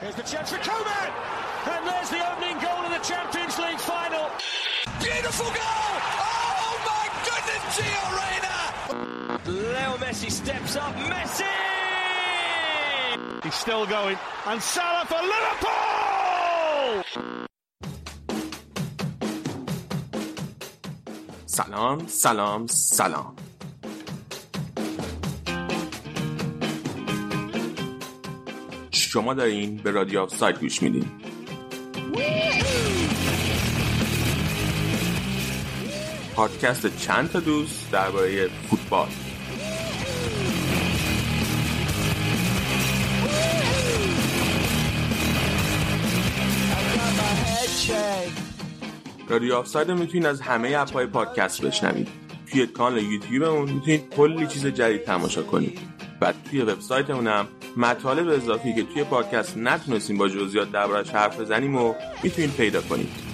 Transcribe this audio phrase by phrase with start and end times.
[0.00, 1.10] Here's the chance for Coman!
[1.72, 4.30] And there's the opening goal of the Champions League final.
[5.00, 5.92] Beautiful goal!
[6.20, 8.56] Oh my goodness, Gio Reyna!
[9.46, 10.94] Leo Messi steps up.
[11.12, 11.44] Messi!
[13.42, 14.18] He's still going.
[14.46, 15.88] And Salah for Liverpool!
[21.58, 23.36] سلام سلام سلام
[29.13, 31.05] شما دارین به رادیو سایت گوش میدین.
[36.35, 39.07] پادکست چند تا دوست درباره فوتبال.
[49.29, 52.07] رادیو آفساید رو می‌تونید از همه اپهای پادکست بشنوید.
[52.51, 55.79] توی کانال یوتیوبمون می‌تونید کلی چیز جدید تماشا کنید.
[56.21, 61.75] و توی وبسایتمون هم مطالب اضافی که توی پادکست نتونستیم با جزئیات دربارش حرف بزنیم
[61.75, 63.33] و می‌تونید پیدا کنید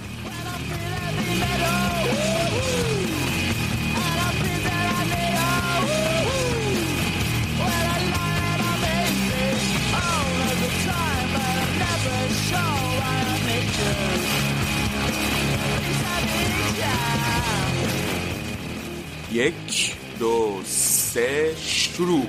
[19.32, 22.28] یک دو سه شروع.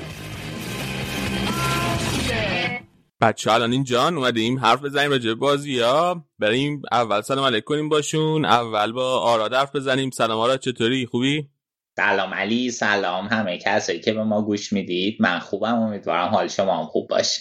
[3.22, 8.44] بچه الان اینجان اومدیم حرف بزنیم راجع بازی ها بریم اول سلام علیک کنیم باشون.
[8.44, 10.10] اول با آراد حرف بزنیم.
[10.10, 11.48] سلام آراد چطوری؟ خوبی؟
[11.96, 15.16] سلام علی سلام همه کسایی که به ما گوش می‌دید.
[15.20, 17.40] من خوبم امیدوارم حال شما هم خوب باشه.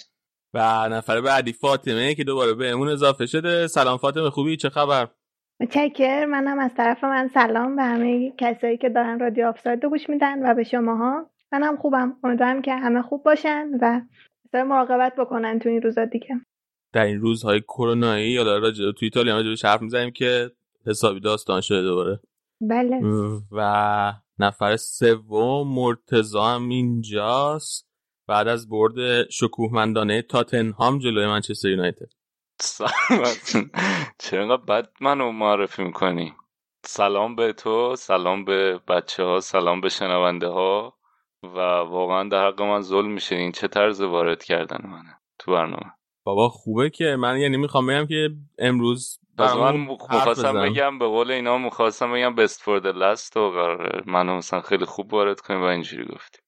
[0.53, 3.67] و نفر بعدی فاطمه که دوباره بهمون اضافه شده.
[3.67, 5.07] سلام فاطمه خوبی؟ چه خبر؟
[5.61, 10.51] متشکر منم از طرف من سلام به همه کسایی که دارن رادیو آفساید گوش میدن
[10.51, 11.29] و به شماها.
[11.51, 14.01] منم خوبم امیدوارم که همه خوب باشن و
[14.51, 16.27] سر مراقبت بکنن تو این روزا دیگه.
[16.93, 20.51] در این روزهای کرونایی یا راجع تو ایتالیا راجع حرف می‌زنیم که
[20.87, 22.19] حسابی داستان شده دوباره.
[22.61, 23.01] بله.
[23.51, 27.89] و نفر سوم مرتضی هم اینجاست.
[28.27, 32.09] بعد از برد شکوهمندانه تاتنهام جلوی منچستر یونایتد.
[32.59, 32.91] سلام
[34.19, 36.33] چرا بد منو معرفی می‌کنی؟
[36.85, 40.98] سلام به تو سلام به بچه ها سلام به شنونده ها.
[41.43, 41.57] و
[41.89, 43.35] واقعا در حق من ظلم میشه.
[43.35, 48.05] این چه طرز وارد کردن منه تو برنامه؟ بابا خوبه که من یعنی می‌خوام بگم
[48.05, 53.51] که امروز پس من مخواستم بگم به قول اینا مخواستم بگم بست فور لست و
[53.51, 56.39] قراره منو مثلا خیلی خوب وارد کنیم و اینجوری گفتی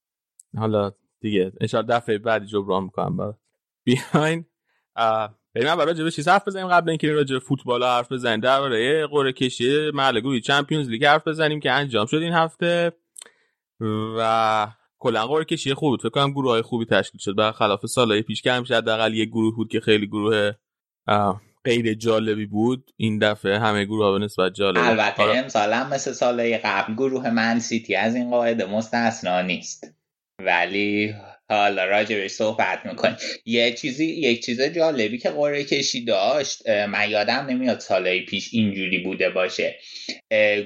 [0.57, 0.91] حالا
[1.21, 3.37] دیگه انشاءالله دفعه بعدی جبران می‌کنم برات.
[3.83, 4.45] بیاین
[5.55, 8.39] بریم اول راجع به چیز حرف بزنیم قبل اینکه راجع فوتبال حرف بزنیم.
[8.39, 12.91] درباره قرعه کشی محل چمپیونز لیگ حرف بزنیم که انجام شد این هفته.
[14.17, 14.67] و
[15.03, 17.35] کلا قرعه کشی خوب بود فکر کنم گروه های خوبی تشکیل شد.
[17.35, 20.51] برخلاف سالهای پیش که همیشه حداقل یه گروه بود که خیلی گروه
[21.65, 24.77] غیر جالبی بود این دفعه همه گروه ها به نسبت جالب.
[24.77, 29.95] البته امسال هم مثل سالهای قبل گروه من سیتی از این قاعده مستثنا نیست.
[30.39, 31.13] ولی
[31.49, 33.15] حالا راجبش صحبت می‌کنیم.
[33.45, 39.03] یه چیزی یک چیز جالبی که قرعه کشی داشت من یادم نمیاد سالهای پیش اینجوری
[39.03, 39.79] بوده باشه.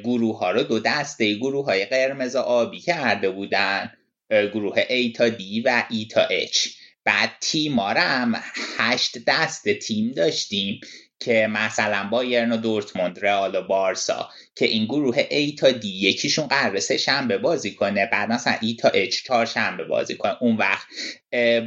[0.03, 3.91] گروه ها رو دو دسته گروه های قرمز آبی کرده بودن.
[4.30, 6.69] گروه A تا D و E تا H.
[7.03, 8.36] بعد تیم هم
[8.78, 10.80] هشت دست تیم داشتیم
[11.19, 14.30] که مثلا بایرن و دورتموند رئال و بارسا.
[14.55, 18.09] که این گروه A تا D یکیشون قرار سه شنبه بازی کنه.
[18.11, 20.35] بعد مثلا E تا H چهار شنبه بازی کنه.
[20.41, 20.88] اون وقت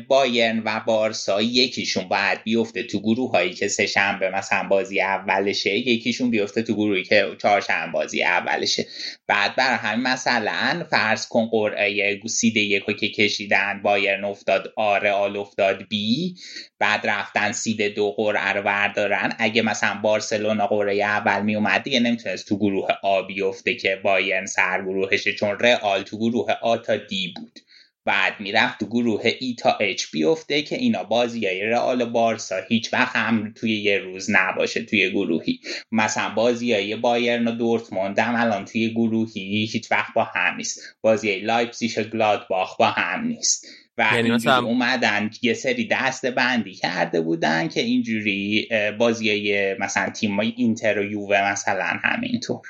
[0.08, 5.78] بایرن و بارسا یکیشون باید بیفته تو گروه هایی که سه شنبه مثلا بازی اولشه.
[5.78, 8.86] یکیشون بیفته تو گروهی که چهار شنبه بازی اولشه.
[9.26, 15.36] بعد بر همین مثلا فرض کن قرعه سید یکو که کشیدن بایرن افتاد آ رئال
[15.36, 16.34] افتاد بی.
[16.78, 19.34] بعد رفتن سید دو قرعه رو بردارن.
[19.38, 24.46] اگه مثلا بارسلونا قرعه اول می اومد دیگه نمی‌تونست تو گروه آ بیفته که بایرن
[24.46, 27.58] سرگروهشه چون رئال تو گروه آ تا دی بود.
[28.04, 32.92] بعد می‌رفت تو گروه ای تا اچ بیفته که اینا بازی های رئال بارسا هیچ
[32.94, 35.60] وقت هم توی یه روز نباشه توی گروهی.
[35.92, 40.80] مثلا بازی های بایرن و دورتموند هم الان توی گروهی هیچ وقت با هم نیست.
[41.00, 43.66] بازی های لایپزیش و گلادباخ با هم نیست.
[43.98, 48.68] و یعنی مثلا اومدن یه سری دست بندی کرده بودن که اینجوری
[48.98, 52.62] بازی مثلا تیم های اینتر و یووه مثلا همینطور.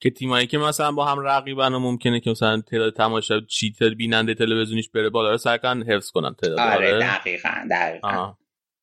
[0.00, 4.34] که تیمایی که مثلا با هم رقیبن و ممکنه که مثلا تعداد تماشا چیتر بیننده
[4.34, 6.58] تلویزیونیش بره بالا رو سعی کنن حفظ کنن تعداد.
[6.58, 8.34] آره دقیقاً دقیقاً.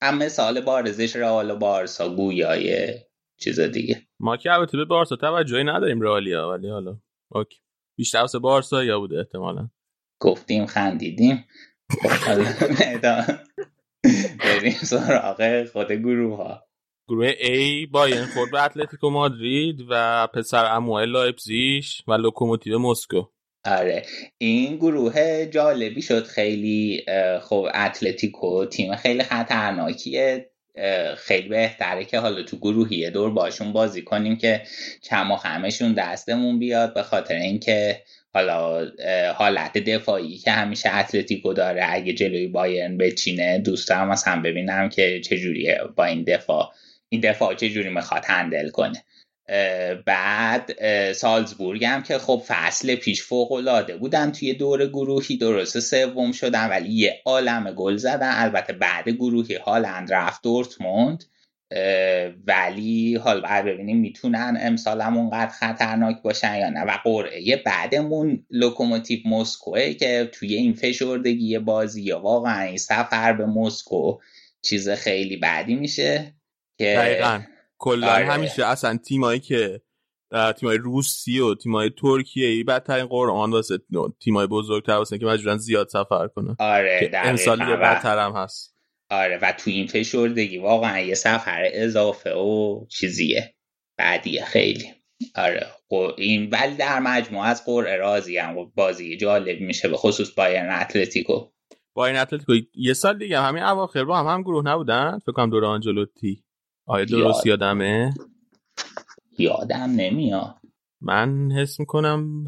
[0.01, 2.93] هم مثال بارزش رئال و بارسا گویای
[3.39, 4.01] چیز دیگه.
[4.19, 6.97] ما که البته به بارسا توجهی نداریم رئالیا ولی حالا
[7.31, 7.57] okay.
[7.97, 9.69] بیشتر واسه بارسا یا بوده احتمالا؟
[10.19, 11.45] گفتیم خندیدیم.
[14.39, 16.63] بریم سراغ خود گروه ها
[17.07, 23.23] گروه A بایرن خورد به اتلتیکو مادرید و پسر عموی لایپزیش و لوکوموتیو مسکو.
[23.65, 24.05] آره.
[24.37, 27.05] این گروه جالبی شد خیلی
[27.41, 30.49] خب اتلتیکو تیم خیلی خطرناکیه
[31.17, 34.61] خیلی بهتره که حالا تو گروهی یه دور باشون بازی کنیم که
[35.43, 38.03] همشون دستمون بیاد به خاطر اینکه
[38.33, 38.87] حالا
[39.35, 41.85] حالت دفاعی که همیشه اتلتیکو داره.
[41.89, 46.71] اگه جلوی بایرن بچینه دوست دارم هم ببینم که چجوریه با این دفاع.
[47.09, 49.03] این دفاع چجوری می‌خواد هندل کنه.
[50.05, 50.71] بعد
[51.13, 54.31] سالزبورگ هم که خب فصل پیش فوق العاده بودن.
[54.31, 58.31] توی دور گروهی درسته سوم شدن ولی یه عالم گل زدن.
[58.33, 61.23] البته بعد گروهی هالند رفت دورتموند.
[62.47, 66.83] ولی حال بعد ببینیم می‌تونن امسال هم اونقدر خطرناک باشن یا نه.
[66.83, 74.17] و قرعه بعدمون لوکوموتیو مسکوه که توی این فشردگی بازیا واقعا این سفر به مسکو
[74.61, 76.33] چیز خیلی بدی میشه
[76.77, 77.41] که دقیقا.
[77.77, 78.25] کلا آره.
[78.25, 79.81] همیشه اصلا تیمایی که
[80.59, 83.79] تیمای روسی و تیمای ترکیه ای بدترین قرعه ان واسه
[84.19, 86.55] تیمای بزرگتر واسه که مجبورن زیاد سفر کنن.
[86.59, 88.72] آره امسال یه بدتر هم هست.
[89.13, 93.55] آره و تو این فشردگی واقعا یه سفر اضافه و چیزیه.
[93.97, 94.85] بعدیه خیلی.
[95.35, 95.67] آره
[96.17, 101.47] این ولی در مجموع از قرعه راضی هم بازی جالب میشه به خصوص بایرن اتلتیکو.
[101.93, 102.53] بایرن اتلتیکو.
[102.75, 106.43] یه سال دیگه همین اواخر با هم هم گروه نبودن؟ فکر کنم دور آنجلوتی.
[106.85, 108.13] آیا درست یادمه؟
[109.37, 110.55] یادم نمیاد.
[111.01, 112.45] من حس می‌کنم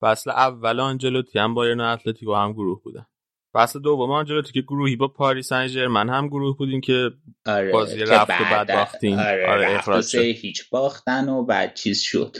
[0.00, 3.06] فصل اول آنجلوتی هم بایرن اتلتیکو هم گروه بودن.
[3.52, 7.10] فصل دوم آنجلوتی که گروهی با پاریس سن ژرمن هم گروه بودیم که
[7.46, 10.18] آره، بازی رفت و بعد باختیم آره, آره اخراج شد.
[10.18, 12.36] هیچ باختن و بعد چیز شد.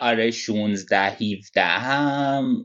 [0.00, 2.64] آره 16 17 هم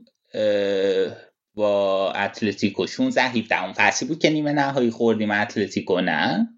[1.54, 2.86] با اتلتیکو.
[2.86, 6.48] 16 17 اون فصلی بود که نیمه نهایی خوردیم اتلتیکو نه؟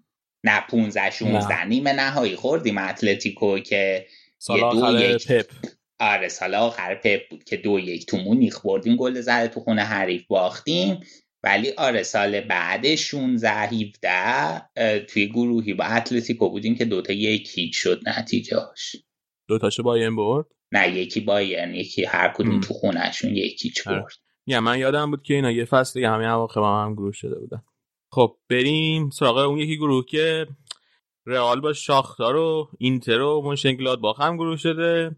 [0.43, 4.05] نه 15 16 نیمه نهایی خوردیم اتلتیکو که
[4.37, 5.27] سال یه دو یک.
[5.27, 5.51] پپ.
[6.03, 9.81] آره سال آخر پپ بود که دو یک تو مونیخ خوردیم گل زده تو خونه
[9.81, 10.99] حریف باختیم.
[11.43, 17.77] ولی آره سال بعد 16 17 توی گروهی با اتلتیکو بودیم که دوتا یک هیچ
[17.77, 18.95] شد نتیجهاش
[19.47, 24.01] دوتاشو بایرن برد؟ نه یکی بایرن یکی هر کدوم تو خونهشون یکی چ آره.
[24.01, 24.13] برد.
[24.47, 27.39] یا من یادم بود که اینا یه فصل دیگه همین اواخر با هم گروه شده
[27.39, 27.61] بودن.
[28.11, 30.47] خب بریم سراغ اون یکی گروه که
[31.25, 35.15] رئال با شاختار و اینتر و مونشنگلادباخ با هم گروه شده.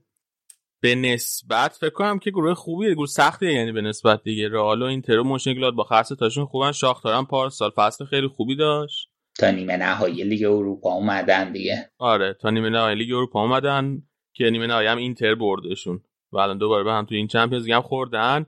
[0.86, 4.50] به نسبت فکر کنم که گروه خوبیه گروه سختیه یعنی به نسبت دیگه.
[4.50, 6.72] رئال و اینتر و مونشنگلادباخ هر سه تاشون خوبن.
[6.72, 9.10] شاختار هم پارسال فصل خیلی خوبی داشت.
[9.40, 11.90] تا نیمه نهایی لیگ اروپا اومدن دیگه.
[11.98, 14.04] آره تا نیمه نهایی لیگ اروپا اومدن
[14.34, 16.02] که نیمه نهایی هم اینتر بردشون.
[16.32, 18.46] و الان دوباره به هم تو این Champions هم خوردن.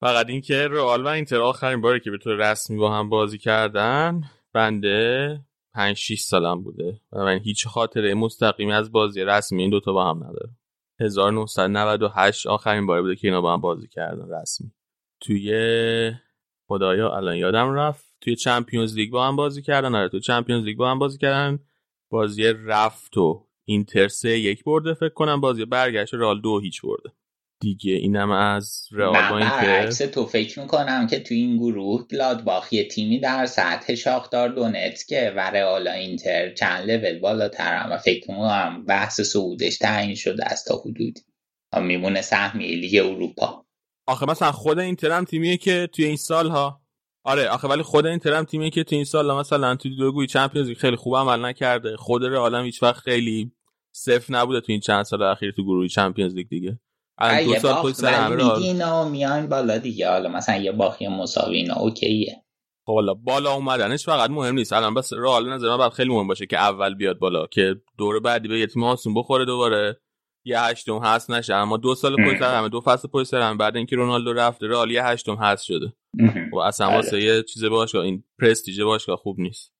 [0.00, 4.22] فقط اینکه رئال و اینتر آخرین باری که به طور رسمی با هم بازی کردن
[4.52, 5.40] بنده
[5.74, 7.00] 5 6 سالم بوده.
[7.12, 10.57] و من هیچ خاطره مستقیمی از بازی رسمی این دوتا با هم ندارم.
[11.00, 14.72] 1998 آخرین باری بوده که اینا با هم بازی کردن رسمی.
[15.20, 16.12] توی
[16.66, 18.06] خدایا الان یادم رفت.
[18.20, 19.94] توی چمپیونز لیگ با هم بازی کردن.
[19.94, 21.58] آره توی چمپیونز لیگ با هم بازی کردن.
[22.10, 25.40] بازی رفت و اینتر سه یک برده فکر کنم.
[25.40, 27.12] بازی برگشت رال دو هیچ برده.
[27.60, 32.88] دیگه اینم از رئال با اینکه تو فکر می‌کنم که تو این گروه گلادباخ یه
[32.88, 39.20] تیمی در سطح شاختار دونتسکه و رئال اینتر چند لول بالاتر و فکر می‌کنم بحث
[39.20, 41.22] صعودش تعیین شده از تا حدودی.
[41.82, 43.66] میمونه سهمیه لیگ اروپا.
[44.06, 46.82] آخه مثلا خود اینتر هم تیمیه که توی این سالها
[47.24, 50.26] آره آخه ولی خود اینتر هم تیمیه که توی این سال مثلا توی دو گوی
[50.26, 51.96] چمپیونز خیلی خوب عمل نکرده.
[51.96, 53.52] خود رئال هم هیچ وقت خیلی
[53.92, 56.78] صفر نبوده تو این چند سال اخیر تو گروه چمپیونز لیگ دیگه.
[57.44, 60.10] دو سال پشت سر همه میان بالا دیگه.
[60.10, 62.44] حالا مثلا یه باخی مساوی اینا اوکیه.
[62.86, 64.72] خب حالا بالا اومدنش فقط مهم نیست.
[64.72, 68.20] الان بس رئال نظر من بعد خیلی مهم باشه که اول بیاد بالا که دور
[68.20, 70.00] بعدی به تیم آسون بخوره دوباره.
[70.44, 73.76] یه هشتم هست نشه اما دو سال پشت سر همه دو فصل پشت سر بعد
[73.76, 75.92] اینکه رونالدو رفت رئال یه هشتم هست شده.
[76.52, 77.24] و اصلا واسه آره.
[77.24, 79.72] یه چیز باشگاه این پرستیژ باشگاه خوب نیست.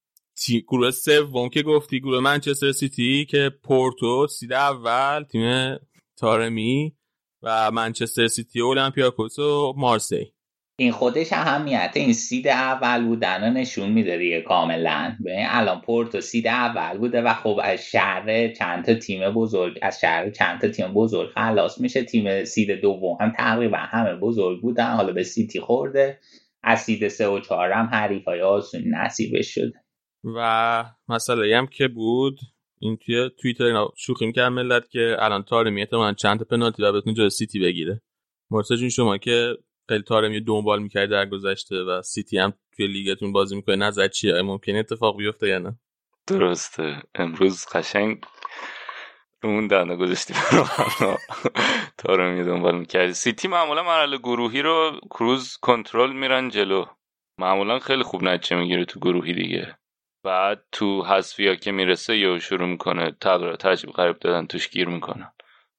[0.69, 5.77] گروه سوم که گفتی گروه منچستر سیتی که پورتو سید اول تیم
[6.17, 6.95] تارمی.
[7.43, 10.33] و منچستر سیتی و اولمپیاکوس و مارسی.
[10.79, 15.15] این خودش اهمیت این سید اول بودن نشون میده دیگه کاملا.
[15.25, 19.99] ببین الان پورتو سید اول بوده و خب از شر چند تا تیم بزرگ از
[19.99, 22.03] شر چند تا تیم بزرگ خلاص میشه.
[22.03, 24.95] تیم سید دوم هم تقریبا همه بزرگ بودن.
[24.95, 26.19] حالا به سیتی خورده.
[26.63, 29.73] از سید سه و چهار هم حریف های آسون نصیبش شده.
[30.23, 32.39] و مسئله هم که بود
[32.79, 36.91] این توی توییتر اینا شوخی می‌کرد ملت که الان تارمی احتمالاً چند تا پنالتی و
[36.93, 38.01] بتونه جلوی سیتی بگیره.
[38.79, 39.57] چون شما که
[39.89, 44.41] خیلی تارمی دنبال می‌کرد در گذشته و سیتی هم توی لیگتون بازی می‌کنه نظر چیه؟
[44.41, 45.79] ممکنه اتفاق بیفته یا نه؟
[46.27, 47.03] درسته.
[47.15, 48.25] امروز قشنگ
[49.43, 50.33] اون دنده گذاشتی
[51.97, 53.13] تارمی دنبال می‌کردی.
[53.13, 56.85] سیتی معمولا مرحله گروهی رو cruise control میرن جلو.
[57.37, 59.77] معمولا خیلی خوب نتیجه می‌گیره تو گروهی دیگه.
[60.23, 65.31] بعد تو حذفیا که می‌رسه یا شروع می‌کنه تغییر تجربه قریب دادن توش گیر می‌کنن.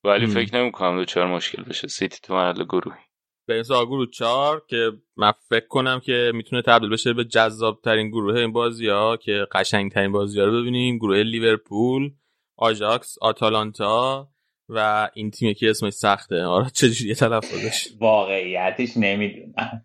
[0.05, 0.31] ولی ام.
[0.31, 1.89] فکر نمی‌کنم دو چهار مشکل بشه.
[1.89, 3.01] سیتی تو مرحله گروهی.
[3.47, 8.35] به گروه چهار که من فکر کنم که می‌تونه تبدیل بشه به جذاب ترین گروه
[8.35, 10.99] این بازی ها که قشنگ ترین بازی ها رو ببینیم.
[10.99, 12.11] گروه لیورپول
[12.57, 14.29] آژاکس آتالانتا
[14.69, 16.43] و این تیمی که اسمش سخته.
[16.43, 17.89] آره چجوری تلفظش.
[18.01, 19.85] واقعیتش نمی‌دونم.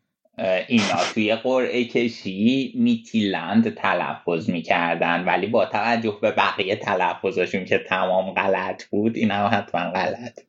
[0.67, 8.33] اینا توی قرعه کشی میتیلند تلفظ می‌کردن ولی با توجه به بقیه تلفظشون که تمام
[8.33, 10.39] غلط بود این هم حتما غلط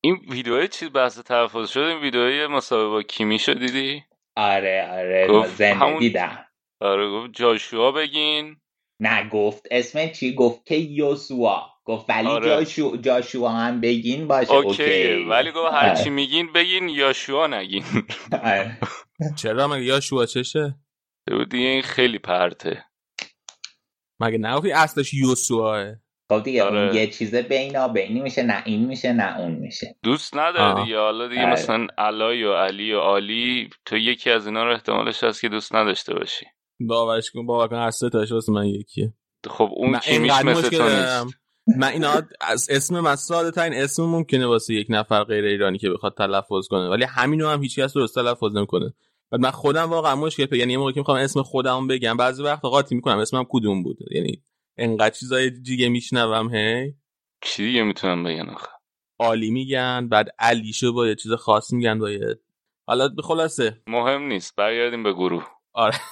[0.00, 4.04] این ویدیوهای چیز بحث تلفظ شد این ویدیوهای مسابقه با کیمی شد دیدی؟
[4.36, 5.98] آره آره زنده همون...
[5.98, 6.46] دیدم
[6.80, 8.56] آره گفت جاشوا بگین
[9.00, 12.46] نه گفت اسم چی گفت که یوسوا گفت ولی آره.
[12.46, 15.24] جاشو جاشوا هم بگین باشه okay, okay.
[15.24, 17.84] ولی گفت هر چی میگین بگین یاشوا نگین
[18.44, 18.78] آره.
[19.36, 20.74] چرا مگه یاشوا چشه؟
[21.50, 22.84] دیگه این خیلی پرته.
[24.20, 25.94] مگه نه اصلش یوسواه
[26.28, 26.78] خب دیگه آره.
[26.78, 29.96] اون یه چیز بینا بینی میشه نه این میشه نه اون میشه.
[30.02, 30.98] دوست نداره دیگه.
[30.98, 31.52] حالا دیگه آره.
[31.52, 35.74] مثلا علای و علی و علی تو یکی از اینا رو احتمالش هست که دوست
[35.74, 36.46] نداشته باشی.
[36.80, 39.14] باورش کن باور کن هر سه تاش واسه من یکیه.
[39.50, 41.38] خب اون کیمیش مثل تو نیست.
[41.78, 45.90] من اینا از اسم من ساده ترین اسم ممکنه واسه یک نفر غیر ایرانی که
[45.90, 46.88] بخواد تلفظ کنه.
[46.88, 48.94] ولی همینو هم هیچ کس درست تلفظ نمی‌کنه.
[49.30, 52.62] بعد من خودم واقعا مشکل یعنی یه موقعی که می‌خوام اسم خودم بگم بعضی وقت
[52.62, 53.18] قاطی می‌کنم.
[53.18, 54.42] اسمم کدوم بود؟ یعنی
[54.78, 56.94] انقدر چیزای دیگه میشنوم هی؟
[57.42, 58.68] چی دیگه می‌تونم بگن آخه؟
[59.18, 62.38] عالی میگن بعد علیشو با یه چیز خاص میگن با یه
[62.86, 63.82] حالا خلاصه.
[63.86, 64.56] مهم نیست.
[64.56, 65.46] برگردیم به گروه.
[65.72, 65.98] آره.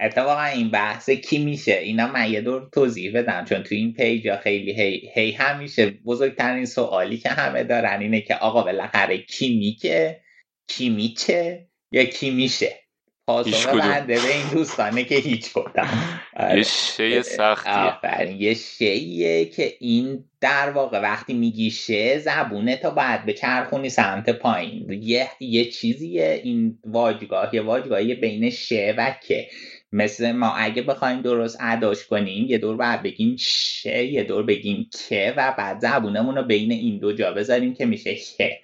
[0.00, 4.36] اتفاقا این بحث کی میشه؟ اینا من یه دور توضیح بدم چون تو این پیج
[4.36, 10.20] خیلی هی, هی همیشه بزرگترین سوالی که همه دارن اینه که آقا بالاخره کی میگه؟
[10.68, 12.86] کی میچه یا کی میشه؟
[13.26, 16.20] پاسخ بنده به این دوستانه که هیچ کدام
[16.56, 18.36] یه شیء سختیه.
[18.38, 24.30] یه شیه که این در واقع وقتی میگی شه زبونه تا بعد به چرخونی سمت
[24.30, 25.02] پایین.
[25.02, 26.40] یه, یه چیزیه.
[26.44, 29.48] این واجگاه یه واجگاهی بین شه و که.
[29.92, 34.90] مثل ما اگه بخوایم درست اداش کنیم یه دور بعد بگیم شه یه دور بگیم
[35.08, 38.60] که و بعد زبونمون رو بین این دو جا بذاریم که میشه که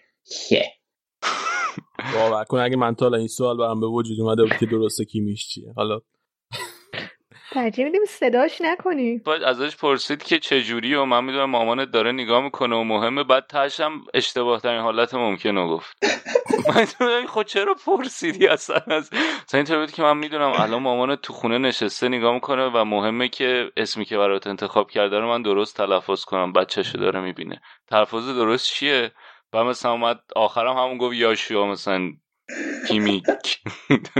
[0.48, 0.64] که
[2.14, 2.58] باور کن.
[2.58, 5.72] اگه من تا این سوال برام به وجود اومده بود که درسته کیمیش چیه.
[5.76, 6.00] حالا
[7.52, 9.18] ترجیح میدیم صداش نکنی.
[9.18, 13.24] باید ازش پرسید که چجوری و من می‌دونم مامانت داره نگاه می‌کنه و مهمه.
[13.24, 15.96] بعد تشم اشتباه ترین حالت ممکنه گفت.
[17.00, 19.10] من خود چرا پرسیدی اصلا؟ از
[19.54, 23.70] اینطور بود که من می‌دونم الان مامانت تو خونه نشسته نگاه می‌کنه و مهمه که
[23.76, 26.52] اسمی که برات انتخاب کرده رو من درست تلفظ کنم.
[26.52, 27.60] بچهشو داره می‌بینه.
[27.88, 29.12] تلفظ درست چیه؟
[29.52, 32.10] و مثلا اومد آخرم همون گفت یاشوا مثلا
[32.88, 33.24] کیمیک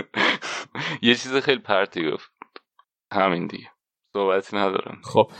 [1.02, 2.30] یه چیز خیلی پرتی گفت.
[3.12, 3.70] همین دیگه.
[4.12, 5.00] صحبتی ندارم.
[5.04, 5.32] خب.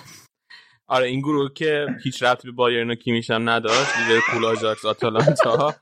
[0.87, 5.75] آره این گروه که هیچ ربطی به بایرن و کیمیش هم نداشت لیورپول آژاکس آتالانتا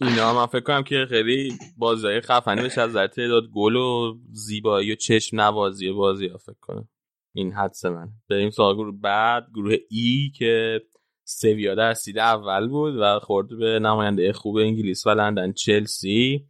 [0.00, 4.92] اینا من فکر کنم که خیلی بازی خفنی بشه از نظر تعداد گل و زیبایی
[4.92, 6.88] و چشم نوازی بازی ها فکر کنم.
[7.34, 8.08] این حدس من.
[8.30, 10.80] بریم سراغ گروه بعد گروه ای که
[11.24, 16.48] سویا در سید اول بود و خورد به نماینده خوب انگلیس و لندن چلسی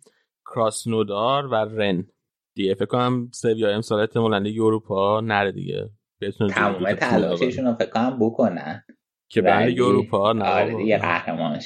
[0.54, 2.07] کراسنودار و رن
[2.54, 5.90] دیگه فکر کنم سویا امسال احتمالاً لیگ اروپا نره دیگه.
[6.54, 8.85] تمام تلاششون رو فکر کنم بکنن.
[9.28, 11.61] که برای اروپا نه آره دیگه قهرمان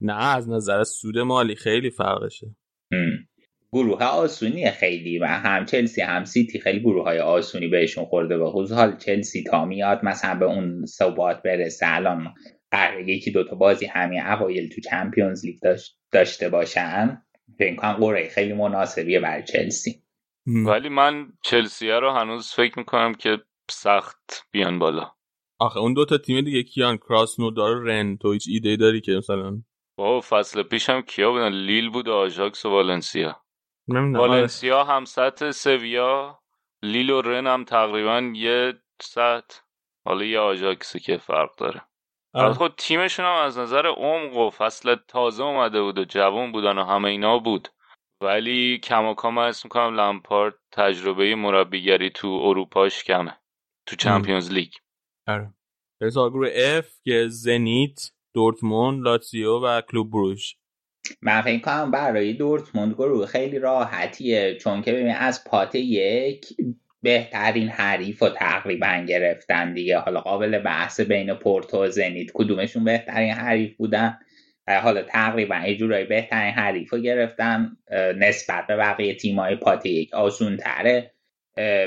[0.00, 2.56] نه از نظر سود مالی خیلی فرقشه.
[3.74, 8.50] گروه آسونی خیلی و هم چلسی هم سیتی خیلی گروه های آسونی بهشون خورده به
[8.50, 11.86] خصوص حال چلسی تا میاد مثلا به اون ثبات برسه.
[11.88, 12.34] الان
[12.70, 15.58] قراره یکی دوتا بازی همین اوایل تو چمپیونز لیگ
[16.12, 17.22] داشته باشن.
[17.58, 20.02] فکر کنم قرعه خیلی مناسبیه برای چلسی.
[20.46, 23.38] ولی من چلسی رو هنوز فکر می‌کنم که
[23.70, 25.10] سخت بیان بالا.
[25.58, 28.16] آخه اون دوتا تیم دیگه کیان؟ کراسنودار و رن.
[28.16, 29.62] تو هیچ ایده داری که مثلا؟
[29.96, 33.41] با فصل پیشم کیا بودن؟ لیل بود و آژاکس و والنسیا.
[33.88, 36.38] والنسیا هم سطح سویا
[36.82, 39.60] لیل و رن هم تقریبا یه سطح
[40.04, 41.82] حالا یه آژاکسی که فرق داره.
[42.34, 42.52] آره.
[42.52, 46.84] خود تیمشون هم از نظر عمق و فصل تازه اومده بود و جوان بودن و
[46.84, 47.68] همه اینا بود.
[48.20, 53.38] ولی کماکام اسم می‌کنم لمپارد تجربه مربیگری تو اروپاش کمه
[53.86, 54.72] تو چمپیونز لیگ.
[55.28, 55.54] آره.
[56.14, 58.00] گروه F که زنیت
[58.34, 60.56] دورتموند لاتسیو و کلوب بروش
[61.22, 66.46] من فکر کنم برای دورتموند گروه خیلی راحتیه چون که ببین از پات یک
[67.02, 69.98] بهترین حریف رو تقریبا گرفتن دیگه.
[69.98, 74.18] حالا قابل بحث بین پورتو و زنیت کدومشون بهترین حریف بودن؟
[74.82, 77.76] حالا تقریبا یه جورایی بهترین حریف رو گرفتن
[78.16, 81.11] نسبت به بقیه تیمای پات یک آسون تره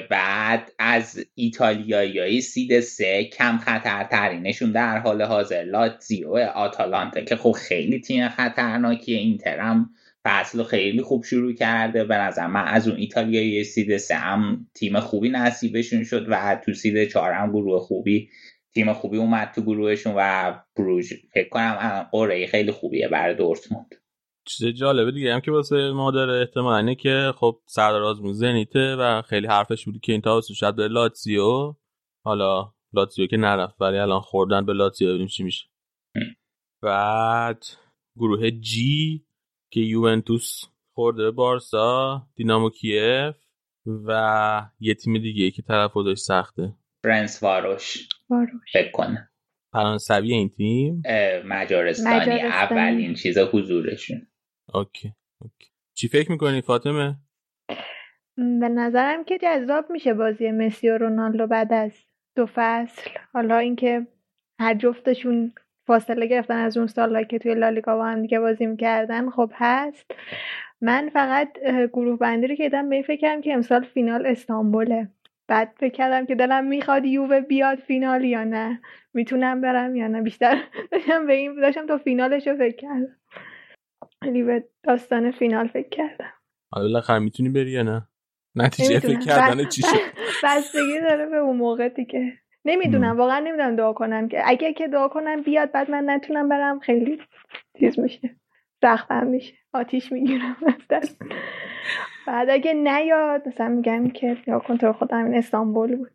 [0.10, 8.02] بعد از ایتالیایی سید سه کم خطرترینشون در حال حاضر لاتزیو آتالانتا که خب خیلی
[8.02, 9.90] تیم خطرناکیه اینتر هم
[10.26, 12.04] فصل خیلی خوب شروع کرده.
[12.04, 16.74] به نظر من از اون ایتالیایی سید سه هم تیم خوبی نصیبشون شد و تو
[16.74, 18.30] سید چهار هم گروه خوبی
[18.74, 23.96] تیم خوبی اومد تو گروهشون و بروژ فکر کنم قرعه خیلی خوبیه برای دورتموند.
[24.46, 25.34] چیز جالبه دیگه.
[25.34, 30.00] هم که واسه ما داره احتمال که خب سردار آزمون زنیته و خیلی حرفش بودی
[30.00, 31.76] که این تا شاید به لاتزیو.
[32.24, 35.66] حالا لاتزیو که نرفت ولی الان خوردن به لاتزیو ببینیم چی میشه.
[36.82, 37.66] بعد
[38.18, 39.26] گروه جی
[39.72, 40.62] که یوونتوس
[40.94, 43.36] خورده به بارسا دینامو کیف
[43.86, 46.74] و یه تیم دیگه که تلفظش سخته.
[47.04, 48.10] فرنتس‌واروش.
[48.30, 48.72] واروش.
[48.74, 49.30] فکر کنم.
[49.74, 51.02] فرانسوی این تیم.
[51.46, 52.42] مجارستانی, مجارستانی.
[52.42, 54.28] اولین چیز حضورشون.
[54.74, 55.14] Okay.
[55.42, 55.70] Okay.
[55.94, 57.16] چی فکر می‌کنی فاطمه؟
[58.38, 61.92] به نظرم که جذاب میشه بازی مسی و رونالدو بعد از
[62.36, 64.08] دو فصل حالا اینکه
[64.60, 65.54] هر جفتشون
[65.88, 70.12] فاصله گرفتن از اون سالا که توی لالیگا با هم دیگه بازی می‌کردن خب هست
[70.82, 71.60] من فقط
[71.94, 75.10] گروه بندی رو که دیدم به فکر کردم که امسال فینال استانبوله
[75.48, 78.82] بعد فکر کردم که دلم می‌خواد یووه بیاد فینال یا نه
[79.14, 83.16] می‌تونم برم یا نه بیشتر داشتم به این داشتم تا فینالش رو فکر کردم
[84.26, 86.34] خیلی به داستان فینال فکر کردم.
[86.72, 88.08] حالا بالاخره می‌تونی بری یا نه؟
[88.56, 89.88] نتیجه فکر کردن چی شد؟
[90.44, 92.34] بستگی داره به اون موقع دیگه.
[92.66, 94.42] نمی‌دونم واقعا نمی‌دونم دعا کنم که.
[94.46, 97.22] اگه که دعا کنم بیاد بعد من نتونم برم خیلی
[97.80, 98.36] چیز میشه.
[98.82, 99.54] سختم میشه.
[99.74, 100.58] آتیش می‌گیرم
[102.28, 106.12] بعد اگه نیاد مثلا میگم که یا کنترل خودم این استانبول بود.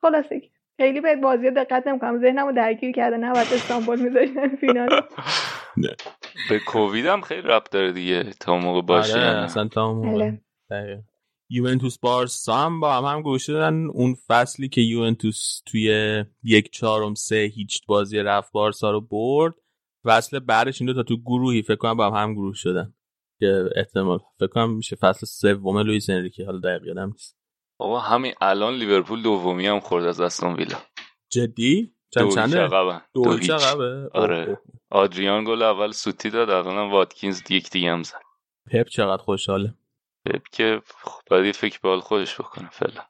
[0.00, 0.42] خلاصه
[0.76, 2.20] خیلی به بازی دقت نمی‌کنم.
[2.20, 5.00] ذهنمو درگیر کرده نه بعد استانبول میذاشتن فینال.
[6.48, 10.32] به کووید هم خیلی رب داره دیگه تا موقع باشه آره اصلا تا موقع.
[10.70, 11.04] بله.
[11.50, 13.86] یوونتوس بارسا هم با هم هم گوشه دادن.
[13.86, 19.54] اون فصلی که یوونتوس توی یک چهارم سه هیچ بازی رفت بارسا رو برد.
[20.04, 22.94] فصل بعدش این دو تا تو گروهی فکر کنم با هم, هم گروه شدن.
[23.40, 26.46] که احتمال فکر کنم میشه فصل سوم لوئیس انریکه.
[26.46, 27.38] حالا دقیق یادم نیست.
[27.78, 30.78] بابا همین الان لیورپول دومی هم خورد از استون ویلا.
[31.30, 32.68] جدی؟ چند چنده؟
[33.14, 34.58] دو, دو عقبه؟ آره.
[34.90, 38.22] آدریان گل اول سوتی داد الان واتکینز یک دیگه هم زد.
[38.70, 39.74] پپ چقدر خوشحاله.
[40.26, 40.82] پپ که
[41.30, 43.02] باید فکر به حال خودش بکنه فعلا.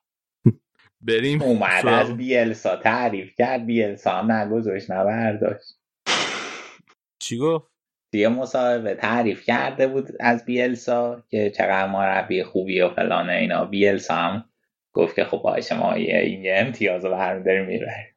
[1.09, 1.43] بریم.
[1.43, 5.79] اومد از بیلسا تعریف کرد بیلسا هم نگذاشت نبرداشت
[7.19, 7.73] چی گفت؟
[8.13, 13.65] یه مصاحبه تعریف کرده بود از بیلسا که چقدر مربی خوبی و فلانه اینا.
[13.65, 14.45] بیلسا هم
[14.93, 18.12] گفت که خب باشه ما یه, یه امتیاز رو برمیداریم می‌بریم.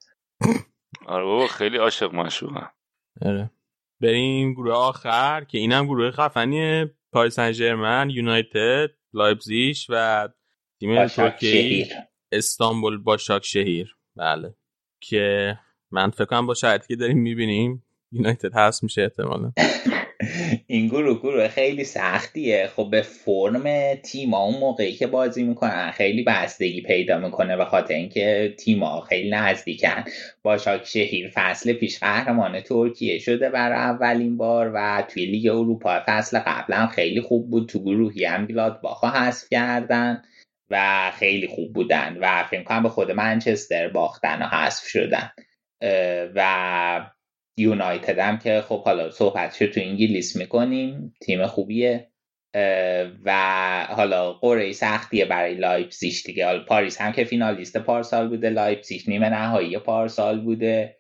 [1.06, 2.62] آره بابا خیلی عاشق مشروع
[3.22, 3.52] آره.
[4.02, 10.30] بریم گروه آخر که اینم گروه خفنی پاریس سن ژرمن یونایتد لایپزیش و
[10.80, 11.88] تیم ترکیه
[12.32, 13.96] استانبول با شاک شهیر.
[14.16, 14.56] بله.
[15.02, 15.58] که
[15.92, 19.52] من فکر کنم با شرطی که داریم می‌بینیم یونایتد هست میشه احتمالا.
[20.68, 22.70] این گروه گروه خیلی سختیه.
[22.76, 27.94] خب به فرم تیما اون موقعی که بازی می‌کنن خیلی بستگی پیدا می‌کنه به خاطر
[27.94, 30.04] اینکه تیما خیلی نزدیکن.
[30.44, 36.40] باشاک شهیر فصل پیش قهرمان ترکیه شده برای اولین بار و توی لیگ اروپا فصل
[36.40, 37.70] قبلا خیلی خوب بود.
[37.70, 38.48] تو گروهی هم
[38.84, 40.24] گلادباخو حذف کردن
[40.70, 45.32] و خیلی خوب بودن و فکر کنم به خود منچستر باختن و حذف شدن.
[46.36, 47.12] و
[47.58, 52.12] یونایتد هم که خب حالا صحبتش تو انگلیس می‌کنیم تیم خوبیه.
[53.26, 56.46] و حالا قرعه سختیه برای لایپزیگ دیگه.
[56.46, 60.98] حالا پاریس هم که فینالیست پارسال بوده لایپزیگ نیمه نهایی پارسال بوده.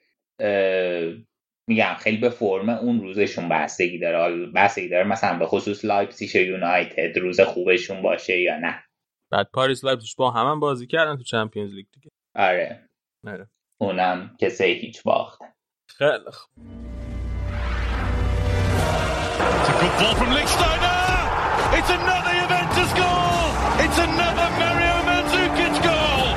[1.68, 4.46] میگم خیلی به فرم اون روزشون بستگی داره.
[4.46, 8.84] بستگی داره مثلا به خصوص لایپزیگ یونایتد روز خوبشون باشه یا نه.
[9.32, 12.10] بعد پاریس لایپزیگ با هم, بازی کردن تو Champions League دیگه.
[12.36, 12.90] آره.
[13.28, 13.48] آره.
[13.82, 15.55] اونم که سه هیچ باختن
[15.94, 16.36] Prettig.
[19.38, 21.78] It's a good ball from Lichtsteiner.
[21.78, 23.54] It's another Juventus goal.
[23.80, 26.36] It's another Mario Mandzukic goal.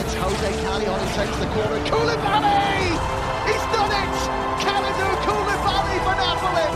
[0.00, 1.80] It's Jose Callejon who takes the corner.
[1.86, 2.98] Koulibaly!
[3.46, 4.16] He's done it!
[4.64, 6.68] Kalidou Koulibaly for Napoli.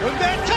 [0.00, 0.53] Juventus.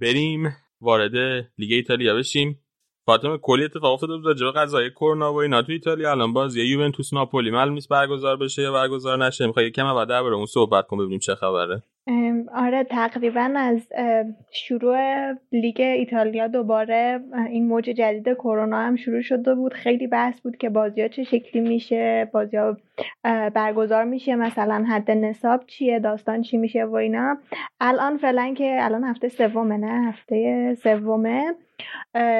[0.00, 1.16] بریم وارد
[1.58, 2.60] لیگ ایتالیا بشیم.
[3.06, 6.10] فاطمه کلی اتفاق افتاده بود راجع قضایای کرونا و اینا تو ایتالیا.
[6.10, 7.50] الان باز یه یوونتوس ناپولی.
[7.50, 9.46] معلوم نیست برگزار بشه یا برگزار نشه.
[9.46, 11.82] می‌خوای کم بعد درباره اون صحبت کنم ببینیم چه خبره.
[12.54, 13.88] آره تقریبا از
[14.50, 14.98] شروع
[15.52, 19.74] لیگ ایتالیا دوباره این موج جدید کرونا هم شروع شده بود.
[19.74, 22.76] خیلی بحث بود که بازی ها چه شکلی میشه بازی ها
[23.54, 27.38] برگزار میشه مثلا حد نصاب چیه داستان چی میشه و اینا.
[27.80, 31.54] الان فعلا که الان هفته سومه نه؟ هفته سومه.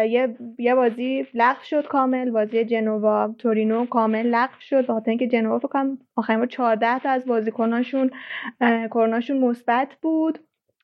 [0.09, 2.31] یه یه بازی لغو شد کامل.
[2.31, 4.87] بازی جنوا تورینو کامل لغو شد.
[4.87, 8.11] بخاطر اینکه جنوا فکر آخرین بار 14 تا از بازیکناشون
[8.91, 10.39] کروناشون مثبت بود.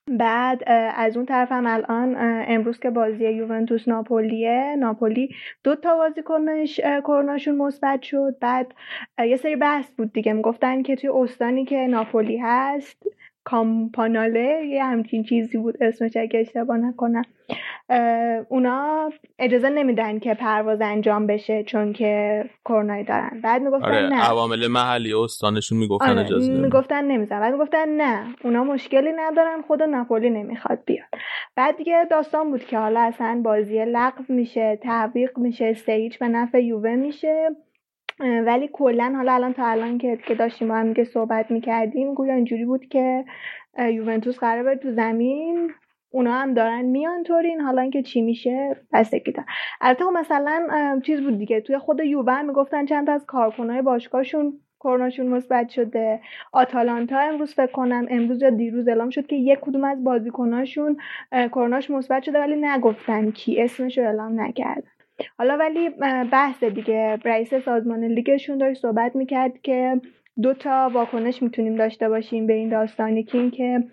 [0.07, 0.63] بعد
[0.95, 2.15] از اون طرف هم الان
[2.47, 8.35] امروز که بازی یوونتوس ناپولیه ناپولی دو تا بازیکنش کروناشون مثبت شد.
[8.41, 8.73] بعد
[9.19, 10.33] یه سری بحث بود دیگه.
[10.33, 13.03] می‌گفتن که توی استانی که ناپولی هست
[13.43, 17.23] کامپاناله یه همچین چیزی بود اسمش اگه اشتباه نکنم.
[18.49, 23.41] اونا اجازه نمیدن که پرواز انجام بشه چون که کرونایی دارن.
[23.43, 24.23] بعد می‌گفتن آره نه.
[24.29, 26.65] عوامل محلی استانشون می‌گفتن آره اجازه نمیدن.
[26.65, 31.07] می‌گفتن نمیزن بعد می‌گفتن نه اونا مشکلی ندارن خود ناپولی نمی‌خواد بیاد.
[31.55, 36.63] بعد دیگه داستان بود که حالا اصلا بازی لغو میشه تعویق میشه استیج به نفع
[36.63, 37.49] یووه میشه.
[38.19, 42.33] ولی کلا حالا الان تا الان که که داشتیم با هم دیگه صحبت می‌کردیم گویا
[42.33, 43.25] اینجوری بود که
[43.79, 45.71] یوونتوس قرار بره تو زمین.
[46.11, 47.61] اونا هم دارن میان تورین.
[47.61, 49.47] حالا اینکه چی میشه بستگی داره.
[49.81, 50.67] البته خب مثلا
[51.05, 51.61] چیز بود دیگه.
[51.61, 56.21] توی خود یووه می‌گفتن چند تا از کارکنای باشگاهشون کروناشون مثبت شده.
[56.51, 60.97] آتالانتا امروز فکر کنم امروز یا دیروز اعلام شد که یک کدوم از بازیکناشون
[61.31, 63.61] کروناش مثبت شده ولی نگفتن کی.
[63.61, 64.92] اسمش رو اعلام نکردن.
[65.37, 65.89] حالا ولی
[66.31, 67.19] بحث دیگه.
[67.25, 70.01] رئیس سازمان لیگشون داشت صحبت می‌کرد که
[70.41, 73.83] دو تا واکنش می‌تونیم داشته باشیم به این داستانی که اینکه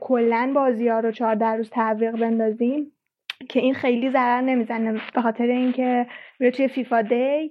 [0.00, 2.92] کلا بازی ها رو چهارده روز تعویق بندازیم
[3.48, 6.06] که این خیلی ضرر نمی‌زنه به خاطر اینکه
[6.40, 7.50] میره توی فیفا دی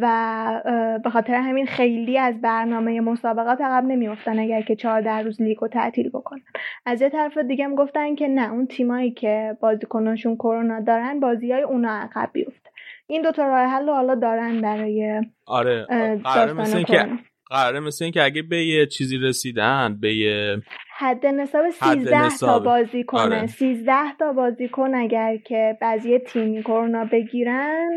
[0.00, 5.58] و به خاطر همین خیلی از برنامه مسابقات عقب نمیافتن اگر که چهارده روز لیگ
[5.58, 6.42] رو تعطیل بکنن.
[6.86, 11.52] از یه طرف دیگه هم گفتن که نه اون تیمایی که بازیکناشون کرونا دارن بازی
[11.52, 12.70] های اونا عقب بیفته.
[13.06, 15.86] این دوتا راه حل حالا دارن برای آره
[16.24, 17.08] قراره مثل اینکه
[17.50, 20.56] قراره مثل اینکه اگه به یه چیزی رسیدن به یه
[20.96, 23.22] حد نصاب 13 تا بازی کنه.
[23.22, 23.46] آره.
[23.46, 27.90] 13 تا بازی کن اگر که بعضی تیمی کرونا بگیرن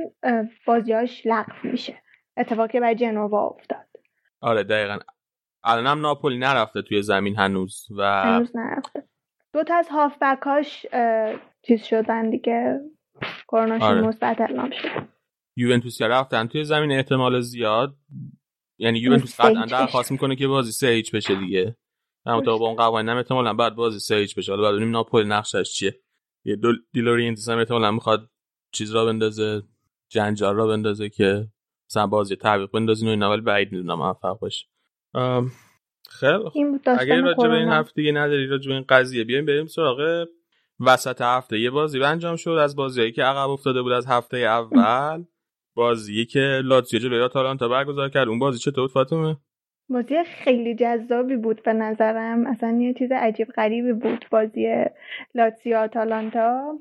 [0.66, 2.02] بازیاش لغو میشه.
[2.38, 3.88] اتفاقی برای جنوا افتاد.
[4.42, 4.98] آره دقیقا.
[5.64, 9.04] الان هم ناپولی نرفته توی زمین هنوز و هنوز نرفته.
[9.54, 10.86] دو تا از هافبکاش
[11.62, 12.80] چیز شدن دیگه.
[13.48, 14.02] کروناشون آره.
[14.02, 15.08] مثبت اعلام شد.
[15.56, 17.96] یوونتوس رفتن توی زمین احتمال زیاد
[18.78, 21.76] یعنی یوونتوس قطعا درخواست می‌کنه که بازی سه هیچ بشه دیگه.
[22.28, 24.52] همونطور با اون قوانین هم احتمالاً بعد بازی هیچ بشه.
[24.52, 26.00] حالا بعد ببینیم ناپولی نقشش چیه.
[26.46, 28.30] یه دو دیلورینتس هم احتمالاً می‌خواد
[28.72, 29.64] چیز را بندازه
[30.10, 31.48] جنجال را بندازه که
[31.90, 34.66] مثلا بازی تعویق بندازین و اینا ولی بعید می‌دونم موفق باشه.
[36.10, 40.28] خیلی اگه راجع به این حرف دیگه نداری راجع به این قضیه بیایم بریم سراغ
[40.80, 41.60] وسط هفته.
[41.60, 45.24] یه بازی انجام شد از بازیایی که عقب افتاده بود از هفته اول.
[45.76, 48.28] بازی که لاتزیو جلوی آتالانتا برگزار کرد.
[48.28, 49.38] اون بازی چطور فاطمه؟
[49.90, 52.48] بازی خیلی جذابی بود به نظرم.
[52.48, 54.86] اصلا یه چیز عجیب غریبی بود بازی
[55.36, 56.80] لاتزیو آتالانتا.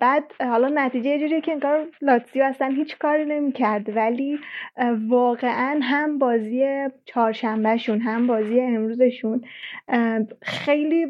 [0.00, 4.38] بعد حالا نتیجه یه جوریه که انگار لاتزیو اصلا هیچ کاری نمی‌کرد ولی
[5.08, 6.64] واقعا هم بازی
[7.04, 9.44] چهارشنبهشون هم بازی امروزشون
[10.42, 11.06] خیلی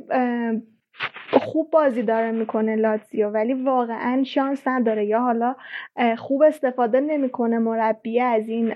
[1.33, 5.05] خوب بازی داره می‌کنه لاتزیو ولی واقعا شانس نداره.
[5.07, 5.55] یا حالا
[6.19, 8.73] خوب استفاده نمی‌کنه مربی از این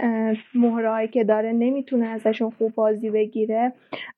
[0.54, 3.72] مهرهایی که داره نمی‌تونه ازشون خوب بازی بگیره.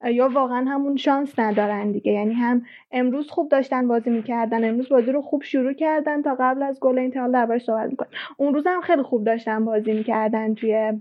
[0.04, 2.12] یا واقعا همون شانس ندارن دیگه.
[2.12, 2.62] یعنی هم
[2.92, 6.98] امروز خوب داشتن بازی می‌کردن امروز بازی رو خوب شروع کردن تا قبل از گل
[6.98, 10.92] این حال دربارش صحبت می‌کنن اون روز هم خیلی خوب داشتن بازی می‌کردن توی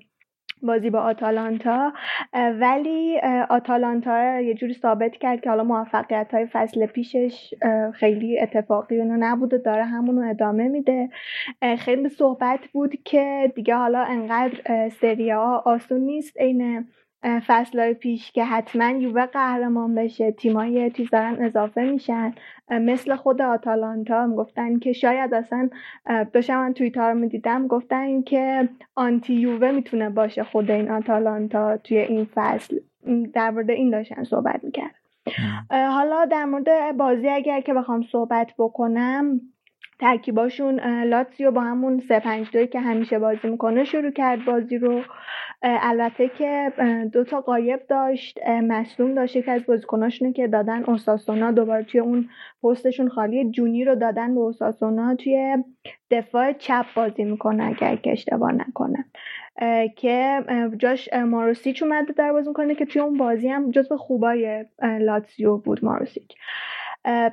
[0.64, 1.94] بازی با آتالانتا
[2.34, 7.54] ولی آتالانتا یه جوری ثابت کرد که حالا موفقیت های فصل پیشش
[7.94, 11.10] خیلی اتفاقی اونو نبوده داره همونو ادامه میده.
[11.80, 16.86] خیلی صحبت بود که دیگه حالا انقدر سریا آسون نیست عین
[17.24, 22.36] فصلهای پیش که حتما یووه قهرمان بشه تیمای چیز دارن اضافه میشن.
[22.70, 25.70] مثل خود آتالانتا هم گفتن که شاید اصلا
[26.34, 31.98] داشتم من توییتر رو می‌دیدم گفتن که آنتی یووه می‌تونه باشه خود این آتالانتا توی
[31.98, 32.80] این فصل.
[33.34, 34.96] در مورد این داشتن صحبت می‌کرد
[35.70, 39.42] حالا در مورد بازی اگر که بخوام صحبت بکنم
[40.00, 45.02] ترکیباشون لاتسیو با همون سه پنج دوی که همیشه بازی می‌کنه شروع کرد بازی رو.
[45.62, 46.72] البته که
[47.14, 52.30] دو تا قایب داشت مصوم داشت یکی از بازیکناشونو که دادن اوساسونا دوباره توی اون
[52.64, 53.52] پستشون خالی.
[53.52, 55.58] جونی رو دادن به اوساسونا توی
[56.12, 59.06] دفاع چپ بازی می‌کنه اگر که اشتباه نکنه.
[59.96, 60.44] که
[60.78, 64.66] جاش ماروسیچ اومده در بازی می‌کنه که توی اون بازی هم جزو خوبای
[65.00, 66.32] لاتسیو بود ماروسیچ.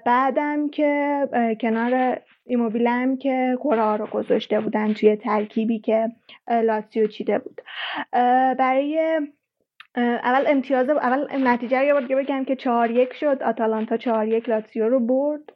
[0.07, 1.29] بعدم که
[1.61, 6.09] کنار ایموبیلم که کره رو گذاشته بودن توی ترکیبی که
[6.49, 7.61] لاتسیو چیده بود.
[8.59, 9.21] برای
[9.97, 13.43] اول امتیاز اول نتیجه رو یه بگم که چهار یک شد.
[13.43, 15.53] آتالانتا چهار یک لاتسیو رو برد.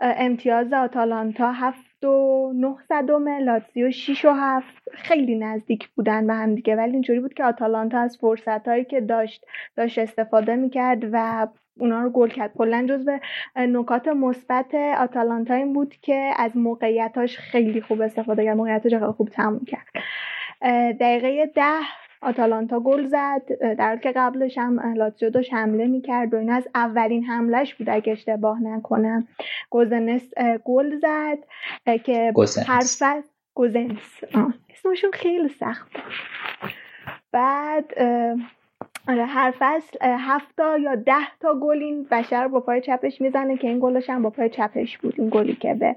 [0.00, 4.88] امتیاز آتالانتا هفت و نه صدم لاتزیو شیش و هفت.
[4.92, 9.00] خیلی نزدیک بودن به هم دیگه ولی اینجوری بود که آتالانتا از فرصت هایی که
[9.00, 11.46] داشت داشت استفاده می‌کرد و
[11.78, 12.52] اونا رو گل کرد.
[12.58, 13.18] کلا جزو
[13.56, 18.56] نکات مثبت آتالانتا این بود که از موقعیتاش خیلی خوب استفاده کرد.
[18.56, 19.86] موقعیتاش خیلی خوب تموم کرد.
[21.00, 21.80] دقیقه ده
[22.22, 23.42] آتالانتا گل زد.
[23.78, 27.90] در حالی که قبلش هم لاتزیو داشت حمله می‌کرد و این از اولین حملش بود
[27.90, 29.28] اگه اشتباه نکنم.
[29.70, 30.32] گوزنس
[30.64, 31.38] گل زد
[31.98, 32.32] که
[32.66, 33.22] هر فصل
[33.54, 34.24] گوزنس.
[34.70, 35.92] اسمشون خیلی سخت
[37.32, 37.94] بعد
[39.08, 43.68] آره هر فصل هفت یا ده تا گل این بشر با پای چپش می‌زنه که
[43.68, 45.96] این گلش هم با پای چپش بود این گلی که به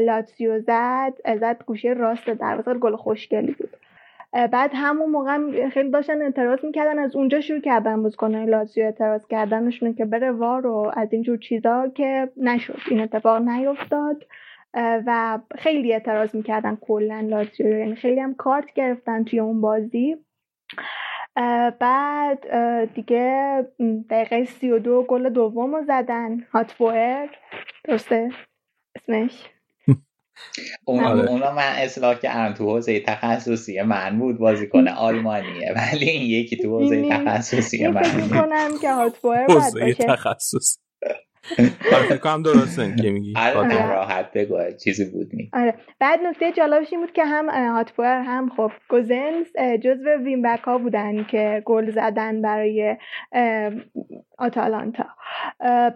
[0.00, 3.76] لاتسیو زد زد گوشه راست دروازه گل خوشگلی بود.
[4.32, 9.94] بعد همون موقع خیلی داشتن اعتراض می‌کردن از اونجا شروع کردن بازیکنهای لاتزیو اعتراض کردنشون
[9.94, 14.24] که بره وار و از اینجور چیزا که نشد این اتفاق نیفتاد.
[15.06, 20.16] و خیلی اعتراض می‌کردن کلا لاتزیو یعنی خیلی هم کارت گرفتن توی اون بازی.
[21.80, 22.44] بعد
[22.94, 23.66] دیگه
[24.10, 26.40] دقیقه سی و دو گل دوم رو زدن.
[26.52, 27.28] هاتفوئر
[27.84, 28.30] درسته؟
[28.96, 29.32] اسمش؟
[30.84, 31.04] اون
[31.40, 32.54] رو من اصلاح کردم.
[32.54, 35.74] تو حوزه تخصصی من بود بازی کنه آلمانیه.
[35.76, 40.78] ولی این یکی تو حوزه تخصصی من فکر کنم که هاتفوئر حوزه تخصص
[42.08, 43.34] فکر کنم درسته که میگی.
[43.36, 45.74] آره راحت بگو چیزی بود نی آره.
[45.98, 49.46] بعد نکته جالبش این بود که هم هاتفوئر هم خب گوزنس
[49.82, 52.96] جزو وین بک ها بودن که گل زدن برای
[54.38, 55.06] آتالانتا.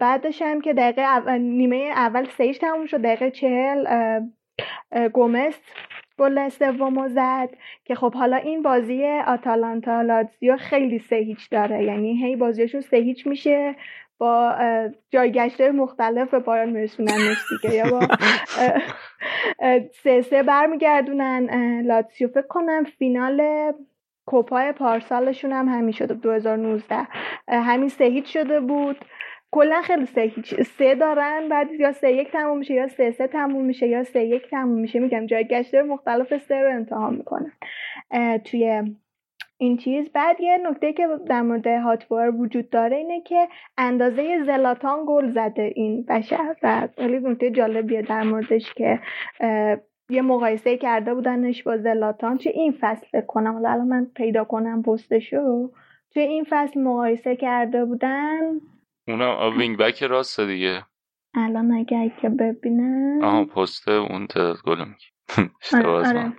[0.00, 3.87] بعدش هم که دقیقه اول نیمه اول سیش تموم شد دقیقه چهل
[5.12, 5.61] گومس
[6.18, 7.48] گل سومو زد
[7.85, 11.85] که خب حالا این بازی آتالانتا لاتزیو خیلی سه هیچ داره.
[11.85, 13.74] یعنی هی بازیشون سه هیچ میشه.
[14.18, 14.55] با
[15.11, 17.75] جایگشته مختلف به پایان میرسوننش دیگه.
[17.75, 18.01] یا با
[20.03, 22.29] سه سه برمیگردونن لاتسیو.
[22.29, 23.42] فکر کنم فینال
[24.27, 26.96] کوپای پارسالشون هم همین شده 2019
[27.48, 28.96] همین سه شده بود.
[29.51, 33.27] کلا خیلی سه هیچ سه دارن بعد یا سه یک تموم میشه یا سه سه
[33.27, 34.98] تموم میشه یا سه یک تموم میشه.
[34.98, 37.53] میگم جایگشته مختلف سه رو امتحان می‌کنن.
[38.44, 38.83] توی
[39.62, 40.12] این چیز.
[40.12, 43.48] بعد یه نکته که در مورد هاتوار وجود داره اینه که
[43.79, 49.01] اندازه زلاتان گل زده این بشر و خیلی نکته جالبیه در موردش که
[50.11, 52.38] یه مقایسه کرده بودنش با زلاتان.
[52.38, 53.53] چه این فصل کنم.
[53.53, 55.70] حالا الان من پیدا کنم پستشو.
[56.14, 58.40] چه این فصل مقایسه کرده بودن؟
[59.09, 60.83] اونم وینگ بک راست دیگه.
[61.35, 63.25] الان اگر که ببینم.
[63.25, 65.07] آها پست اون تعداد گل میگی
[65.75, 66.33] آره, آره.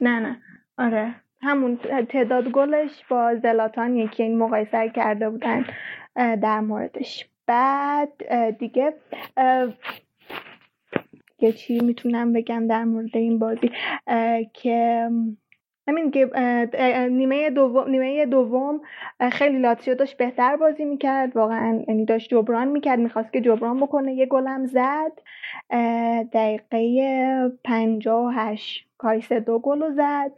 [0.00, 0.42] نه نه.
[0.78, 1.14] آره.
[1.42, 5.64] همون تعداد گلش با زلاتان یکی این مقایسه کرده بودن
[6.16, 7.28] در موردش.
[7.46, 8.12] بعد
[8.58, 8.94] دیگه
[11.38, 13.70] یه چی می‌تونم بگم در مورد این بازی
[14.52, 15.08] که
[15.88, 16.12] همین
[17.10, 18.80] نیمه دوم نیمه دوم
[19.32, 21.36] خیلی لاتسیو داشت بهتر بازی می‌کرد.
[21.36, 24.14] واقعا یعنی داشت جبران می‌کرد می‌خواست که جبران بکنه.
[24.14, 25.12] یه گلم زد.
[26.32, 28.86] دقیقه پنجاه و هشت
[29.32, 30.32] دو گل زد.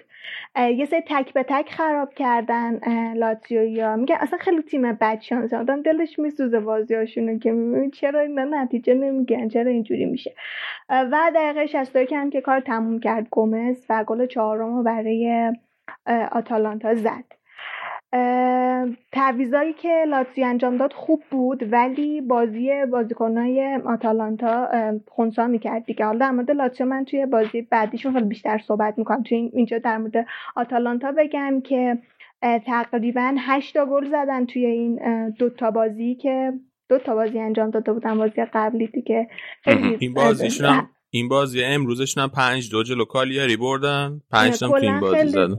[0.56, 2.80] یه سری تک به تک خراب کردن
[3.14, 7.54] لاتزیو میگه اصلا خیلی تیم بدشانس آدم دلش میسوزه بازیاشونو که
[7.92, 10.34] چرا اینا نتیجه نمیگن چرا اینجوری میشه.
[10.88, 15.52] و دقیقه 61 هم که کار تموم کرد گومز و گل چهارم رو برای
[16.32, 17.24] آتالانتا زد.
[19.12, 24.68] تعویضایی که لاتزی انجام داد خوب بود ولی بازی بازیکنهای آتالانتا
[25.08, 26.04] خونسا می‌کرد دیگه.
[26.04, 29.22] حالا در مورد لاتزیو من توی بازی بعدیشون خیلی بیشتر صحبت می‌کنم.
[29.22, 31.98] توی اینجا در مورد آتالانتا بگم که
[32.66, 36.52] تقریبا هشتا گل زدن توی این دوتا بازی که
[36.88, 38.18] دو تا بازی انجام داده بودن.
[38.18, 39.28] بازی قبلی دیگه
[40.00, 44.20] این بازیشون هم این بازی امروزشون هم پنج دو جلو کالیاری بردن.
[44.30, 45.56] پنج تا این بازی زدن.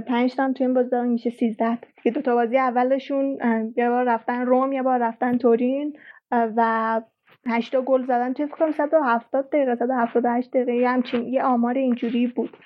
[0.00, 3.38] پنج تا تو این بازی میشه 13 که دو تا بازی اولشون
[3.76, 5.96] یه بار رفتن روم یه بار رفتن تورین
[6.30, 7.00] و
[7.46, 8.32] 8 گل زدن.
[8.32, 12.56] توی فکر 170 دقیقه 178 دقیقه همچین یه آمار اینجوری بود.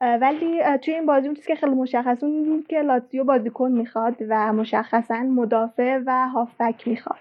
[0.00, 5.18] ولی توی این بازی بود که خیلی مشخص بود که لاتزیو بازیکن می‌خواد و مشخصا
[5.18, 7.18] مدافع و هافبک می‌خواد.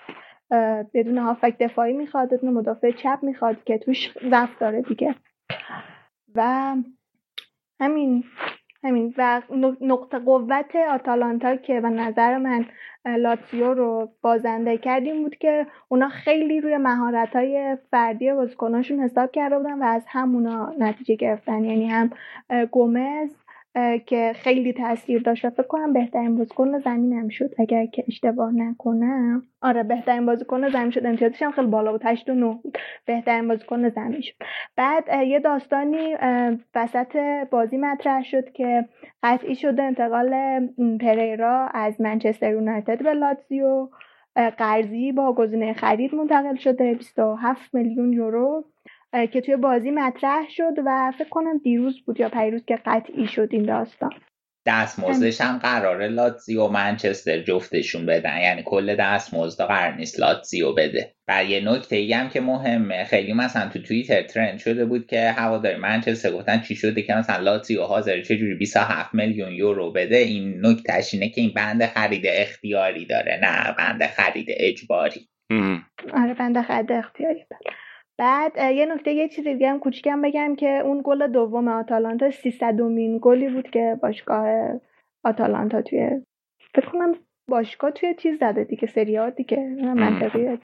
[0.93, 5.15] بدون هافبک دفاعی می‌خواد بدون مدافع چپ می‌خواد که توش ضعف داره دیگه.
[6.35, 6.75] و
[7.79, 8.23] همین.
[8.83, 9.13] همین.
[9.17, 9.41] و
[9.81, 12.65] نقطه قوت آتالانتا که به نظر من
[13.05, 19.57] لاتسیو رو بازنده کردیم بود که اونا خیلی روی مهارت های فردی بازیکناشون حساب کرده
[19.57, 21.63] بودن و از همونا نتیجه گرفتن.
[21.63, 22.09] یعنی هم
[22.71, 23.35] گومز
[24.05, 27.53] که خیلی تاثیر داشت و فکر کنم بهترین بازیکن زمین هم شد.
[27.59, 29.43] اگر که اشتباه نکنم.
[29.61, 31.05] آره بهترین بازیکن زمین شد.
[31.05, 32.01] امتیازش هم خیلی بالا بود.
[32.05, 32.77] 8 و 9 بود.
[33.05, 34.33] بهترین بازیکن زمین شد.
[34.75, 36.15] بعد یه داستانی
[36.75, 37.17] وسط
[37.51, 38.85] بازی مطرح شد که
[39.23, 40.35] قطعی شده انتقال
[41.01, 43.89] پریرا از منچستر یونایتد به لاتزیو.
[44.57, 46.93] قرضی با گزینه خرید منتقل شده.
[46.93, 48.65] 27 میلیون یورو.
[49.11, 53.47] که توی بازی مطرح شد و فکر کنم دیروز بود یا پیروز که قطعی شد
[53.51, 54.11] این داستان.
[54.67, 58.37] دستمزدش هم قراره لاتزیو و منچستر جفتشون بدن.
[58.41, 61.13] یعنی کل دستمزد قرار نیست لاتزیو بده.
[61.27, 65.31] و یه نکته ای هم که مهمه خیلی مثلا تو توییتر ترند شده بود که
[65.31, 70.17] هواداری منچستر گفتن چی شده که مثلا لاتزیو حاضر چجوری 27 میلیون یورو بده.
[70.17, 75.29] این نکتهش اینه که این بند خرید اختیاری داره نه بند خرید اجباری.
[76.13, 77.86] آره بند خرید اختیاری بله
[78.17, 82.81] بعد یه نکته یه چیز دیگه هم کوچیکم بگم که اون گل دوم آتالانتا 300
[82.81, 84.47] مین گلی بود که باشگاه
[85.23, 86.09] آتالانتا توی
[86.75, 87.15] فکر کنم
[87.47, 89.57] باشگاه توی چیز زده دیگه سری دیگه
[89.95, 90.59] منطقیه.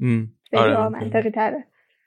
[0.51, 0.89] سری آره.
[0.89, 1.63] منطقی تره.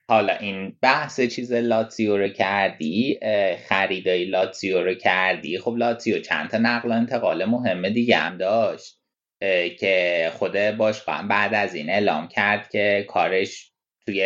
[0.08, 3.20] حالا این بحث چیز لاتزیو رو کردی
[3.68, 5.58] خریدای لاتزیو رو کردی.
[5.58, 9.00] خب لاتزیو چند تا نقل و انتقال مهم دیگه هم داشت
[9.78, 13.72] که خود باشگاه بعد از این اعلام کرد که کارش
[14.06, 14.22] توی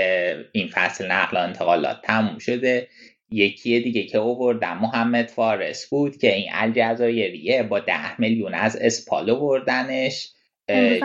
[0.53, 2.89] این فصل نقل و انتقالات تموم شده.
[3.31, 9.31] یکی دیگه که اووردن محمد فارس بود که این الجزایریه با ده میلیون از اسپال
[9.31, 10.33] اووردنش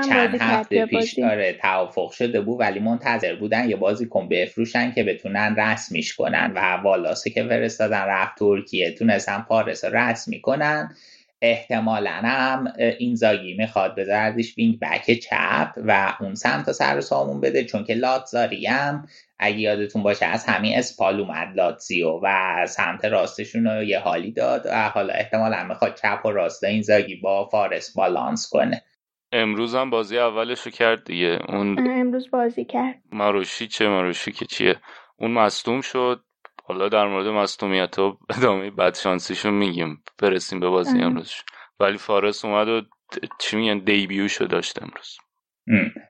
[0.10, 5.56] چند هفته پیش داره توافق شده بود ولی منتظر بودن یه بازیکن بفروشن که بتونن
[5.58, 10.96] رسمیش کنن و والاسه که فرستادن رفت ترکیه تونستن فارس رسمی کنن.
[11.42, 17.66] احتمالا هم این زاگی می‌خواد بذاردش وینگ بک چپ و اون سمت سر سامون بده
[17.66, 19.08] چون که لاتزاری هم
[19.40, 24.66] اگه یادتون باشه از همین اسپال اومد لاتزیو و سمت راستشون رو یه حالی داد
[24.66, 28.82] و حالا احتمالا می‌خواد چپ و راست این زاگی با فارس بالانس کنه.
[29.32, 31.40] امروز هم بازی اولش رو کرد دیگه.
[31.50, 32.96] اون امروز بازی کرد.
[33.12, 34.76] ماروشی چه؟ ماروشی که چیه؟
[35.18, 36.25] اون مصدوم شد.
[36.68, 40.04] حالا در مورد مصدومیت و ادامه بدشانسیشو میگیم.
[40.22, 41.34] برسیم به بازی امروز
[41.80, 42.82] ولی فارس اومد و
[43.40, 45.18] چی میگن دیبیوشو داشت امروز.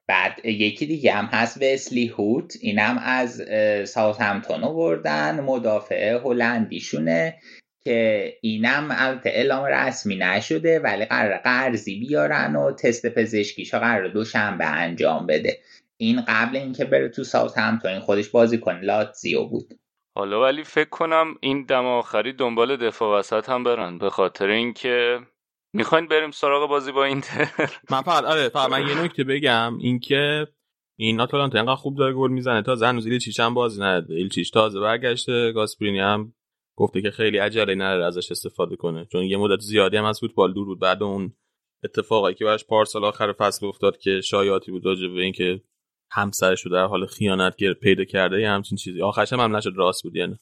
[0.07, 2.53] بعد یکی دیگه هم هست وسلی هوت.
[2.61, 3.41] اینم از
[3.89, 5.39] ساوت همتون آوردن.
[5.39, 7.37] مدافع هلندیشونه
[7.83, 14.65] که اینم البته اعلام رسمی نشده ولی قرار قرضی بیارن و تست پزشکیش قرار دوشنبه
[14.65, 15.59] انجام بده.
[15.97, 18.81] این قبل اینکه بره تو ساوت همتون خودش بازی کنه.
[18.81, 19.79] لاتزیو بود.
[20.17, 25.19] حالا ولی فکر کنم این دم آخری دنبال دفاع وسط هم برن به خاطر اینکه
[25.73, 27.47] می‌خواین بریم سراغ بازی با اینتر.
[27.91, 30.47] من فقط آره فقط من یه نکته بگم اینکه
[30.97, 32.61] این آتالانتا اینقدر خوب داره گل می‌زنه.
[32.61, 36.33] تا هنوز ایلچیچ هم بازی نداده ایلچیچ تازه برگشته گاسپرینی هم
[36.75, 39.07] گفته که خیلی عجله نداره ازش استفاده کنه.
[39.11, 40.79] چون یه مدت زیادی هم از فوتبال دور بود.
[40.79, 41.33] بعد اون
[41.83, 45.61] اتفاقی که براش پارسال آخر فصل افتاد که شایعاتی بود راجع به اینکه
[46.11, 49.01] همسرش رو در حال خیانت پیدا کرده یا همچین چیزی.
[49.01, 50.35] آخرش هم, نشد راست بود یعنی.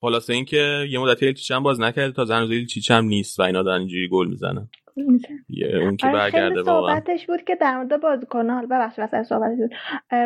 [0.00, 3.62] خلاصه اینکه یه مدتی ایلچیچ هم باز نکرده تا زن ایلچیچ هم نیست و اینا
[3.62, 4.68] دارن اینجوری گل می‌زنن.
[5.80, 9.70] اون که آره، برگرده صحبتش بود که در مورد بازیکن حالا ببخشید واسه صحبتش بود.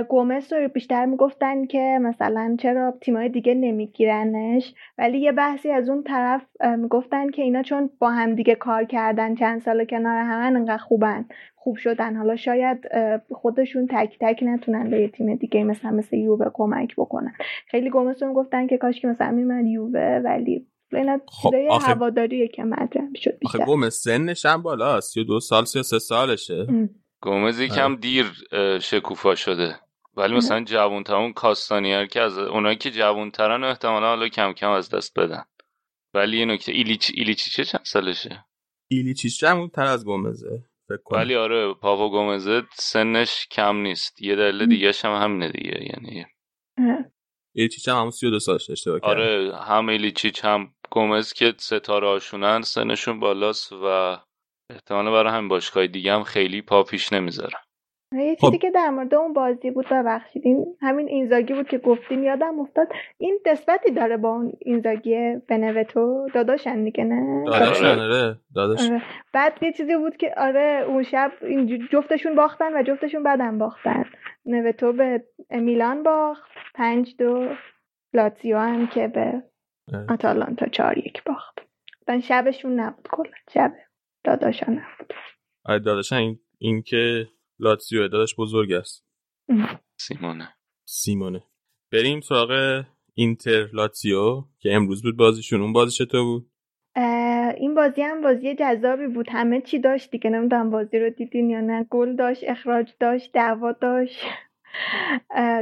[0.08, 6.02] گومس رو بیشتر می‌گفتن که مثلا چرا تیمای دیگه نمیگیرنش؟ ولی یه بحثی از اون
[6.02, 6.42] طرف
[6.78, 11.24] می‌گفتن که اینا چون با هم دیگه کار کردن چند سال کنار همن انقدر خوبن.
[11.64, 12.16] خوب شدن.
[12.16, 12.78] حالا شاید
[13.30, 17.32] خودشون تک تک نتونن به یه تیم دیگه مثلا مثل یووه کمک بکنن.
[17.66, 20.66] خیلی گومس رو گفتن که کاش که مثلا میمد یووه ولی
[21.26, 21.92] خب آخه...
[21.92, 26.66] هواداریه که مطرح شد آخه گومز سنش هم بالا دو سال سه سالشه.
[27.20, 27.96] گومز یکم آره.
[27.96, 28.26] دیر
[28.80, 29.74] شکوفا شده.
[30.16, 34.70] ولی مثلا جوون تمون کاستانیار که از اونایی که جوون ترن احتمالا حالا کم کم
[34.70, 35.42] از دست بدن.
[36.14, 38.44] ولی یه نکته ایلیچ ایلیچیچه چند سالشه؟
[38.88, 40.64] ایلیچیچ هم تر از گومزه
[41.10, 44.22] ولی آره پاپا گومزه سنش کم نیست.
[44.22, 46.26] یه دلیل دیگه هم همینه دیگه یعنی
[47.54, 53.20] ایلیچیچ هم همون 32 سالش اشتباه آره هم ایلیچیچ هم گومز که ستاره هاشونن سنشون
[53.20, 54.16] بالاست و
[54.70, 57.63] احتمالا برای همین باشگاه دیگه هم خیلی پا پیش نمی‌ذارن.
[58.22, 58.62] یه چیزی خب.
[58.62, 60.42] که در مورد اون بازی بود ببخشید.
[60.44, 62.88] این همین اینزاگی بود که گفتین یادم افتاد.
[63.18, 68.90] این نسبتی داره با اون اینزاگی بنوتو؟ داداشن دیگه نه؟ داداشن آره داداش.
[68.90, 69.02] آره.
[69.32, 74.04] بعد یه چیزی بود که آره اون شب این جفتشون باختن و جفتشون بعدم باختن.
[74.46, 76.50] نوتو به میلان باخت.
[76.74, 77.48] پنج دو.
[78.14, 79.42] لاتزیو هم که به
[79.94, 80.06] آره.
[80.08, 81.58] آتالانتا چهار یک باخت.
[82.22, 83.30] شبشون نبود کلا.
[83.54, 83.72] شب
[84.24, 85.14] داداشان نبود.
[85.64, 87.26] آره داداشان این, این که
[87.58, 89.04] لاتسیو داداش بزرگ است.
[89.96, 90.48] سیمونه.
[90.84, 91.42] سیمونه.
[91.92, 92.84] بریم سراغ
[93.14, 95.60] اینتر لاتسیو که امروز بود بازیشون.
[95.60, 96.50] اون بازی چطور بود؟
[97.56, 99.26] این بازی هم بازی جذابی بود.
[99.30, 100.30] همه چی داشت دیگه.
[100.30, 101.86] نمی‌دونم بازی رو دیدین یا نه.
[101.90, 104.20] گل داشت اخراج داشت دعوا داشت.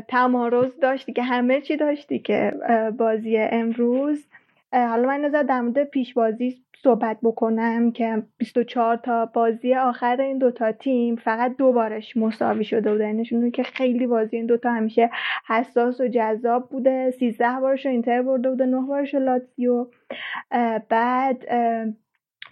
[0.08, 1.22] تمارز داشت دیگه.
[1.22, 2.52] همه چی داشت دیگه.
[2.98, 4.24] بازی امروز.
[4.72, 10.38] حالا من نظر در مورد پیش بازی صحبت بکنم که 24 تا بازی آخر این
[10.38, 15.10] دوتا تیم فقط دو بارش مساوی شده بوده نشون که خیلی بازی این دوتا همیشه
[15.46, 17.10] حساس و جذاب بوده.
[17.10, 19.86] 13 بارش اینتر برده بوده 9 بارش لاتزیو.
[20.88, 21.44] بعد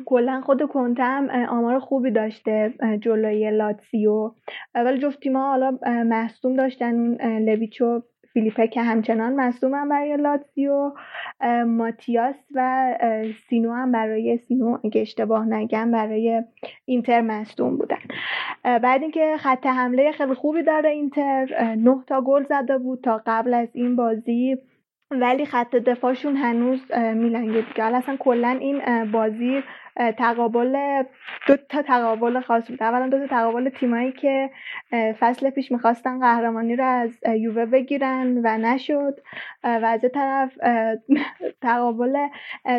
[0.07, 4.31] کلا خود کنته هم آمار خوبی داشته جلوی لاتسیو
[4.75, 8.03] ولی جفت تیم‌ها حالا مصدوم داشتن اون لویچو.
[8.33, 10.93] فیلیپه که همچنان مصدوم برای لاتسیو
[11.67, 12.95] ماتیاس و
[13.49, 16.43] سینو هم برای سینو اگه اشتباه نگم برای
[16.85, 17.99] اینتر مصدوم بودن.
[18.63, 23.55] بعد اینکه خط حمله خیلی خوبی داره اینتر نه تا گل زده بود تا قبل
[23.55, 24.59] از این بازی.
[25.11, 27.85] ولی خط دفاعشون هنوز میلنگه دیگه.
[27.85, 29.63] اصلا کلا این بازی
[30.19, 31.03] تقابل
[31.47, 32.83] دو تا تقابل خاص بود.
[32.83, 34.51] اولا دو تا تقابل تیمایی که
[34.93, 39.21] فصل پیش می‌خواستن قهرمانی رو از یووه بگیرن و نشد.
[39.65, 40.59] و از طرف
[41.63, 42.17] تقابل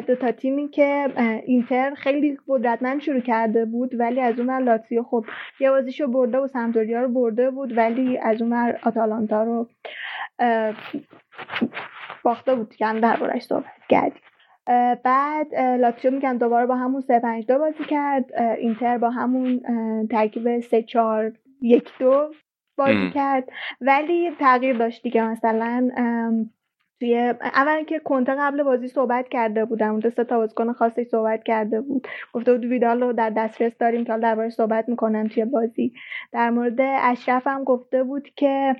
[0.07, 1.07] دو تا تیمی که
[1.45, 5.25] اینتر خیلی قدرتمند شروع کرده بود ولی از اون لاتسیو خب
[5.59, 9.67] یه بازیشو برده و سمتوریا رو برده بود ولی از اون آتالانتا رو
[12.23, 12.75] باخته بود.
[12.75, 14.21] که هم دربارش صحبت کردیم.
[15.03, 18.33] بعد لاتسیو میگم دوباره با همون سه پنج دو بازی کرد.
[18.57, 19.61] اینتر با همون
[20.11, 21.31] ترکیب سه چهار
[21.61, 22.31] یک دو
[22.77, 23.49] بازی کرد.
[23.81, 25.89] ولی تغییر داشت دیگه مثلا
[27.01, 31.43] توی اول که کنته قبل بازی صحبت کرده بودم اونجا سه تا بازیکن خاصی صحبت
[31.43, 32.07] کرده بود.
[32.33, 35.93] گفته بود ویدال رو در دسترس داریم که دربارش صحبت می‌کنم توی بازی.
[36.31, 38.75] در مورد اشرف هم گفته بود که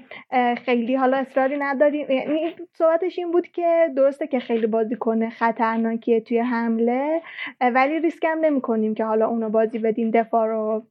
[0.65, 2.11] خیلی حالا اصراری نداریم.
[2.11, 7.21] یعنی صحبتش این بود که درسته که خیلی بازی کنه خطرناکیه توی حمله
[7.61, 10.83] ولی ریسک هم نمی کنیم که حالا اونو بازی بدیم دفاع رو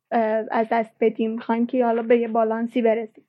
[0.50, 1.30] از دست بدیم.
[1.30, 3.24] می‌خوایم که حالا به یه بالانسی برسیم.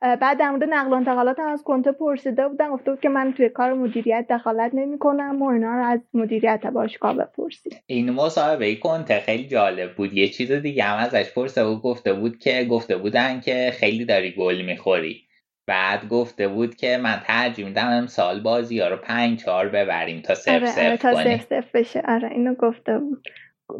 [0.00, 3.31] بعد در مورد نقل و انتقالات هم از کنته پرسیده بودن گفته بود که من
[3.32, 7.82] توی کار مدیریت دخالت نمی کنم و اینا رو از مدیریت باشگاه بپرسید.
[7.86, 10.12] این مصاحبه کنته خیلی جالب بود.
[10.12, 14.30] یه چیز دیگه هم ازش پرسه بود گفته بود که گفته بودن که خیلی داری
[14.30, 15.22] گل می‌خوری.
[15.66, 20.34] بعد گفته بود که من ترجیح میدم امسال بازی ها رو پنج چهار ببریم تا
[20.34, 22.02] سف آره، آره، تا سف سف بشه.
[22.08, 23.22] آره اینو گفته بود.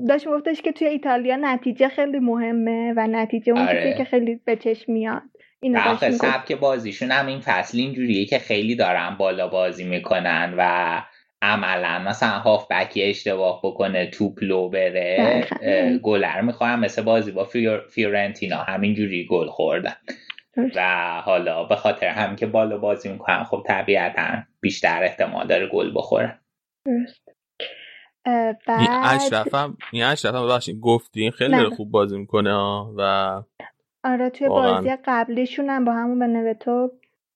[0.09, 3.94] داشت گفتش که توی ایتالیا نتیجه خیلی مهمه و نتیجه اون آره.
[3.98, 5.22] که خیلی به چشم میاد.
[5.63, 11.03] اینو سبک بازیشون هم این فصل اینجوریه که خیلی دارن بالا بازی می‌کنن و
[11.43, 15.47] عملا مثلا هاف بکی اشتباه بکنه توپ لو بره
[16.03, 17.49] گلر می‌خوام مثل بازی با
[17.91, 18.57] فیورنتینا.
[18.57, 19.97] همینجوری گل خوردن.
[20.75, 25.93] و حالا به خاطر هم که بالا بازی می‌کنن خب طبیعتا بیشتر احتمال داره گل
[25.95, 26.39] بخورن.
[28.27, 32.55] این اشرف هم این اشرف هم گفتی خیلی خوب بازی می‌کنه
[32.97, 33.43] و
[34.05, 36.90] آره توی بازی قبلیشون هم با همون به نوتو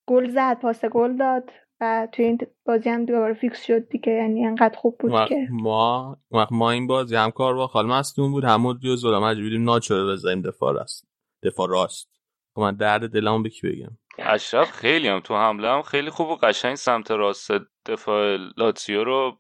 [0.07, 1.51] گل زد پاس گل داد
[1.81, 5.49] و توی این بازی هم دوباره فیکس شد دیگه یعنی انقدر خوب بود که.
[5.51, 6.17] ما
[6.51, 8.45] ما این بازی هم کار با خال مستون بود.
[8.45, 11.09] همون جو زولا مجبوریم ناچو بزنیم دفاع راست.
[11.43, 12.09] دفاع راست.
[12.55, 16.29] خب من درد دلمو به کی بگم؟ اشرف خیلی هم تو حمله هم خیلی خوب
[16.29, 17.51] و قشنگ سمت راست
[17.87, 19.39] دفاع لاتسیو رو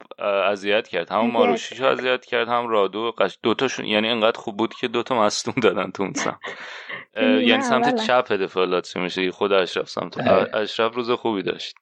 [0.50, 1.10] اذیت کرد.
[1.12, 3.38] هم ماروشیش رو اذیت کرد هم رادو قش...
[3.42, 6.38] دوتاشون یعنی انقدر خوب بود که دوتا مصدوم دادن تو اون سمت.
[7.48, 9.30] یعنی سمت چپ دفاع لاتسیو میشه.
[9.30, 10.18] خود اشرف سمت
[10.54, 11.76] اشرف روز خوبی داشت.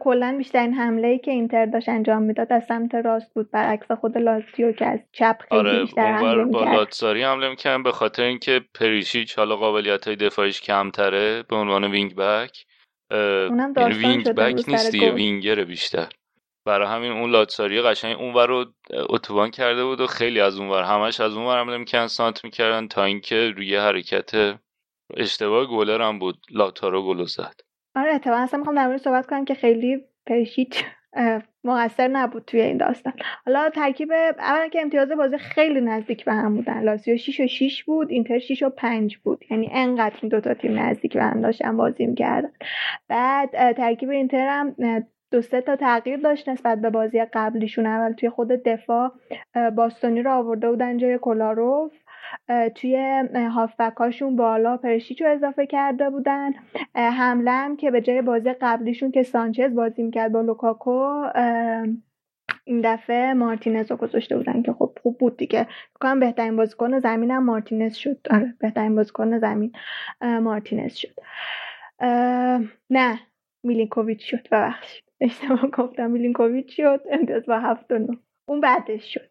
[0.00, 3.50] کلا بیشترین حمله ای که اینتر داشت انجام می‌داد از سمت راست بود.
[3.50, 7.92] برعکس خود لاتسیو که از چپ خیلی آره بیشتر حمله با لاتزاری حمله می‌کردن به
[7.92, 12.64] خاطر اینکه پریشیچ حالا قابلیت های دفاعیش کمتره به عنوان wingback
[13.10, 16.08] اونم یعنی wingback نیست دیگه وینگر بیشتر.
[16.66, 21.20] برای همین اون لاتزاری قشنگ اونور رو اتوبان کرده بود و خیلی از اونور همش
[21.20, 24.58] از اونور حمله می‌کردن سانتر می‌کردن تا اینکه روی حرکت
[25.16, 26.38] اشتباه گلر هم بود.
[26.50, 27.60] لاتارو گل زد.
[28.00, 30.84] آره اتفاقا اصلا می‌خوام در مورد صحبت کنم که خیلی پریشیچ
[31.64, 33.12] مقصر نبود توی این داستان.
[33.46, 36.82] حالا ترکیب اولا که امتیاز بازی خیلی نزدیک به هم بودن.
[36.82, 39.44] لاسیو 6 و 6 بود اینتر 6 و 5 بود.
[39.50, 42.52] یعنی انقدر این دوتا تیم نزدیک به هم داشتن بازی می‌کردن.
[43.08, 44.74] بعد ترکیب اینتر هم
[45.30, 47.86] دو سه تا تغییر داشت نسبت به بازی قبلیشون.
[47.86, 49.12] اول توی خود دفاع
[49.76, 51.92] باستونی رو آورده بودن جای کلاروف
[52.74, 53.24] توی
[53.54, 56.50] هافبکاشون بالا پرشیچ رو اضافه کرده بودن.
[56.94, 61.24] حمله هم که به جای بازی قبلیشون که سانچز بازی می‌کرد با لوکاکو
[62.64, 65.66] این دفعه مارتینز رو گذاشته بودن که خب خوب بود دیگه.
[66.00, 68.18] کنم بهترین بازیکن زمین هم مارتینز شد.
[68.30, 69.72] آره بهترین بازیکن زمین
[70.22, 71.14] مارتینز شد.
[72.90, 73.20] نه
[73.62, 74.48] میلینکوویچ شد.
[74.52, 75.04] ببخشید.
[75.20, 77.00] اشتباه گفتم میلینکوویچ شد.
[77.10, 78.14] امتیاز با هفت و نو
[78.46, 79.30] اون بعدش شد.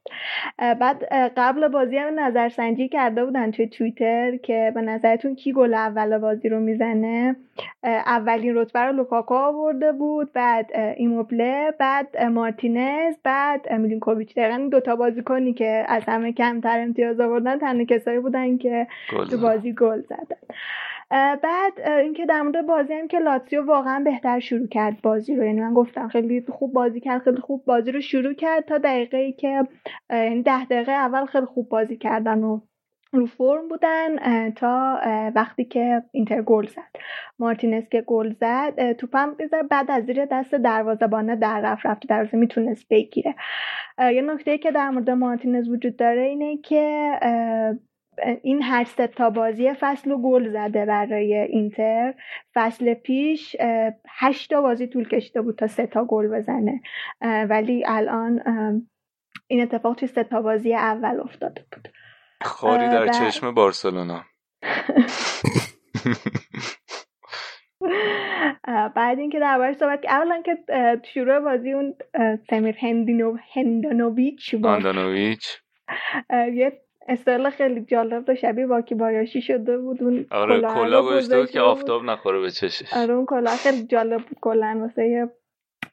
[0.57, 1.03] بعد
[1.37, 6.49] قبل بازی هم نظرسنجی کرده بودن توی توییتر که به نظرتون کی گل اول بازی
[6.49, 7.35] رو می‌زنه؟
[7.83, 14.35] اولین رتبه رو لوکاکو آورده بود بعد ایموبله بعد مارتینز بعد میلینکوویچ.
[14.35, 18.87] دقیقا این دوتا بازیکنی که از همه کمتر امتیاز آوردن تنها کسایی بودن که
[19.31, 20.55] تو بازی گل زدن.
[21.11, 25.43] بعد اینکه در مورد بازی هم که لاتسیو واقعا بهتر شروع کرد بازی رو.
[25.45, 29.17] یعنی من گفتم خیلی خوب بازی کرد خیلی خوب بازی رو شروع کرد تا دقیقه
[29.17, 29.63] ای که
[30.45, 32.61] ده دقیقه اول خیلی خوب بازی کردن و
[33.11, 34.99] رو فرم بودن تا
[35.35, 36.95] وقتی که اینتر گل زد.
[37.39, 42.37] مارتینز که گل زد توپم بذار بعد از زیر دست دروازه‌بانه در رفت رفت دروازه
[42.37, 43.35] می‌تونست بگیره.
[43.99, 47.11] یه نکته که در مورد مارتینز وجود داره اینه که
[48.43, 52.13] این هر سه تا بازی فصل و گل زده برای اینتر.
[52.55, 53.55] فصل پیش
[54.19, 56.81] هشت تا بازی طول کشیده بود تا سه تا گل بزنه.
[57.21, 58.41] ولی الان
[59.47, 61.87] این اتفاق توی سه تا بازی اول افتاده بود.
[62.41, 64.23] خاری در چشم بارسلونا.
[68.95, 70.57] بعد اینکه درباره صحبت اولا که
[71.13, 71.95] شروع بازی اون
[72.49, 74.55] سمیر هندینو هندانوویچ
[76.53, 80.03] یه استایل خیلی جالب و شبیه واکی بایاشی شده بود.
[80.03, 82.93] اون آره کلا گذاشته بود که آفتاب نخوره به چشش.
[82.93, 84.37] آره اون کلا خیلی جالب بود.
[84.41, 85.29] کلا واسه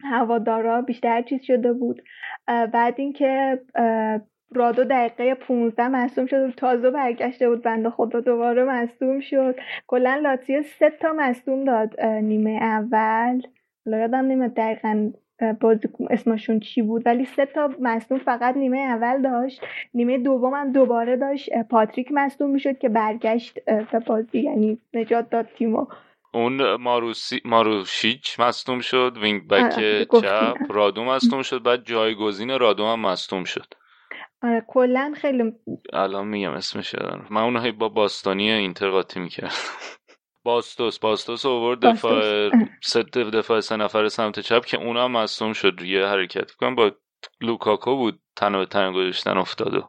[0.03, 2.03] هوادارا بیشتر چیز شده بود.
[2.47, 3.61] بعد اینکه
[4.55, 6.49] رادو دقیقه 15 مصوم شد.
[6.49, 7.63] و تازه برگشته بود.
[7.63, 9.57] بنده خدا دوباره مصوم شد.
[9.87, 13.43] کلا لاتسیو سه تا مصوم داد نیمه اول.
[13.87, 15.11] یادم نمیاد دقیقا
[15.61, 19.61] بازی اسمشون چی بود؟ ولی سه تا مصدوم فقط نیمه اول داشت.
[19.95, 21.51] نیمه دوم هم دوباره داشت.
[21.71, 24.41] پاتریک مصدوم می‌شد که برگشت به بازی.
[24.41, 25.87] یعنی نجات داد تیمو.
[26.35, 29.19] اون ماروسی ماروشیچ مصدوم شد.
[29.21, 29.73] وینگ بک
[30.21, 30.55] چپ.
[30.69, 31.63] رادو مصدوم شد.
[31.63, 33.75] بعد جایگزین رادو هم مصدوم شد.
[34.43, 35.53] آره کلا خیلی
[35.93, 36.95] الان میگم اسمش.
[37.31, 39.55] من اونهایی با باستانی اینتر قاطی می‌کردم.
[40.47, 40.99] باستوس.
[40.99, 42.51] باستوس اوورد دفاع
[42.83, 45.83] ست دفاع سه نفر سمت چپ که اونا مصوم شد.
[45.83, 46.91] یه حرکت کنم با
[47.41, 48.21] لوکاکو بود.
[48.37, 49.89] تنها به تن گذاشتن افتاد و.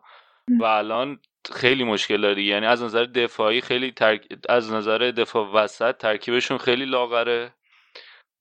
[0.63, 1.19] الان
[1.53, 2.43] خیلی مشکل داری.
[2.43, 4.27] یعنی از نظر دفاعی خیلی ترک...
[4.49, 7.53] از نظر دفاع وسط ترکیبشون خیلی لاغره.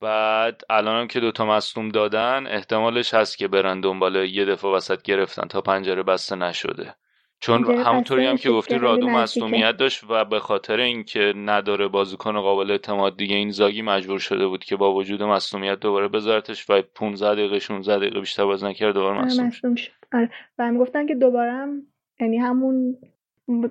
[0.01, 5.03] بعد الان هم که دوتا مصوم دادن احتمالش هست که برن دنبال یه دفاع وسط
[5.03, 6.95] گرفتن تا پنجره بسته نشده.
[7.41, 12.71] چون همونطوری هم که گفتی رادو مصومیت داشت و به خاطر اینکه نداره بازیکن قابل
[12.71, 17.33] اعتماد دیگه این زاگی مجبور شده بود که با وجود مصومیت دوباره بذارتش و 15
[17.35, 19.91] دقیقه 16 دقیقه بیشتر بازی نکرد دوباره مصوم شد.
[20.13, 20.31] آره.
[20.59, 21.83] و هم گفتن که دوباره هم
[22.21, 22.97] یعنی همون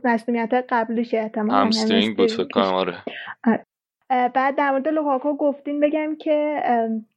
[0.04, 3.04] مصومیت قبلش احتمالاً همسترینگ بود فکر کنم آره.
[4.10, 6.64] بعد در مورد لوکاکو گفتین بگم که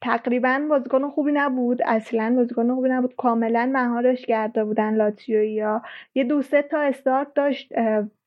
[0.03, 1.83] تقریبا بازیکن خوبی نبود.
[1.85, 3.17] اصلا بازیکن خوبی نبود.
[3.17, 5.83] کاملا مهارش کرده بودن لاتیوی یا.
[6.15, 7.73] یه دو سه تا استارت داشت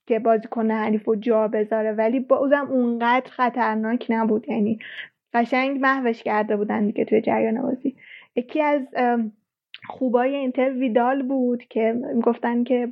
[0.07, 1.91] که بازیکن حریف و جا بذاره.
[1.91, 4.49] ولی بازم اونقدر خطرناک نبود.
[4.49, 4.79] یعنی
[5.33, 7.95] قشنگ محوش کرده بودن دیگه توی جریان بازی.
[8.35, 8.81] یکی از
[9.87, 12.89] خوبای اینتر ویدال بود که گفتن که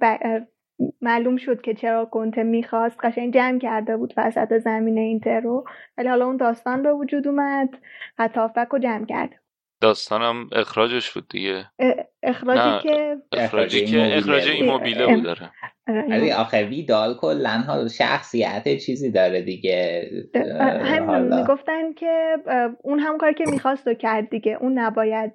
[1.02, 5.66] معلوم شد که چرا کنته می‌خواست قشنگ جمع کرده بود وسط زمین اینتر رو.
[5.98, 7.70] ولی حالا اون داستان به وجود اومد.
[8.18, 9.30] خطافک رو جمع کرد.
[9.82, 11.66] داستانم اخراجش بود دیگه.
[12.24, 15.24] اخراجی که اخراجی که اخراج ایموبیله بود.
[15.24, 15.52] داره
[16.10, 20.10] ولی آخه ویدال کلا حالا شخصیت چیزی داره دیگه
[20.82, 22.38] همین می‌گفتن که
[22.84, 25.32] اون هم کار که می‌خواست و کرد دیگه اون نباید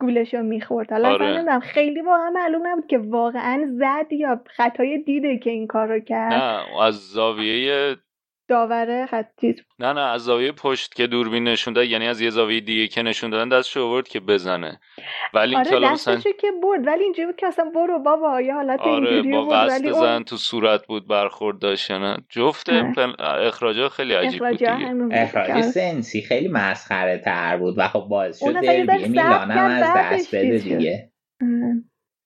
[0.00, 0.92] گولش رو می‌خورد.
[0.92, 1.60] حالا آره.
[1.60, 6.32] خیلی واقعا معلوم نبود که واقعا زد یا خطای دیده که این کار رو کرد.
[6.32, 7.96] نه از زاویه
[8.48, 12.30] داوره خط چیز نه نه از زاویه پشت که دوربین نشون داد یعنی از یه
[12.30, 14.80] زاویه دیگه که نشون دادن دستشو آورد که بزنه.
[15.34, 18.80] ولی آره اینکه دستشو که برد ولی اینجوری بود که اصلا برو بابا یه حالت
[18.80, 22.16] آره اینجوری با بود ولی زن اون تو صورت بود برخورد داشت نه.
[22.28, 22.70] جفت.
[22.70, 27.74] پن- اخراجا خیلی عجیب بود اخراجی ها دیگه بود اخراج سنسی خیلی مسخره تر بود
[27.78, 30.58] و خب باعث شد اون اصلا یه ذره دربی میلان هم ضبط از دست بده.
[30.58, 31.10] دیگه.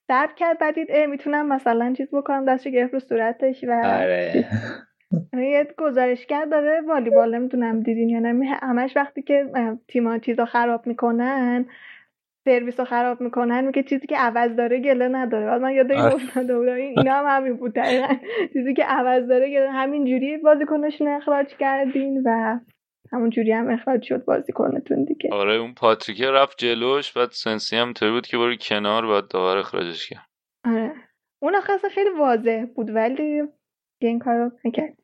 [0.08, 4.44] ضرب کرد بعد دید اه، می‌تونم مثلا چیز بکنم دستشو گرفت رو صورتش و آره.
[5.32, 9.46] یه گزارشگر داره والیبال نمی‌دونم دیدین یا نه همش وقتی که
[9.88, 11.66] تیما چیزا خراب می‌کنن
[12.44, 15.46] سرویس رو خراب می‌کنن میگه چیزی که عوض داره گله نداره.
[15.46, 16.72] بعد من یاد این آره.
[16.72, 18.14] این- اینا هم همین بود دقیقا.
[18.52, 22.58] چیزی که عوض داره گله همین جوری بازیکنشون اخراج کردین و
[23.12, 25.30] همون جوری هم اخراج شد بازیکنتون دیگه.
[25.32, 30.08] آره اون پاتریکه رفت جلوش بعد سنسی هم بود که برو کنار بعد داور اخراجش
[30.08, 30.26] کرد.
[30.66, 30.92] آره.
[31.42, 33.42] اون اصلا خیلی واضح بود ولی
[34.06, 34.96] این کار رو نکرد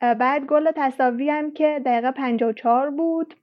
[0.00, 3.34] بعد گل تساوی هم که دقیقه 54 بود.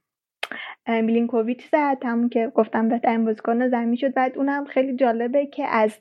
[0.86, 4.14] میلینکوویچ زد همون که گفتم بهترین بازیکن زمین شد.
[4.14, 6.00] بعد اونم خیلی جالبه که از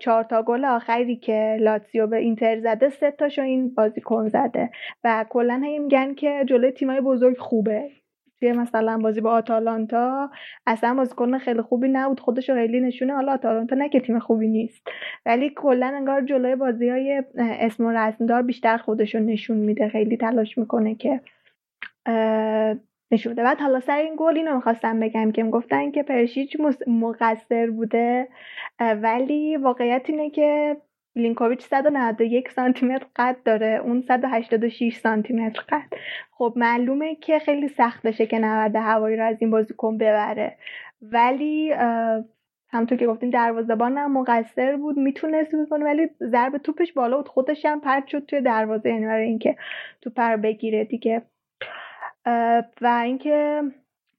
[0.00, 4.70] چهار تا گل آخری که لاتسیو به اینتر زده سه تاشو این بازیکن زده.
[5.04, 7.90] و کلا هی میگن که جلوی تیمای بزرگ خوبه.
[8.40, 10.30] توی مثلا بازی با آتالانتا
[10.66, 13.14] اصلا بازیکن خیلی خوبی نبود خودش خیلی نشونه.
[13.14, 14.88] حالا آتالانتا نه که تیم خوبی نیست
[15.26, 20.16] ولی کلا انگار جلوی بازی های اسم و رسمدار بیشتر خودش رو نشون میده خیلی
[20.16, 21.20] تلاش می‌کنه که
[23.10, 28.28] نشون بعد حالا سر این گل اینو می‌خواستم بگم که گفتن که پرشیچ مقصر بوده
[28.80, 30.76] ولی واقعیت اینه که
[31.16, 33.80] لینکوویچ 191 سانتی متر قد داره.
[33.84, 35.92] اون 186 سانتی متر قد.
[36.30, 40.56] خب معلومه که خیلی سخت بشه که نبرد هوایی رو از این بازیکن ببره.
[41.02, 41.72] ولی
[42.70, 44.98] همونطور که گفتیم دروازه‌بان هم مقصر بود.
[44.98, 47.28] می‌تونست بکنه ولی ضرب توپش بالا بود.
[47.28, 49.56] خودش هم پرت شد توی دروازه یعنی برای اینکه
[50.00, 51.22] توپ رو بگیره دیگه.
[52.80, 53.62] و اینکه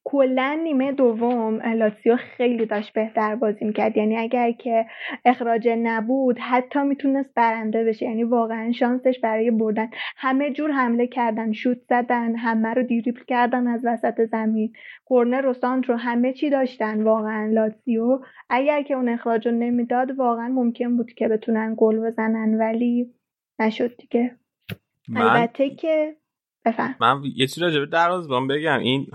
[0.04, 3.98] کلا نیمه دوم لاتسیو خیلی داشت بهتر بازی می‌کرد.
[3.98, 4.86] یعنی اگر که
[5.26, 8.06] اخراج نبود حتی می‌تونست برنده بشه.
[8.06, 9.90] یعنی واقعا شانسش برای بردن.
[10.18, 14.74] همه جور حمله کردن شوت زدن همه رو دیریبل کردن از وسط زمین.
[15.10, 18.20] کرنر و سانتر رو همه چی داشتن واقعا لاتسیو.
[18.50, 23.14] اگر که اون اخراج رو نمی‌داد واقعا ممکن بود که بتونن گل بزنن ولی
[23.60, 24.36] نشد دیگه.
[25.10, 26.16] من البته که
[26.66, 26.96] بفهم.
[27.02, 28.80] من یه چیز راجع به دروازه‌بان بگم.
[28.80, 29.08] این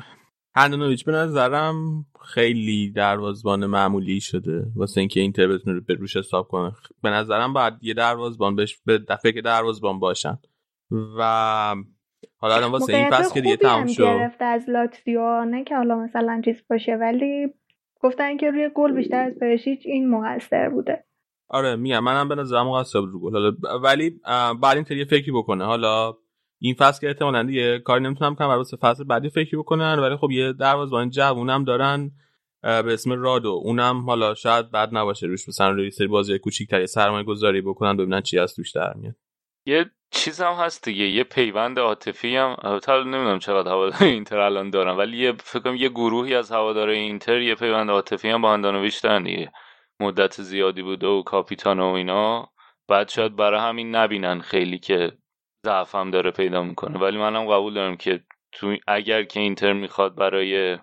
[0.57, 4.67] هندونویچ به نظرم خیلی دروازبان معمولی شده.
[4.77, 8.99] واسه اینکه اینتر بتونه به روش حساب کنه به نظرم باید یه دروازبان بهش به
[8.99, 10.39] دفعه که دروازبان باشن.
[11.19, 11.23] و
[12.37, 14.03] حالا الان واسه این فصل که دیگه تموم شد.
[14.03, 17.47] گرفته از لاتزیو نه که حالا مثلا چیز باشه ولی
[18.01, 21.05] گفتن که روی گل بیشتر از پرشیچ این موثر بوده.
[21.49, 23.33] آره میگم منم به نظرم مقصر بود رو گل.
[23.33, 24.21] حالا ولی
[24.63, 25.65] بعد این یه فکری بکنه.
[25.65, 26.17] حالا
[26.65, 30.31] این فصل که احتمالاً دیگه کاری نمی‌تونم کنم واسه فصل بعدی فکری بکنن ولی خب
[30.31, 32.11] یه دروازه‌بان جوونم دارن
[32.63, 33.61] به اسم رادو.
[33.65, 37.97] اونم حالا شاید بد نباشه روش مثلا روی سری بازی کوچیک‌تر یه سرمایه گذاری بکنن
[37.97, 39.15] ببینن چی از توش در میاد.
[39.67, 44.71] یه چیز هم هست دیگه یه پیوند عاطفی هم البته نمی‌دونم چقدر هوادار اینتر الان
[44.71, 48.53] دارن ولی یه فکر کنم یه گروهی از هوادار اینتر یه پیوند عاطفی هم با
[48.53, 49.53] هندانویچ دارن دیگه.
[50.01, 52.49] مدت زیادی بوده و کاپیتان و اینا.
[52.89, 55.13] بعد شاید برای همین نبینن خیلی که
[55.65, 56.99] ضعف هم داره پیدا می‌کنه.
[56.99, 58.21] ولی منم قبول دارم که
[58.53, 60.79] تو اگر که اینتر می‌خواد برای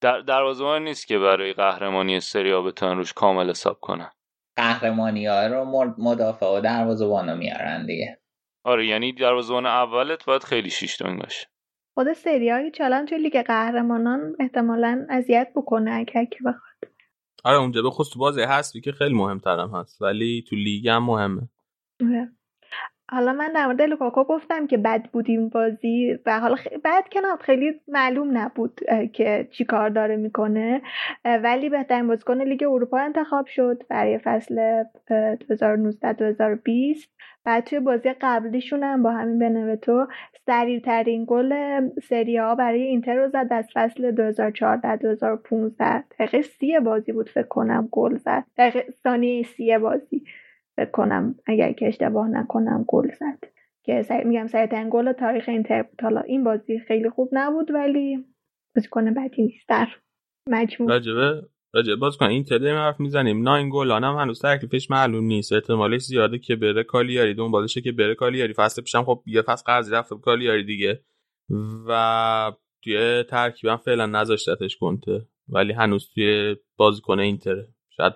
[0.00, 4.10] در دروازه‌بان نیست که برای قهرمانی سری آ بتونن روش کامل حساب کنن.
[4.56, 8.18] قهرمانی ها رو مدافع و دروازه‌بان رو میارن دیگه.
[8.64, 11.46] آره یعنی دروازه‌بان اولت باید خیلی شیشتونگ باشه.
[11.94, 16.92] خود سریای چالان توی لیگ قهرمانان احتمالا اذیت بکنه اگر که بخواد.
[17.44, 21.48] آره اونجا به خصوص بازی حذفی که خیلی مهمترم هست ولی تو لیگ هم مهمه.
[22.02, 22.32] آره.
[23.10, 26.68] حالا من در مورد لوکاکو گفتم که بد بود این بازی و حالا خ...
[26.84, 28.80] بد که نه خیلی معلوم نبود
[29.12, 30.82] که چی کار داره می‌کنه.
[31.24, 37.08] ولی بهترین بازیکن لیگ اروپا انتخاب شد برای فصل اه، 2019-2020
[37.44, 40.06] بعد توی بازی قبلیشون هم با همین بنونتو
[40.46, 43.46] سریعترین گل سری آ برای اینتر رو زد.
[43.50, 48.44] از فصل 2014-2015 دقیقه سی بازی بود فکر کنم گل زد.
[48.58, 50.24] دقیقه ثانیه سی بازی.
[50.78, 53.38] فکر کنم اگر که اشتباه نکنم گل زد.
[53.84, 54.24] که سر...
[54.24, 56.02] میگم سریعترین گل تاریخ اینتر بود.
[56.02, 58.24] حالا این بازی خیلی خوب نبود ولی
[58.76, 59.68] بازیکن بدی نیست.
[59.68, 59.88] در
[60.48, 60.90] مجموع.
[60.90, 61.42] راجبه
[61.74, 63.42] راجبه باز کن این تده حرف می‌زنیم.
[63.42, 65.52] ناین گلان هم هنوز تکلیفش معلوم نیست.
[65.52, 67.34] احتمالش زیاده که بره کالیاری.
[67.34, 68.52] دنبالشه که بره کالیاری.
[68.52, 71.00] فصل پیشم خب یه فصل قرضی رفت کالیاری دیگه.
[71.88, 72.52] و
[72.84, 75.26] توی ترکیبم فعلا نذاشتتش کنته.
[75.48, 77.68] ولی هنوز توی بازیکن اینتره.
[77.90, 78.12] شاید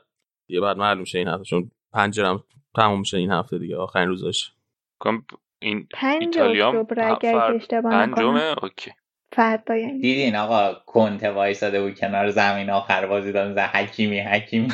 [0.49, 2.45] یه بعد معلوم شه این چون پنجرم
[2.77, 4.53] تموم میشه این هفته دیگه آخرین روزاش
[4.99, 5.27] کنم
[5.59, 6.85] این پنج ایتالیا
[7.21, 8.91] که پنجمه؟ اوکی.
[9.33, 10.01] فردا یعنی.
[10.01, 14.69] دیدین آقا کنته وایساده بود کنار زمین آخر بازی داد حکیمی حکیمی.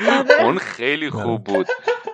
[0.40, 1.66] اون خیلی خوب بود.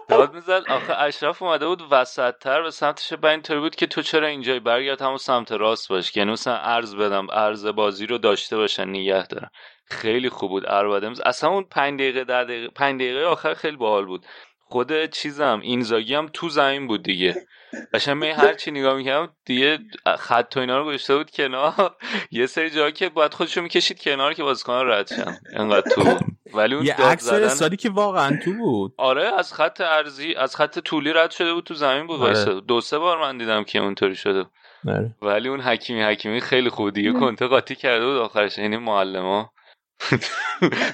[0.09, 0.63] داد می‌زد.
[0.69, 3.13] آخه اشرف اومده بود وسط تر به سمتش.
[3.13, 6.95] به اینطوری بود که تو چرا اینجای برگرد همون سمت راست باش یعنی مثلا عرض
[6.95, 9.49] بدم عرض بازی رو داشته باشن نگه دارن.
[9.93, 10.67] خیلی خوب بود.
[10.67, 14.27] اربادمز اصلا اون پنج دقیقه ده دقیقه پنج دقیقه آخر خیلی باحال بود.
[14.65, 17.47] خود چیزم اینزاگی هم تو زمین بود دیگه.
[17.95, 19.79] قشنگ می هر چی نگاه می‌کردم دیگه
[20.19, 21.97] خط و اینا رو گذاشته بود کنار.
[22.31, 25.39] یه سری جاها که باید خودشو می‌کشید کنار که بازیکن‌ها رد شن.
[25.57, 26.05] انقدر تو.
[26.05, 26.23] بود.
[26.55, 28.95] ولی اون یه عکس زدن استادی که واقعا تو بود.
[28.97, 32.61] آره از خط ارزی از خط طولی رد شده بود تو زمین بود آره.
[32.61, 34.45] دو سه بار من دیدم که اونطوری شده.
[34.89, 35.15] آره.
[35.23, 37.13] ولی اون حکیمی حکیمی خیلی خوب دیگه.
[37.13, 38.59] کنته قاطی کرده بود آخرش.
[38.59, 39.51] یعنی معلما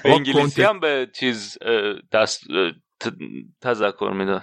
[0.03, 1.57] به انگلیسی هم به چیز
[2.11, 2.43] دست
[3.61, 4.41] تذکر می‌داد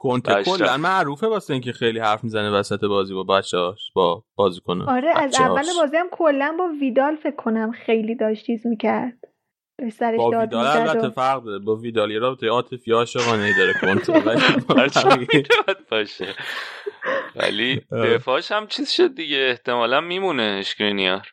[0.00, 0.56] کنته اشرف.
[0.58, 4.92] کلا معروفه واسه اینکه خیلی حرف می‌زنه وسط بازی با بچه‌هاش با بازیکن‌ها.
[4.96, 5.40] آره از.
[5.40, 9.18] اول بازی هم کلا با ویدال فکر کنم خیلی داشت چیز می‌کرد.
[9.92, 11.10] سرش با داد ویدال البته و...
[11.10, 11.58] فرق داره.
[11.58, 14.12] با ویدال یه رابطه عاطفی عاشقانه ای داره کنته
[15.90, 16.34] باشه.
[17.36, 17.80] ولی.
[17.90, 19.46] دفاعش هم چیز شد دیگه.
[19.50, 21.32] احتمالا میمونه اشکرینیار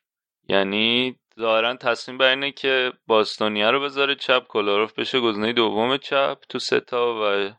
[0.50, 6.38] یعنی ظاهرا تصمیم بر اینه که باستونی رو بذاره چپ کولاروف بشه گزینه دوم چپ
[6.50, 7.52] تو سه‌تا و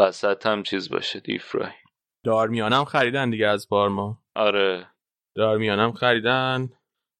[0.00, 1.72] وسط هم چیز باشه دفرای
[2.24, 4.86] دارمیانم خریدن دیگه از پارما آره.
[5.34, 6.68] دارمیانم خریدن.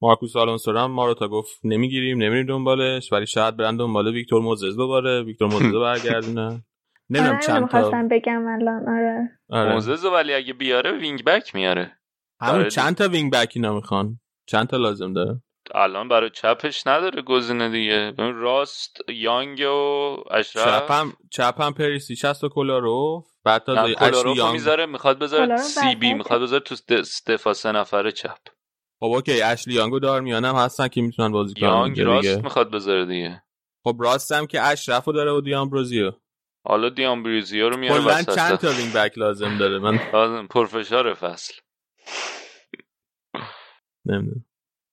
[0.03, 5.23] مارکوس آلونسو هم ماروتا گفت نمی‌گیریم نمیریم دنبالش ولی شاید برن دنبال ویکتور موزز دوباره
[5.23, 6.65] ویکتور موزز رو برگردونن.
[7.11, 8.09] نمی‌دونم آره چند تا.
[8.11, 9.39] بگم الان آره.
[9.51, 9.73] آره.
[9.73, 11.99] موزز ولی اگه بیاره wingback میاره.
[12.41, 12.71] همون آره.
[12.71, 14.21] چند تا wingback اینا می‌خوان.
[14.47, 15.43] چند تا لازم داره؟
[15.75, 18.15] الان برای چپش نداره گزینه دیگه.
[18.19, 20.83] راست یانگ و اشرف.
[20.83, 24.53] چپم چپم پریشیچ هست و کولاروف بعد تا اشلی کولاروف یانگ.
[24.53, 26.15] می‌ذاره می‌خواد بذاره CB.
[26.15, 26.77] می‌خواد بذاره تو
[27.27, 28.39] دفاع سه نفره چپ.
[29.01, 32.43] خب اوکی اشلی یانگ و دارمیانم هستن که می‌تونن بازی کنن یانگ راست دیگه.
[32.43, 33.43] می‌خواد بذاره دیگه.
[33.85, 36.13] خب راستم که اشرف رو داره و دیامبروزیو.
[36.65, 38.35] حالا دیامبروزیو رو میاره کلا وسط.
[38.35, 41.55] چند تا wingback لازم داره؟ من لازم پرفشار فصل.
[44.05, 44.46] نمی‌دونم.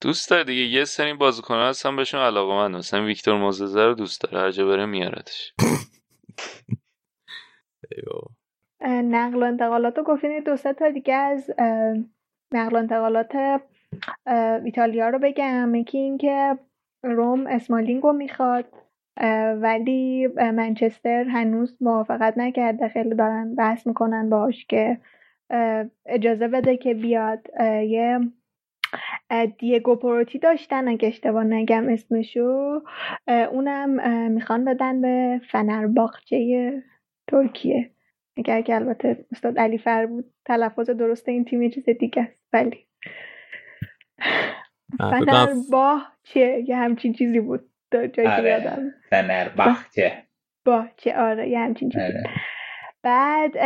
[0.04, 4.22] دوست داره دیگه یه سری بازیکن هستن بهشون علاقه من مثلا ویکتور موززه رو دوست
[4.22, 5.54] داره هر جا بره میارتش
[8.86, 11.51] نقل و انتقالات رو گفتین یه دو سه تا دیگه از
[12.51, 13.62] نقل و انتقالات
[14.66, 15.76] ایتالیا رو بگم.
[15.76, 16.58] یکی این که
[17.04, 18.66] روم اسمالینگ رو می‌خواد
[19.62, 22.88] ولی منچستر هنوز موافقت نکرده.
[22.88, 24.97] خیلی دارن بحث می‌کنن باش که
[26.06, 27.47] اجازه بده که بیاد
[27.88, 28.20] یه
[29.60, 32.82] دیگو پروتی داشتن اگه اشتباه نگم اسمشو.
[33.28, 33.89] اونم
[34.32, 36.84] می‌خوان بدن به فنرباخچه
[37.28, 37.89] ترکیه.
[38.38, 42.44] اگر که البته استاد علی فر بود تلفظ درست این تیم یه چیز دیگه است
[42.54, 42.88] ولی
[45.00, 48.50] فنرباه چه یه همچین چیزی بود تا جایی که آره.
[48.50, 48.91] یادم.
[49.10, 50.24] فنربخچه
[50.66, 52.04] با چه؟ آره یه همچین چیزی.
[52.04, 52.24] آره.
[53.04, 53.58] بعد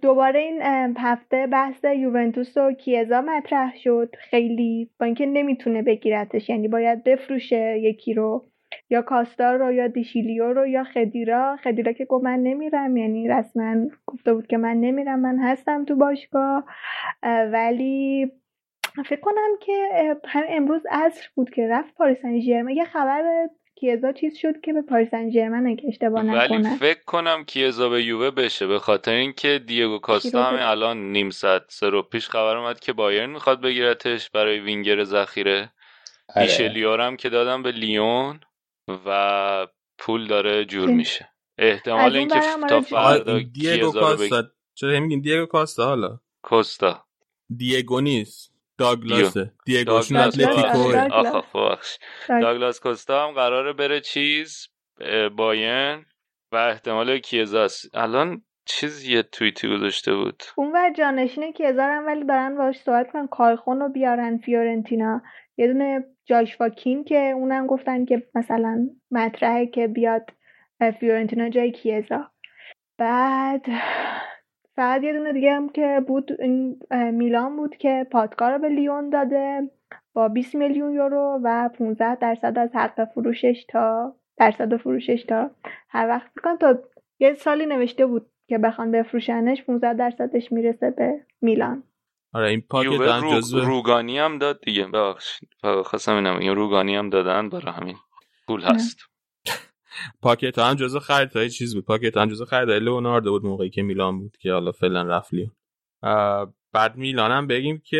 [0.00, 0.62] دوباره این
[0.98, 4.14] هفته بحث یوونتوس و کیزا مطرح شد.
[4.18, 8.44] خیلی با اینکه نمی‌تونه بگیرتش یعنی باید بفروشه یکی رو
[8.90, 11.56] یا کاستار رو یا دیشیلیو رو یا خدیرا.
[11.56, 15.96] خدیرا که گفت من نمیرم یعنی رسما گفته بود که من نمیرم من هستم تو
[15.96, 16.64] باشگاه.
[17.22, 18.32] اه، ولی
[19.06, 19.88] فکر کنم که
[20.24, 22.70] هم امروز عصر بود که رفت پاریس ژرمن.
[22.70, 26.76] یه خبر کیزا چیز شد که به پاریس سن ژرمن اگه اشتباه ولی نکنم.
[26.76, 28.66] فکر کنم کیزا به یووه بشه.
[28.66, 32.80] به خاطر اینکه دیگو کاستا همین بشه؟ الان نیم ساعت سه رو پیش خبر اومد
[32.80, 35.72] که بایرن می‌خواد بگیرتش برای وینگر ذخیره.
[36.36, 36.46] آره.
[36.46, 38.40] دیشلیار هم که دادم به لیون
[39.06, 39.66] و
[39.98, 41.28] پول داره جور میشه.
[41.58, 44.42] احتمال اینکه تا آره فردا دیگو کاستا.
[44.74, 47.04] چرا میگین دیگو کاستا حالا؟ کوستا
[47.56, 48.53] دیگو نیست.
[48.78, 51.98] داگلاسه دیگوشون داگلاس داگلاس، داگلاس.
[52.28, 54.68] داگلاس کوستا هم قراره بره چیز
[55.00, 56.06] اه، بایرن
[56.52, 60.42] و احتمال کیزاست الان چیز یه توییتی گذاشته بود.
[60.56, 63.26] اون ور جانشین کیزارن ولی دارن باهاش صحبت کنن.
[63.26, 65.22] کایخون رو بیارن فیورنتینا.
[65.56, 70.30] یه دونه جاشوا کین که اونم گفتن که مثلا مطرحه که بیاد
[71.00, 72.30] فیورنتینا جای کیزا.
[72.98, 73.66] بعد
[74.76, 76.80] فقط یه دونه دیگه هم که بود این
[77.12, 79.70] میلان بود که پادکار رو به لیون داده
[80.14, 85.50] با 20 میلیون یورو و 15 درصد از حق فروشش تا درصد فروشش تا
[85.88, 86.78] هر وقت می‌کنم تا
[87.18, 91.82] یه سالی نوشته بود که بخوان بفروشنش 15 درصدش می‌رسه به میلان.
[92.32, 93.32] آره این پاکت رو...
[93.32, 95.48] جزو روگانی هم داد دیگه ببخشید.
[95.84, 97.96] خواستم اینم این روگانی هم دادن برای همین.
[98.46, 98.70] پول نه.
[98.74, 98.98] هست.
[100.22, 101.84] پاکت هم جزو خریدهای چیز بود.
[101.84, 105.50] پاکت هم جزو خریدهای لئوناردو بود موقعی که میلان بود که حالا فعلا رفت لیون.
[106.72, 107.98] بعد میلان هم بگیم که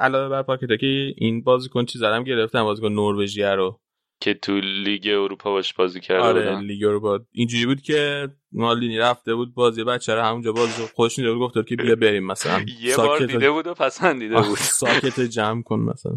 [0.00, 3.80] علاوه بر پاکتا که این بازیکن چیز هم گرفتن بازیکن نروژیه رو.
[4.20, 6.60] که تو لیگ اروپا باش بازی کرده آره بودن.
[6.60, 7.20] لیگ اروپا.
[7.32, 11.68] اینجوری بود که مالدینی رفته بود بازی بچه رو همونجا باز خوش میده بود گفت
[11.68, 14.56] که بیا بریم مثلا یه بار دیده بود و پسندیده بود.
[14.58, 16.12] ساکت جمع کن مثلا.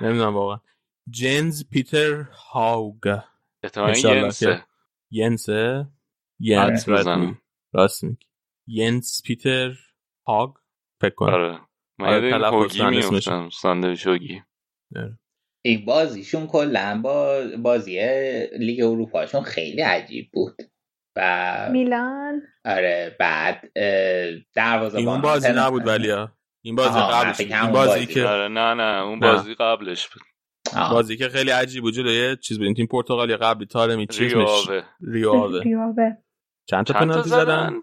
[0.00, 0.58] نمی‌دونم واقعا.
[1.10, 2.22] جنز پیتر
[2.52, 3.18] هاوگ
[3.66, 4.24] احتمالاً
[5.10, 5.88] ینسه
[6.40, 7.38] ینس آره،
[7.72, 8.04] راست.
[8.04, 8.26] میگی.
[8.66, 9.72] ینس پیتر
[10.26, 10.50] هاگ
[11.00, 11.60] فکر کنم آره
[11.98, 13.10] من آره، یاد این تلفظ هوگی.
[13.10, 14.42] میفتم ساندویچ هوگی
[15.64, 18.00] این بازیشون کلا با بازی
[18.58, 20.56] لیگ اروپاشون خیلی عجیب بود
[21.16, 23.72] و میلان آره بعد
[24.54, 26.12] دروازه این اون بازی نبود ولی.
[26.64, 27.40] این بازی قبلش.
[27.40, 28.06] این بازی بازی.
[28.06, 29.32] که آره نه نه اون نه.
[29.32, 30.22] بازی قبلش بود
[30.90, 35.62] بازی که خیلی عجیب بود جلوی چیز بود این تیم پرتغالی قبلی تارمی چیز ریاوه.
[35.62, 36.10] ریاوه.
[36.66, 37.74] چند تا پنالتی زدن؟ زدن؟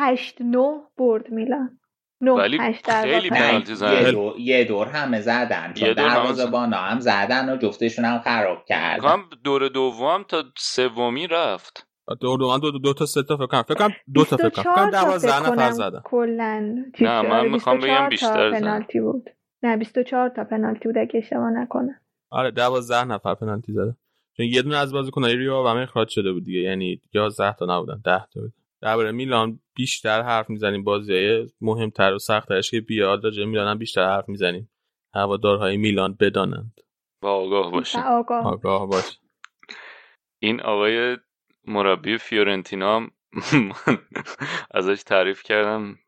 [0.00, 1.80] هشت نه برد میلان.
[2.20, 3.30] ولی خیلی.
[3.30, 4.02] پنالتی نه زدن.
[4.06, 5.72] یه دور, یه دور همه زدن.
[5.72, 6.50] چون یه دور همه دروازه زدن.
[6.50, 11.86] بانا هم زدن و جفتشون هم خراب کردن هم دور دوم تا سومی رفت.
[12.20, 13.62] دو دو دو, دو, دو تا سه تا فکر کنم.
[13.62, 14.74] فکر کنم دو تا فکر کنم.
[14.74, 16.00] فکر 24 کنم تا 12 فکر نفر زدن.
[16.04, 16.84] کلا.
[17.00, 18.60] نه، من می‌خوام بگم بیشتر زدن.
[18.60, 19.30] پنالتی بود.
[19.62, 22.00] نه 24 تا پنالتی بود اگه اشتباه نکنم.
[22.30, 23.96] آره 12 نفر پنالتی زدن
[24.36, 26.60] چون یه دونه از بازیکنای ریو همه اخراج شده بود دیگه.
[26.60, 28.52] یعنی 11 تا نبودن 10 تا بود.
[28.80, 30.84] درباره میلان بیشتر حرف می‌زنیم.
[30.84, 34.70] بازی مهمتر و سختترش که بیاد راجع میلان بیشتر حرف می‌زنیم.
[35.14, 36.80] هوادارهای میلان بدانند.
[37.22, 38.46] با آگاه باشه و آگاه.
[38.46, 39.18] آگاه باش.
[40.38, 41.16] این آقای
[41.66, 43.10] مربی فیورنتینا هم
[44.70, 45.98] ازش تعریف کردم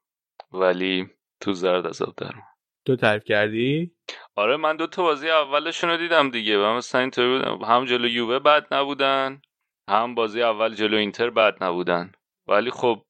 [0.52, 1.06] ولی
[1.40, 2.42] تو زرد از آب در اومد.
[2.86, 3.95] تو تعریف کردی؟
[4.36, 8.38] آره من دو تا بازی اولشون رو دیدم دیگه و مثلا اینطوری هم جلو یووه
[8.38, 9.40] بد نبودن
[9.90, 12.12] هم بازی اول جلو اینتر بد نبودن.
[12.48, 13.02] ولی خب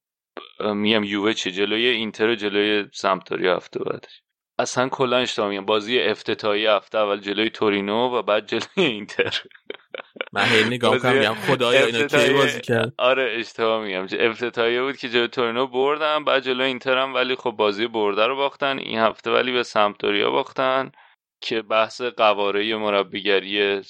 [0.59, 4.21] میگم یووه چه جلوی اینتر و جلوی سمتوریا هفته بعدش.
[4.59, 5.65] اصلا کلا اشتباه میگم.
[5.65, 9.41] بازی افتتاحی هفته اول جلوی تورینو و بعد جلوی اینتر.
[10.33, 14.07] من هی نگاه میگم خدایا اینا کی بازی کرد؟ آره اشتباه میگم.
[14.19, 18.35] افتتاحیه بود که جلوی تورینو بردن بعد جلوی اینتر هم ولی خب بازی برده رو
[18.35, 18.77] باختن.
[18.79, 20.91] این هفته ولی به سمتوریا باختن.
[21.41, 23.81] که بحث قواره مربیگری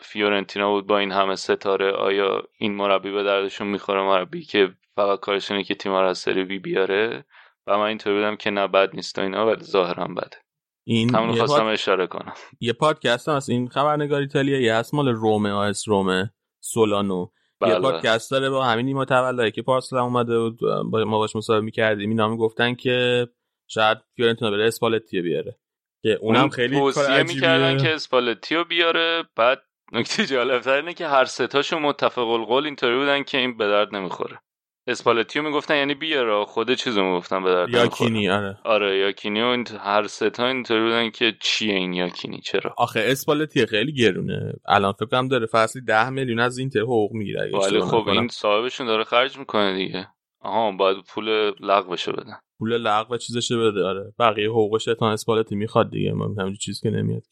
[0.00, 5.20] فیورنتینا بود با این همه ستاره آیا این مربی به دردشون می‌خوره؟ مربی که فقط
[5.20, 7.24] کارش اینه که تیم رو از سری بی بیاره.
[7.66, 10.36] و من اینطور بودم که نه بد نیست و اینا ولی ظاهرا بده.
[10.84, 11.72] این همون یه, خواستم پاد...
[11.72, 12.32] اشاره کنم.
[12.60, 13.50] یه پادکست هم هست.
[13.50, 16.30] این خبرنگار ایتالیایی هست مال رومه آس رومه
[16.60, 17.26] سولانو.
[17.62, 17.80] یه بله.
[17.80, 21.64] پادکست داره با همین نیما تولایی که پارسال هم اومده بود با ما باش مصاحبه
[21.64, 22.10] می‌کردیم.
[22.10, 23.28] اینا می‌گفتن که
[23.66, 25.58] شاید فیورنتینا بره اسپالتی بیاره.
[26.02, 29.24] که اونم اون خیلی کار توصیه می‌کردن که اسپالتیو بیاره.
[29.36, 29.58] بعد
[29.92, 34.38] نکته جالبتر اینه که هر سه‌تاشون متفق القول اینطوری بودن که این به درد نمی‌خوره.
[34.86, 36.44] اسپالتیو می‌گفتن یعنی بیاره.
[36.44, 38.10] خود چیزو می‌گفتن به درد یا نمی‌خوره.
[38.10, 38.58] کینی آره.
[38.64, 43.92] آره یاکینی و هر سه‌تا اینطوری بودن که چیه این یاکینی؟ چرا؟ آخه اسپالتی خیلی
[43.92, 44.52] گرونه.
[44.68, 48.08] الان فکر کنم داره فصلی 10 میلیون از اینتر حقوق می‌گیره ولی خب.
[48.08, 50.08] این صاحبشون داره خرج می‌کنه دیگه.
[50.40, 52.36] آها باید پول لغوشو بدن.
[52.58, 53.84] پول لغو و چیزش بده.
[53.84, 54.12] آره.
[54.18, 56.12] بقیه حقوقش تا اسپالتی می‌خواد دیگه.
[56.12, 57.22] ما همین چیز که نمیاد.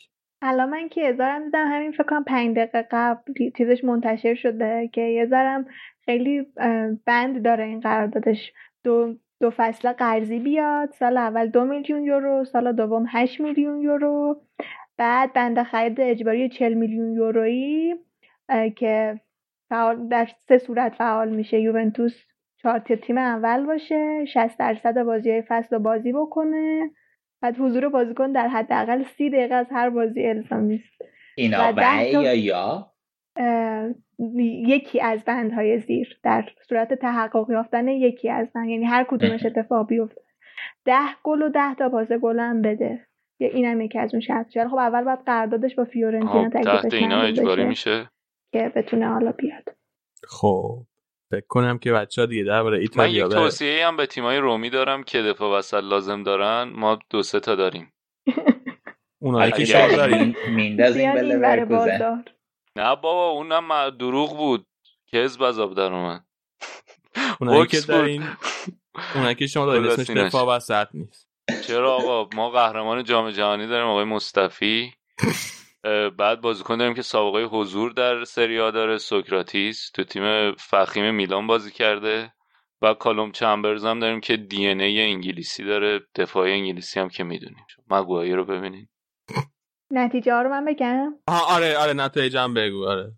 [0.43, 5.01] الان من که یه دیدم همین فکر کنم پنج دقیقه قبل چیزش منتشر شده که
[5.01, 5.67] یه ذرم
[6.05, 6.47] خیلی
[7.07, 8.53] بند داره این قراردادش.
[8.85, 14.41] دو دو فصل قرضی بیاد سال اول دو میلیون یورو سال دوم هشت میلیون یورو.
[14.99, 17.95] بعد بند خرید اجباری چل میلیون یورویی
[18.77, 19.21] که
[19.69, 21.61] فعال در سه صورت فعال میشه.
[21.61, 22.15] یوونتوس
[22.67, 26.91] تا تیم اول باشه 60 درصد بازی های فصل رو بازی بکنه
[27.43, 31.03] بعد حضور بازیکن در حداقل سی دقیقه از هر بازی الزامی است
[31.37, 32.93] اینا یا یا؟
[34.67, 38.69] یکی از بندهای زیر در صورت تحقق یافتن یکی از بند.
[38.69, 40.21] یعنی هر کدومش اتفاق بیفته.
[40.85, 43.07] ده گل و ده تا پاس گل هم بده.
[43.41, 47.65] یا اینم یکی از اون شرط خب اول باید قراردادش با فیورنتینا تحت اینا اجباری
[47.65, 48.11] میشه؟
[48.53, 49.77] که بتونه حالا بیاد.
[50.29, 50.83] خب.
[51.31, 53.35] فکر کنم که بچه ها دیگه درباره من ایتالیا یک بره.
[53.43, 56.63] توصیه هم به تیمای رومی دارم که دفاع وسط لازم دارن.
[56.75, 57.93] ما دو سه تا داریم.
[59.19, 60.19] اونایی که شما داریم.
[60.19, 62.25] مین- میندازیم به لورکوزن
[62.77, 64.67] نه بابا اونم دروغ بود.
[65.07, 66.25] که حزب از آب در اومد.
[67.41, 67.81] اونایی که.
[67.81, 68.25] دارین
[69.15, 70.11] اونایی که شما دارین اسمش.
[70.11, 71.29] دفاع وسط نیست.
[71.67, 74.95] چرا آقا؟ ما قهرمان جام جهانی داریم آقای مصطفی.
[76.19, 78.99] بعد بازیکن داریم که سابقه حضور در سری آ داره.
[78.99, 82.33] سوکراتیس تو تیم فخیم میلان بازی کرده.
[82.83, 86.01] و کالوم چمبرز هم داریم که دی ان ای انگلیسی داره.
[86.15, 87.67] دفاعی انگلیسی هم که می‌دونیم.
[87.91, 88.89] مگوایر رو ببینید.
[89.91, 93.13] نتیجه ها رو من بگم؟ آره آره نتایج هم بگو آره.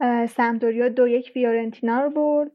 [0.00, 2.50] اه، سمپدوریا دو یک فیورنتینا رو برد.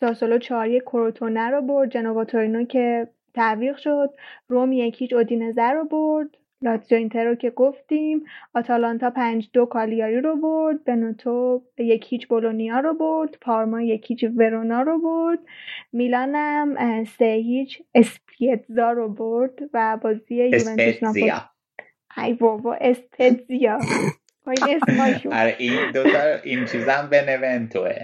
[0.00, 1.90] ساسولو چهار یک کروتونه رو برد.
[1.90, 4.08] جنوا تورینو که تعویق شد.
[4.48, 6.28] روم یکیچ اودینزه رو برد.
[6.64, 12.80] لاتزیو اینتر رو که گفتیم آتالانتا پنج دو کالیاری رو برد بنوتو یک هیچ بولونیا
[12.80, 15.40] رو برد پارما یک هیچ ورونا رو برد
[15.92, 21.32] میلانم سه هیچ اسپیتزا رو برد و بازی یوونتوس ناپولی.
[22.18, 23.80] ای بابا اسپتزیا
[24.48, 27.96] این اسمشون آره این دو تا این چیزم بنونتوه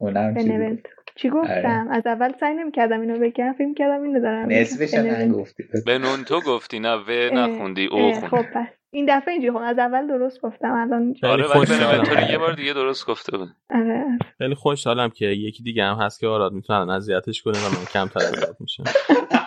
[0.00, 1.96] اونم بنونتو چی گفتم آره.
[1.96, 4.48] از اول سعی نمی‌کردم اینو بگم فکر کردم اینو دارم.
[4.50, 5.38] نصفش بنونتو.
[5.38, 9.62] نگفتی به نونتو گفتی نه و نخوندی او خوندی خب پس این دفعه اینجوری خب
[9.64, 11.66] از اول درست گفتم الان آره ولی.
[11.66, 14.04] بنونتو رو یه بار دیگه درست گفته بود آره
[14.38, 18.20] خیلی خوشحالم که یکی دیگه هم هست که آراد می‌تونن اذیتش کنه و من کمتر
[18.20, 18.84] اذیت میشم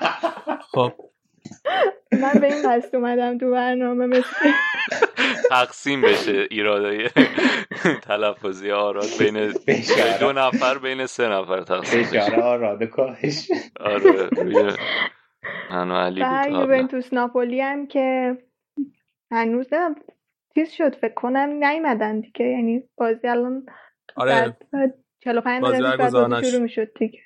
[0.74, 0.94] خب
[2.12, 4.52] من به این قصد اومدم تو برنامه مثل
[5.50, 7.10] تقسیم بشه ایرادای
[8.02, 10.20] تلفظی آراد بین بشاره.
[10.20, 12.22] دو نفر بین سه نفر تقسیم بشه.
[12.22, 13.48] فشار آراد کاهش
[13.80, 14.72] آره روی
[15.72, 16.62] من و علی بود قبلا.
[16.62, 18.38] یوونتوس ناپولی هم که
[19.32, 19.96] هنوز نه
[20.56, 22.46] چیز شد فکر کنم نیومدن دیگه.
[22.46, 23.66] یعنی بازی الان
[24.16, 24.32] آره.
[24.32, 24.94] بعد بعد
[25.24, 26.42] 45 بازی دقیقه.
[26.42, 27.20] شروع می‌شد دیگه.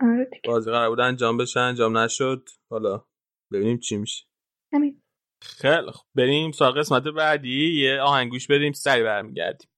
[0.00, 0.42] آره دیگه.
[0.46, 2.48] بازی قرار بود انجام بشه انجام نشد.
[2.70, 3.04] حالا
[3.52, 4.24] ببینیم چی میشه.
[4.72, 5.02] همین.
[5.42, 7.82] خیلی خب بریم سراغ قسمت بعدی.
[7.82, 9.68] یه آهنگوش بریم سری برمیگردیم.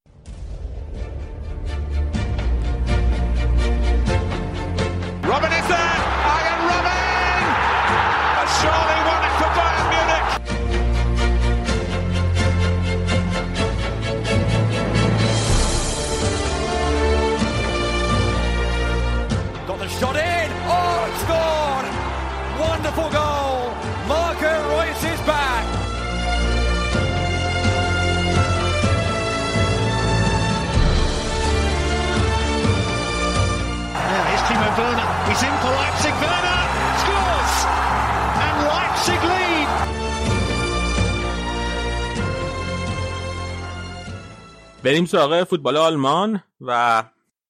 [44.84, 47.02] بریم سراغ فوتبال آلمان و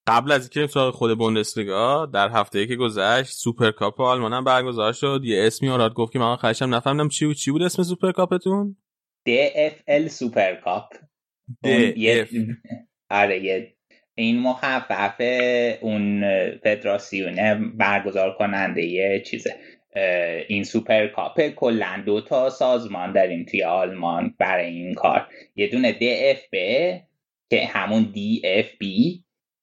[0.07, 5.21] قبل از اینکه سراغ خود بوندسلیگا در هفته که گذشت سوپرکاپ آلمان هم برگزار شد.
[5.25, 8.77] یه اسمی آراد گفت که من آخرش هم نفهمیدم چی بود چی بود اسم سوپرکاپتون؟
[9.29, 10.93] DFL سوپرکاپ.
[11.97, 12.29] یه-
[13.11, 13.73] آره
[14.15, 15.21] این مخفف
[15.81, 16.25] اون
[16.65, 17.37] فدراسیون
[17.77, 19.55] برگزار کننده یه چیزه.
[20.49, 25.27] این سوپرکاپ کلا دو تا سازمان داریم توی آلمان برای این کار.
[25.57, 26.57] یه دونه DFB
[27.55, 28.85] که همون DFB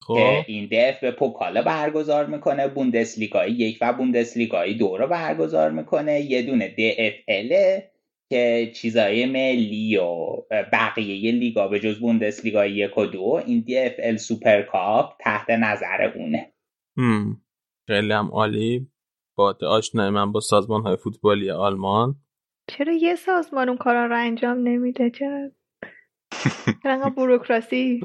[0.01, 0.13] خب.
[0.13, 6.21] که این DFB پوکالا برگزار می‌کنه بوندسلیگای یک و بوندسلیگای دو رو برگزار می‌کنه.
[6.21, 7.81] یه دونه DFL
[8.29, 10.35] که چیزای ملی و
[10.73, 16.53] بقیه لیگا به جز بوندسلیگای یک و دو این DFL سوپرکاپ تحت نظر اونه.
[16.97, 17.41] هم.
[17.87, 18.87] خیلی هم عالی.
[19.37, 22.15] با آشنای من با سازمان های فوتبالی آلمان.
[22.67, 25.51] چرا یه سازمان اون کارا رو انجام نمیده؟ چرا؟
[27.15, 27.99] بوروکراسی.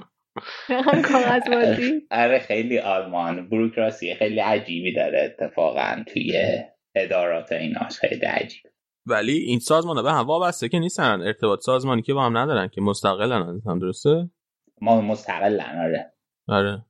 [0.68, 3.48] چرا انقدر کاغذ بازی آره خیلی آلمان.
[3.48, 6.32] بروکراسی خیلی عجیبی داره اتفاقا توی
[6.94, 7.98] ادارات ایناش.
[7.98, 8.62] خیلی عجیب.
[9.06, 11.20] ولی این سازمان به هم وابسته که نیستن.
[11.20, 14.30] ارتباط سازمانی که با هم ندارن که مستقلن از هم درسته؟
[14.80, 16.12] ما مستقلن آره.
[16.48, 16.84] آره.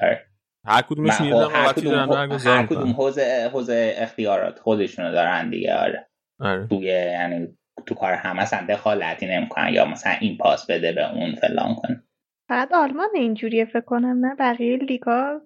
[0.00, 0.26] آره.
[0.66, 2.92] هر کدومشون یه رقابتی دارن هر کدوم.
[2.92, 6.08] حوزه حوزه اختیارات خودشونو دارن دیگه آره.
[6.40, 6.66] آره.
[6.66, 11.34] توی یعنی تو کار هم مثلا دخالتی نمی‌کنن یا مثلا این پاس بده به اون
[11.34, 12.02] فلان کن
[12.48, 15.40] فقط آلمان اینجوریه فکر کنم نه؟ بقیه لیگا؟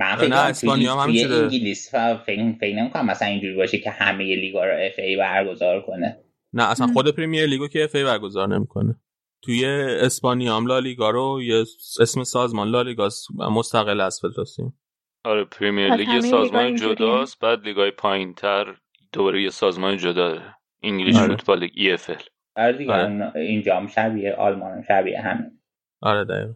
[0.00, 1.24] من نه، فکر کنم توی, اسپانیا هم توی.
[1.24, 6.24] انگلیس فکر فکر نمی‌کنم مثلا اینجوری باشه که همه لیگا رو FA برگزار کنه.
[6.52, 6.86] نه اصلا.
[6.86, 9.00] خود پریمیر لیگو که FA برگزار نمی‌کنه.
[9.42, 9.66] توی
[10.00, 11.64] اسپانیا هم لالیگا رو یه
[12.00, 13.08] اسم سازمان لالیگا
[13.38, 14.72] مستقل از فدراسیون.
[15.24, 16.76] آره پریمیر لیگ همه سازمان.
[16.76, 18.76] جداست بعد لیگای پایین تر
[19.12, 20.54] دوباره یه سازمان جدا داره.
[20.82, 21.28] English آره.
[21.28, 22.22] Football League EFL
[22.56, 23.32] آره دیگه آره.
[23.36, 25.60] اینجا هم شبیه آلمان هم شبیه همین.
[26.00, 26.54] آره دقیقا.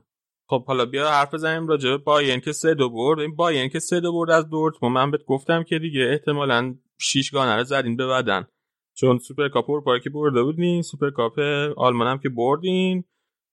[0.48, 3.20] خب حالا بیا حرف بزنیم راجع به بایرن که سه دو برد.
[3.20, 4.94] این بایرن که سه دو برد از دورتموند.
[4.94, 8.46] من بهت گفتم که دیگه احتمالاً شیش گانه رو زدین به بدن.
[8.94, 11.38] چون سوپرکاپ اروپا که برده بودین سوپرکاپ
[11.76, 13.04] آلمان هم که بردین.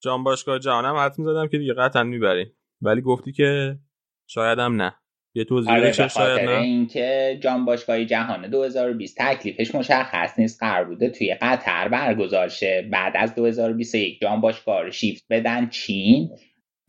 [0.03, 2.47] جام باشگاه جهان هم حتم زدم که دیگه قطعا می‌برین.
[2.81, 3.79] ولی گفتی که
[4.27, 4.95] شاید هم نه.
[5.35, 10.63] یه توضیح آره به شاید خاطر نه؟ اینکه جام باشگاهی جهان 2020 تکلیفش مشخص نیست
[10.63, 12.87] قرار بوده توی قطر برگزار شه.
[12.91, 16.29] بعد از 2021 جام باشگاه رو شیفت بدن چین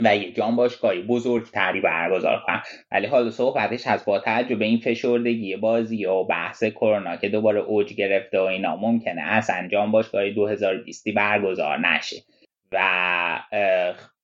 [0.03, 2.61] و یه جام باشگاهی بزرگتری برگزار کنن.
[2.91, 7.59] ولی حالا صحبتش از با توجه به این فشردگی بازی و بحث کرونا که دوباره
[7.59, 12.15] اوج گرفته و اینا ممکنه اصلا جام باشگاهی 2020 برگزار نشه.
[12.71, 13.39] و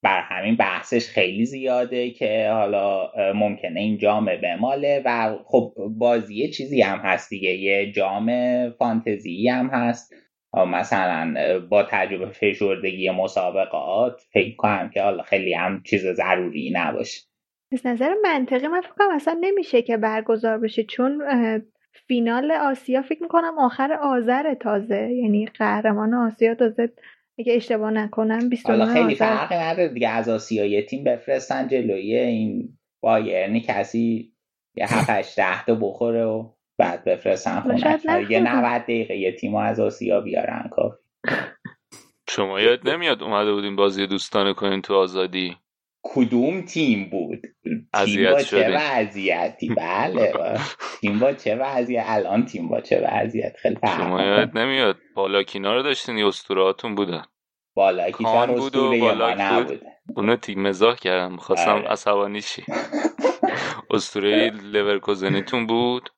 [0.03, 6.81] بر همین بحثش خیلی زیاده که حالا ممکنه این جامه بماله و خب بازی چیزی
[6.81, 8.29] هم هست دیگه یه جام
[8.69, 10.13] فانتزی هم هست.
[10.67, 11.33] مثلا
[11.69, 17.21] با تجربه فشردگی مسابقات فکر کنم که حالا خیلی هم چیز ضروری نباشه.
[17.71, 21.23] از نظر منطقی من فکر کنم اصلا نمیشه که برگزار بشه چون
[22.07, 26.89] فینال آسیا فکر می‌کنم آخر آذر تازه یعنی قهرمان آسیا تازه
[27.39, 32.15] اگه اشتباه نکنم 29 حالا خیلی فرقی نداره دیگه از آسیا یه تیم بفرستن جلوی
[32.15, 34.33] این بایرنی کسی
[34.75, 39.55] یه 7 8 10 تا بخوره و بعد بفرستن خونه یه 90 دقیقه یه تیم
[39.55, 40.97] از آسیا بیارن کافی.
[42.29, 45.57] شما یاد نمیاد اومده بودیم بازی دوستانه کنین تو آزادی؟
[46.03, 47.41] کدوم تیم بود؟
[48.05, 50.33] تیم با چه وضعیتی؟ بله
[51.01, 54.97] تیم با چه وضعیت؟ الان تیم با چه وضعیت؟ خیلی شما یاد نمیاد.
[55.17, 57.25] بالاکینا رو داشتین یه هاتون بودن؟
[57.75, 59.81] بالاکیشان بود و بالاک نبود
[60.15, 61.87] اونو تیم مزاح کردم می‌خواستم آره.
[61.87, 62.63] عصبانی شی.
[63.91, 66.09] اسطوره لورکوزنیتون بود؟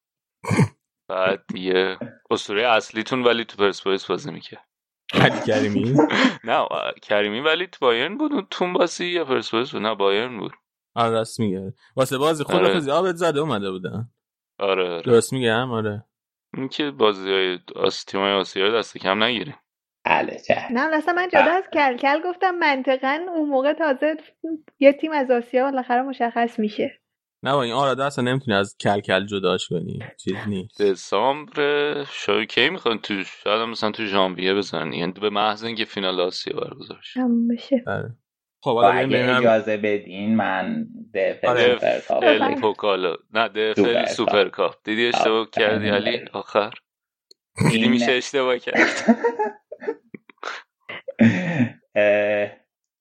[1.09, 1.97] بعد یه
[2.31, 4.67] اسطوره اصلیتون ولی تو پرسپولیس بازی می‌کرد.
[5.13, 5.93] علی کریمی؟
[6.49, 6.67] نه
[7.01, 8.47] کریمی ولی تو بایرن بود.
[8.51, 10.51] تون باسی یا پرسپولیس بود؟ نه بایرن بود.
[10.95, 11.73] آره راست میگه.
[11.95, 12.91] واسه بازی خود آره.
[12.91, 14.11] آبت زده اومده بودن.
[14.59, 15.01] آره, آره.
[15.01, 16.08] درست میگم؟ آره.
[16.53, 17.59] این که بازی های
[18.07, 19.55] تیمای آسیا دست کم نگیریم.
[20.05, 20.37] بله
[20.71, 24.17] نه اصلا من جدا از کلکل گفتم منطقا اون موقع تازه
[24.79, 26.99] یه تیم از آسیا بالاخره مشخص میشه.
[27.43, 30.81] نه این آراده اصلا نمی‌تونی از کلکل جداش کنی چیز نیست.
[30.81, 36.19] دسامبر شاید کی می‌خوان تو شاید مثلا تو ژانویه بزنن یعنی به محض اینکه فینال
[36.19, 37.21] آسیا برگزار شه.
[37.49, 37.83] بشه.
[38.61, 39.37] خب اگه ببینم...
[39.37, 44.75] اجازه بدین من DFL آره، سوپر پوکالو نه DFL سوپر کاپ.
[44.83, 46.73] دیدی اشتباه کردی علی آخر؟
[47.71, 48.87] دیدی میشه اشتباه کرد؟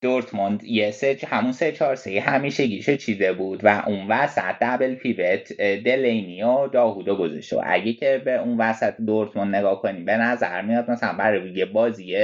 [0.01, 5.53] دورتموند یه سه همون سه چهار سه همیشگیشو چیده بود و اون وسط double pivot
[5.57, 10.61] دلینی و داهودو گذاشته و اگه که به اون وسط دورتموند نگاه کنیم به نظر
[10.61, 12.15] میاد مثلا برای یه بازی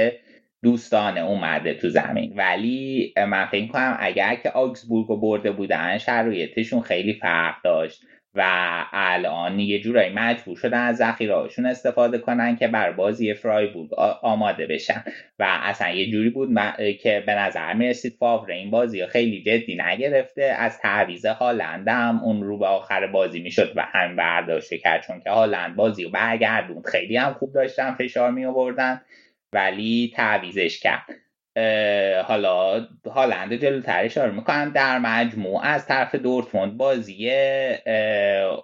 [0.62, 2.32] دوستانه اومده تو زمین.
[2.36, 8.02] ولی من فکر کنم اگر که آگزبورگ رو برده بودن شرایطشون خیلی فرق داشت
[8.38, 8.42] و
[8.92, 15.04] الان یه جورایی مجبور شدن از ذخیرهاشون استفاده کنن که بر بازی فرایبورگ آماده بشن.
[15.38, 16.48] و اصلا یه جوری بود
[17.02, 20.44] که به نظر می‌رسید فاور این بازی خیلی جدی نگرفته.
[20.44, 25.02] از تعویز هالند هم اون رو به آخر بازی می‌شد و هم برداشته کرد.
[25.02, 26.86] چون که هالند بازی رو برگردوند.
[26.86, 29.00] خیلی هم خوب داشتن فشار می آوردن
[29.52, 31.06] ولی تعویزش کرد.
[32.24, 35.60] حالا هالند جلوتر اشاره می‌کنم در مجموع.
[35.64, 37.32] از طرف دورتموند بازی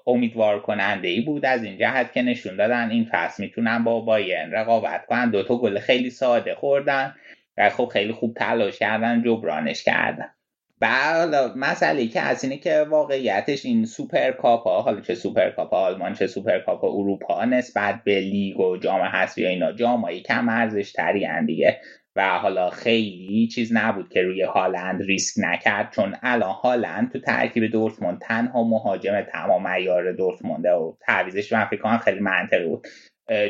[0.06, 4.52] امیدوار کننده ای بود از این جهت که نشون دادن این فصل می‌تونن با بایرن
[4.52, 5.30] رقابت کنن.
[5.30, 7.14] دوتا گل خیلی ساده خوردن
[7.58, 10.34] و خب خیلی خوب تلاش کردن جبرانش کردن.
[10.82, 16.14] بعد مسئله که از اینه که واقعیتش این سوپر ها حالا چه سوپر کاپ آلمان
[16.14, 21.28] چه سوپر کاپ اروپا نسبت به لیگ و جام حذفی اینا جامایی کم ارزش تری
[21.46, 21.80] دیگه.
[22.16, 27.66] و حالا خیلی چیز نبود که روی هالند ریسک نکرد چون الان هالند تو ترکیب
[27.66, 32.86] دورتموند تنها مهاجم تمام معیار دورتمونده و تعویضش من فکر خیلی منطقی بود.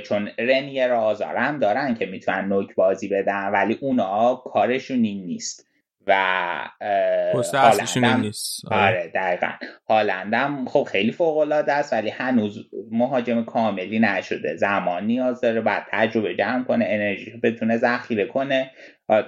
[0.05, 5.72] چون رنیر آزارم دارن که می‌تونن نوک بازی بدن ولی اونا کارشون این نیست.
[6.07, 6.15] و
[7.55, 8.21] هالندم.
[8.21, 8.73] نیست.
[8.73, 9.51] آره, آره، دقیقا.
[9.89, 12.59] هالندم خب خیلی فوق العاده است ولی هنوز
[12.91, 14.57] مهاجم کاملی نشده.
[14.57, 18.71] زمان نیاز داره بعد تجربه جمع کنه انرژی بتونه ذخیره کنه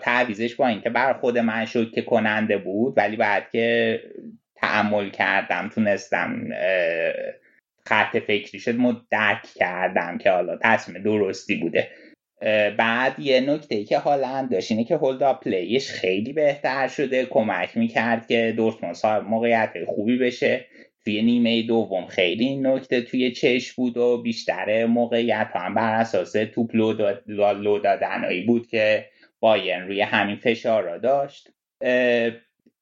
[0.03, 4.01] تعویزش با اینکه بر خود من که کننده بود ولی بعد که
[4.57, 6.49] تعمل کردم تونستم
[7.87, 8.77] خط فکری شد
[9.11, 11.89] درک کردم که حالا تصمیم درستی بوده.
[12.79, 17.27] بعد یه نکته ای که هالند داشت اینه که هولد پلیش خیلی بهتر شده.
[17.27, 20.67] کمک می‌کرد که دورتموند صاحب موقعیت خوبی بشه.
[21.05, 26.33] توی نیمه دوم خیلی این نکته توی چش بود و بیشتر موقعیت هم بر اساس
[26.33, 26.77] توپ
[27.27, 29.07] لو دادنهایی بود که
[29.41, 31.51] باین روی همین فشار را داشت.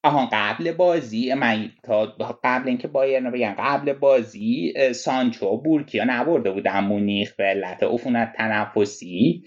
[0.05, 2.07] آهان قبل بازی من تا
[2.44, 9.44] قبل اینکه بایرن بگم قبل بازی سانچو بورکیا نبرده بودن مونیخ به علت عفونت تنفسی.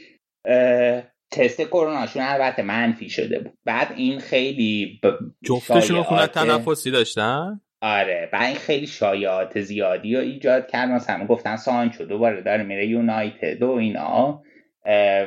[1.32, 3.54] تست کروناشون البته منفی شده بود.
[3.66, 5.02] بعد این خیلی
[5.44, 10.90] جفتشون عفونت تنفسی داشتن؟ آره و این خیلی شایعات زیادی رو ایجاد کرد.
[10.90, 14.42] مثلا گفتن سانچو دوباره داره میره یونایتد و اینا.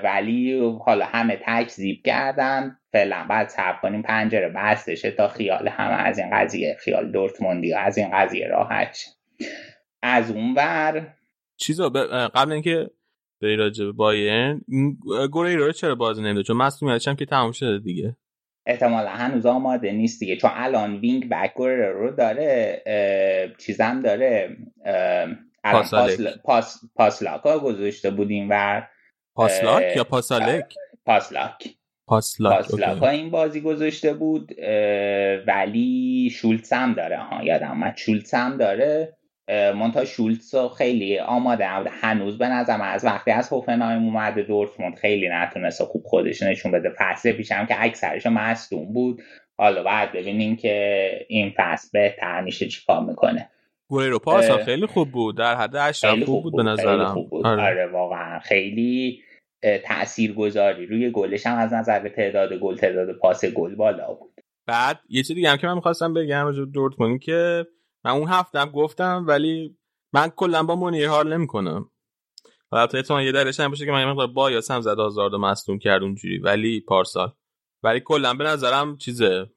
[0.05, 2.78] ولی حالا همه تکذیب کردن.
[2.93, 7.99] فعلا بعد صبر کنیم پنجره بستشه تا خیال همه از این قضیه خیال دورتموندی از
[7.99, 8.99] این قضیه راحت
[10.03, 11.15] از اون ور
[11.57, 11.89] چیزا
[12.35, 12.91] قبل اینکه
[13.41, 14.61] به راجع به بایرن
[15.33, 18.17] گوری رو چرا بازی نمیده چون مصونیتش هم که تموم شده دیگه.
[18.67, 20.37] احتمالا هنوز آماده نیست دیگه.
[20.37, 22.83] چون الان وینگ بک رو داره
[23.59, 24.57] چیزم داره
[26.45, 28.83] پاس پاسلاکا گذاشته بودیم و
[29.35, 30.75] پاسلاک یا پاسالک
[31.05, 31.78] پاسلاک
[32.09, 34.53] پاسلاک پاسلاکا این بازی گذاشته بود
[35.47, 37.97] ولی شولتس هم داره ها یادم اومد.
[37.97, 39.15] شولتس هم داره.
[39.75, 41.67] مونتا شولتس خیلی آماده
[42.01, 46.91] هنوز به نظرم از وقتی از هوفنهایم اومده دورتموند خیلی نتونسته خوب خودش نشون بده.
[46.99, 49.23] فصل پیشم که اکثرش مصدوم بود.
[49.57, 53.49] حالا بعد ببینیم که این فصل بهتر میشه چیکار می‌کنه.
[53.91, 55.39] رو پاس خیلی خوب بود.
[55.39, 57.27] در حد اشرف خوب بود به نظرم.
[57.31, 57.47] بود.
[57.47, 57.63] آره.
[57.63, 59.21] آره واقعا خیلی
[59.85, 64.35] تأثیر گذاری روی گلش هم از نظر تعداد گل تعداد پاس گل بالا بود.
[64.67, 67.67] بعد یه چیز دیگه هم که من می‌خواستم بگم راجع دورتموند که
[68.05, 69.79] من اون هفتم گفتم ولی
[70.13, 71.91] من کلا با مونیر حال نمی‌کنم.
[72.73, 75.35] البته احتمال یه درش هم باشه که من یه مقدار با یا سم زد آزارد
[75.35, 77.33] مصدوم کرد اونجوری ولی پارسال.
[77.83, 79.51] ولی کلا به نظرم چیزه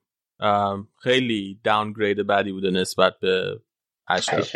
[0.97, 3.61] خیلی داونگرید بعدی بوده نسبت به
[4.07, 4.55] اشرف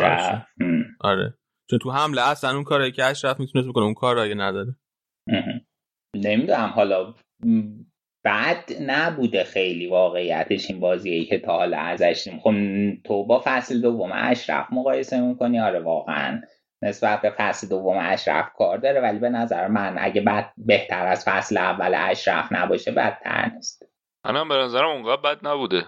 [1.00, 1.38] آره.
[1.70, 4.76] چون تو حمله اصلا اون کاری که اشرف می‌تونست بکنه اون کار نداره.
[6.16, 7.14] نمی‌دونم حالا
[8.24, 12.54] بد نبوده خیلی واقعیتش این بازی که تا حالا ازش خب
[13.04, 16.40] تو با فصل دوم اشرف مقایسه می‌کنی؟ آره واقعا.
[16.82, 21.24] نسبت به فصل دوم اشرف کار داره ولی به نظر من اگه بد بهتر از
[21.26, 23.82] فصل اول اشرف نباشه بدتر نیست.
[24.26, 25.84] منم به نظرم اونقدر بد نبوده.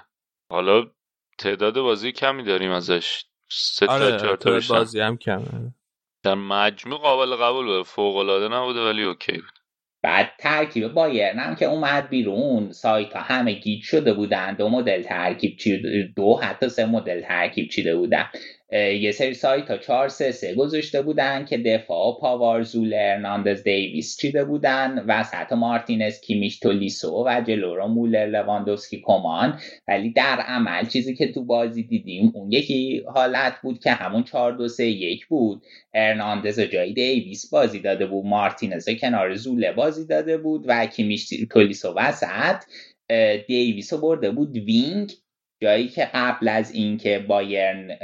[0.53, 0.87] حالا
[1.39, 3.25] تعداد بازی کمی داریم ازش.
[3.51, 5.75] سه تا آره بازی هم کمه.
[6.29, 9.59] در مجموع قابل قبول بود فوق العاده نبوده ولی okay بود.
[10.03, 15.03] بعد ترکیب بایرن هم که اومد بیرون سایت ها همه گیج شده بودن دو مدل
[15.03, 15.83] ترکیب چی
[16.17, 18.27] دو حتی سه مدل ترکیب چیده بودن.
[18.73, 24.17] یه سری سایت ها 4 3 3 گذاشته بودن که دفاع پاوار زوله ارناندز دیویس
[24.17, 25.05] چیده بودن.
[25.09, 31.45] وسط مارتینز کیمیش تولیسو و جلورا مولر لواندوسکی کومان ولی در عمل چیزی که تو
[31.45, 35.63] بازی دیدیم اون یکی حالت بود که همون 4 2 3 1 بود.
[35.95, 38.27] ارناندز جای دیویس بازی داده بود.
[38.27, 42.63] مارتینز کنار زوله بازی داده بود و کیمیش تولیسو وسط.
[43.47, 45.13] دیویس برده بود wing.
[45.61, 47.99] جایی که قبل از اینکه بایرن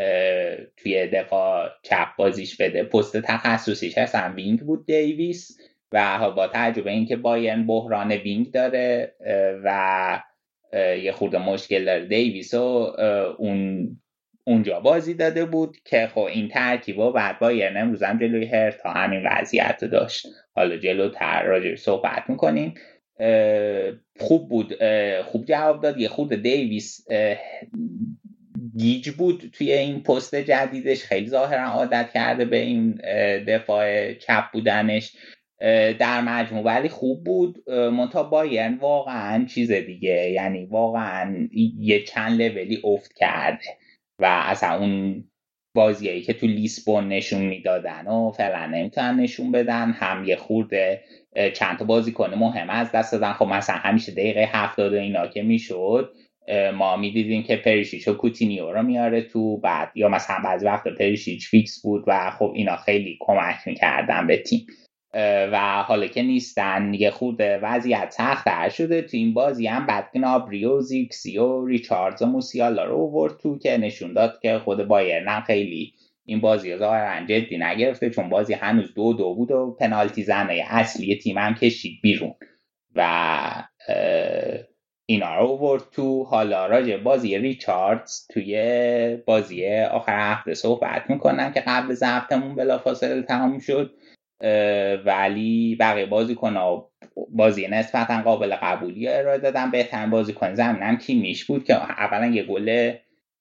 [0.76, 5.58] توی دفاع چپ بازیش بده پست تخصصیش اصلا wing بود دیویس
[5.92, 9.14] و با تجربه اینکه بایرن بحران wing داره
[9.64, 10.20] و
[11.02, 12.06] یه خورده مشکل داره.
[12.06, 12.92] دیویس و
[13.38, 13.88] اون
[14.46, 19.22] اونجا بازی داده بود که خب این ترکیبا بعد بایرن امروز هم جلوی تا همین
[19.26, 20.26] وضعیت داشت.
[20.54, 22.74] حالا جلوتر راجع صحبت می‌کنیم.
[24.18, 24.74] خوب بود
[25.22, 25.98] خوب جواب داد.
[25.98, 27.06] یه خود دیویس
[28.76, 31.02] گیج بود توی این پست جدیدش.
[31.02, 33.00] خیلی ظاهرا عادت کرده به این
[33.48, 35.16] دفاع چپ بودنش
[35.98, 36.64] در مجموع.
[36.64, 37.70] ولی خوب بود.
[37.70, 43.64] منتها بایرن واقعا چیز دیگه یعنی واقعا یه چند لولی افت کرده
[44.18, 45.24] و اصلا اون
[45.76, 51.00] بازیایی که تو لیسبون نشون می‌دادن و فعلا نمی‌تونن نشون بدن هم یه خورده
[51.54, 55.26] چند تا بازی کنه مهم از دست دادن خب مثلا همیشه دقیقه هفتاد و اینا
[55.26, 56.12] که می‌شد
[56.74, 61.48] ما می‌دیدیم که پریشیچ و کوتینیو رو میاره تو بعد یا مثلا بعضی وقت پریشیچ
[61.48, 64.66] فیکس بود و خب اینا خیلی کمک می‌کردن به تیم.
[65.52, 69.02] و حالا که نیستن یه خود وضعیت سختتر شده.
[69.02, 73.76] تو این بازی هم بعد گنابری و زیرکزی و ریچاردز و موسیالا رو تو که
[73.76, 75.93] نشون داد که خود بایرن خیلی
[76.26, 81.18] این بازی ظاهرا جدی نگرفته چون بازی هنوز دو دو بود و پنالتی زنه اصلی
[81.18, 82.34] تیم هم کشید بیرون.
[82.94, 83.64] و
[85.06, 91.60] اینا رو ورد تو حالا راجع بازی ریچاردز توی بازی آخر هفته صحبت می‌کنم که
[91.66, 93.94] قبل ضبطمون بلافاصله تمام شد.
[95.04, 96.82] ولی بقیه بازی کنه
[97.30, 99.70] بازی نسبتا قابل قبولی ارائه دادن.
[99.70, 102.92] بهترین بازی کن زمینم کیمیش بود که اولا یه گل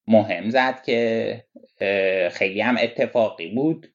[0.07, 1.43] مهم زد که
[2.33, 3.87] خیلی هم اتفاقی بود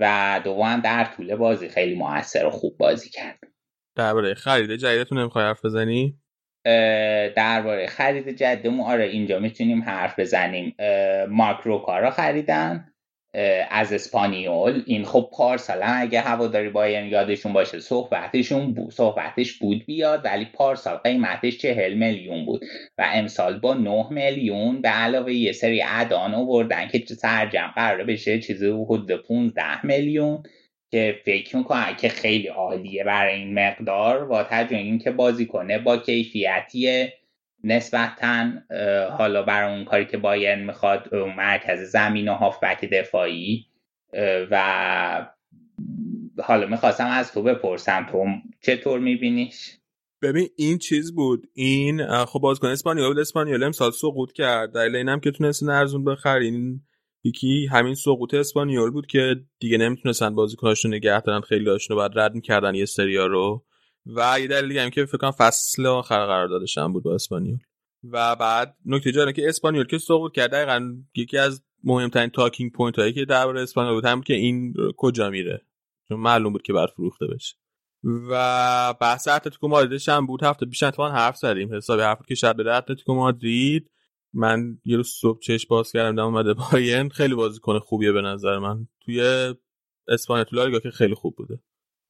[0.00, 3.38] و دوم در طول بازی خیلی موثر و خوب بازی کرد.
[3.96, 6.18] درباره خرید جدیدتون نمی‌خوای حرف بزنی؟
[7.36, 10.76] درباره خرید جدیدمون آره اینجا می‌تونیم حرف بزنیم.
[11.28, 12.93] مارک روکا خریدن.
[13.70, 14.82] از اسپانیول.
[14.86, 20.96] این خب پارسال اگه هواداری بایرن یادشون باشه صحبتشون بود صحبتش بود بیاد ولی پارسال
[20.96, 22.64] قیمتش چهل میلیون بود
[22.98, 28.40] و امسال با 9 میلیون به علاوه یه سری ادان آوردن که سرجم قرار بشه
[28.40, 30.42] چیزی حدود 15 میلیون.
[30.90, 35.96] که فکر می‌کنم که خیلی عالیه برای این مقدار با توجه اینکه بازی کنه با
[35.96, 37.08] کیفیتی
[37.64, 38.50] نسبتا
[39.18, 43.66] حالا برای اون کاری که بایرن می‌خواد مرکز زمین و هافبک دفاعی
[44.50, 45.26] و
[46.42, 48.26] حالا می‌خواستم از تو بپرسم تو
[48.60, 49.78] چطور میبینیش؟
[50.22, 51.46] ببین این چیز بود.
[51.54, 54.72] این خب بازیکن اسپانیول اسپانیول امسال سقوط کرد.
[54.74, 56.80] دلیل اینم که تونست ارزون بخرین.
[57.24, 61.40] یکی همین سقوط اسپانیول بود که دیگه نمی‌تونستن بازیکناشو نگه دارن.
[61.40, 63.64] خیلی هاشون رو بعد رد می‌کردن یه سریا رو.
[64.06, 67.58] و یه دلیل دیگه هم که فکر کنم فصل آخر قرار دادشن بود با اسپانیول.
[68.10, 72.98] و بعد نکته جالبه که اسپانیول که سقوط کرد دقیقا یکی از مهمترین talking point
[72.98, 75.66] هایی که درباره اسپانیول بود هم که این کجا میره.
[76.08, 77.54] چون معلوم بود که بعد فروخته بشه.
[78.30, 80.42] و بحث اتلتیکو مادریدش هم بود.
[80.42, 81.74] هفته پیش اتفاقا حرف زدیم.
[81.74, 83.90] حسابی حرف که شب بده اتلتیکو مادرید.
[84.32, 87.08] من یه روز صبح چش باز کردم دم اومده بایرن.
[87.08, 88.88] خیلی بازیکن خوبیه به نظر من.
[89.00, 89.54] توی
[90.08, 91.58] اسپانیا تو که خیلی خوب بوده.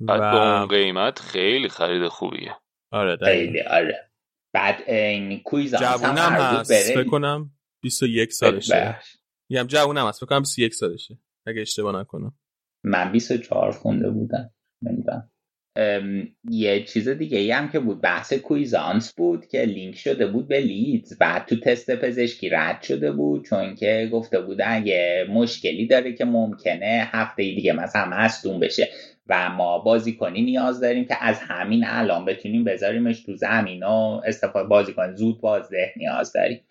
[0.00, 0.24] بعد و...
[0.24, 2.56] اون قیمت خیلی خرید خوبیه.
[2.92, 4.10] آره خیلی آره.
[4.54, 6.94] بعد این کویز جوونم هست.
[6.94, 7.50] فکر کنم
[7.82, 8.98] 21 سالشه.
[9.50, 10.20] میگم جوونم هست.
[10.20, 11.18] فکر کنم 21 سالشه.
[11.46, 12.38] اگه اشتباه نکنم.
[12.84, 14.50] من 24 خونده بودم.
[14.82, 15.30] نمی‌دونم.
[16.50, 18.00] یه چیز دیگه ای هم که بود.
[18.00, 21.18] بحث کویزانس بود که لینک شده بود به لیدز.
[21.18, 23.44] بعد تو تست پزشکی رد شده بود.
[23.44, 28.88] چون که گفته بود اگه مشکلی داره که ممکنه هفته دیگه مثلا مصدوم بشه.
[29.28, 34.68] و ما بازیکنی نیاز داریم که از همین الان بتونیم بذاریمش تو زمین و استفاده
[34.68, 36.66] بازیکن زود بازده نیاز داریم.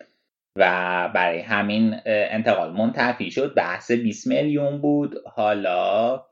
[0.58, 3.54] و برای همین انتقال منتفی شد.
[3.54, 5.14] بحث 20 میلیون بود.
[5.26, 6.26] حالا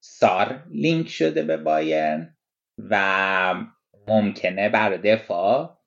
[0.00, 2.36] سار لینک شده به بایرن
[2.90, 3.54] و
[4.08, 5.78] ممکنه برای دفاع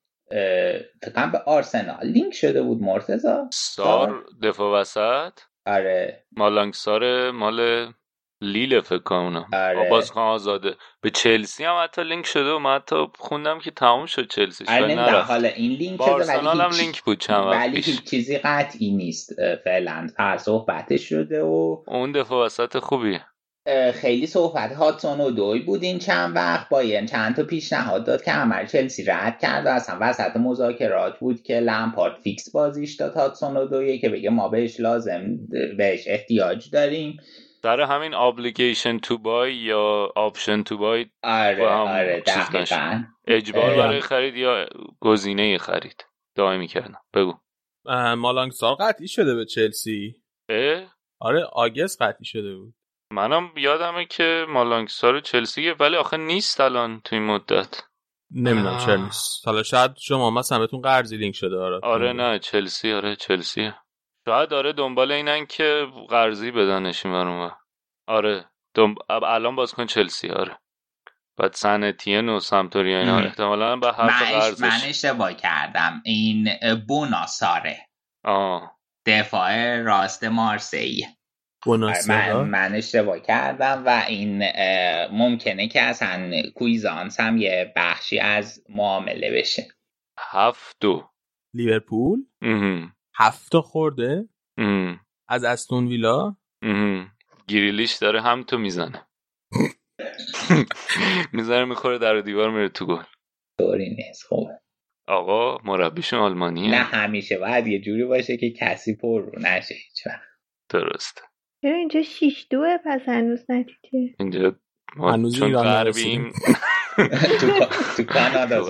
[1.01, 2.81] فکر به آرسنال لینک شده بود.
[2.81, 6.23] مرتزا سار؟ دفاع وسط؟ آره.
[6.31, 7.87] مالانگ سار مال
[8.41, 9.45] لیل فکر کنم.
[9.53, 9.89] آره.
[9.89, 10.75] بازیکن آزاده.
[11.01, 15.21] به چلسی هم حتی لینک شده و من حتی خوندم که تموم شد چلسی آره
[15.21, 19.33] حالا این لینک شده ولی هم لینک بود چند ولی هیچ چیزی قطعی نیست
[19.63, 20.07] فعلا.
[20.37, 23.25] صحبتش شده و اون دفاع وسط خوبیه
[23.93, 24.73] خیلی صحبت.
[24.73, 26.69] هادسون اودوی بود این چند وقت.
[26.69, 31.43] بایرن چند تا پیشنهاد داد که عمل چلسی رد کرد و اصلا وسط مذاکرات بود
[31.43, 35.37] که لمپارد فیکس بازیش داد هادسون اودویه که بگه ما بهش لازم
[35.77, 37.17] بهش احتیاج داریم.
[37.63, 42.23] در همین obligation to buy یا option to buy آره آره
[43.27, 44.67] اجبار برای خرید یا
[44.99, 46.05] گزینه خرید.
[46.35, 47.33] دائمی کردم بگو.
[48.17, 50.15] مالانگ سال قطعی شده به چلسی؟
[50.49, 52.73] اه؟ آره آگست قطعی شده بود.
[53.13, 57.83] منم یادمه که مالانگسار چلسیه ولی آخه نیست الان تو این مدت.
[58.31, 59.47] نمی‌دونم چرا نیست.
[59.47, 63.71] حالا شاید شما مثلا بهتون قرضی لینک شده آره آره نه چلسی آره چلسی
[64.29, 67.51] شاید آره دنبال اینن که قرضی بدنش این
[68.07, 68.45] آره
[68.75, 68.97] دنب...
[69.09, 70.59] الان باز کن چلسی آره.
[71.37, 76.01] بعد سنتین و سمتوری اینا احتمالا به حرف قرضش من اشتباه کردم.
[76.05, 76.49] این
[76.87, 77.87] بوناساره
[78.23, 78.79] آه.
[79.05, 81.05] دفاع راست مارسی.
[82.07, 84.43] من, من اشتباه کردم و این
[85.11, 89.67] ممکنه که اصلا کویزانس هم یه بخشی از معامله بشه.
[90.19, 91.09] هفت دو.
[91.53, 92.19] لیورپول؟
[93.19, 94.29] هفت خورده
[95.29, 96.35] از استون ویلا.
[97.47, 99.07] گریلیش داره هم تو می‌زنه.
[101.33, 103.03] می‌زنه می‌خوره در دیوار میره تو گل.
[103.59, 104.59] طوری نیست خوبه.
[105.07, 106.71] آقا مربیشون آلمانیه.
[106.71, 107.37] نه همیشه.
[107.37, 110.03] باید یه جوری باشه که کسی پر رو نشه هیچ
[110.69, 111.21] درسته.
[111.61, 114.55] چرا اینجا شیش دوه پس هنوز نتیجه؟ اینجا
[114.95, 116.31] ما هنوز چون غربیم.
[117.97, 118.63] تو کانادا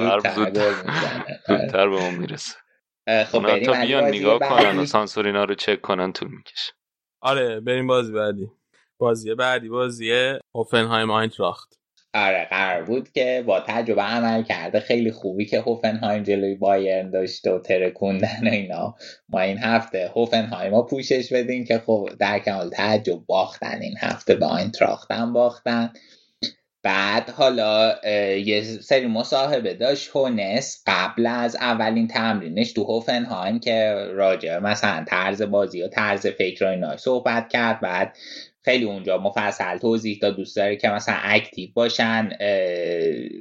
[1.47, 2.55] زودتر به اون می‌رسه.
[3.27, 6.73] خب بریم بیان نگاه کنن و سانسورینا رو چک کنن طول می‌کشه.
[7.21, 8.47] آره بریم بازی بعدی.
[8.99, 10.11] بازی بعدی بازی
[10.55, 11.79] هوفنهایم آینتراخت.
[12.13, 17.51] آره قرار بود که با تجربه عمل کرده خیلی خوبی که هوفنهایم جلوی بایرن داشته
[17.51, 18.95] و ترکوندن و اینا.
[19.29, 23.81] ما این هفته هوفنهایم رو پوشش بدیم که خب در کمال تعجب باختن.
[23.81, 25.93] این هفته به آینتراختن باختن.
[26.83, 27.95] بعد حالا
[28.37, 30.09] یه سری مصاحبه داشت.
[30.13, 36.65] هونس قبل از اولین تمرینش تو هوفنهایم که راجع مثلا طرز بازی و طرز فکر
[36.65, 37.79] و اینا صحبت کرد.
[37.79, 38.17] بعد
[38.69, 42.29] خیلی اونجا مفصل توضیح داد دوست داره که مثلا اکتیو باشن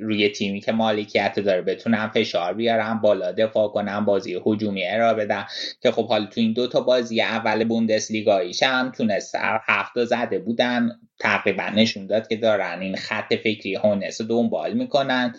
[0.01, 5.45] روی تیمی که مالکیت داره بتونن فشار بیارن بالا دفاع کنن بازی هجومی ارائه بدن.
[5.83, 9.35] که خب حالا تو این دو تا بازی اول بوندس لیگاییش هم تونست
[9.67, 10.91] هفته زده بودن
[11.21, 15.35] تقریبا نشون داد که دارن این خط فکری هونس رو دنبال می‌کنن.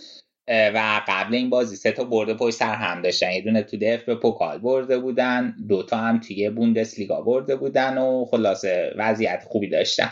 [0.49, 3.31] و قبل این بازی سه تا برده پشت سر هم داشتن.
[3.31, 8.25] یه دونه تو دف به پوکال برده بودن دوتا هم توی بوندسلیگا برده بودن و
[8.25, 10.11] خلاصه وضعیت خوبی داشتن.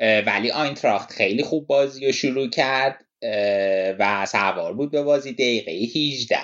[0.00, 3.04] ولی آینتراخت خیلی خوب بازی رو شروع کرد
[3.98, 6.36] و سوار بود به بازی دقیقه 18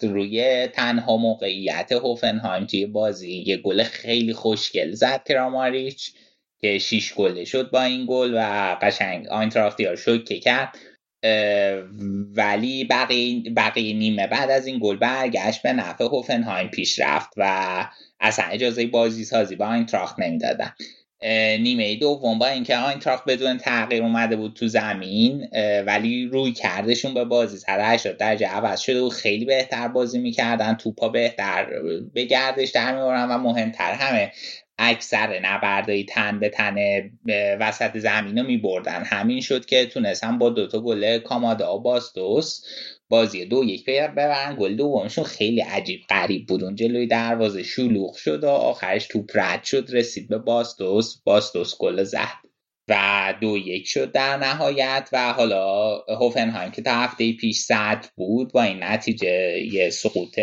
[0.00, 3.44] روی تنها موقعیت هوفنهایم توی بازی.
[3.46, 6.12] یه گل خیلی خوشگل زد کراماریچ
[6.60, 10.78] که 6 گله شد با این گل و قشنگ آینتراخت یا شوکه کرد.
[12.36, 17.84] ولی بقیه, بقیه نیمه بعد از این گل برگشت به نفع هوفنهایم پیش رفت و
[18.20, 20.72] اصلا اجازه بازی سازی با تراخت نمی‌دادن.
[21.58, 25.48] نیمه دوم با اینکه آینتراخت بدون تغییر اومده بود تو زمین
[25.86, 30.74] ولی روی کردشون به بازی سر 80 درجه عوض شده و خیلی بهتر بازی می‌کردن
[30.74, 31.66] توپا بهتر
[32.14, 34.32] به گردش در میورن و مهمتر همه
[34.78, 36.76] اکثر نبردایی تن به تن
[37.60, 39.04] وسط زمین رو میبردن.
[39.04, 42.64] همین شد که تونستن با دوتا گله کامادا باستوس
[43.08, 44.56] بازی دو یک ببرن.
[44.56, 46.64] گل دومشون خیلی عجیب غریب بود.
[46.64, 49.88] اون جلوی دروازه شلوغ شد و آخرش توپ رد شد.
[49.92, 52.46] رسید به باستوس باستوس گل زد
[52.88, 55.08] و دو یک شد در نهایت.
[55.12, 60.40] و حالا هوفنهایم که تا هفته پیش صد بود با این نتیجه یه سقوط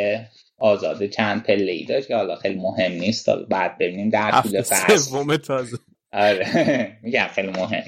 [0.64, 3.30] آزاده چند پله ای داشت که حالا خیلی مهم نیست.
[3.49, 4.10] بعد ببینیم.
[4.10, 4.85] در طول فصل.
[6.14, 6.98] آره.
[7.02, 7.84] میگم خیلی مهم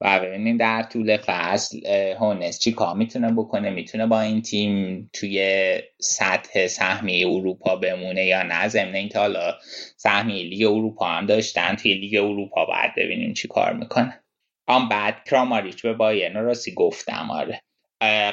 [0.00, 1.86] و ببینیم در طول فصل
[2.20, 8.42] هونس چی کار می‌تونه بکنه؟ می‌تونه با این تیم توی سطح سهمی اروپا بمونه یا
[8.42, 9.54] نه؟ ضمن اینکه حالا
[9.96, 11.76] سهمی لیگ اروپا هم داشتن.
[11.76, 14.20] توی لیگ اروپا باید ببینیم چی کار می‌کنه.
[14.66, 17.30] آن بعد کراماریچ به بایرن راستی گفتم.
[17.30, 17.60] آره.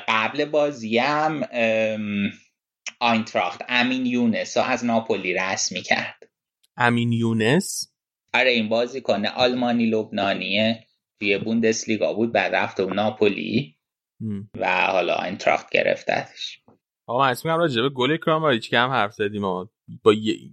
[0.07, 1.43] قبل بازی هم
[2.99, 6.29] آینتراخت امین یونس رو از ناپولی رسمی کرد
[6.77, 7.93] امین یونس؟
[8.33, 10.85] آره این بازی کنه آلمانی لبنانیه
[11.19, 13.75] توی بوندسلیگا بود بعد رفت و ناپولی
[14.59, 16.61] و حالا اینتراخت گرفتتش.
[17.07, 19.69] آقا من اسمی هم راجع به گل کراماریچ که هم حرف زدیم با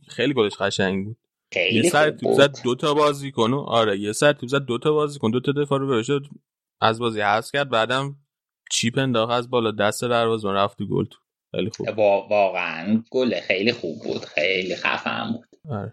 [0.09, 1.17] خیلی گلش قشنگ بود.
[1.53, 4.79] خیلی یه سر توپ زد دو تا بازی کنو آره یه سر توپ زد دو
[4.79, 6.11] تا بازی کن دو تا دفاع رو بهش
[6.81, 8.17] از بازی حذف کرد بعدم
[8.71, 11.19] چیپ انداخت از بالا دست دروازه رفت گل تو.
[11.57, 11.99] خیلی خوب.
[12.31, 15.49] واقعا گل خیلی خوب بود خیلی خفن بود.
[15.71, 15.93] آره.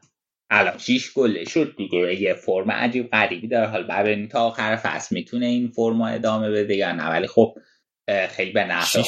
[0.49, 3.67] الان شیش گله شد دیگه یه فرم عجیب غریبی داره.
[3.67, 7.57] حال ببینیم تا آخر فصل می‌تونه این فرم ادامه بده یا نه؟ ولی خب
[8.29, 8.99] خیلی به نفع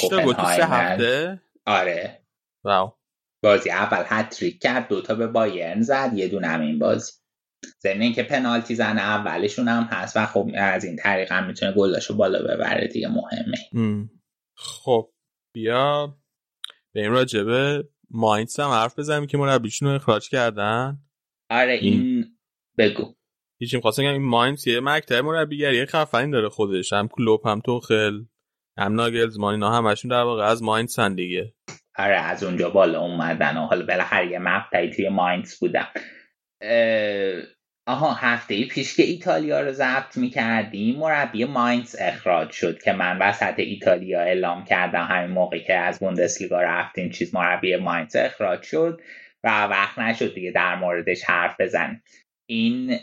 [0.62, 2.20] هفته؟ آره.
[2.64, 2.92] واو.
[3.44, 7.12] بازی اول هتریک کرد دوتا به بایرن زد یه دونه هم این بازی.
[7.84, 12.18] ضمن اینکه پنالتی زن اولشون هم هست و خب از این طریق هم می‌تونه گلاشو
[12.18, 13.58] بالا ببره دیگه مهمه.
[14.58, 15.10] خب
[15.54, 16.18] بیا.
[16.96, 20.98] به این راجبه ماینس هم حرف بزنیم که مربیشون رو اخراج کردن.
[21.50, 22.26] آره این,
[22.78, 23.16] بگو.
[23.60, 26.94] هیچیم خواستم این ماینز یه مکتب مربیگری خفنی داره خودش.
[26.94, 28.24] هم کلوب هم توخل
[28.78, 31.54] هم ناگلزمان اینا همشون در واقع از ماینز هن دیگه.
[31.98, 35.88] آره از اونجا بالا اومدن و حالا بالاخره یه مقطعی توی ماینز بودم
[37.88, 43.54] آها هفته پیش که ایتالیا رو ضبط می‌کردیم مربی ماینز اخراج شد که من وسط
[43.58, 49.02] ایتالیا اعلام کردم همین موقع که از بوندسلیگا رفتیم چیز مربی ماینز اخراج شد
[49.44, 52.02] و وقت نشد دیگه در موردش حرف بزن
[52.50, 53.00] این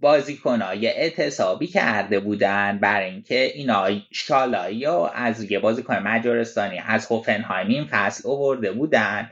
[0.00, 7.68] بازیکن یه اعتصابی کرده بودن برای اینکه اینا شالایی از یه بازیکن مجارستانی از هوفنهایم
[7.68, 9.30] این فصل اوورده بودن.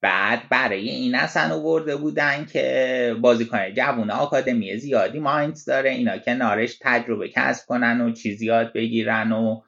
[0.00, 5.90] بعد برای این اصلا اوورده بودن که بازیکن جوون آکادمی زیادی ماینز داره.
[5.90, 9.60] اینا که نارش تجربه کسب کنن و چیزی یاد بگیرن و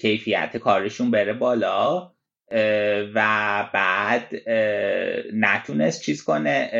[0.00, 2.12] کیفیت کارشون بره بالا.
[3.14, 4.34] و بعد
[5.34, 6.70] نتونست چیز کنه.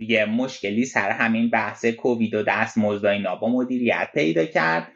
[0.00, 4.92] یه مشکلی سر همین بحث کووید و دست اینا با مدیریت پیدا کرد.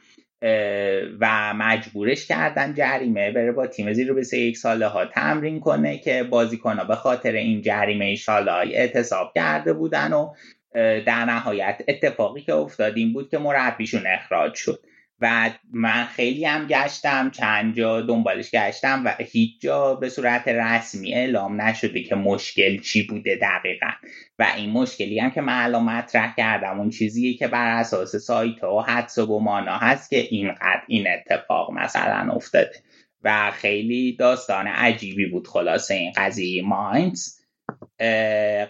[1.21, 5.99] و مجبورش کردن جریمه بره با تیم زیر به سه یک ساله ها تمرین کنه
[5.99, 10.33] که بازیکن ها به خاطر این جریمه های اعتصاب کرده بودن و
[10.75, 14.85] در نهایت اتفاقی که افتاد این بود که مربیشون اخراج شد.
[15.23, 21.15] و من خیلی هم گشتم چند جا دنبالش گشتم و هیچ جا به صورت رسمی
[21.15, 23.91] اعلام نشده که مشکل چی بوده دقیقا.
[24.39, 28.65] و این مشکلی هم که من الان مطرح کردم اون چیزیه که بر اساس سایت
[28.65, 32.83] و حدس و گمانا هست که اینقدر این اتفاق مثلا افتاده.
[33.25, 37.39] و خیلی داستان عجیبی بود خلاصه این قضیه ماینز.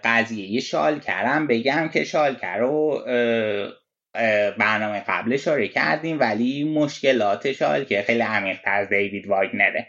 [0.04, 3.02] قضیه شال کردم بگم که شالکر رو
[4.58, 7.58] برنامه قبل اشاره کردیم ولی مشکلاتش
[7.88, 9.86] که خیلی عمیق تر دیوید واگنره.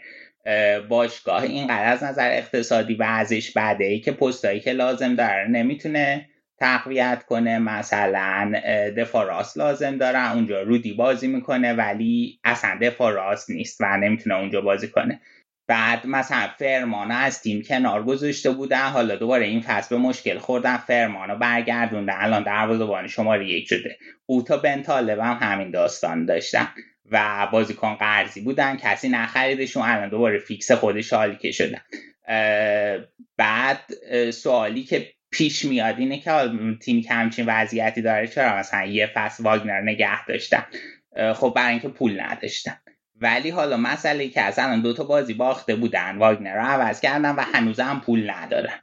[0.88, 6.28] باشگاه اینقدر از نظر اقتصادی و ازش بده ای که پستایی که لازم داره نمی‌تونه
[6.58, 7.58] تقویت کنه.
[7.58, 8.52] مثلا
[8.96, 14.36] دفاع راست لازم داره اونجا رودی بازی می‌کنه ولی اصلا دفاع راست نیست و نمی‌تونه
[14.36, 15.20] اونجا بازی کنه.
[15.66, 18.88] بعد مثلا فرمانا از تیم کنار گذاشته بودن.
[18.88, 20.76] حالا دوباره این فصل به مشکل خوردن.
[20.76, 22.14] فرمانا برگردوندن.
[22.16, 23.98] الان دروازه‌بان شماره یک شده.
[24.26, 26.68] اوتا بنتالب هم همین داستان داشتن
[27.10, 28.76] و بازیکن قرضی بودن.
[28.76, 29.82] کسی نخریدشون.
[29.82, 31.80] الان دوباره فیکس خودش حالی که شدن
[33.36, 33.80] بعد
[34.30, 36.50] سوالی که پیش میاد اینه که
[36.82, 40.66] تیم که همچین وضعیتی داره چرا مثلا یه فصل واگنر نگه داشتن؟
[41.34, 42.76] خب برای اینکه پول نداشتن.
[43.24, 47.40] ولی حالا مسئله که اصلا دو تا بازی باخته بودن واگنر رو عوض کردن و
[47.40, 48.80] هنوز هم پول ندارن.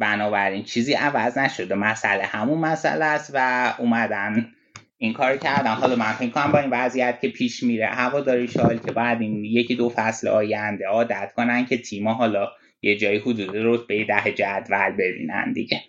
[0.00, 1.74] بنابراین چیزی عوض نشده.
[1.74, 4.50] مسئله همون مسئله است و اومدن
[4.98, 5.74] این کار کردن.
[5.74, 9.44] حالا من فکر کنم با این وضعیت که پیش میره هواداری شال که بعد این
[9.44, 12.48] یکی دو فصل آینده عادت کنن که تیما حالا
[12.82, 15.80] یه جایی حدود به ده جدول ببینن دیگه.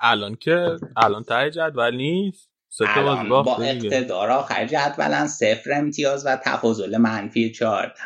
[0.00, 2.47] الان که الان ته جدول نیست.
[2.86, 8.00] الان با اقتدار آخر جدولن صفر امتیاز و تفاضل منفی چهارده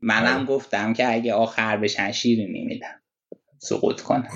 [0.00, 0.46] منم آره.
[0.46, 3.02] گفتم که اگه آخر بشن شیرینی میدم
[3.58, 4.28] سقوط کنم.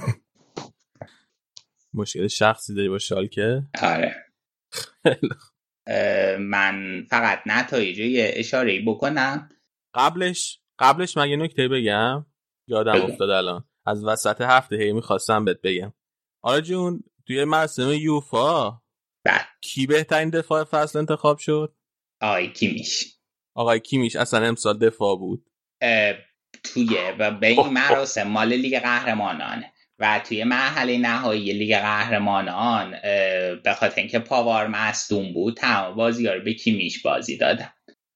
[1.94, 4.16] مشکل شخصی داری با شالکه؟ آره.
[6.38, 8.00] من فقط نتایج
[8.38, 9.48] اشاره ای بکنم.
[9.94, 12.26] قبلش قبلش من یه نکته بگم؟
[12.68, 13.64] یادم افتاد الان.
[13.86, 15.92] از وسط هفته هی می‌خواستم بهت بگم.
[16.42, 18.82] آره جون توی مراسم یوفا
[19.24, 21.74] بله کی بهترین دفاع فصل انتخاب شد؟
[22.20, 23.18] آقای کیمیش.
[23.54, 25.50] آقای کیمیش اصلا امسال دفاع بود.
[26.64, 32.90] توی و به این مراسم مال لیگ قهرمانانه و توی مرحله نهایی لیگ قهرمانان
[33.64, 37.68] به خاطر اینکه پاوار مصدوم بود تمام بازی رو به کیمیش بازی دادن.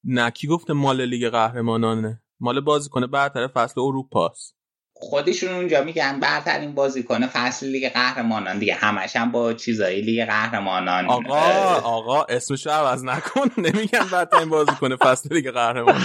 [0.04, 4.57] نه کی گفته مال لیگ قهرمانانه؟ مال بازیکن برتر فصل اروپاست.
[5.00, 8.74] خودشون اونجا میگن برترین بازیکن فصل لیگ قهرمانان دیگه.
[8.74, 11.06] همش هم با چیزایی لیگ قهرمانان.
[11.06, 13.50] آقا آقا اسمشو عوض نکن.
[13.66, 16.02] نمیگن برترین بازیکن فصل لیگ قهرمانان.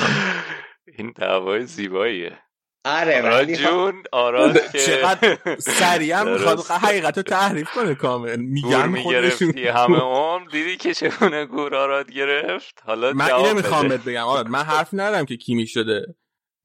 [0.98, 2.38] این دعوای زیباییه.
[2.86, 8.36] آره ولی جون آراد چقدر سریع هم می‌خواد حقیقت رو تحریف کنه کامل.
[8.36, 9.58] میگن خودشون.
[9.58, 14.24] همه عمر دیدی که چگونه گور آراد گرفت؟ حالا من اینو می‌خوام بگم.
[14.24, 16.06] آراد من حرف ندارم که کیمی شده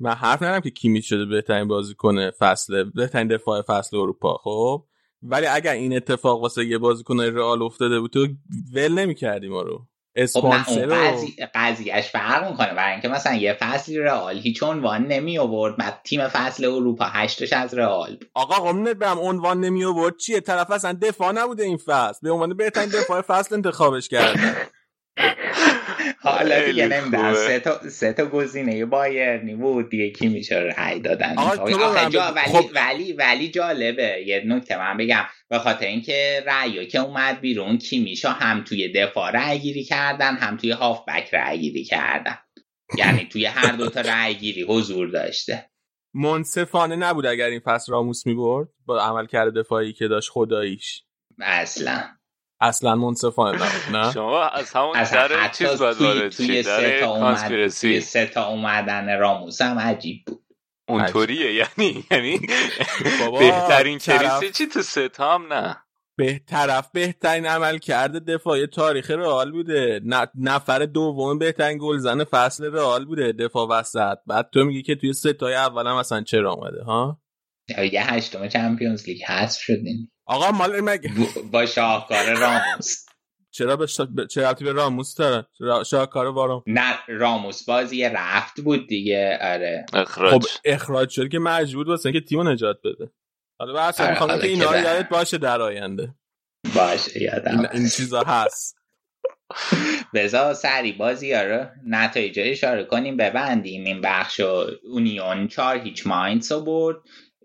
[0.00, 4.84] من حرف ندارم که کیمی شده بهترین بازی کنه فصل بهترین دفاع فصل اروپا خب؟
[5.22, 8.26] ولی اگر این اتفاق واسه یه بازیکن رئال افتاده بود تو
[8.74, 9.86] ول نمی‌کردی ما رو.
[10.16, 12.74] اسپانسر خب قضیهش فرق می‌کنه.
[12.74, 17.52] برای اینکه مثلا یه فصلی رئال هیچ عنوان نمی آورد بعد تیم فصل اروپا هشتش
[17.52, 22.18] از رئال آقا قمنت بهم عنوان نمی آورد چیه؟ طرف اصلا دفاع نبوده این فصل.
[22.22, 24.40] به عنوان بهترین دفاع فصل انتخابش کرده
[26.22, 27.34] حالا دیگه نمی‌دونم.
[27.34, 29.90] سه تا سه تا گزینه بایرنی بود.
[29.90, 31.34] دیگه کی میشه رأی دادن.
[32.10, 32.64] جا ولی, خب.
[32.74, 34.24] ولی ولی جالبه.
[34.26, 35.24] یه نکته من بگم.
[35.48, 40.36] به خاطر اینکه رأی که اومد بیرون کی میشه هم توی دفاع رأی گیری کردن
[40.36, 42.38] هم توی هافبک رأی گیری کردن.
[42.98, 45.70] یعنی توی هر دو تا رأی گیری حضور داشته.
[46.14, 51.02] منصفانه نبود اگر این فصل راموس می‌برد؟ با عمل کرده دفاعی که داشت خداییش.
[51.40, 52.17] اصلا.
[52.60, 57.68] اصلا منصفانه نه؟ شما از همون در چیز باید توی, سه تا اومد...
[57.68, 60.44] توی سه تا اومدن راموس هم عجیب بود.
[60.88, 62.40] اونطوریه یعنی یعنی
[63.38, 65.76] بهترین کریسی چی تو سه تا هم؟ نه.
[66.16, 70.00] به طرف بهترین عمل کرده دفاع تاریخ رئال بوده.
[70.34, 74.18] نفر دوم بهترین گلزن فصل رئال بوده دفاع وسط.
[74.26, 77.20] بعد تو میگی که توی ستای اول هم اصلا چرا اومده ها؟
[77.92, 81.10] یه هشتم چمپیونز لیگ حذف شدین آقا مال مگه؟
[81.52, 83.04] با شاهکار راموس.
[83.50, 84.08] چرا به شا...
[84.30, 85.46] چه به راموس داره؟
[85.84, 89.38] شاهکار وارم نه راموس بازی رفت بود دیگه.
[89.42, 89.86] آره.
[89.92, 90.32] اخراج.
[90.32, 93.10] خب اخراج شد که مجبور واسه اینکه تیمو نجات بده.
[93.60, 96.14] حالا بحث آره می‌خوام که اینا یادت باشه در آینده.
[96.74, 98.78] باشه یادم این, این چیزا هست.
[100.14, 104.40] بزا سری بازی رو نتایج اشاره کنیم ببندیم این بخش
[104.84, 106.96] اونیون چار هیچ ماینس رو برد.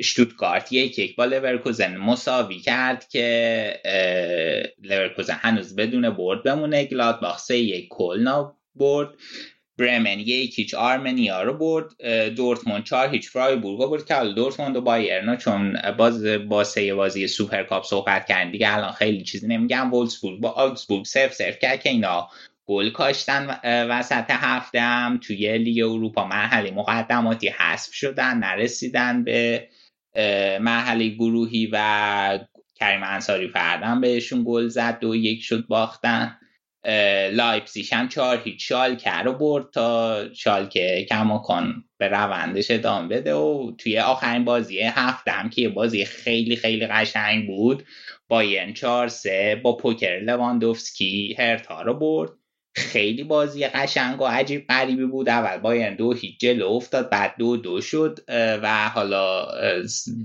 [0.02, 6.86] شتوتگارت یک یک با لورکوزن مساوی کرد که لورکوزن هنوز بدون برد بمونه.
[6.86, 9.10] گلادباخ سه یک کلنا برد.
[9.78, 12.04] برمن یک هیچ آرمنیا رو برد.
[12.36, 14.06] دورتموند چهار هیچ فرایبورگ رو برد.
[14.06, 19.24] که دورتموند و بایرنا چون باز با سه بازی سوپرکاپ صحبت کردن دیگه الان خیلی
[19.24, 19.94] چیزی نمیگم.
[19.94, 22.30] وولسبورگ با آگزبورگ صفر صفر کرد که اینا
[22.66, 23.60] گل کاشتن
[23.90, 29.68] وسط هفته هم توی لیگ اروپا مرحله مقدماتی حذف شدن نرسیدن به
[30.60, 32.40] مرحله گروهی و
[32.76, 36.38] کریم انصاری فردم بهشون گل زد دو یک شد باختن.
[37.32, 38.68] لایپسیش هم چهار هیچ.
[38.68, 45.32] شالکه رو برد تا شالکه کماکان به روندش ادامه بده و توی آخرین بازی هفته
[45.32, 47.86] هم که بازی خیلی خیلی قشنگ بود
[48.28, 52.43] با چهار سه با پوکر لواندوفسکی هرتا رو برد.
[52.76, 55.30] خیلی بازی قشنگ و عجیب غریبی بود.
[55.30, 58.20] اول بایرن دو هیچ جلو افتاد بعد دو دو شد
[58.64, 59.48] و حالا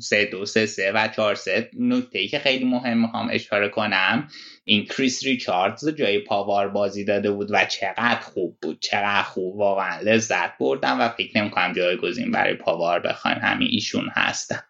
[0.00, 1.70] سه دو سه سه و چهار سه.
[1.78, 4.28] نکته که خیلی مهم می‌خوام اشاره کنم
[4.64, 8.80] این کریس ریچاردز جای پاوار بازی داده بود و چقدر خوب بود.
[8.80, 13.38] چقدر خوب واقعا لذت بردم و فکر نمی‌کنم جایگزین برای پاوار بخواین.
[13.38, 14.60] همین ایشون هستن.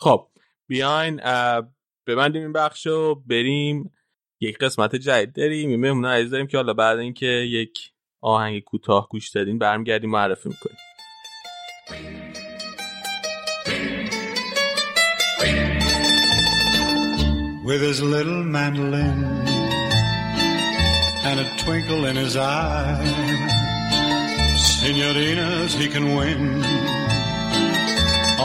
[0.00, 0.28] خب
[0.66, 1.20] بیاین
[2.06, 3.90] ببندیم این بخش و بریم
[4.44, 7.78] یک قسمت جدید داریم یه مهمون عزیز داریم که حالا بعد اینکه یک
[8.20, 10.78] آهنگ کوتاه گوش دادین برمیگردیم معرفی می‌کنیم
[17.68, 19.20] With his little mandolin
[21.28, 23.00] and a twinkle in his eye,
[24.70, 26.42] senorinas he can win,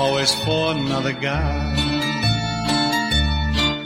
[0.01, 1.69] always for another guy.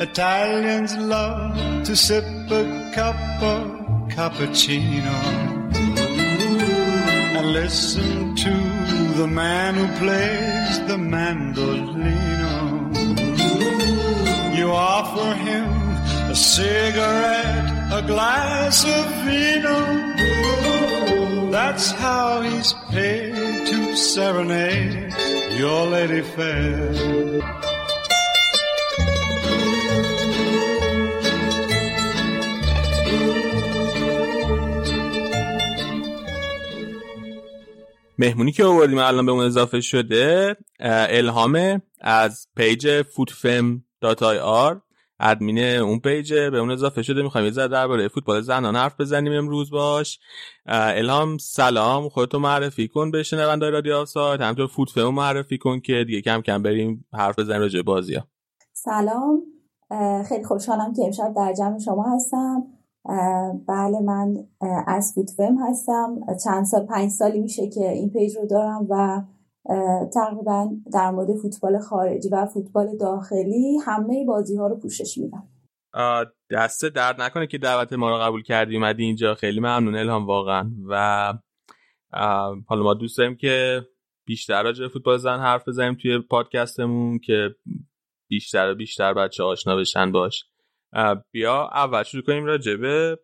[0.07, 3.67] Italians love to sip a cup of
[4.07, 5.19] cappuccino
[7.35, 8.53] and listen to
[9.17, 12.55] the man who plays the mandolino.
[14.55, 15.67] You offer him
[16.31, 19.79] a cigarette, a glass of vino.
[21.51, 25.13] That's how he's paid to serenade
[25.59, 27.82] your lady fair.
[38.17, 44.81] مهمونی که آوردیم الان به اون اضافه شده الهامه از page فوتفم dot ir
[45.19, 47.21] ادمین اون page به اون اضافه شده.
[47.21, 50.19] می‌خوایم یه درباره فوتبال زنان حرف بزنیم امروز باهاش.
[50.65, 52.09] الهام سلام.
[52.09, 56.63] خودتو معرفی کن به شنونده رادیو آفساید همینطور فوتفم معرفی کن که دیگه کم کم
[56.63, 58.27] بریم حرف بزنیم راجع بازی ها
[58.73, 59.41] سلام.
[60.29, 62.63] خیلی خوشحالم که امشب در جمع شما هستم.
[63.67, 64.33] بله من
[64.87, 66.15] از فوتفم هستم.
[66.43, 69.21] چند سال پنج سالی میشه که این page رو دارم و
[70.13, 75.47] تقریبا در مورد فوتبال خارجی و فوتبال داخلی همه بازی ها رو پوشش میدم.
[76.51, 79.35] دستت درد نکنه که دعوت ما رو قبول کردی اومدی اینجا.
[79.35, 80.71] خیلی ممنون الهام واقعا.
[80.89, 81.33] و
[82.67, 83.81] حالا ما دوست داریم که
[84.27, 87.49] بیشتر راجع فوتبال زن حرف بزنیم توی پادکستمون که
[88.29, 90.45] بیشتر و بیشتر بچه‌ها آشنا بشن باهاش.
[91.31, 93.19] بیا اول شروع کنیم راجبه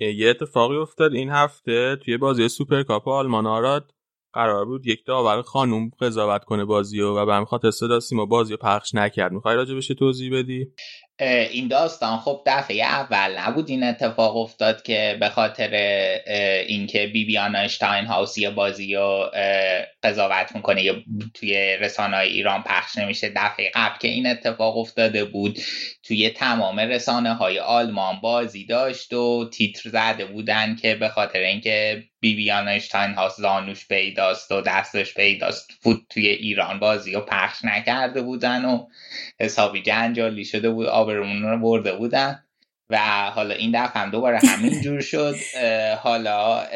[0.00, 3.90] یه اتفاقی افتاد این هفته توی بازی سوپرکاپ آلمان آراد.
[4.34, 8.52] قرار بود یک داور خانوم قضاوت کنه بازی و به همین خاطر صدا سیما بازی
[8.52, 9.32] رو پخش نکرد.
[9.32, 10.66] می‌خوای راجبش توضیح بدی؟
[11.50, 15.70] این داستان خب دفعه اول نبود این اتفاق افتاد که به خاطر
[16.68, 19.30] اینکه بیبیان اشتاین هاوس یه بازی رو
[20.04, 20.94] قضاوت می‌کنه یا
[21.34, 23.32] توی رسانه های ایران پخش نمیشه.
[23.36, 25.58] دفعه قبل که این اتفاق افتاده بود
[26.02, 32.04] توی تمام رسانه های آلمان بازی داشت و تیتر زده بودن که به خاطر اینکه
[32.20, 38.22] بیبیان اشتاین هاوس زانوش پیداست و دستش پیداست فوت توی ایران بازی رو پخش نکرده
[38.22, 38.86] بودن و
[39.40, 42.43] حسابی جنجالی شده بود آبرمون رو برده بودن.
[42.90, 42.98] و
[43.30, 45.36] حالا این دفعه هم دوباره همین جور شد.
[46.04, 46.66] حالا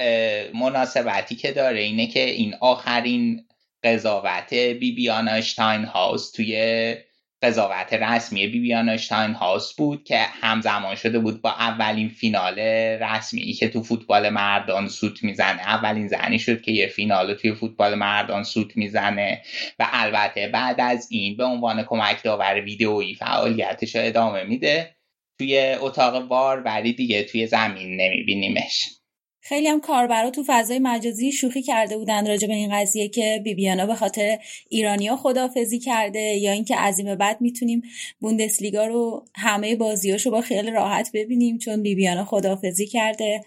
[0.55, 3.45] مناسبتی که داره اینه که این آخرین
[3.85, 6.95] قضاوت بیبیان اشتاین هاوس توی
[7.43, 12.59] قضاوت رسمی بیبیان اشتاین هاوس بود که همزمان شده بود با اولین فینال
[13.01, 15.61] رسمی که تو فوتبال مردان سوت می‌زنه.
[15.61, 19.43] اولین زنی شد که یه فینال توی فوتبال مردان سوت می‌زنه.
[19.79, 24.98] و البته بعد از این به عنوان کمک داور ویدئویی فعالیتش رو ادامه میده.
[25.39, 28.99] توی اتاق وار ولی دیگه توی زمین نمیبینیمش.
[29.41, 33.87] خیلی هم کاربرا تو فضای مجازی شوخی کرده بودن راجع به این قضیه که بیبیانا
[33.87, 34.39] به خاطر
[34.69, 37.83] ایرانیا خدافزی کرده یا اینکه از این بعد می‌تونیم
[38.21, 43.41] بوندسلیگا رو همه بازیاشو با خیال راحت ببینیم چون بیبیانا خدافزی کرده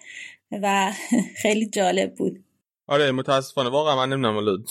[0.52, 0.92] و
[1.42, 2.40] خیلی جالب بود.
[2.88, 3.70] آره متاسفانه.
[3.70, 4.64] واقعا من نمی‌دونم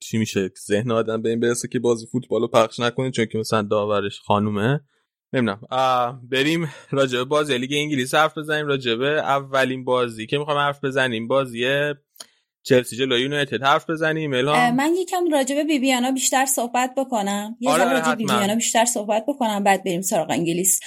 [0.00, 0.50] چی میشه.
[0.66, 4.20] ذهن آدم به این برسه که بازی فوتبال رو پخش نکنه چون که مثلا داورش
[4.20, 4.80] خانومه.
[5.32, 5.60] نمی‌دونم.
[6.30, 8.66] بریم راجبه بازی لیگ انگلیس حرف بزنیم.
[8.66, 11.64] راجبه اولین بازی که می‌خوام حرف بزنیم بازی
[12.64, 17.56] چلسی جلوی یونایتد حرف بزنیم الان من یکم راجع به بیبیانا بیشتر صحبت بکنم.
[17.60, 20.80] یه آره راجع بیبیانا بیشتر صحبت بکنم بعد بریم سراغ انگلیس.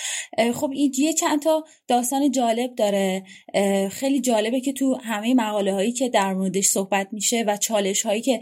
[0.53, 3.23] خب این یه چند تا داستان جالب داره.
[3.91, 8.21] خیلی جالبه که تو همه مقاله هایی که در موردش صحبت میشه و چالش هایی
[8.21, 8.41] که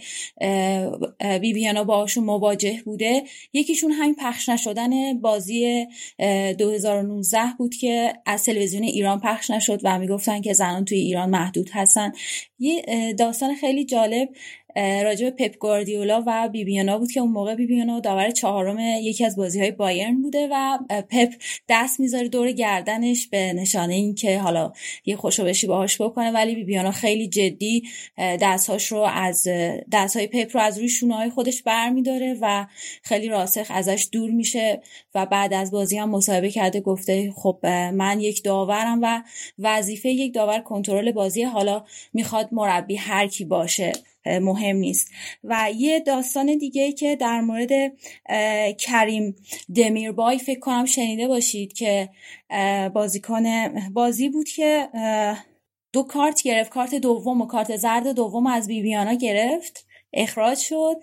[1.39, 3.23] بیبیانا باشون مواجه بوده
[3.53, 5.87] یکیشون همین پخش نشدن بازی
[6.57, 11.69] 2019 بود که از تلویزیون ایران پخش نشد و می‌گفتن که زنان توی ایران محدود
[11.73, 12.11] هستن.
[12.63, 14.29] یه داستان خیلی جالب
[14.75, 19.35] راجع به پپ گواردیولا و بیبیانا بود که اون موقع بیبیانا داور چهارم یکی از
[19.35, 20.79] بازی های بایرن بوده و
[21.09, 21.33] پپ
[21.69, 24.73] دست می‌ذاره دور گردنش به نشانه این که حالا
[25.05, 27.83] یه خوشوبشی باهاش بکنه ولی بیبیانا خیلی جدی
[28.17, 29.47] دستهاش رو از
[29.91, 32.65] دستهای پپ رو از روی شونه های خودش برمیداره و
[33.03, 34.81] خیلی راسخ ازش دور میشه
[35.15, 37.59] و بعد از بازی هم مصاحبه کرده گفته خب
[37.93, 39.23] من یک داورم و
[39.59, 43.91] وظیفه یک داور کنترل بازی حالا می‌خواد مربی هر کی باشه.
[44.25, 45.11] مهم نیست.
[45.43, 47.93] و یه داستان دیگه که در مورد
[48.77, 49.35] کریم
[49.75, 52.09] دمیربای فکر کنم شنیده باشید که
[52.93, 53.43] بازیکن
[53.89, 54.89] بازی بود که
[55.93, 60.95] دو کارت گرفت کارت دوم و کارت زرد دوم از بیبیانا گرفت اخراج شد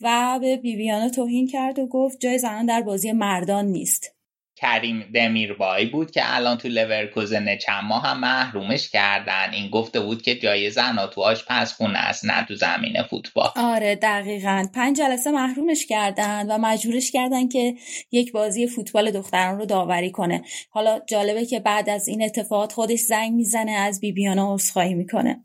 [0.00, 4.15] و به بیبیانا توهین کرد و گفت جای زنان در بازی مردان نیست.
[4.56, 9.52] کریم دمیربای بود که الان تو لورکوزن چند ماه هم محرومش کردن.
[9.52, 11.34] این گفته بود که جای زنا تو
[11.76, 13.50] خونه است نه تو زمین فوتبال.
[13.56, 14.66] آره دقیقا.
[14.74, 17.74] پنج جلسه محرومش کردن و مجبورش کردن که
[18.12, 20.42] یک بازی فوتبال دختران رو داوری کنه.
[20.70, 25.42] حالا جالبه که بعد از این اتفاقات خودش زنگ می‌زنه از بیبیانا عذرخواهی می‌کنه.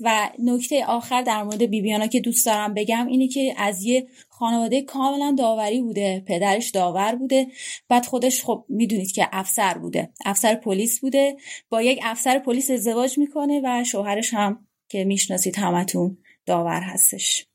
[0.00, 4.06] و نکته آخر در مورد بیبیانا که دوست دارم بگم اینه که از یه
[4.38, 7.46] خانواده کاملا داوری بوده پدرش داور بوده.
[7.88, 10.12] بعد خودش خب می‌دونید که افسر بوده.
[10.24, 11.36] افسر پلیس بوده.
[11.68, 17.46] با یک افسر پلیس ازدواج می‌کنه و شوهرش هم که می‌شناسید همتون داور هستش.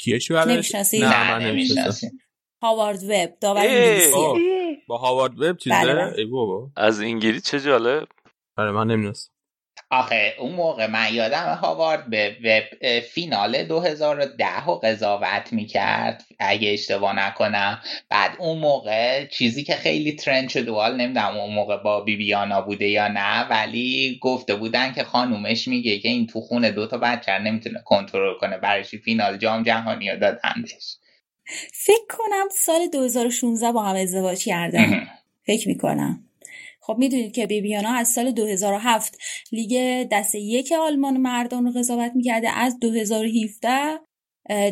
[0.00, 2.18] کیه شوهرش؟ نمی‌شناسید؟ نه من نمی‌شناسیم
[2.62, 6.14] هاوارد وب داور انگلیسیه با هاوارد وب چیزه؟ بله.
[6.18, 6.70] ای بابا.
[6.76, 8.08] از انگلیس چه جالب.
[8.56, 9.32] آره من نمی‌دونستم.
[9.90, 17.16] آخه اون موقع من یادم هاوارد به وب فینال 2010 رو قضاوت می‌کرد اگه اشتباه
[17.16, 17.80] نکنم.
[18.08, 22.88] بعد اون موقع چیزی که خیلی ترند شده وال نمی‌دونم اون موقع با بیبیانا بوده
[22.88, 27.82] یا نه ولی گفته بودن که خانومش میگه که این تو خونه دوتا بچه نمی‌تونه
[27.84, 30.96] کنترل کنه برایش فینال جام جهانی رو دادندش.
[31.72, 35.08] فکر کنم سال 2016 با هم ازدواج کردن.
[35.46, 36.27] فکر می‌کنم.
[36.88, 39.18] خب می‌دونید که بیبیانا از سال 2007
[39.52, 42.50] لیگ دست یک آلمان مردان رو قضاوت می‌کرده.
[42.50, 43.98] از 2017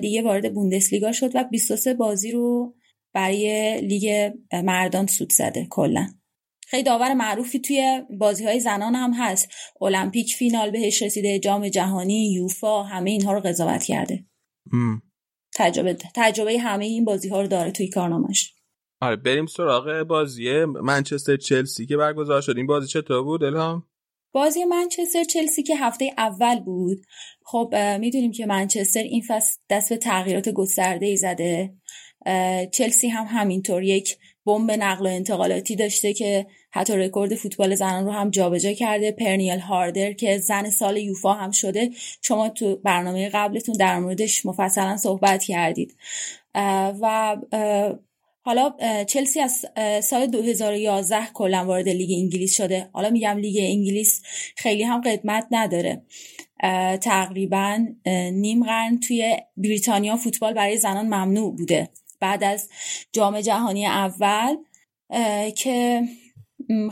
[0.01, 2.75] دیگه وارد بوندسلیگا شد و 23 بازی رو
[3.15, 6.09] برای لیگ مردان سود زده کلا.
[6.67, 9.49] خیلی داور معروفی توی بازی های زنان هم هست.
[9.81, 14.25] المپیک فینال بهش رسیده جام جهانی یوفا همه اینها رو قضاوت کرده.
[14.73, 15.03] ام.
[15.55, 18.56] تجربه تجربه همه این بازی ها رو داره توی کارنامش
[19.01, 22.57] آره بریم سراغ بازی منچستر چلسی که برگزار شد.
[22.57, 23.87] این بازی چطور بود الهام؟
[24.33, 26.99] بازی منچستر چلسی که هفته اول بود.
[27.45, 31.75] خب می‌دونیم که منچستر این فصل دست به تغییرات گسترده ای زده
[32.73, 34.17] چلسی هم همینطور یک
[34.47, 39.13] بمب نقل و انتقالاتی داشته که حتی رکورد فوتبال زنان رو هم جابجا کرده.
[39.13, 41.91] پرنیل هاردر که زن سال یوفا هم شده.
[42.23, 45.97] شما تو برنامه قبلتون در موردش مفصلا صحبت کردید.
[47.01, 47.37] و
[48.47, 48.75] حالا
[49.05, 49.67] چلسی از
[50.05, 52.91] سال 2011 کلا وارد لیگ انگلیس شده.
[52.93, 54.23] حالا میگم لیگ انگلیس
[54.57, 56.03] خیلی هم قدمت نداره.
[57.03, 57.87] تقریبا
[58.33, 61.89] نیم قرن توی بریتانیا فوتبال برای زنان ممنوع بوده.
[62.21, 62.69] بعد از
[63.13, 64.57] جام جهانی اول
[65.57, 66.03] که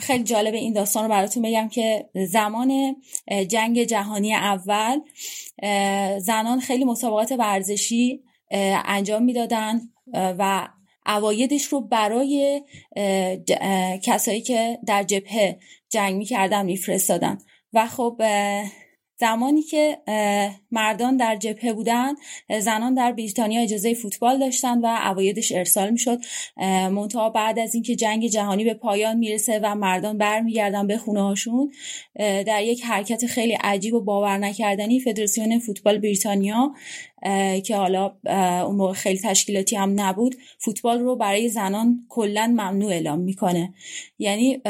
[0.01, 2.97] خیلی جالب این داستان رو براتون بگم که زمان
[3.49, 5.01] جنگ جهانی اول
[6.19, 8.23] زنان خیلی مسابقات ورزشی
[8.85, 9.81] انجام می‌دادن
[10.15, 10.69] و
[11.07, 12.63] اوایدش رو برای
[14.03, 15.59] کسایی که در جبهه
[15.91, 17.39] جنگ می‌کردن میفرستادن.
[17.73, 18.23] و خب
[19.17, 19.99] زمانی که
[20.71, 22.15] مردان در جبهه بودن
[22.61, 26.19] زنان در بریتانیا اجازه فوتبال داشتن و اوایدش ارسال می‌شد
[26.91, 31.73] منتها بعد از اینکه جنگ جهانی به پایان می‌رسه و مردان برمیگردن به خونه هاشون
[32.19, 36.75] در یک حرکت خیلی عجیب و باور نکردنی فدراسیون فوتبال بریتانیا
[37.65, 38.17] که حالا
[38.67, 43.75] اون موقع خیلی تشکیلاتی هم نبود فوتبال رو برای زنان کلا ممنوع اعلام می‌کنه
[44.19, 44.61] یعنی.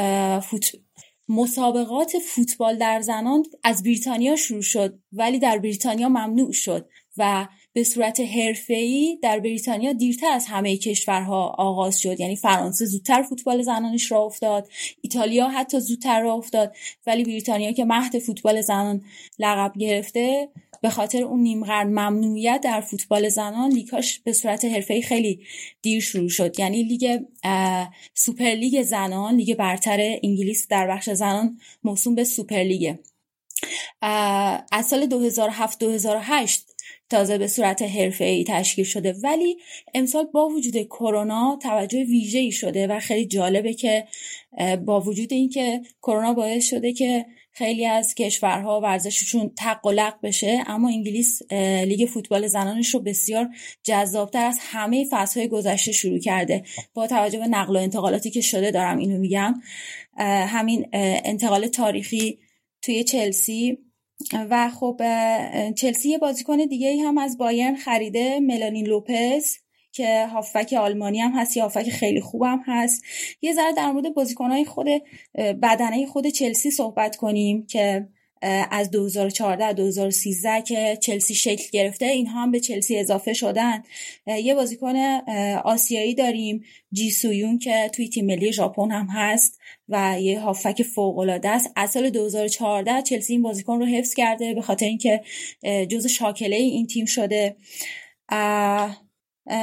[1.29, 7.83] مسابقات فوتبال در زنان از بریتانیا شروع شد ولی در بریتانیا ممنوع شد و به
[7.83, 12.19] صورت حرفه‌ای در بریتانیا دیرتر از همه کشورها آغاز شد.
[12.19, 14.69] یعنی فرانسه زودتر فوتبال زنانش را افتاد
[15.01, 16.75] ایتالیا حتی زودتر راه افتاد
[17.07, 19.01] ولی بریتانیا که مهد فوتبال زنان
[19.39, 20.49] لقب گرفته
[20.81, 25.39] به خاطر اون نیمقرن ممنوعیت در فوتبال زنان لیگاش به صورت حرفه‌ای خیلی
[25.81, 26.59] دیر شروع شد.
[26.59, 27.19] یعنی لیگ
[28.13, 32.95] سوپرلیگ زنان لیگ برتر انگلیس در بخش زنان موسوم به سوپرلیگ
[34.71, 36.65] از سال 2007 2008
[37.09, 39.15] تازه به صورت حرفه‌ای تشکیل شده.
[39.23, 39.57] ولی
[39.93, 44.07] امسال با وجود کرونا توجه ویژه‌ای شده و خیلی جالبه که
[44.85, 47.25] با وجود اینکه کرونا باعث شده که
[47.57, 51.51] خیلی از کشورها ورزششون تق و لق بشه اما انگلیس
[51.85, 53.49] لیگ فوتبال زنانش رو بسیار
[53.83, 56.63] جذابتر از همه فصلهای گذشته شروع کرده.
[56.93, 59.53] با توجه به نقل و انتقالاتی که شده دارم اینو میگم.
[60.47, 62.39] همین انتقال تاریخی
[62.81, 63.77] توی چلسی.
[64.33, 65.01] و خب
[65.75, 69.57] چلسی یه بازیکن دیگه هم از بایرن خریده ملانین لوپز.
[69.95, 73.03] که هافک آلمانی هم هست یا هافک خیلی خوبم هست.
[73.41, 74.87] یه ذره در مورد بازیکنهای خود
[75.35, 78.07] بدنه خود چلسی صحبت کنیم که
[78.71, 83.83] از 2014 2013 که چلسی شکل گرفته اینها هم به چلسی اضافه شدن.
[84.27, 84.95] یه بازیکن
[85.63, 89.59] آسیایی داریم جی سویون که توی تیم ملی ژاپن هم هست
[89.89, 91.71] و یه هافک فوق العاده است.
[91.75, 95.21] از سال 2014 چلسی این بازیکن رو حفظ کرده به خاطر اینکه
[95.89, 97.55] جز شاکله این تیم شده.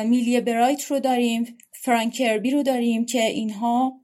[0.04, 4.02] میلیه برایت رو داریم فرانکربی رو داریم که اینها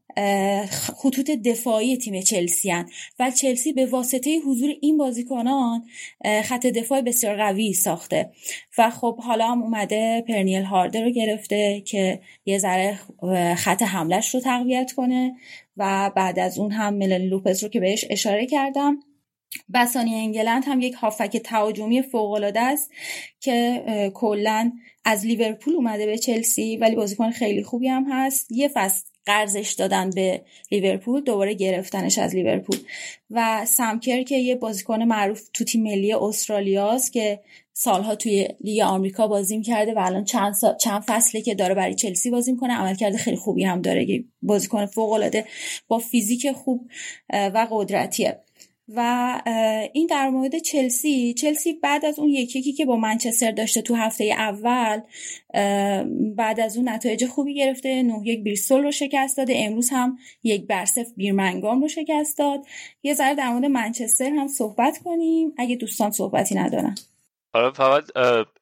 [0.70, 2.88] خطوط دفاعی تیم چلسی هن.
[3.18, 5.84] و چلسی به واسطه حضور این بازیکنان
[6.44, 8.30] خط دفاع بسیار قوی ساخته.
[8.78, 12.98] و خب حالا هم اومده پرنیل هارده رو گرفته که یه ذره
[13.55, 15.36] خط حملش رو تقویت کنه.
[15.76, 19.00] و بعد از اون هم ملن لوپز رو که بهش اشاره کردم.
[19.75, 22.91] بسانی انگلند هم یک هافک تهاجمی فوق است
[23.41, 23.83] که
[24.15, 24.73] کلا
[25.05, 28.53] از لیورپول اومده به چلسی ولی بازیکن خیلی خوبی هم هست.
[28.53, 32.79] یه فصل قرضش دادن به لیورپول دوباره گرفتنش از لیورپول.
[33.31, 37.41] و سمکر که یه بازیکن معروف تو تیم ملی استرالیاست که
[37.73, 42.31] سالها توی لیگ آمریکا بازی کرده و الان چند, چند فصله که داره برای چلسی
[42.31, 45.45] بازی می‌کنه عملکرد خیلی خوبی هم داره بازیکن فوق العاده
[45.89, 46.91] با فیزیک خوب
[47.33, 48.41] و قدرتیه.
[48.94, 49.43] و
[49.93, 53.94] این در مورد چلسی چلسی بعد از اون یکی یکی که با منچستر داشته تو
[53.94, 55.01] هفته اول
[56.36, 60.66] بعد از اون نتایج خوبی گرفته نه یک بیرسول رو شکست داده امروز هم یک
[60.66, 62.60] برسف بیرمنگام رو شکست داد.
[63.02, 66.94] یه ذره در مورد منچستر هم صحبت کنیم اگه دوستان صحبتی ندارن.
[67.52, 68.05] آره فقط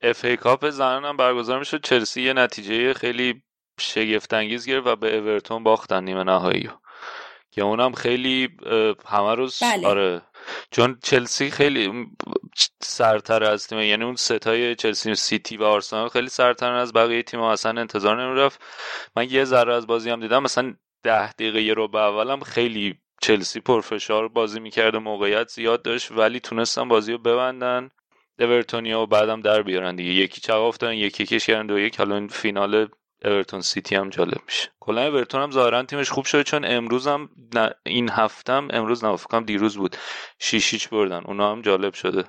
[0.02, 1.84] اف ای کاپ زنان هم برگزار می‌شد.
[1.84, 3.42] چلسی یه نتیجه خیلی
[3.80, 6.68] شگفت انگیز گرفت و به اورتون باختن نیمه نهایی
[7.56, 8.48] که اونم خیلی
[9.06, 9.86] همه روز بله.
[9.88, 10.22] آره.
[10.70, 12.06] چون چلسی خیلی
[12.82, 17.22] سرتر از تیم یعنی اون ستای چلسی و سیتی و آرسنال خیلی سرتر از بقیه
[17.22, 18.60] تیم اصلا انتظار نمی‌رفت.
[19.16, 22.98] من یه ذره از بازی هم دیدم مثلا ده دقیقه یه رو به اولم خیلی
[23.22, 27.90] چلسی پرفشار بازی می‌کرده موقعیت زیاد داشت ولی تونستن بازی رو ببندن
[28.38, 30.10] اورتونیا و بعدم در بیارن دیگه.
[30.10, 31.98] یکی چقاف دارن یکی کش کردن دو یک.
[31.98, 32.88] حالا این فینال
[33.26, 34.68] اورتون سیتی هم جالب میشه.
[34.80, 37.28] کلا اورتون هم ظاهرا تیمش خوب شده چون امروز هم
[37.86, 39.96] این هفتم امروز نه فکرم دیروز بود.
[40.38, 41.22] شیشیچ بردن.
[41.26, 42.24] اونا هم جالب شده.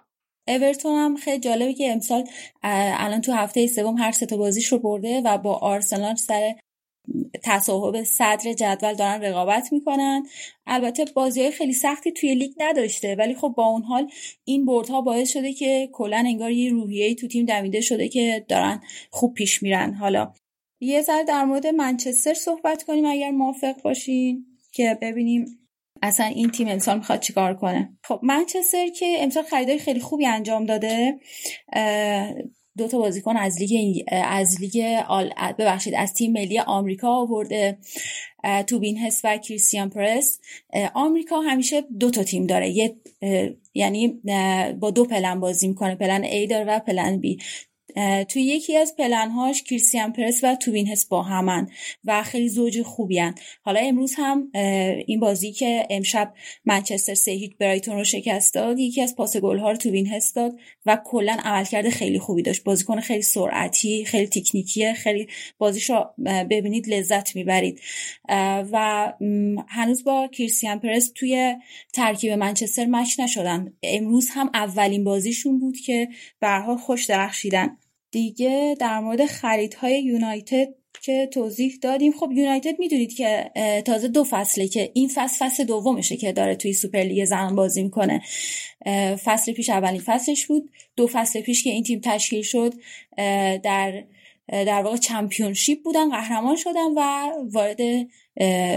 [0.47, 2.23] اورتون هم خیلی جالبه که امسال
[2.63, 6.55] الان تو هفته سوم هر سه تا بازیش رو برده و با آرسنال سر
[7.43, 10.23] تصاحب صدر جدول دارن رقابت می‌کنن.
[10.65, 14.11] البته بازی های خیلی سختی توی لیگ نداشته ولی خب با اون حال
[14.43, 18.81] این بردها باعث شده که کلا انگار یه روحیه تو تیم دمیده شده که دارن
[19.11, 19.93] خوب پیش میرن.
[19.93, 20.33] حالا
[20.79, 25.45] یه ذره در مورد منچستر صحبت کنیم اگر موافق باشین که ببینیم
[26.01, 27.97] اصلا این تیم امسال می‌خواد چیکار کنه.
[28.03, 31.19] خب منچستر که امسال خریدای خیلی خوبی انجام داده
[32.77, 37.77] دو تا بازیکن از لیگ از لیگ آل ببخشید از تیم ملی آمریکا آورده
[38.67, 40.39] توبین هست و کریستیان پرس.
[40.93, 42.95] آمریکا همیشه دو تا تیم داره یه
[43.73, 44.07] یعنی
[44.79, 47.43] با دو پلن بازی می‌کنه پلن A داره و پلن B.
[48.29, 51.69] توی یکی از پلنهاش کریستیان پرس و توبین هست با همن
[52.05, 53.35] و خیلی زوج خوبی هن.
[53.61, 54.51] حالا امروز هم
[55.07, 56.33] این بازی که امشب
[56.65, 60.35] منچستر سه هیچ برایتون رو شکست داد یکی از پاس گل ها رو توبین هست
[60.35, 60.51] داد
[60.85, 62.63] و کلا عملکرد خیلی خوبی داشت.
[62.63, 67.81] بازیکن خیلی سرعتی خیلی تکنیکیه خیلی بازیش رو ببینید لذت می‌برید.
[68.71, 69.13] و
[69.67, 71.55] هنوز با کریستیان پرس توی
[71.93, 73.73] ترکیب منچستر match نشدن.
[73.83, 76.07] امروز هم اولین بازیشون بود که
[76.41, 77.77] حال خوش درخشیدن.
[78.17, 80.67] دیگه در مورد خریدهای یونایتد
[81.01, 82.11] که توضیح دادیم.
[82.11, 83.51] خب یونایتد می‌دونید که
[83.85, 88.21] تازه دو فصله که این فصل فصل دومشه که داره توی سوپرلیگ زن بازی می‌کنه.
[89.23, 90.69] فصل پیش اولین فصلش بود.
[90.95, 92.73] دو فصل پیش که این تیم تشکیل شد
[93.63, 94.03] در
[94.47, 97.79] در واقع Championship بودن قهرمان شدن و وارد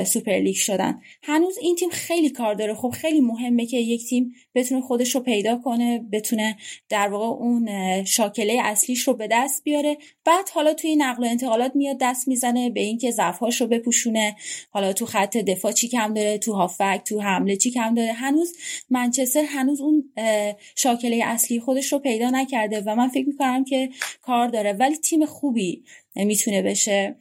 [0.05, 1.01] سوپر لیگ شدن.
[1.23, 2.75] هنوز این تیم خیلی کار داره.
[2.75, 6.57] خب خیلی مهمه که یک تیم بتونه خودش رو پیدا کنه بتونه
[6.89, 7.69] در واقع اون
[8.05, 9.97] شاکله اصلیش رو به دست بیاره.
[10.25, 14.37] بعد حالا توی نقل و انتقالات میاد دست می‌زنه به اینکه ضعفهاش رو بپوشونه.
[14.71, 18.13] حالا تو خط دفاع چی کم داره تو هافک تو حمله چی کم داره.
[18.13, 18.53] هنوز
[18.91, 20.13] منچستر هنوز اون
[20.77, 23.91] شاکله اصلی خودش رو پیدا نکرده و من فکر می‌کنم که
[24.23, 24.73] کار داره.
[24.73, 25.85] ولی تیم خوبی
[26.17, 27.17] می‌تونه بشه.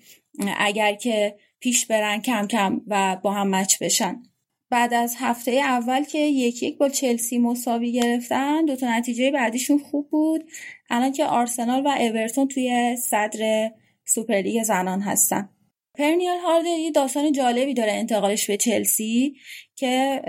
[0.58, 4.24] اگر که پیش برن کم کم و با هم match بشن.
[4.72, 9.78] بعد از هفته اول که یک یک با چلسی مساوی گرفتن دو تا نتیجه بعدیشون
[9.78, 10.52] خوب بود.
[10.90, 13.72] الان که آرسنال و اورتون توی صدر
[14.06, 15.50] سوپرلیگ زنان هستن.
[15.98, 19.36] پرنیل هاردر یه داستان جالبی داره انتقالش به چلسی
[19.76, 20.22] که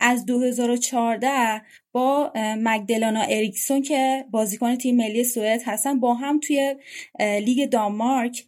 [0.00, 6.76] از 2014 با مگدلانا اریکسون که بازیکن تیم ملی سوئد هستن با هم توی
[7.20, 8.44] لیگ دانمارک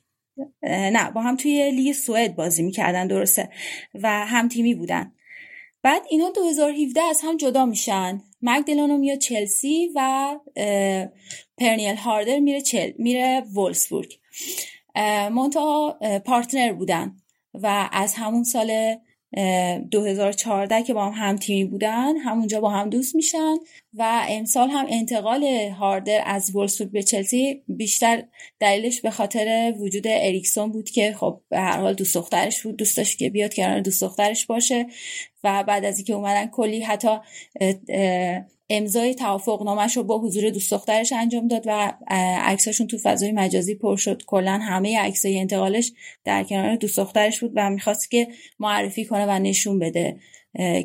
[0.62, 3.50] نه با هم توی لیگ سوئد بازی می‌کردن درسته.
[3.94, 5.12] و هم تیمی بودن.
[5.82, 8.20] بعد اینا 2017 از هم جدا میشن.
[8.42, 10.38] مگدلانا میاد چلسی و
[11.58, 14.18] پرنیل هاردر میره چل میره وولسبورگ
[15.30, 17.16] منتها partner بودن
[17.54, 18.96] و از همون سال
[19.90, 23.54] 2014 که با هم هم تیمی بودن همونجا با هم دوست میشن
[23.94, 25.44] و امسال هم انتقال
[25.78, 28.24] هاردر از وولسبورگ به چلسی بیشتر
[28.60, 32.96] دلیلش به خاطر وجود اریکسون بود که خب به هر حال دوست دخترش بود دوست
[32.96, 34.86] داشت که بیاد کنار دوست دخترش باشه
[35.44, 37.18] و بعد از اینکه اومدن کلی حتی
[38.72, 41.92] امضای توافق نامش رو با حضور دوست دخترش انجام داد و
[42.44, 44.22] عکساشون تو فضای مجازی پر شد.
[44.26, 45.92] کلا همه عکسای انتقالش
[46.24, 48.28] در کنار دوست دخترش بود و می‌خواست که
[48.58, 50.20] معرفی کنه و نشون بده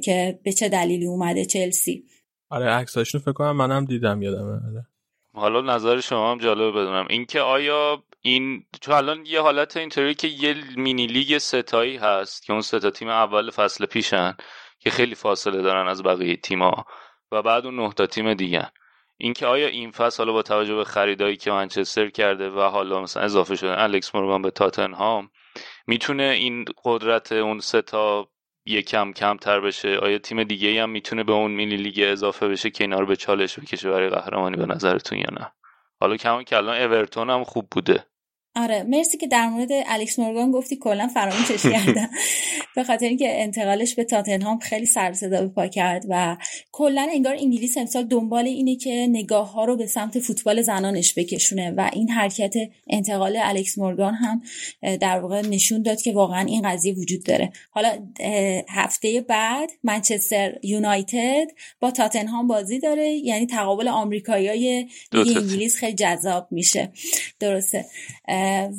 [0.03, 2.03] که به چه دلیلی اومده چلسی.
[2.49, 4.51] آره عکساشون فکر کنم منم دیدم یادمه.
[4.51, 4.87] آره.
[5.33, 10.27] حالا نظر شما هم جالب بدونم اینکه آیا این تو الان یه حالت اینطوری که
[10.27, 14.33] یه مینی لیگ ستایی هست که اون ستا تیم اول فصل پیشن
[14.79, 16.85] که خیلی فاصله دارن از بقیه تیما
[17.31, 18.71] و بعد اون نه تا تیم دیگه
[19.17, 23.23] اینکه آیا این فصل حالا با توجه به خریدایی که منچستر کرده و حالا مثلا
[23.23, 25.29] اضافه شده الکس مورگان به تاتنهام
[25.87, 28.29] می‌تونه این قدرت اون سه تا
[28.65, 32.83] یکم کمتر بشه؟ آیا تیم دیگه هم می‌تونه به اون مینی لیگ اضافه بشه که
[32.83, 35.51] اینا رو به چالش بکشه برای قهرمانی به نظرتون یا نه؟
[35.99, 38.05] حالا کمان که الان اورتون هم خوب بوده.
[38.57, 42.09] آره مرسی که در مورد الکس مورگان گفتی کلا فراموشش کردم
[42.75, 46.37] به خاطر اینکه انتقالش به تاتنهام خیلی سر صدا به پا کرد و
[46.71, 51.71] کلا انگار انگلیس امسال دنبال اینه که نگاه ها رو به سمت فوتبال زنانش بکشونه
[51.71, 52.53] و این حرکت
[52.89, 54.41] انتقال الکس مورگان هم
[54.97, 57.51] در واقع نشون داد که واقعا این قضیه وجود داره.
[57.71, 58.07] حالا
[58.69, 61.47] هفته بعد منچستر یونایتد
[61.79, 66.91] با تاتنهام بازی داره یعنی تقابل آمریکاییای انگلیس خیلی جذاب میشه.
[67.39, 67.85] درسته.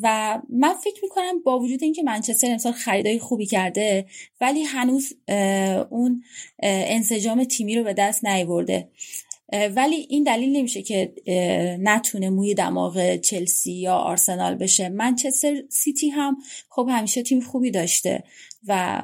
[0.02, 4.06] و من فکر می‌کنم با وجود اینکه منچستر امسال خریدای خوبی کرده
[4.40, 5.12] ولی هنوز
[5.90, 6.22] اون
[6.62, 8.88] انسجام تیمی رو به دست نیورده.
[9.76, 11.12] ولی این دلیل نمیشه که
[11.80, 14.88] نتونه موی دماغ چلسی یا آرسنال بشه.
[14.88, 16.36] منچستر سیتی هم
[16.68, 18.24] خب همیشه تیم خوبی داشته.
[18.66, 19.02] و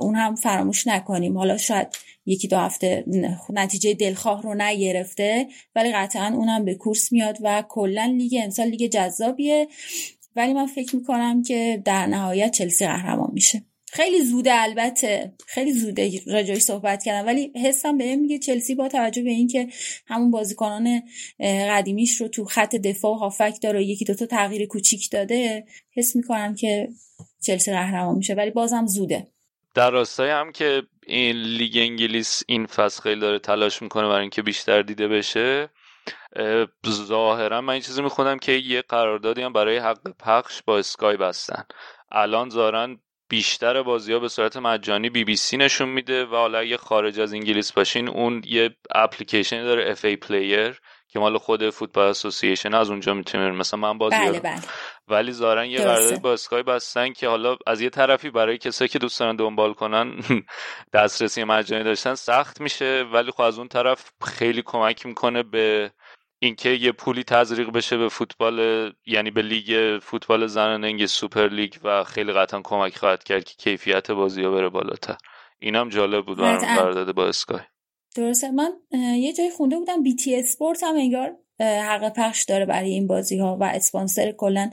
[0.00, 1.38] اون هم فراموش نکنیم.
[1.38, 1.88] حالا شاید
[2.26, 3.04] یکی دو هفته
[3.50, 8.90] نتیجه دلخواه رو نگرفته ولی قطعا اونم به کورس میاد و کلا لیگ امسال لیگ
[8.90, 9.68] جذابیه.
[10.36, 13.62] ولی من فکر می‌کنم که در نهایت چلسی قهرمان میشه.
[13.92, 15.32] خیلی زوده البته.
[15.46, 17.26] خیلی زوده راجعش صحبت کردم.
[17.26, 19.68] ولی حسم به میگه چلسی با توجه به اینکه
[20.06, 21.02] همون بازیکنان
[21.40, 26.54] قدیمیش رو تو خط دفاع و هافبک داره یکی دوتا تغییر کوچیک داده حس می‌کنم
[26.54, 26.88] که
[27.46, 28.34] چلسی قهرمان میشه.
[28.34, 29.26] ولی بازم زوده.
[29.74, 34.42] در راستای هم که این لیگ انگلیس این فصل خیلی داره تلاش می‌کنه برای اینکه
[34.42, 35.68] بیشتر دیده بشه
[36.88, 41.64] ظاهرا من این چیزی می‌خونم که یه قراردادی هم برای حق پخش با اسکای بستن.
[42.12, 42.96] الان ظاهرا
[43.30, 47.20] بیشتر بازی ها به صورت مجانی بی بی سی نشون میده و حالا اگه خارج
[47.20, 52.90] از انگلیس باشین اون یه اپلیکیشن داره FA Player که مال خود Football Association از
[52.90, 54.60] اونجا می‌تونیم مثلا من بازی بله بله.
[55.08, 58.98] ولی ظاهرا یه قرارداد با اسکای بستن که حالا از یه طرفی برای کسایی که
[58.98, 60.14] دوست دارن دنبال کنن
[60.94, 63.04] دسترسی مجانی داشتن سخت میشه.
[63.12, 65.92] ولی خب از اون طرف خیلی کمک می‌کنه به
[66.42, 71.74] اینکه یه پولی تزریق بشه به فوتبال یعنی به لیگ فوتبال زنان انگلیس سوپر لیگ
[71.84, 75.16] و خیلی قطعا کمک خواهد کرد که کیفیت بازی ها بره بالاتر.
[75.58, 77.60] اینم جالب بود برام قرارداد با اسکای.
[78.16, 78.50] درسته.
[78.50, 78.72] من
[79.16, 83.56] یه جای خونده بودم BT Sport هم انگار حق پخش داره برای این بازی ها
[83.60, 84.70] و اسپانسر کلا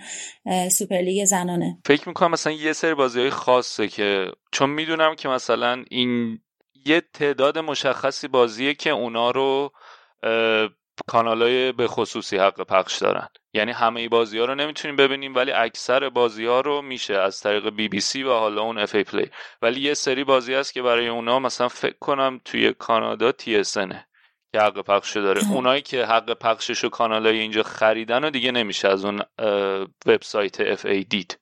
[0.72, 1.77] سوپرلیگ زنانه.
[1.85, 6.39] فکر می‌کنم مثلا یه سری بازی های خاصه که چون می‌دونم که مثلا این
[6.85, 9.72] یه تعداد مشخصی بازیه که اونا رو
[11.07, 13.28] کانال به خصوصی حق پخش دارن.
[13.53, 17.69] یعنی همه بازی ها رو نمی‌تونیم ببینیم ولی اکثر بازی ها رو میشه از طریق
[17.69, 19.30] بی بی سی و حالا اون FA Player.
[19.61, 23.77] ولی یه سری بازی هست که برای اونا مثلا فکر کنم توی کانادا TSN
[24.53, 25.52] که حق پخش داره.
[25.52, 29.22] اونایی که حق پخشش و های اینجا خریدن و دیگه نمیشه از اون
[30.06, 31.40] وبسایت FA دید.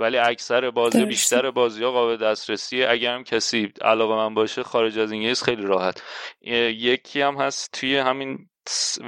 [0.00, 2.88] ولی اکثر بازی بیشتر بازی ها قابل دسترسیه.
[2.90, 6.02] اگر هم کسی علاقه‌مند باشه خارج از انگلیس خیلی راحت.
[6.42, 8.38] یکی هم هست توی همین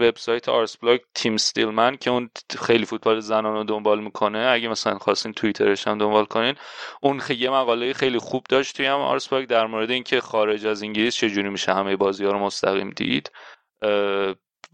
[0.00, 4.38] وبسایت Arseblog تیم ستیلمن که اون خیلی فوتبال زنان رو دنبال می‌کنه.
[4.38, 6.54] اگه مثلا خواستین توییترش هم دنبال کنین.
[7.00, 11.16] اون یه مقاله خیلی خوب داشت توی هم Arseblog در مورد اینکه خارج از انگلیس
[11.16, 13.30] چجوری میشه همه بازی ها رو مستقیم دید.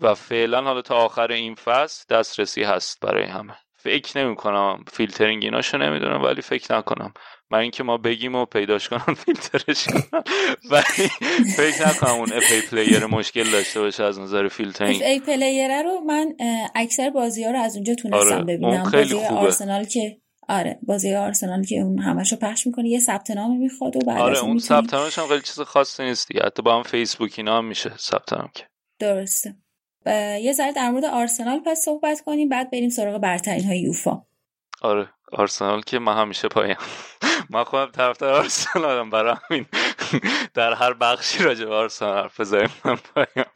[0.00, 3.56] و فعلا حالا تا آخر این فصل دسترسی هست برای همه.
[3.76, 7.12] فکر نمی کنم فیلترینگ ایناشو نمی‌دونم ولی فکر نکنم.
[7.50, 10.22] من اینکه ما بگیم و پیداش کنم فیلترش کنم.
[10.70, 11.08] ولی
[11.56, 14.96] فکر نکنم اون FA Player مشکل داشته باشه از نظر فیلترینگ.
[14.96, 16.34] FA Player رو من
[16.74, 18.84] اکثر بازی ها رو از اونجا تونستم آره، ببینم.
[18.84, 19.40] خیلی بازی خوبه.
[19.40, 20.16] آرسنال که
[20.48, 24.18] آره بازی آرسنال که اون همش رو پخش می‌کنه یه ثبت نام می‌خواد و بعد
[24.18, 26.42] آره اون ثبت نامش هم خیلی چیز خاصی نیست دیگه.
[26.44, 28.64] حتی با هم فیسبوک اینا هم میشه ثبت نام که
[28.98, 29.56] درسته.
[30.42, 34.22] یه ذره در مورد آرسنال پس صحبت کنیم بعد بریم سراغ برترین های یوفا.
[34.82, 35.08] آره.
[35.32, 36.76] آرسنال که من همیشه پایم.
[37.50, 39.10] من خودم طرفدار آرسنالم.
[39.10, 39.66] برای همین
[40.54, 42.70] در هر بخشی راجع به آرسنال حرف بزنیم.
[42.84, 43.46] من پایم.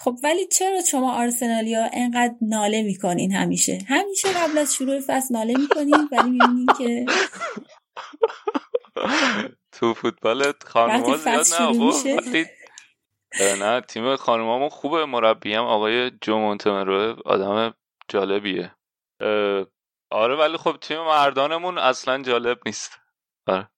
[0.00, 5.54] خب ولی چرا شما آرسنالیا انقدر ناله می‌کنین همیشه؟ همیشه قبل از شروع فصل ناله
[5.58, 7.06] می‌کنین ولی می‌بینین که
[9.72, 12.24] تو فوتبال خانوما زیاد
[13.40, 17.74] نه نه تیم خانومامون خوبه مربی هم آقای جو مونتمرو آدم
[18.08, 18.74] جالبیه.
[20.10, 22.90] آره ولی خب تیم مردانمون اصلا جالب نیست.
[23.46, 23.68] آره.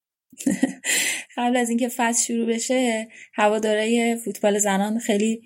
[1.36, 5.42] قبل از اینکه فصل شروع بشه هواداره فوتبال زنان خیلی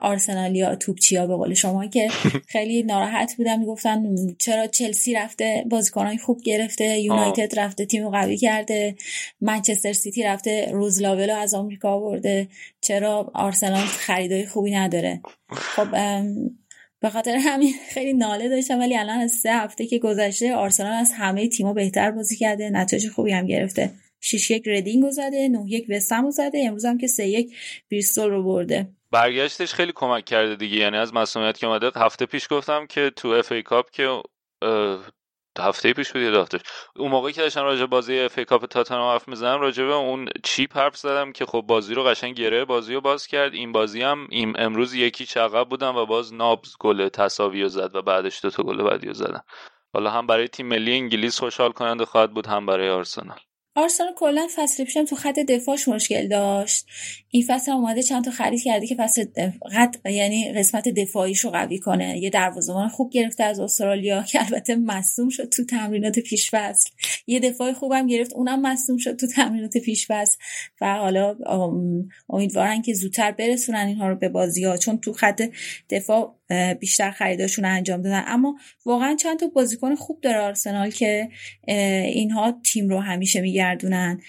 [0.00, 2.08] آرسنالیا توپچیا به قول شما که
[2.52, 4.02] خیلی ناراحت بودن می‌گفتن
[4.38, 8.96] چرا چلسی رفته بازیکنای خوب گرفته یونایتد رفته تیم قوی کرده
[9.40, 12.48] منچستر سیتی رفته روز لاولو از آمریکا برده
[12.80, 15.20] چرا آرسنال خریدای خوبی نداره؟
[15.50, 15.94] خب
[17.00, 21.12] به خاطر همین خیلی ناله داشتم ولی الان از سه هفته که گذشته آرسنال از
[21.16, 23.90] همه تیما بهتر بازی کرده نتایج خوبی هم گرفته.
[24.20, 27.54] 6 یک ردینگ رو زده 9 یک وسم رو زده امروز هم که 3 یک
[27.90, 28.88] بریستول رو برده.
[29.10, 30.76] برگشتش خیلی کمک کرده دیگه.
[30.76, 34.22] یعنی از مصدومیت که اومده هفته پیش گفتم که تو FA Cup که
[35.60, 36.44] هفته پیش بود یه
[36.96, 40.76] اون موقعی که داشتم راجع بازی FA Cup تاتنهام حرف می‌زنم راجع به اون چیپ
[40.76, 43.54] حرف زدم که خب بازی رو قشنگ گره بازی رو باز کرد.
[43.54, 44.28] این بازی هم
[44.58, 48.82] امروز یکی عقب بودن و باز نابز گل تساوی زد و بعدش دو تا گل
[48.82, 49.40] بعدی رو زدن
[49.92, 53.38] حالا هم برای تیم ملی انگلیس خوشحال کننده خواهد بود هم برای آرسنال.
[53.76, 56.86] آرسنال کلا فصل پیشم تو خط دفاعش مشکل داشت.
[57.32, 59.24] این فصل هم اومده چند تا خرید کرده که فصل
[59.72, 62.18] خط یعنی قسمت دفاعیش رو قوی کنه.
[62.18, 66.90] یه دروازه‌بان خوب گرفته از استرالیا که البته مصدوم شد تو تمرینات پیش فصل.
[67.26, 70.38] یه دفاع خوبم گرفت اونم مصدوم شد تو تمرینات پیش فصل.
[70.80, 71.36] و حالا
[72.28, 75.42] امیدوارن که زودتر برسونن اینها رو به بازی ها چون تو خط
[75.90, 76.36] دفاع
[76.80, 78.24] بیشتر خریداشون انجام دادن.
[78.26, 81.28] اما واقعا چند تا بازیکن خوب داره آرسنال که
[82.04, 84.20] اینها تیم رو همیشه میگردونن.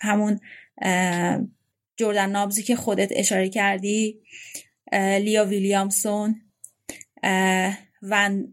[0.00, 0.40] همون
[2.00, 4.20] جردن نابزی که خودت اشاره کردی
[4.92, 6.40] لیا ویلیامسون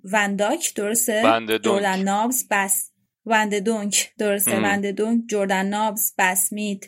[0.04, 1.22] ونداک درسته؟
[1.64, 2.92] جردن نابز بس
[3.26, 6.86] وند دونک درسته؟ وند دونک جردن نابز بسمیت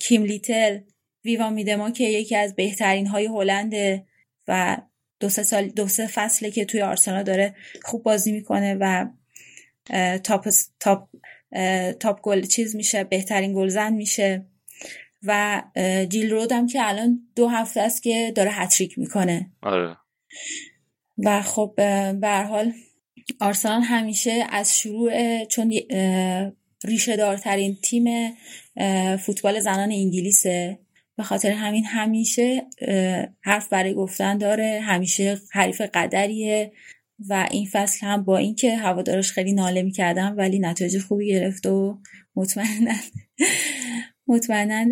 [0.00, 0.78] کیم لیتل
[1.24, 4.06] ویوا میدما که یکی از بهترین های هلنده
[4.48, 4.76] و
[5.20, 9.06] دو سه سال دو سه فصله که توی آرسنال داره خوب بازی می‌کنه و
[10.18, 10.48] تاپ
[10.80, 11.08] تاپ
[12.00, 14.46] تاپ گل چیز میشه بهترین گلزن میشه.
[15.22, 15.62] و
[16.08, 19.50] جیل رورد هم که الان دو هفته است که داره هتریک می‌کنه.
[19.62, 19.96] آره.
[21.18, 21.74] و خب
[22.20, 22.72] به حال
[23.40, 25.72] آرسنال همیشه از شروع چون
[26.84, 28.36] ریشه دارترین تیم
[29.16, 30.78] فوتبال زنان انگلیسه.
[31.16, 32.66] به خاطر همین همیشه
[33.40, 36.72] حرف برای گفتن داره همیشه حریف قدریه
[37.28, 41.98] و این فصل هم با اینکه هوادارش خیلی ناله می‌کردم ولی نتایج خوبی گرفت و
[42.36, 42.94] مطمئنا
[44.30, 44.84] مطمئنا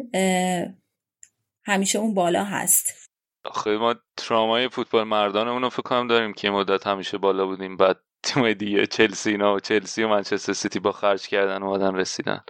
[1.65, 3.09] همیشه اون بالا هست.
[3.45, 8.01] آخه ما ترامای فوتبال مردانمون رو فکر کنم داریم که مدت همیشه بالا بودیم بعد
[8.23, 12.41] تیم دیگه چلسی اینا و چلسی و منچستر سیتی با خرج کردن اومدن رسیدن.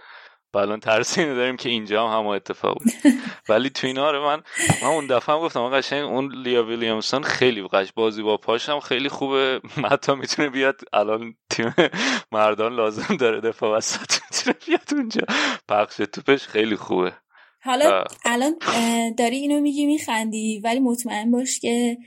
[0.55, 2.93] الان ترس اینو داریم که اینجا هم همه اتفاق بود
[3.49, 4.41] ولی تو اینا رو من
[4.81, 9.09] من اون دفعه هم گفتم قشنگ اون لیا ویلیامسون خیلی قش بازی با پاشم خیلی
[9.09, 9.61] خوبه.
[9.91, 11.73] حتی می‌تونه بیاد الان تیم
[12.31, 15.21] مردان لازم داره دفاع وسط می‌تونه بیاد اونجا.
[15.69, 17.13] پخش توپش خیلی خوبه.
[17.63, 18.55] حالا الان
[19.17, 21.97] داری اینو میگی میخندی ولی مطمئن باش که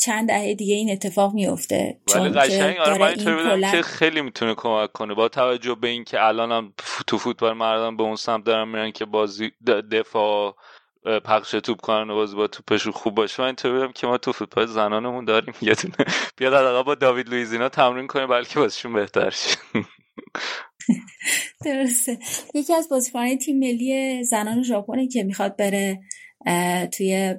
[0.00, 2.00] چند دهه دیگه این اتفاق میفته.
[2.14, 5.14] ولی قشنگ آره من اینطوری که خیلی می‌تونه کمک کنه.
[5.14, 6.72] با توجه به اینکه الان هم
[7.06, 9.50] تو فوتبال مردان به اون سمت دارن میرن که بازی
[9.92, 10.56] دفاع
[11.24, 13.42] پخش توپ کنن و بازی با توپشون خوب باشه.
[13.42, 15.94] من اینطوری که ما تو فوتبال زنانمون داریم یه دونه.
[16.36, 19.56] بیاد با داوید لویزینا تمرین کنه بلکه بازیشون بهتر شه.
[21.64, 22.18] درسته.
[22.54, 26.00] یکی از بازیکنان تیم ملی زنان ژاپن که می‌خواد بره
[26.92, 27.34] توی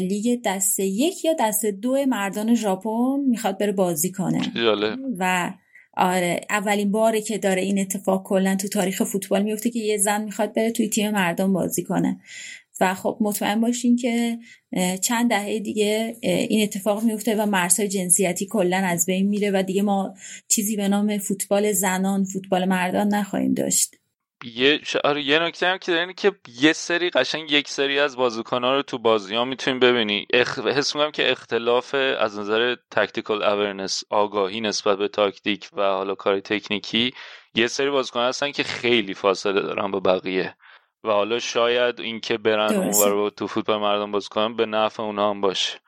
[0.00, 4.40] لیگ دسته یک یا دسته دو مردان ژاپن می‌خواد بره بازی کنه.
[5.18, 5.52] و
[5.96, 10.22] آره اولین باره که داره این اتفاق کلا تو تاریخ فوتبال میفته که یه زن
[10.24, 12.20] می‌خواد بره توی تیم مردان بازی کنه.
[12.80, 14.38] و خب مطمئن باشین که
[15.02, 19.82] چند دهه دیگه این اتفاق میفته و مرزهای جنسیتی کلا از بین میره و دیگه
[19.82, 20.14] ما
[20.48, 23.94] چیزی به نام فوتبال زنان فوتبال مردان نخواهیم داشت.
[24.56, 28.74] یه آره یه نکته هم که دارین که یه سری قشنگ یک سری از بازیکن‌ها
[28.74, 30.26] رو تو بازی ها می‌تونیم ببینی.
[30.32, 30.58] اخ...
[30.58, 36.40] حس می‌کنم که اختلاف از نظر tactical awareness آگاهی نسبت به تاکتیک و حالا کار
[36.40, 37.12] تکنیکی
[37.54, 40.56] یه سری بازیکن هستن که خیلی فاصله دارن با بقیه.
[41.04, 45.40] و حالا شاید اینکه برن اونور تو فوتبال مردم بازی کنن به نفع اونها هم
[45.40, 45.78] باشه.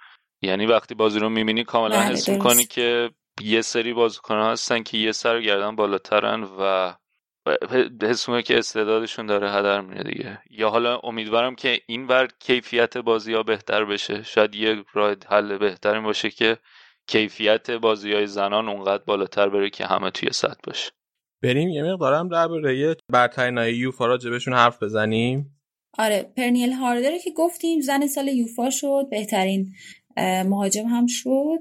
[0.43, 3.11] یعنی وقتی بازی رو می‌بینی کاملا بله، حس می‌کنی که
[3.41, 6.93] یه سری بازیکن هستن که یه سر گردن بالاترن و
[8.03, 10.43] حس که استعدادشون داره هدر میره دیگه.
[10.51, 14.23] یا حالا امیدوارم که این ور کیفیت بازی ها بهتر بشه.
[14.23, 16.59] شاید یه راه حل بهتری باشه که
[17.07, 20.91] کیفیت بازی های زنان اونقدر بالاتر بره که همه توی سطح باشه.
[21.43, 25.61] بریم یه مقدارم درباره برترین یوفا راجبشون حرف بزنیم.
[25.99, 29.73] آره پرنیل هاردره که گفتیم زن سال یوفا شد بهترین
[30.45, 31.59] مهاجم هم شد.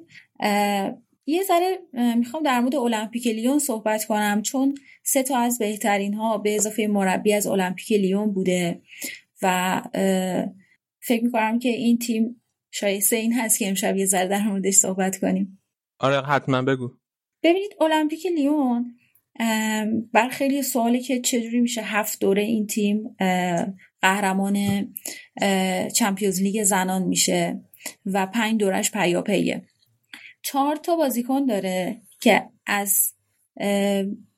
[1.25, 1.79] یه ذره
[2.15, 6.87] می‌خوام در مورد المپیک لیون صحبت کنم چون سه تا از بهترین ها به اضافه
[6.87, 8.81] مربی از المپیک لیون بوده
[9.41, 9.81] و
[10.99, 12.41] فکر می‌کنم که این تیم
[12.71, 15.61] شایسته این هست که امشب یه ذره در موردش صحبت کنیم.
[15.99, 16.91] آره حتما بگو.
[17.43, 18.95] ببینید المپیک لیون
[20.13, 23.15] بر خیلی سوالی که چجوری میشه هفت دوره این تیم
[24.01, 24.87] قهرمان
[25.95, 27.61] چمپیونز لیگ زنان میشه
[28.05, 29.67] و پنج دورش پیاپیه.
[30.41, 33.13] چهار تا بازیکن داره که از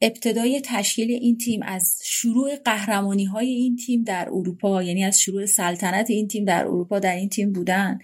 [0.01, 5.45] ابتدای تشکیل این تیم از شروع قهرمانی های این تیم در اروپا یعنی از شروع
[5.45, 7.99] سلطنت این تیم در اروپا در این تیم بودن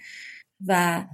[0.66, 1.04] و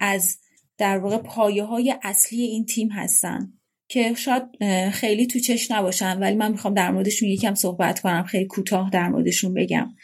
[0.00, 0.38] از
[0.78, 3.52] در واقع پایه های اصلی این تیم هستن.
[3.88, 4.42] که شاید
[4.90, 9.08] خیلی تو چش نباشن ولی من می‌خوام در موردشون یکم صحبت کنم خیلی کوتاه در
[9.08, 9.94] موردشون بگم.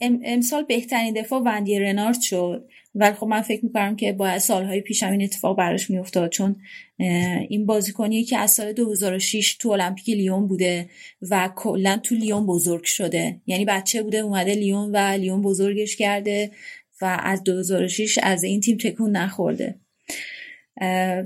[0.00, 5.02] امسال بهترین دفاع وندی رنارد شد ولی خب من فکر می‌کنم که باید سالهای پیش
[5.02, 6.56] هم این اتفاق براش میافتاد چون
[7.48, 10.88] این بازیکنیه که از سال 2006 تو المپیک لیون بوده
[11.30, 13.40] و کلا تو لیون بزرگ شده.
[13.46, 16.50] یعنی بچه بوده اومده لیون و لیون بزرگش کرده
[17.00, 19.80] و از 2006 از این تیم تکون نخورده.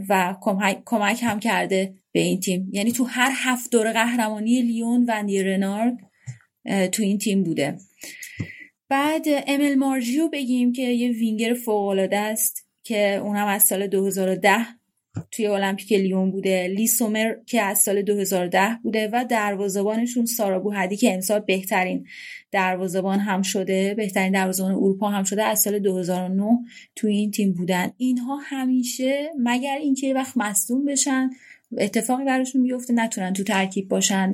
[0.08, 0.36] و
[0.84, 2.68] کمک هم کرده به این تیم.
[2.72, 5.98] یعنی تو هر هفت دور قهرمانی لیون وندی رنارد
[6.92, 7.78] تو این تیم بوده.
[8.88, 14.79] بعد امل مارژیو بگیم که یه وینگر فوقالعاده است که اونم از سال 2010
[15.30, 16.68] توی المپیک لیون بوده.
[16.68, 22.06] لی سومر که از سال 2010 بوده و دروازبانشون سارا بوهدی که امسال بهترین
[22.50, 26.58] دروازبان هم شده بهترین دروازبان اروپا هم شده از سال 2009
[26.96, 27.92] توی این تیم بودن.
[27.96, 31.30] اینها همیشه مگر اینکه وقت مصدوم بشن
[31.78, 34.32] اتفاقی براشون بیفته نتونن تو ترکیب باشن.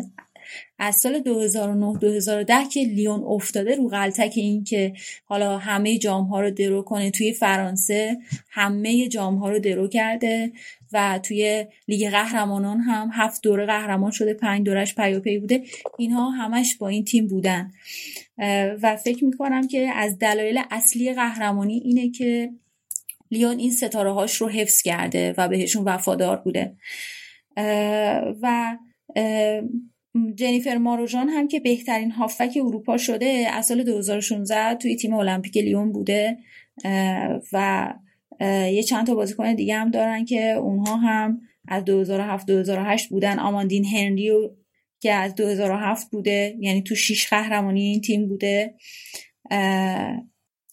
[0.79, 4.93] از سال 2009 2010 که لیون افتاده رو غلطک این که
[5.25, 7.11] حالا همه جام ها رو درو کنه.
[7.11, 8.19] توی فرانسه
[8.51, 10.53] همه جام ها رو درو کرده
[10.93, 15.63] و توی لیگ قهرمانان هم هفت دوره قهرمان شده پنج دورش پیاپی بوده.
[15.99, 17.71] اینها همش با این تیم بودن.
[18.83, 22.51] و فکر می‌کنم که از دلایل اصلی قهرمانی اینه که
[23.31, 26.77] لیون این ستاره هاش رو حفظ کرده و بهشون وفادار بوده.
[28.43, 28.77] و
[30.35, 35.93] جنیفر ماروژان هم که بهترین هافک اروپا شده از سال 2016 توی تیم المپیک لیون
[35.93, 36.39] بوده
[37.53, 37.95] و
[38.73, 43.39] یه چند تا بازیکن دیگه هم دارن که اونها هم از 2007 2008 بودن.
[43.39, 44.51] آماندین هنریو
[45.01, 48.75] که از 2007 بوده یعنی تو شیش قهرمانی این تیم بوده.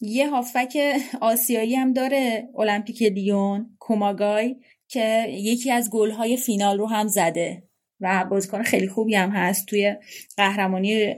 [0.01, 0.77] یه هافک
[1.21, 4.55] آسیایی هم داره المپیک لیون کوماگای
[4.87, 7.63] که یکی از گل‌های فینال رو هم زده.
[8.01, 9.65] و بازیکن خیلی خوبی هم هست.
[9.65, 9.95] توی
[10.37, 11.15] قهرمانی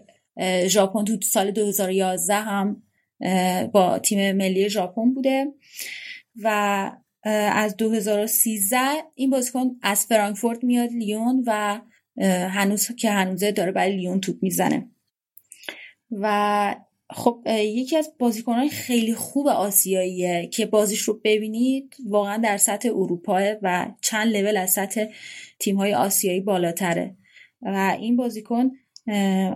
[0.68, 2.84] ژاپن تو سال 2011 هم
[3.72, 5.46] با تیم ملی ژاپن بوده.
[6.44, 6.92] و
[7.54, 8.78] از 2013
[9.16, 11.82] این بازیکن از فرانکفورت میاد لیون و
[12.50, 14.90] هنوز که هنوزه داره برای لیون توپ می‌زنه.
[16.12, 16.76] و
[17.10, 23.56] خب یکی از بازیکنهای خیلی خوب آسیاییه که بازیش رو ببینید واقعا در سطح اروپا
[23.62, 25.06] و چند لول از سطح
[25.60, 27.16] تیم های آسیایی بالاتره.
[27.62, 28.72] و این بازیکن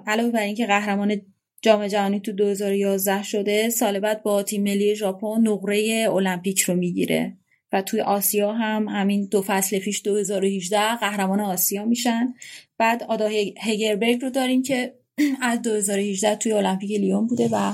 [0.08, 1.22] علاوه بر اینکه قهرمان
[1.62, 7.38] جام جهانی تو 2011 شده سال بعد با تیم ملی ژاپن نقره المپیک رو می‌گیره.
[7.74, 12.34] و توی آسیا هم همین دو فصل پیش 2018 قهرمان آسیا میشن.
[12.78, 13.30] بعد آدا
[13.62, 14.94] هگربرگ رو داریم که
[15.42, 17.74] از 2018 توی المپیک لیون بوده و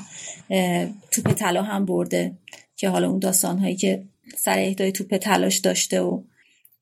[1.11, 2.37] توپ طلا هم برده
[2.75, 4.03] که حالا اون داستان هایی که
[4.37, 6.21] سر اهدای توپ طلاش داشته و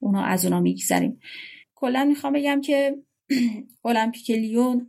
[0.03, 1.19] اونا از اونا میگذریم.
[1.75, 2.95] کلا می‌خوام بگم که
[3.85, 4.87] المپیک لیون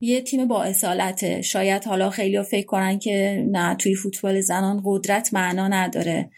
[0.00, 1.42] یه تیم با اصالته.
[1.42, 6.30] شاید حالا خیلی فکر کنن که نه توی فوتبال زنان قدرت معنا نداره.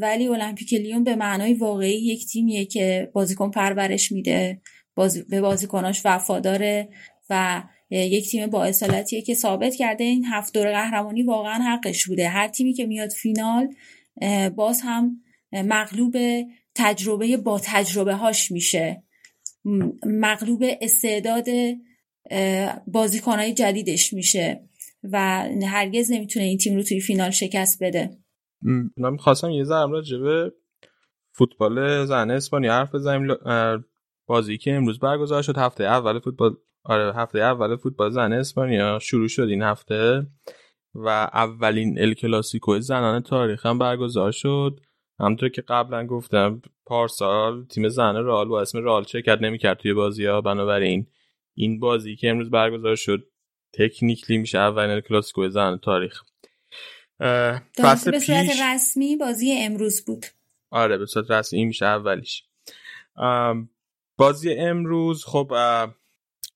[0.00, 4.60] ولی المپیک لیون به معنای واقعی یک تیمیه که بازیکن پرورش میده
[4.94, 6.88] بازی به بازیکناش وفاداره
[7.30, 12.28] و یک تیم با اصالتیه که ثابت کرده این هفت دور قهرمانی واقعا حقش بوده.
[12.28, 13.74] هر تیمی که میاد فینال
[14.56, 15.20] باز هم
[15.52, 16.14] مغلوب
[16.74, 19.02] تجربه با تجربه هاش میشه.
[20.06, 21.46] مغلوب استعداد
[22.86, 24.68] بازیکنهای جدیدش میشه
[25.02, 25.18] و
[25.66, 28.10] هرگز نمی‌تونه این تیم رو توی فینال شکست بده.
[28.96, 30.16] من خواستم یه ذره راجع
[31.32, 33.36] فوتبال زن اسپانیا حرف بزنیم.
[34.26, 39.28] بازی که امروز برگزار شد هفته اول فوتبال آره هفته اول فوتبال زن اسپانیا شروع
[39.28, 40.26] شد این هفته
[40.94, 44.80] و اولین ال کلاسیکو زنان تاریخ هم برگزار شد.
[45.20, 50.26] همونطور که قبلا گفتم پارسال تیم زن رئال با اسم رئال شرکت نمی‌کرد توی بازی
[50.26, 51.06] ها بنابراین
[51.54, 53.28] این بازی که امروز برگزار شد
[53.72, 56.22] تکنیکلی میشه اولین کلاسیکو زن تاریخ.
[57.76, 60.26] فصل به صورت رسمی بازی امروز بود.
[60.70, 62.44] آره به صورت رسمی میشه اولیش
[64.16, 65.52] بازی امروز خب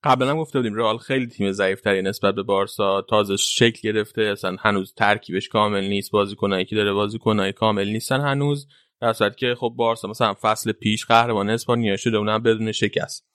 [0.04, 4.56] قبلا هم گفته بودیم رئال خیلی تیم ضعیفتری نسبت به بارسا تازه شکل گرفته اصلا
[4.60, 8.66] هنوز ترکیبش کامل نیست بازیکنایی که داره بازیکنای کامل نیستن هنوز
[9.00, 13.26] در صورتی که خب بارسا مثلا فصل پیش قهرمان اسپانیا شده اونم بدون شکست.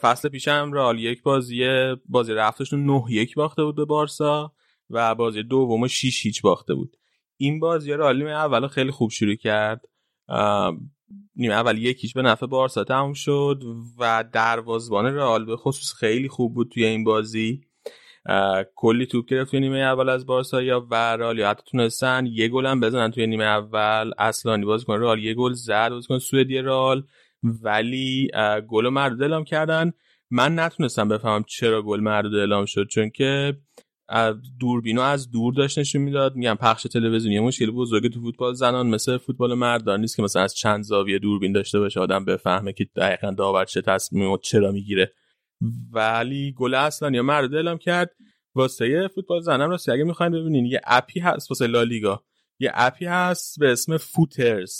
[0.00, 1.66] فصل پیش هم رئال یک بازی
[2.08, 4.52] بازی رفتشون 9 یک باخته بود به بارسا
[4.90, 6.96] و بازی دوم 6 هیچ باخته بود.
[7.36, 9.80] این بازی رئال اول خیلی خوب شروع کرد.
[11.36, 13.62] نیمه اول یکیش به نفع بارسا تموم شد
[13.98, 17.60] و دروازبان رئال به خصوص خیلی خوب بود توی این بازی.
[18.74, 22.66] کلی توپ گرفت توی نیمه اول از بارسا یا و رئال حتی تونستن یه گل
[22.66, 24.12] هم بزنن توی نیمه اول.
[24.18, 27.04] اصلانی بازیکن رئال یه گل زد بازیکن سوئدی رئال.
[27.42, 28.30] ولی
[28.68, 29.92] گل مردود اعلام کردن.
[30.30, 33.56] من نتونستم بفهمم چرا گل مردود اعلام شد چون که
[34.60, 36.36] دوربینو از دور داشت نشون می‌داد.
[36.36, 40.54] میگم پخش تلویزیونی مشکل بزرگ تو فوتبال زنان مثل فوتبال مردان نیست که مثلا از
[40.54, 45.12] چند زاویه دوربین داشته باشه آدم بفهمه که دقیقا داور چه تصمیم چرا می‌گیره.
[45.92, 48.10] ولی گل اصلا یا مرد اعلام کرد.
[48.54, 52.22] واسه فوتبال زنان راستی اگه می‌خواین ببینین یه اپی هست واسه لالیگا.
[52.58, 54.72] یه app ی هست به اسم Footters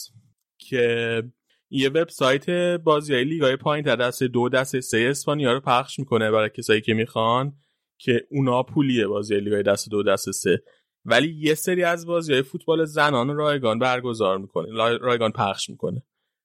[0.58, 1.22] که
[1.70, 6.50] یه وبسایت بازی لیگای پایین در دست دو دست سه اسپانیا رو پخش می‌کنه برای
[6.50, 7.52] کسایی که می‌خوان.
[7.98, 10.62] که اونا پولیه بازی لیگای دست دو دست سه.
[11.04, 16.02] ولی یه سری از بازی های فوتبال زنان رایگان برگزار می‌کنه رایگان پخش می‌کنه.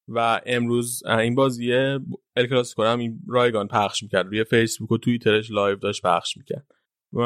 [0.07, 4.25] و امروز این بازی ال کلاسیکو هم این رایگان پخش می‌کرد.
[4.25, 6.67] روی فیسبوک و توییترش live داشت پخش می‌کرد.
[7.13, 7.21] و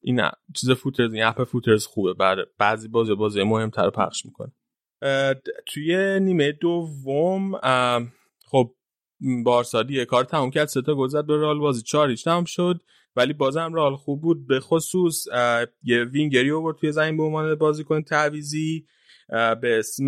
[0.00, 0.20] این
[0.54, 2.14] چیز فوترز این اپ فوترز خوبه.
[2.14, 4.52] بعد بعضی بازی بازی مهمتر رو پخش می‌کنه.
[5.66, 7.60] توی نیمه دوم
[8.46, 8.74] خب
[9.44, 10.68] بارسا کار تموم کرد.
[10.68, 11.82] سه تا گل زد به رال بازی.
[11.82, 12.80] 4 تموم شد.
[13.16, 14.46] ولی بازم رال خوب بود.
[14.46, 15.26] به خصوص
[15.82, 18.86] یه وینگری اوورد توی زمین به عنوان بازیکن تعویزی
[19.60, 20.06] به اسم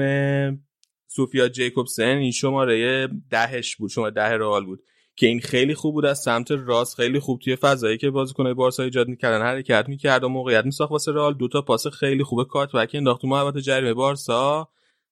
[1.06, 2.16] سوفیا جیکوبسن.
[2.16, 4.82] این شماره دهش بود شماره ده رئال بود.
[5.16, 8.82] که این خیلی خوب بود از سمت راست خیلی خوب توی فضایی که بازیکن‌های بارسا
[8.82, 11.34] ایجاد می‌کردن حرکت می‌کرد و موقعیت میساخت واسه رئال.
[11.34, 14.68] دو تا پاس خیلی خوبه cutback انداخت تو محوطه جریمه بارسا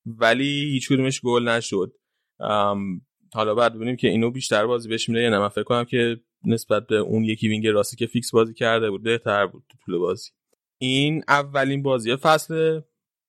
[0.07, 1.93] ولی هیچ کدومش گل نشد.
[3.35, 5.39] حالا بعد ببینیم که اینو بیشتر بازی بهش میده یا نه.
[5.39, 9.03] من فکر کنم که نسبت به اون یکی wing راستی که فیکس بازی کرده بود
[9.03, 10.31] بهتر بود تو طول بازی.
[10.79, 12.81] این اولین بازی فصل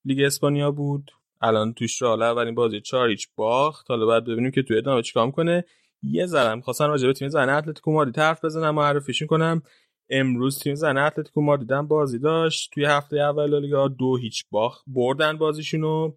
[0.05, 1.11] لیگ اسپانیا بود.
[1.41, 3.85] الان توش را اولین بازی چار هیچ باخت.
[3.89, 5.65] حالا بعد ببینیم که توی ادامه چیکار کنه
[6.03, 9.61] یه ذرم خواستم راجع به تیم زن اتلتیکو مادرید حرف بزنم معرفیشون کنم
[10.09, 12.71] امروز تیم زن اتلتیکو مادرید بازی داشت.
[12.73, 16.11] توی هفته اول لیگا دو هیچ باخت بردن بازیشونو.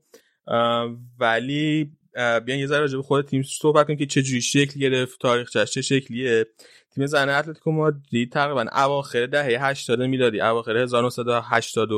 [1.19, 5.21] ولی بیان یه ذره راجع به خود تیم صحبت کنیم که چه جوری شکل گرفت
[5.21, 6.47] تاریخ چه شکلیه.
[6.95, 11.89] تیم زن اتلتیکو مادرید تقریبا اواخر دهه 80 میلادی اواخر 1980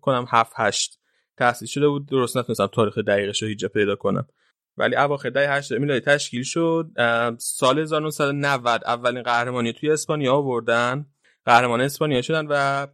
[0.00, 0.98] کنم 7 8
[1.36, 2.06] تأسیس شده بود.
[2.06, 4.28] درست نتونستم تاریخ دقیقش رو هیچ پیدا کنم.
[4.76, 6.90] ولی اواخر دهه 80 میلادی تشکیل شد.
[7.38, 11.06] سال 1990 اولین قهرمانی توی اسپانیا آوردن.
[11.44, 12.86] قهرمان اسپانیا شدن و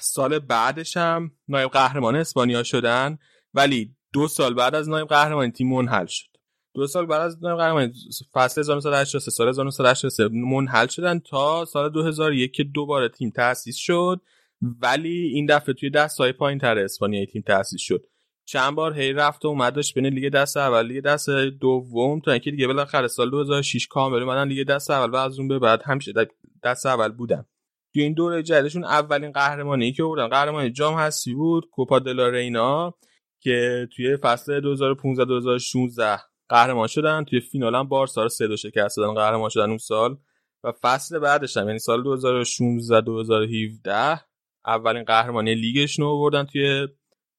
[0.00, 3.18] سال بعدش هم نایب قهرمان اسپانیا شدن.
[3.54, 6.26] ولی دو سال بعد از نایب قهرمانی تیم منحل شد.
[6.74, 7.92] دو سال بعد از نایب قهرمانی
[8.32, 14.20] فصل 1983 سال 1983 منحل شدن تا سال 2001 که دوباره تیم تأسیس شد.
[14.80, 18.06] ولی این دفعه توی دست های پایین تر اسپانیایی تیم تأسیس شد.
[18.44, 21.30] چند بار هی رفت و اومد داشت بین لیگ دست اول لیگ دست
[21.60, 25.48] دوم تا اینکه دیگه بالاخره سال 2006 کامل اومدن لیگ دست اول و از اون
[25.48, 26.12] به بعد همیشه
[26.64, 27.44] دست اول بودن.
[27.92, 32.94] توی این دوره جدیدشون اولین قهرمانی که بردن قهرمانی جام هستی بود کوپا دلا رینا.
[33.42, 37.24] که توی فصل 2015 2016 قهرمان شدن.
[37.24, 40.18] توی فینال هم بارسا رو 3 2 شکست دادن قهرمان شدن اون سال.
[40.64, 44.20] و فصل بعدش هم یعنی سال 2016 2017
[44.66, 46.88] اولین قهرمانی لیگشون رو آوردن توی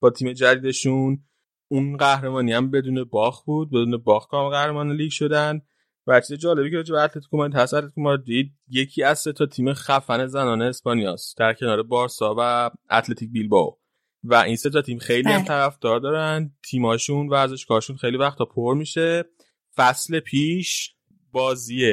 [0.00, 1.24] با تیم جدیدشون.
[1.68, 5.60] اون قهرمانی هم بدون باخت بود بدون باخت کام قهرمان لیگ شدن.
[6.06, 9.46] و چیز جالبی که راجع به اتلتیکو مادرید هست اتلتیکو مادرید یکی از سه تا
[9.46, 11.38] تیم خفن زنان اسپانیاست.
[11.38, 13.78] در کنار بارسا و اتلتیک بیلباو
[14.24, 15.48] و این سه تا تیم خیلی هم بله.
[15.48, 16.52] طرفدار دارن.
[16.70, 19.24] تیماشون ورزشگاهشون خیلی وقتا پر میشه.
[19.76, 20.94] فصل پیش
[21.32, 21.92] بازی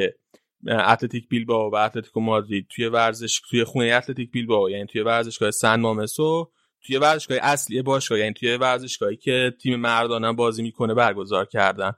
[0.68, 5.80] اتلتیک بیلباو و اتلتیکو مادرید توی ورزش توی خونه اتلتیک بیلباو یعنی توی ورزشگاه سن
[5.80, 6.52] مامس و
[6.82, 11.94] توی ورزشگاه اصلی باشگاه یعنی توی ورزشگاهی که تیم مردانه بازی می‌کنه برگزار کردن.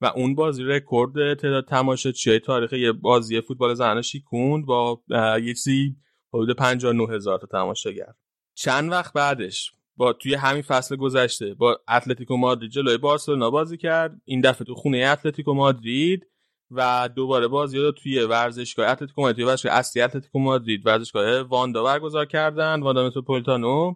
[0.00, 5.02] و اون بازی رکورد تعداد تماشاچی تاریخ یه بازی فوتبال زنانه شیکوند با
[5.42, 5.96] یه چیزی
[6.32, 8.12] حدود 59 هزار تا تماشاگر.
[8.54, 14.20] چند وقت بعدش با توی همین فصل گذشته با اتلتیکو مادرید جلوی بارسلونا بازی کرد.
[14.24, 16.26] این دفعه تو خونه اتلتیکو مادرید
[16.70, 22.26] و دوباره بازی رو توی ورزشگاه اتلتیکو مادرید ورزشگاه اصلی اتلتیکو مادرید ورزشگاه واندا برگزار
[22.26, 23.94] کردن واندا متروپولیتانو.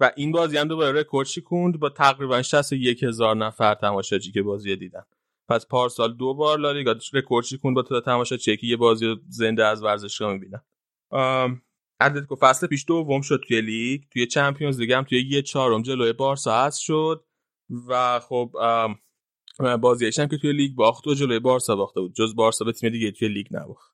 [0.00, 4.76] و این بازی هم دوباره رکورد شکوند با تقریبا 61 هزار نفر تماشاچی که بازی
[4.76, 5.02] دیدن.
[5.48, 9.82] پس پارسال دو بار لالیگا رکورد شکوند با تعداد تماشاچی که یه بازی زنده از
[9.82, 10.62] ورزشگاه می‌بینن.
[12.02, 16.12] اتلتیکو فصل پیش دوم شد توی لیگ توی Champions League هم توی یه چهارم جلوی
[16.12, 17.24] بارسا هست شد
[17.88, 18.50] و خب
[19.80, 22.14] بازیش هم که توی لیگ باخت و جلوی بارسا باخته بود.
[22.14, 23.92] جز بارسا به تیم دیگه توی لیگ نباخت.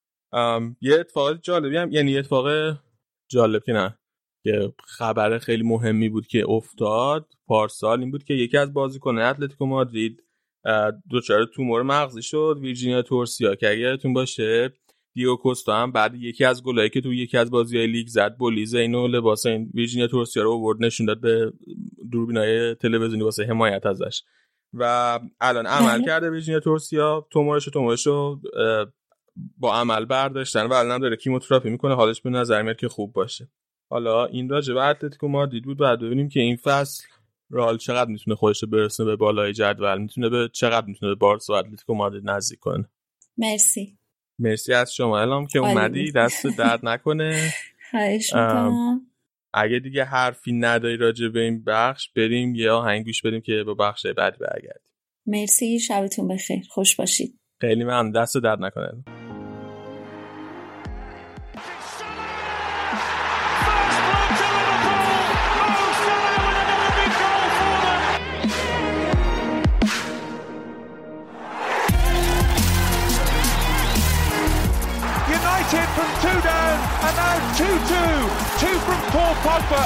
[0.80, 2.76] یه اتفاق جالبی هم یعنی یه اتفاق
[3.30, 3.98] جالب که نه
[4.44, 9.66] که خبر خیلی مهمی بود که افتاد پارسال این بود که یکی از بازیکنان اتلتیکو
[9.66, 10.24] مادرید
[11.10, 14.72] دچار تومور مغزی شد ویرجینیا تورسیا که اگه یادتون باشه
[15.18, 18.74] دیگو کوستا هم بعد یکی از گلایی که تو یکی از بازی‌های لیگ زد بلوز
[18.74, 21.52] اینو لباس این ویرجینیا تورسیا رو آورد نشون داد به
[22.12, 24.22] دوربینای تلویزیونی واسه حمایت ازش.
[24.74, 26.04] و الان عمل بله.
[26.06, 28.40] کرده ویرجینیا تورسیا تومورش و تومورش رو
[29.56, 33.48] با عمل برداشتن و الان داره کیموتراپی می‌کنه حالش به نظر میاد که خوب باشه.
[33.90, 37.04] حالا این راجع به اتلتیکو مادرید بود بعد ببینیم که این فصل
[37.50, 41.52] رئال چقدر می‌تونه خودش رو برسونه به بالای جدول می‌تونه به چقدر می‌تونه به بارسا
[41.52, 42.88] و اتلتیکو مادرید نزدیک کنه.
[43.38, 43.98] مرسی.
[44.38, 45.20] مرسی از شما.
[45.20, 46.12] الان که اومدی.
[46.12, 47.52] دست درد نکنه.
[47.90, 49.00] خواهش می‌کنم.
[49.54, 53.74] اگه دیگه حرفی نداری راجع به این بخش بریم یه آهنگ گوش بدیم که با
[53.74, 54.92] بخش بعدی برگردیم.
[55.26, 55.78] مرسی.
[55.80, 56.62] شبتون بخیر.
[56.70, 57.38] خوش باشید.
[57.60, 58.12] خیلی ممنون.
[58.12, 59.04] دست درد نکنه.
[77.58, 77.66] 2-2.
[78.60, 79.82] Two from Paul Pogba.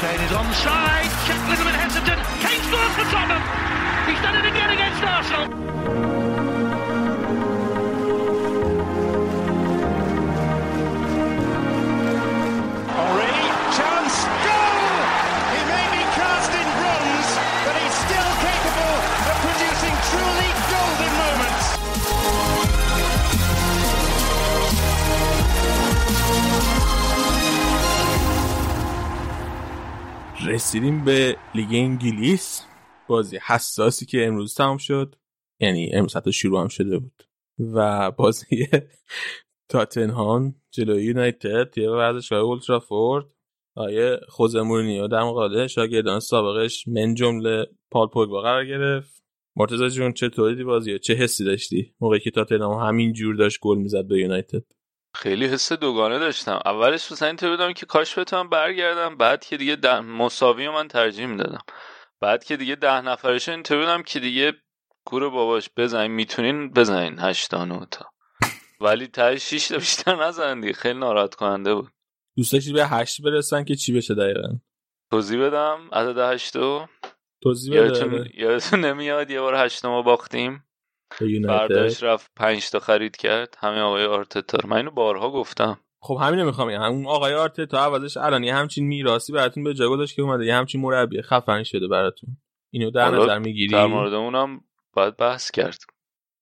[0.00, 1.10] Kane is onside.
[1.26, 2.18] Check a little bit hesitant.
[2.40, 3.42] Kane scores for Tottenham.
[4.08, 6.23] He's done it again against Arsenal.
[30.46, 32.62] رسیدیم به لیگ انگلیس.
[33.08, 35.14] بازی حساسی که امروز تمام شد.
[35.60, 37.22] یعنی امروز حتی شروع هم شده بود.
[37.58, 38.68] و بازی
[39.70, 41.70] تاتنهام جلوی یونایتد.
[41.70, 43.34] توی ورزشگاه اولترافورد
[43.76, 44.58] آیه خوزه
[45.10, 49.24] در مقابل شاگردان سابقش من جمله پال پوگبا قرار گرفت.
[49.56, 54.06] مرتضی جون چطوری بازی چه حسی داشتی؟ موقعی که تاتنهام همین جور داشت گل می‌زد
[54.08, 54.64] به یونایتد.
[55.14, 56.60] خیلی حس دوگانه داشتم.
[56.64, 61.26] اولش مثلا اینطور بودم که کاش بتونم برگردم بعد که دیگه ده مساوی من ترجیح
[61.26, 61.62] می‌دادم.
[62.20, 64.52] بعد که دیگه ده نفرش اینطور بودم که دیگه
[65.04, 68.06] گور باباش بزنین می‌تونین بزنین هشتا نه تا.
[68.80, 71.90] ولی ته شیش تا بیشتر نزنن دیگه خیلی ناراحت کننده بود.
[72.36, 74.48] دوست داشتی به هشت برسن که چی بشه دقیقا؟
[75.10, 76.86] توضیح بدم؟ عدد هشتو
[77.42, 80.63] توضیح یادتون بده یادتون نمیاد یه بار هشت ما باختیم؟
[81.48, 83.56] برداشت رفت پنج تا خرید کرد.
[83.58, 85.80] همه آقای آرتتا من اینو بارها گفتم.
[86.00, 86.82] خب همین می‌خوام بگم.
[86.82, 90.54] اون آقای آرتتا عوضش الان یه همچین میراثی براتون به جا گذاشت که اومده یه
[90.54, 92.36] همچین مربی خفن شده براتون.
[92.72, 94.60] اینو در نظر می‌گیری در مورد اونم
[94.92, 95.78] باید بحث کرد.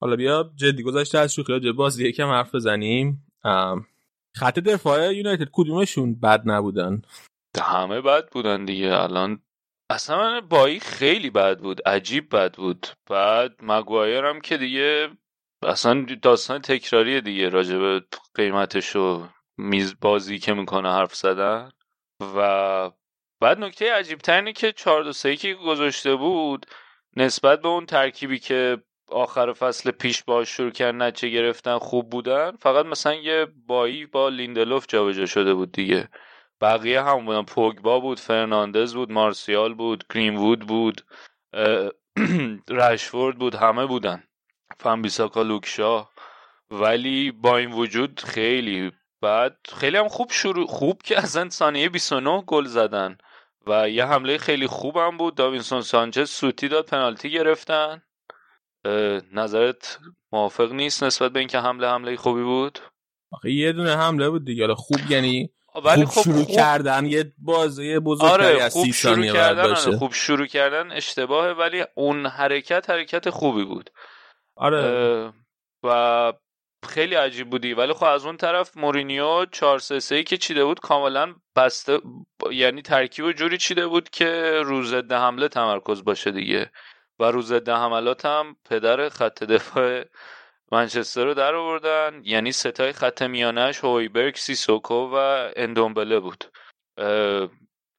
[0.01, 3.27] حالا بیا جدی گذاشته از شوخی راجع به بازی یکم حرف بزنیم.
[4.37, 7.03] خط دفاع یونایتد کدومشون بد نبودن؟
[7.63, 9.03] همه بد بودن دیگه.
[9.03, 9.41] الان
[9.93, 12.87] اصلا من بایی خیلی بد بود عجیب بد بود.
[13.11, 15.11] بعد مگوایر هم که دیگه
[15.63, 18.05] اصلا داستان تکراریه دیگه راجب
[18.35, 21.71] قیمتش و میز بازی که می‌کنه حرف زدن.
[22.37, 22.91] و
[23.41, 26.67] بعد نکته عجیب اینه که 4 2 3 که گذاشته بود
[27.17, 32.57] نسبت به اون ترکیبی که آخر فصل پیش باش شروع کردن نتیجه گرفتن خوب بودن
[32.57, 36.09] فقط مثلا یه بایی با لیندلوف جابجا شده بود دیگه.
[36.63, 37.43] بقیه هم بودن.
[37.43, 41.03] پوگبا بود فرناندز بود مارسیال بود گرینوود بود
[42.69, 44.23] رشفورد بود همه بودن.
[44.79, 46.09] فنبیساکا لوکشا.
[46.71, 52.43] ولی با این وجود خیلی بعد خیلی هم خوب شروع خوب که اصلا ثانیه 29
[52.47, 53.19] گل زدن.
[53.67, 55.35] و یه حمله خیلی خوبم بود.
[55.35, 58.03] داوینسون سانچز سوتی داد پنالتی گرفتن.
[59.33, 59.99] نظرت
[60.33, 62.79] موافق نیست نسبت به اینکه حمله حمله خوبی بود؟
[63.33, 64.75] آخه یه دونه حمله بود دیگه.
[64.75, 65.51] خوب یعنی
[65.85, 66.57] ولی خوب شروع خوب...
[66.57, 72.27] کردن یه بازی بزرگتری آره خوب شروع کردن آره خوب شروع کردن اشتباهه ولی اون
[72.27, 73.91] حرکت حرکت خوبی بود.
[74.57, 75.33] آره.
[75.85, 76.33] و
[76.89, 77.75] خیلی عجیب بودی.
[77.75, 82.01] ولی خب از اون طرف مورینیو 4 3 که چیده بود کاملا بسته
[82.51, 86.71] یعنی ترکیب جوری چیده بود که روز ضد حمله تمرکز باشه دیگه.
[87.19, 90.05] و روز ضد حملات هم پدر خط دفاع
[90.73, 92.21] منچستر رو در آوردن.
[92.25, 96.45] یعنی ستای خط میانش هویبرگ سیسوکو و اندومبله بود.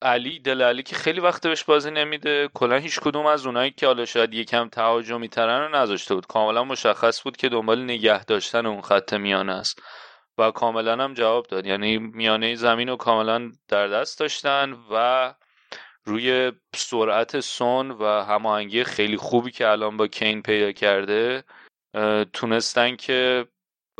[0.01, 2.49] علی دل علی که خیلی وقت بهش بازی نمیده.
[2.53, 6.27] کلا هیچ کدوم از اونایی که حالا شاید یکم تهاجمی ترن رو نذاشته بود.
[6.27, 9.81] کاملا مشخص بود که دنبال نگه داشتن اون خط میانه است.
[10.37, 11.65] و کاملا هم جواب داد.
[11.65, 15.33] یعنی میانه زمین رو کاملا در دست داشتن و
[16.05, 21.43] روی سرعت سون و هماهنگی خیلی خوبی که الان با کین پیدا کرده
[22.33, 23.47] تونستن که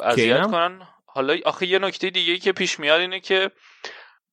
[0.04, 0.88] اذیت کنن.
[1.06, 3.52] حالا آخه یه نکته دیگه که پیش میاد اینه که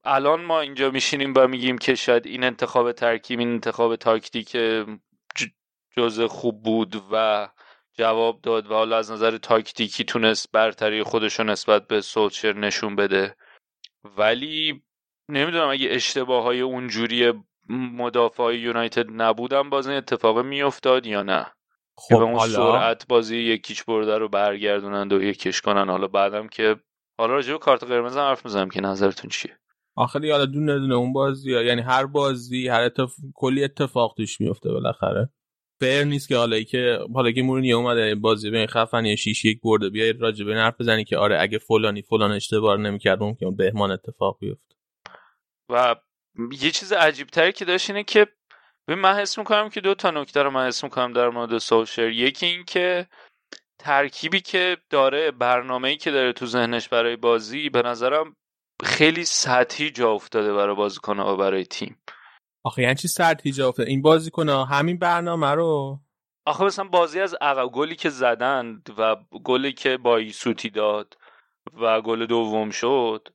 [0.05, 4.57] الان ما اینجا میشینیم و میگیم که شاید این انتخاب ترکیب این انتخاب تاکتیک
[5.97, 7.49] جزء خوب بود و
[7.99, 12.97] جواب داد و حالا از نظر تاکتیکی تونست برتری خودش رو نسبت به سولشر نشون
[12.97, 13.37] بده.
[14.05, 14.83] ولی
[15.29, 17.33] نمی‌دونم اگه اشتباه های اونجوری
[17.69, 21.53] مدافع یونایتد نبودن باز این اتفاق میافتاد یا نه.
[21.97, 22.53] خب به اون حالا...
[22.53, 25.89] سرعت بازی یکیچ برده رو برگردونند و یکیش کنن.
[25.89, 26.77] حالا بعدم که
[27.19, 29.59] حالا راجع به کارت قرمز هم حرف می‌زنم که نظرتون چیه؟
[29.97, 31.63] آخه یالا دونه دونه اون بازی ها.
[31.63, 33.15] یعنی هر بازی هر اتف...
[33.35, 35.31] کلی اتفاق توش میفته بالاخره.
[35.81, 39.91] فر نیست که حالا که حالا که مورینیو اومده بازی به خفنی 6 یک برده
[39.91, 44.39] بیای راجع به حرف بزنی که آره اگه فلانی فلان اشتباه نمی‌کرد ممکن بهمان اتفاق
[44.41, 44.75] بیفته.
[45.71, 45.97] و
[46.61, 48.27] یه چیز عجیب تری که داشت اینه که
[48.95, 52.09] من حس می‌کنم که دو تا نکته رو من حس می‌کنم در مورد سولشر.
[52.09, 53.07] یکی این که
[53.79, 58.37] ترکیبی که داره برنامه‌ای که داره تو ذهنش برای بازی به نظرم
[58.85, 62.03] خیلی سطحی جا افتاده برای بازیکن و برای تیم.
[62.65, 66.01] آخه یعنی چی سطحی جا افتاده؟ این بازیکن همین برنامه رو؟
[66.47, 71.17] آخه مثلا بازی از عقب گلی که زدن و گلی که با سوتی داد
[71.81, 73.29] و گل دوم شد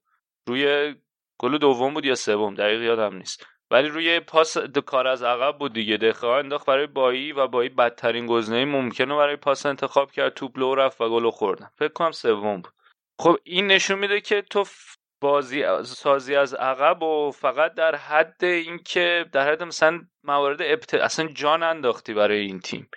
[0.47, 0.95] روی
[1.39, 3.45] گل دوم بود یا سوم؟ دقیق یادم نیست.
[3.71, 5.97] ولی روی پاس کار از عقب بود دیگه.
[5.97, 10.33] دخواه انداخت برای بایی و بایی بدترین گزینه ممکنه برای پاس انتخاب کرد.
[10.33, 11.69] توپ لو رفت و گل خوردن.
[11.75, 12.73] فکر کنم سوم بود.
[13.19, 14.63] خب این نشون میده که تو
[15.21, 20.93] بازی سازی از عقب و فقط در حد اینکه در حد مثلا موارد ابت...
[20.93, 22.89] اصلا جان انداختی برای این تیم.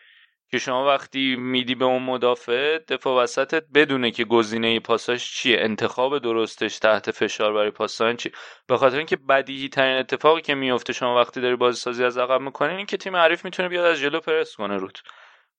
[0.50, 6.18] که شما وقتی میدی به اون مدافع دفاع وسطت بدونه که گزینه پاساش چیه انتخاب
[6.18, 8.32] درستش تحت فشار برای پاسان چی
[8.66, 12.40] به خاطر اینکه بدیهی ترین اتفاقی که میفته شما وقتی داری بازی سازی از عقب
[12.40, 15.02] می‌کنین این که تیم حریف می‌تونه بیاد از جلو پرس کنه روت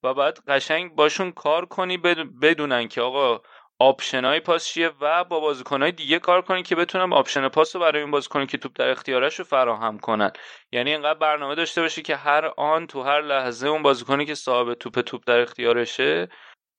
[0.03, 1.97] و بعد قشنگ باشون کار کنی
[2.41, 3.41] بدونن که آقا
[3.81, 7.75] option های پاس چیه و با بازیکن های دیگه کار کنید که بتونم option پاس
[7.75, 10.31] رو برای این بازیکن که توپ در اختیارش رو فراهم کنن.
[10.71, 14.73] یعنی اینقدر برنامه داشته باشه که هر آن تو هر لحظه اون بازیکنی که صاحب
[14.73, 16.27] توپ توپ در اختیارشه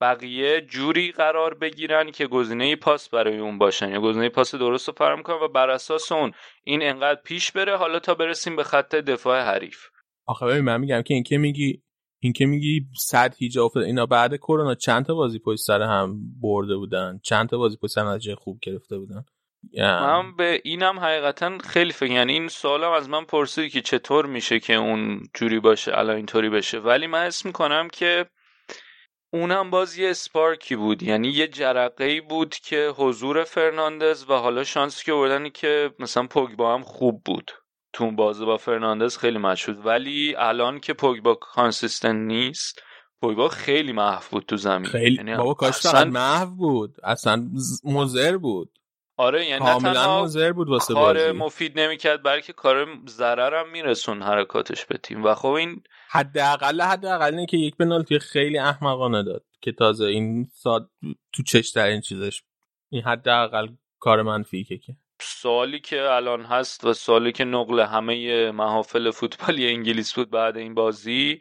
[0.01, 3.89] بقیه جوری قرار بگیرن که گزینه پاس برای اون باشن.
[3.89, 6.33] یا گزینه پاس درست رو فراهم کنن و بر اساس اون
[6.65, 9.87] این انقدر پیش بره حالا تا برسیم به خط دفاع حریف.
[10.27, 11.83] آخه ببین من میگم که اینکه میگی
[12.23, 16.19] این که میگی صد هیجا افتاد اینا بعد کرونا چند تا بازی پشت سر هم
[16.41, 19.25] برده بودن؟ چند تا بازی پشت سر نتیجه خوب گرفته بودن؟
[19.79, 24.61] من به اینم حقیقتا خیلی فکر یعنی این سوالم از من پرسیدی که چطور میشه
[24.61, 26.79] که اون جوری باشه الان اینطوری بشه.
[26.79, 28.27] ولی من اسم می‌کنم که
[29.33, 31.03] اونم باز یه اسپارکی بود.
[31.03, 36.27] یعنی یه جرقه ای بود که حضور فرناندز و حالا شانسی که بردنی که مثلا
[36.27, 37.51] پوگبا هم خوب بود.
[37.93, 39.87] تو بازی با فرناندز خیلی مشهود.
[39.87, 42.83] ولی الان که پوگبا consistent نیست
[43.21, 44.85] پوگبا خیلی محو بود تو زمین.
[44.85, 46.05] خیلی یعنی بابا کاش اصلا...
[46.05, 46.97] محو بود.
[47.05, 47.51] اصلا
[47.85, 48.73] مضر بود.
[49.17, 51.39] آره یعنی کاملا مضر بود واسه کار بازی.
[51.39, 55.25] مفید نمی‌کرد بلکه کار ضررم می‌رسوند حرکاتش به تیم.
[55.25, 60.91] و خب این حداقل حداقل اینه که یک پنالتی خیلی احمقانه داد که تازه افتاد
[61.33, 62.43] تو چش این چیزش.
[62.89, 63.69] این حداقل
[63.99, 64.81] کار منفی که
[65.23, 70.75] سوالی که الان هست و سوالی که نقل همه محافل فوتبالی انگلیس بود بعد این
[70.75, 71.39] بازی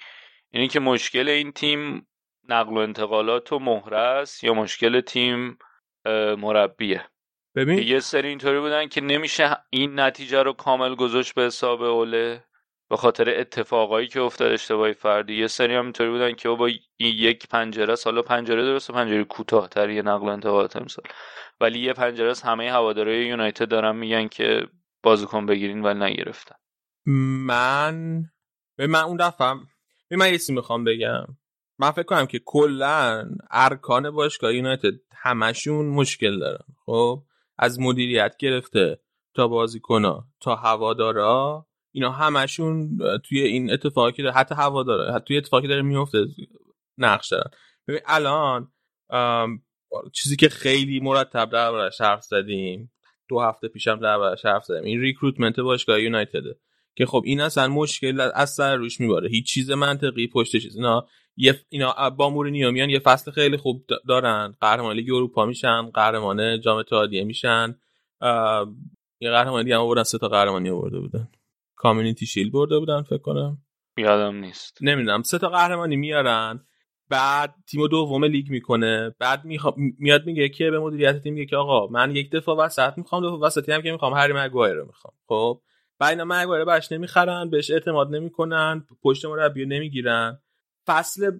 [0.51, 2.07] اینه که مشکل این تیم
[2.49, 5.57] نقل و انتقالات و مهره یا مشکل تیم
[6.37, 7.05] مربیه؟
[7.55, 12.43] ببین یه سری اینطوری بودن که نمیشه این نتیجه رو کامل گذاشت به حساب اوله.
[12.89, 15.33] به خاطر اتفاقایی که افتاد اشتباهی فردی.
[15.33, 19.89] یه سری هم اینطوری بودن که با این یک پنجره سالا پنجره درسته پنجره کوتاه‌تر
[19.89, 21.05] یه نقل و انتقالات امسال.
[21.61, 24.67] ولی یه پنجره از همه هوادارهای یونایتد دارن میگن که
[25.03, 26.55] بازیکن بگیرین ولی نگرفتن.
[27.45, 28.23] من
[28.75, 29.55] به من اون دفعه
[30.09, 31.25] به من یه می‌خوام بگم.
[31.79, 36.65] من فکر کنم که کلا ارکان باشگاه یونایتد همشون مشکل دارن.
[36.85, 37.23] خب
[37.57, 38.99] از مدیریت گرفته
[39.35, 41.65] تا بازیکنها تا هوادارا.
[41.91, 46.25] اینا همشون توی این اتفاقی که حتی هوادارا حتی توی اتفاقی داره میفته
[46.97, 47.51] نقش دارن
[47.87, 48.71] ببین الان
[50.13, 52.91] چیزی که خیلی مرتب دربارش حرف زدیم
[53.29, 56.59] دو هفته پیشم دربارش حرف زدیم این recruitment باشگاه یونایتده.
[56.95, 59.29] که خب این اصلا مشکل از سر روش میباره.
[59.29, 61.07] هیچ چیز منطقی پشت چیز اینا
[61.69, 64.55] اینا با مورینیو میان یه فصل خیلی خوب دارن.
[64.61, 67.79] قهرمان لیگ اروپا میشن قهرمان جام اتحادیه میشن.
[69.19, 71.27] یه قهرمانی هم آوردن سه تا قهرمانی آورده بودن.
[71.79, 73.57] Community Shield برده بودن فکر کنم.
[73.97, 74.77] یادم نیست.
[74.81, 75.21] نمی‌دونم.
[75.21, 76.65] سه تا قهرمانی میارن
[77.09, 79.73] بعد تیم دوم لیگ می‌کنه بعد میخوا...
[79.77, 83.39] میاد میگه که به مدیریت تیم میگه که آقا من یک دفاع وسط می‌خوام دفاع
[83.39, 85.13] وسطی هم که می‌خوام هری مگوایر رو می‌خوام.
[85.27, 85.61] خب؟
[85.99, 90.39] بعد اینا مگوایر براش نمی‌خرن بهش اعتماد نمی‌کنن پشت مربی نمی‌گیرن.
[90.87, 91.31] فصل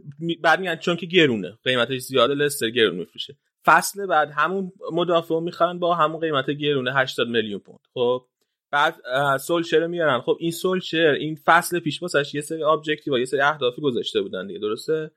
[0.42, 3.38] بعد میگن چون که گرونه قیمتش زیاده لستر گرون میفروشه.
[3.66, 7.80] فصل بعد همون مدافع می‌خرن با همون قیمت گرونه 80 میلیون پوند.
[7.94, 8.26] خب؟
[8.72, 8.96] بعد
[9.38, 10.22] سولشر میارن.
[10.22, 14.48] خب این سولشر این فصل پیش واسش یه سری objective یه سری اهدافی گذاشته بودن
[14.48, 15.12] دیگه درسته؟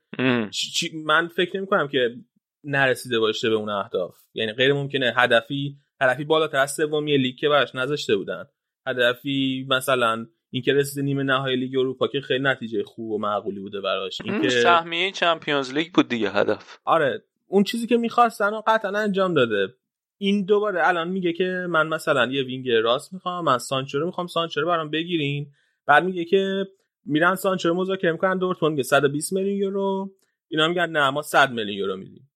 [0.93, 2.15] من فکر نمی کنم که
[2.63, 4.17] نرسیده باشه به اون اهداف.
[4.33, 8.45] یعنی غیر ممکنه هدفی هدفی بالاتر از سومی لیگ که براش نذاشته بودن.
[8.87, 13.81] هدفی مثلا اینکه رسیده نیمه نهایی لیگ اروپا که خیلی نتیجه خوب و معقولی بوده
[13.81, 14.21] براش.
[14.21, 16.77] اینکه سهمیه Champions League بود دیگه هدف.
[16.85, 19.73] آره اون چیزی که می‌خواستن قطعا انجام داده.
[20.17, 24.27] این دوباره الان میگه که من مثلا یه wing راست می‌خوام من سانچو رو می‌خوام
[24.27, 25.51] سانچو رو برام بگیرین.
[25.87, 26.65] بعد میگه که
[27.05, 30.11] میرن سانچو رو مذاکره می‌کنن دورتموند میگه 120 میلیون یورو.
[30.47, 32.29] اینا میگن نه ما 100 میلیون یورو میدیم.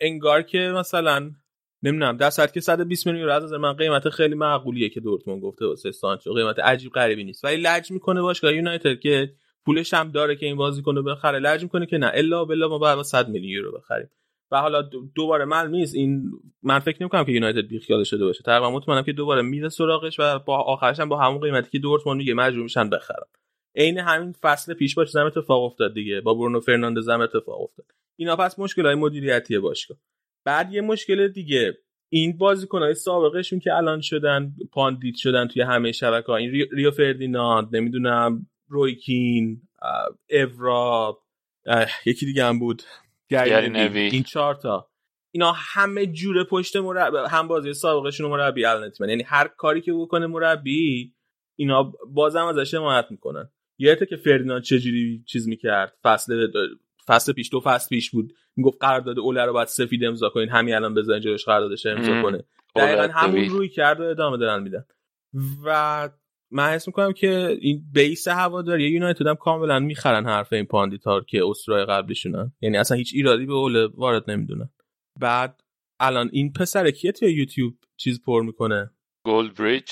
[0.00, 1.30] انگار که مثلا
[1.82, 5.42] نمی‌دونم در صورتی که 120 میلیون یورو از نظر من قیمت خیلی معقولیه که دورتموند
[5.42, 7.44] گفته واسه سانچو قیمت عجیب غریبی نیست.
[7.44, 9.32] ولی لج می‌کنه باشگاه یونایتد که
[9.64, 11.38] پولش هم داره که این بازیکن رو بخره.
[11.38, 14.10] لج می‌کنه که نه الا بلا ما باید 100 میلیون یورو بخریم.
[14.50, 14.82] و حالا
[15.14, 16.30] دوباره معلوم نیست این
[16.62, 18.42] من فکر نمی‌کنم که یونایتد بیخیال شده باشه.
[18.42, 22.18] تقریبا مطمئنم که دوباره میره سراغش و با آخرش هم با همون قیمتی که دورتموند
[22.18, 23.26] میگه مجبور میشن بخرن.
[23.74, 26.20] عین همین فصل پیش باش هم اتفاق افتاد دیگه.
[26.20, 27.86] با برونو فرناندز هم اتفاق افتاد.
[28.16, 29.98] اینا پس مشکل های مدیریتی باشگاه.
[30.44, 31.78] بعد یه مشکل دیگه
[32.12, 37.76] این بازیکنهای سابقشون که الان شدن pundit شدن توی همه شبکه ها این ریو فردیناند
[37.76, 39.62] نمی‌دونم روی کین
[40.30, 41.18] اورا
[42.06, 42.82] یکی دیگه هم بود.
[43.30, 44.00] گری نوی.
[44.00, 44.90] این چهار تا.
[45.30, 50.26] اینا همه جوره پشت مربی هم بازی سابقشون مربی الان یعنی هر کاری که بکنه
[50.26, 51.14] مربی
[51.58, 53.50] اینا بازم ازش حمایت می‌کنن.
[53.78, 56.48] یادته که فردیناند چجوری چیز می‌کرد؟ فصل
[57.06, 58.32] فصل پیش دو فصل پیش بود.
[58.56, 60.48] می‌گفت قرارداد اوله رو باید سفید امضا کنین.
[60.48, 62.44] همین الان بزنین جلوش قراردادش امضا کنه.
[62.76, 64.84] دقیقا همون روی کرد و ادامه دارن میدن.
[65.64, 66.08] و
[66.50, 71.11] من حس می‌کنم که این base هواداری یونایتد هم کاملا می‌خرن حرف این pundit ها
[71.11, 74.70] رو که استارای قبلشونن یعنی اصلا هیچ ایرادی به اوله وارد نمی‌دونن.
[75.20, 75.60] بعد
[76.00, 78.90] الان این پسر کیه توی یوتیوب چیز پر می‌کنه؟
[79.24, 79.90] گولد بریج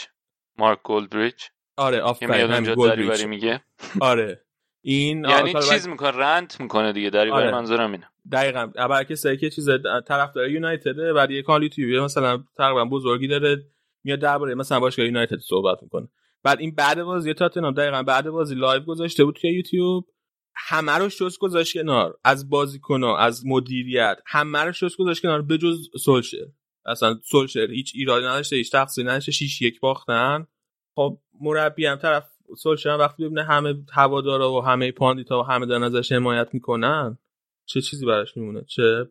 [0.59, 1.35] مارک گولد بریج
[1.76, 3.60] آره آفرین همین میگه.
[4.01, 4.43] آره.
[4.85, 7.10] این یعنی چیز می‌کنه rant می‌کنه دیگه.
[7.10, 7.51] در آره.
[7.51, 8.09] منظورم اینه.
[8.33, 8.67] دقیقاً.
[8.67, 9.68] برای کسایی که چیز
[10.07, 13.65] طرفدار یونایتد بعد یه کانال یوتیوب مثلا تقریبا بزرگی داره
[14.05, 16.09] میاد درباره مثلا باشگاه یونایتد صحبت می‌کنه.
[16.47, 20.08] بعد این بعد بازی تاتنهام دقیقا بعد بازی live گذاشته بود توی یوتیوب.
[20.55, 24.18] همه رو شست گذاشت کنار از بازیکن‌ها از مدیریت.
[24.26, 26.47] همه رو شست گذاشت کنار بجز سولشر.
[26.84, 30.47] اصلا سولشر هیچ ایرادی نداشته هیچ تقصیری نداشته 6 یک باختن.
[30.94, 32.25] خب مربی هم طرف
[32.58, 36.49] سولشر هم وقتی ببینه همه هوادارا و همه pundit ا و همه دارن ازش حمایت
[36.52, 37.18] می‌کنن
[37.65, 39.08] چه چیزی براش میمونه؟ چه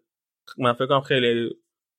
[0.58, 1.50] من فکر کنم خیلی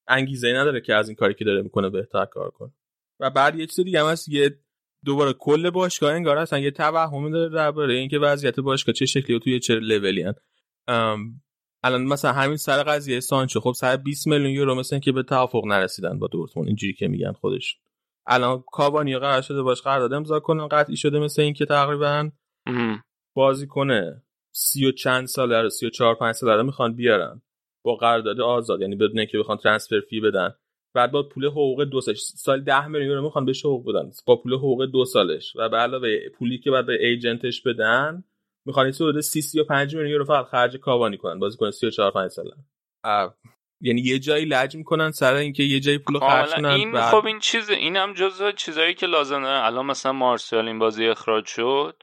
[0.09, 2.73] انگیزه نداره که از این کاری که داره می‌کنه بهتر کار کنه.
[3.21, 4.59] و بعد یه چیز دیگه هم هست یه
[5.07, 9.39] دوباره کل باشگاه انگار اصلا یه توهمی داره درباره اینکه وضعیت باشگاه چه شکلی و
[9.39, 10.35] توی چه لولی ان
[11.83, 13.61] الان مثلا همین سر قضیه سانچو.
[13.61, 16.67] خب سر 20 میلیون یورو مثلا که به توافق نرسیدن با دورتموند.
[16.69, 17.77] اینجوری که میگن خودش.
[18.27, 22.31] الان کاوانی قرار شده باش قرارداد امضا کنن قطعی شده مثل اینکه تقریبا
[23.35, 24.23] بازی کنه.
[24.53, 27.43] سی و چند ساله رو سی و چهار پنج ساله رو می‌خوان بیارن.
[27.85, 28.81] با قرارداد آزاد.
[28.81, 30.55] یعنی بدون که بخوان ترانسفر فی بدن.
[30.97, 34.11] بعد با پول حقوق دو سالش سال 10 میلیون یورو می‌خوان بهش حقوق بدن.
[34.27, 35.53] با پول حقوق دو سالش.
[35.57, 38.25] و به علاوه پولی که بعد به ایجنتش بدن
[38.65, 42.53] می‌خوان حدود 30 35 میلیون یورو فقط خرج کاوانی کنن بازیکن 34 5 ساله.
[43.81, 47.11] یعنی یه جایی لج می‌کنن سر اینکه یه جایی پول خرج کنن این بعد...
[47.11, 49.49] خب این چیز این هم جزو چیزایی که لازمه.
[49.49, 52.03] الان مثلا مارسیال این بازی اخراج شد.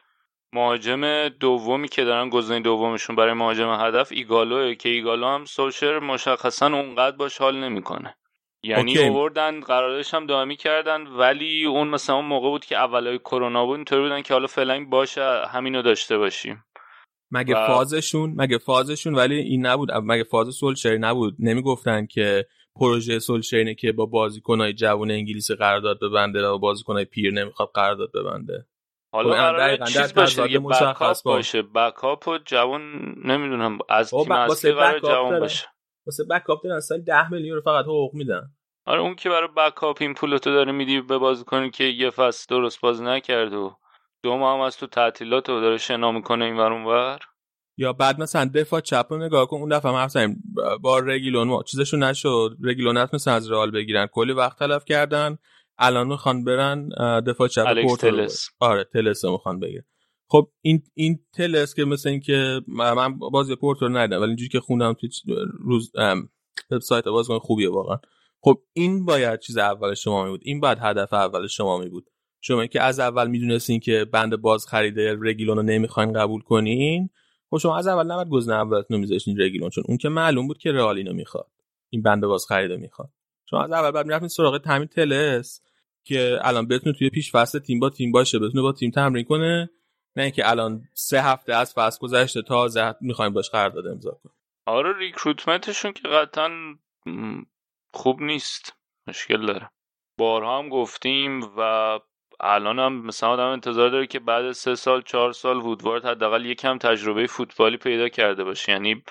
[0.54, 6.68] مهاجم دومی که دارن گزینه دومشون برای مهاجم هدف ایگالوه که ایگالو هم سوشر مشخصا
[6.68, 8.16] اونقدر باش حال نمی‌کنه.
[8.64, 13.66] یعنی اووردن قراردادش هم دائمی کردن ولی اون مثلا اون موقع بود که اولای کرونا
[13.66, 16.64] بود اینطوری بودن که حالا فعلا باشه همینو داشته باشیم.
[17.32, 17.68] مگه و...
[17.68, 22.46] فازشون مگه فازشون ولی این نبود مگه فاز سولشر نبود؟ نمی‌گفتن که
[22.80, 28.66] پروژه سولشرینه که با بازیکنهای جوان انگلیسی قرارداد ببنده و بازیکنهای پیر نمی‌خواد قرارداد ببنده.
[29.14, 31.62] حالا خب، قراره چیز باشه دیگه بکاپ باشه.
[31.62, 32.82] بکاپ و جوان
[33.26, 35.68] نمی‌دونم از تیم اصلی قرار جوان باشه.
[36.06, 38.42] واسه بکاپ دارن سال 10 میلیون رو فقط حقوق میدن.
[38.86, 42.82] آره اون که برای بکاپ این پولتو داره میدی به بازیکنی که یه فصل درست
[42.82, 43.78] بازی نکرد و
[44.24, 47.20] دو ماه هم از تو تعطیلات رو داره شنا می‌کنه این ور ور.
[47.78, 50.18] یا بعد مثلا دفاع چپ رو نگاه کن اون دفعه هم حرف
[50.82, 52.58] با رگیلون ما چیزشون نشد.
[52.64, 54.08] رگیلون نتونست از رئال بگیرن.
[54.08, 55.38] کلی وقت تلف کردن.
[55.78, 58.28] الان می‌خوان برن دفاع چپ پورتو
[58.60, 59.84] آره تلس می‌خوان بگیرن.
[60.28, 64.94] خب این این تلس که مثل اینکه من بازی پورتو ندیدم ولی اینجوری که خوندم
[64.94, 65.08] تو
[65.60, 65.92] روز
[66.72, 67.98] وبسایت بازیکن خوبیه واقعا.
[68.42, 72.10] خب این باید چیز اول شما می بود این باید هدف اول شما می بود
[72.42, 77.10] شما که از اول می‌دونستین که بند باز خریده رگیلون رو نمی‌خواین قبول کنین
[77.50, 80.58] خب شما از اول نباید گزینه اولتون رو میذاشتین رگیلون چون اون که معلوم بود
[80.58, 81.52] که رئال اینو می‌خواد.
[81.90, 83.10] این بند باز خریده می‌خواد.
[83.50, 85.62] شما از اول بعد می‌رفتین سراغ تامین تلس
[86.04, 89.70] که الان بتونه توی پیش فصل تیم با تیم باشه بتونه با تیم تمرین کنه.
[90.16, 94.36] نه اینکه الان سه هفته از فصل گذشته تازه می‌خوایم باش قرارداد امضا کنیم.
[94.66, 96.50] آره ریکروتمنتشون که قطعا
[97.94, 98.74] خوب نیست.
[99.08, 99.70] مشکل داره.
[100.18, 102.00] بارها هم گفتیم و
[102.40, 106.78] الان هم مثلا آدم انتظار داره که بعد سه سال چهار سال وودوارد حداقل یکم
[106.78, 108.72] تجربه فوتبالی پیدا کرده باشه.
[108.72, 109.04] یعنی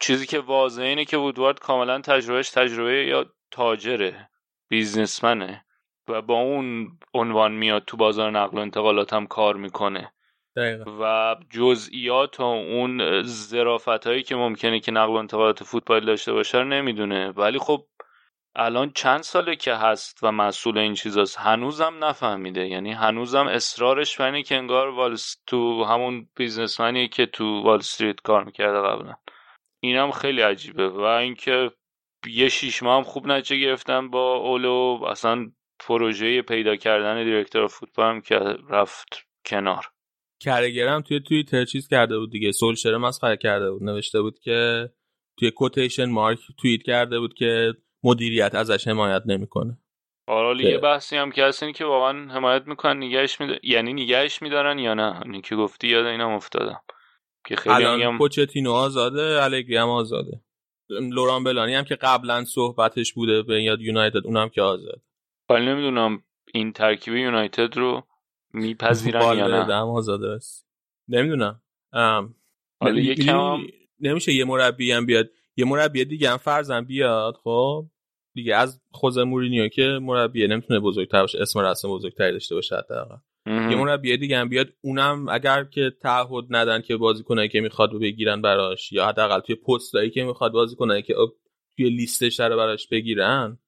[0.00, 4.30] چیزی که واضحه اینه که وودوارد کاملا تجربهش تجربه یا تاجره
[4.68, 5.64] بیزنسمنه.
[6.10, 10.12] و با اون عنوان میاد تو بازار نقل و انتقالات هم کار می‌کنه.
[11.00, 16.58] و جزئیات و اون زرافت هایی که ممکنه که نقل و انتقالات فوتبال داشته باشه
[16.58, 17.30] رو نمی‌دونه.
[17.30, 17.84] ولی خب
[18.56, 22.66] الان چند ساله که هست و مسئول این چیزاست هنوزم نفهمیده.
[22.66, 28.44] یعنی هنوزم اصرارش بر که انگار والس تو همون بیزنسمنیه که تو وال استریت کار
[28.44, 29.14] می‌کرده قبلا.
[29.80, 30.88] اینم خیلی عجیبه.
[30.88, 31.70] و اینکه
[32.26, 35.50] یه شیش ماه هم خوب نتیجه گرفتن با اولو اصلا
[35.80, 38.38] پروژه پیدا کردن دیرکتور فوتبال هم که
[38.70, 39.08] رفت
[39.46, 39.84] کنار.
[40.42, 42.52] کرگرم توی توی چیز کرده بود دیگه.
[42.52, 43.82] سولشر مسخره کرده بود.
[43.82, 44.90] نوشته بود که
[45.38, 47.74] توی کوتیشن مارک توییت کرده بود که
[48.04, 49.78] مدیریت ازش حمایت نمی‌کنه.
[50.26, 54.78] آره یه بحثی هم که هست که واقعا حمایت می‌کنن نگهش می یعنی نگهش میدارن
[54.78, 56.80] یا نه؟ اینی که گفتی یاد اینم افتادم
[57.46, 58.18] که خیلی الان هم...
[58.18, 60.40] پوچتینو آزاده الگری هم آزاده.
[60.90, 65.02] لوران بلانی هم که قبلا صحبتش بوده به یاد یونایتد اونم که آزاد.
[65.48, 66.22] ولی نمی‌دونم
[66.54, 68.02] این ترکیب یونایتد رو
[68.52, 69.66] میپذیرن یا نه.
[69.66, 70.66] دم آزاده است.
[71.08, 71.60] نمی‌دونم.
[72.80, 73.58] حالا یکم
[74.00, 75.30] نمیشه یه مربی هم بیاد.
[75.56, 77.86] یه مربی دیگه هم فرزن بیاد خب؟
[78.34, 83.16] دیگه از خوزه مورینیو که مربی نمی‌تونه بزرگتر باشه اسم رسم بزرگتری داشته باشه حداقل.
[83.46, 87.98] یه مربی دیگه هم بیاد اونم اگر که تعهد ندن که بازیکنایی که می‌خواد رو
[87.98, 91.14] بگیرن براش یا حداقل توی پستایی که می‌خواد بازیکنایی که
[91.76, 93.58] توی لیستش رو براش بگیرن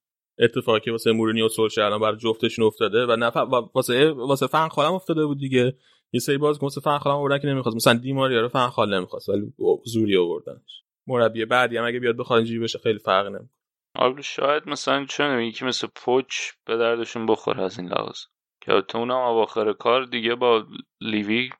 [0.40, 3.26] اتفاقی که واسه مورینیو و سولشر الان بر جفتشون افتاده و نه
[3.74, 5.76] واسه واسه فن خالم افتاده بود دیگه.
[6.12, 7.76] یه سری باز واسه فن خالم آوردن که نمی‌خواست.
[7.76, 9.52] مثلا دیماریا رو فن خال نمی‌خواست ولی
[9.84, 10.82] زوری آوردنش.
[11.06, 13.50] مربی بعدی هم اگه بیاد بخواد اینجوری بشه خیلی فرق نمی‌کنه.
[13.94, 16.34] آره شاید مثلا چون یکی مثل پوچ
[16.66, 18.18] به دردشون بخوره از این لحاظ.
[18.60, 20.66] که تو اونم اواخر کار دیگه با
[21.00, 21.50] لیوی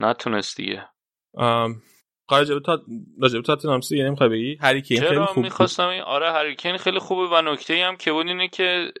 [0.00, 0.88] نتونست دیگه.
[2.30, 2.82] راجب تا
[3.20, 3.56] راجب تا
[3.90, 7.42] یه نمی‌خوای بگی؟ هری کین خیلی خوب می‌خواستم این آره هری کین خیلی خوبه و
[7.42, 8.92] نکته هم که بود اینه که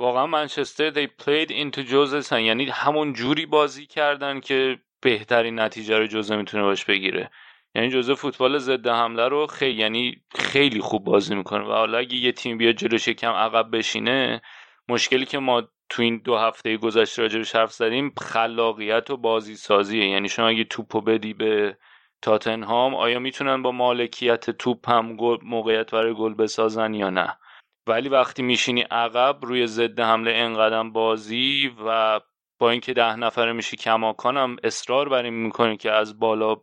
[0.00, 6.06] واقعا منچستر دی پلید اینتو جوزه یعنی همون جوری بازی کردن که بهترین نتیجه رو
[6.06, 7.30] جوزه می‌تونه باش بگیره.
[7.74, 12.14] یعنی جزء فوتبال ضد حمله رو خیلی یعنی خیلی خوب بازی می‌کنه و حالا اگه
[12.14, 14.42] یه تیم بیاد جلوش یکم عقب بشینه
[14.88, 20.08] مشکلی که ما تو این دو هفته گذشته راجبش حرف زدیم خلاقیت و بازی سازیه
[20.08, 21.76] یعنی شما اگه توپو بدی به
[22.22, 27.38] تاتنهام آیا می‌تونن با مالکیت توپ هم موقعیت برای گل بسازن یا نه؟
[27.86, 32.20] ولی وقتی میشینی عقب روی ضد حمله انقدر بازی و
[32.58, 36.56] با اینکه ده نفره میشی کماکانم اصرار بر این می‌کنی که از بالا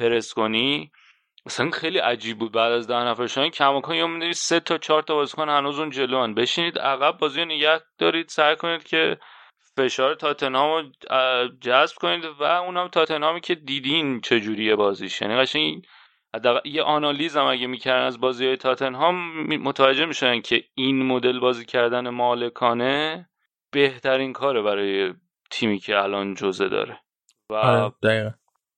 [0.00, 0.92] پرس کنی
[1.46, 2.52] مثلا خیلی عجیب بود.
[2.52, 6.34] بعد از ده نفر شدن کماکان یا سه تا چهار تا بازیکن هنوز اون جلوان.
[6.34, 8.28] بشینید عقب بازی نگه دارید.
[8.28, 9.18] سعی کنید که
[9.78, 10.88] فشار تاتنهام رو
[11.60, 15.22] جذب کنید و اونم تاتنهامی که دیدین چجوریه بازیش.
[15.22, 15.86] یعنی قشنگ
[16.64, 21.64] یه آنالیز هم اگه می‌کردن از بازی های تاتنهام متوجه میشن که این مدل بازی
[21.64, 23.28] کردن مالکانه
[23.70, 25.14] بهترین کاره برای
[25.50, 27.00] تیمی که الان جزه داره.
[27.50, 27.92] و آره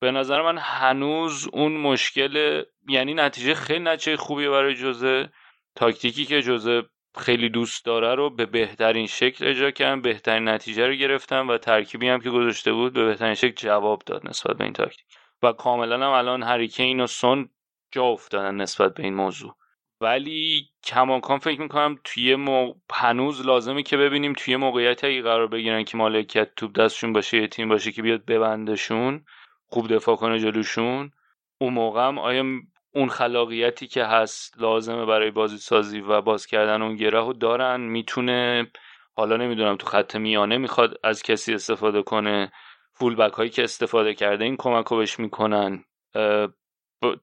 [0.00, 5.28] به نظر من هنوز اون مشکل یعنی نتیجه خیلی نتیجه خوبی برای جزه
[5.74, 6.82] تاکتیکی که جزه
[7.18, 12.08] خیلی دوست داره رو به بهترین شکل اجرا کردن بهترین نتیجه رو گرفتن و ترکیبی
[12.08, 15.06] هم که گذاشته بود به بهترین شکل جواب داد نسبت به این تاکتیک.
[15.42, 17.48] و کاملا هم الان هریکین و سون
[17.90, 19.56] جا افتادن نسبت به این موضوع.
[20.00, 22.74] ولی کماکان فکر می‌کنم توی مو...
[22.92, 27.46] هنوز لازمه که ببینیم توی موقعیتی اگه قرار بگیرن که مالکیت توپ دستشون باشه یه
[27.46, 29.24] تیم باشه که بیاد ببندشون
[29.66, 31.12] خوب دفاع کنه جلوشون.
[31.58, 32.44] اون موقع هم آیا
[32.94, 37.80] اون خلاقیتی که هست لازمه برای بازی سازی و باز کردن اون گره رو دارن
[37.80, 38.70] می‌تونه
[39.14, 42.52] حالا نمی‌دونم تو خط میانه می‌خواد از کسی استفاده کنه.
[42.92, 45.84] فول بک هایی که استفاده کرده این کمک رو بهش می‌کنن.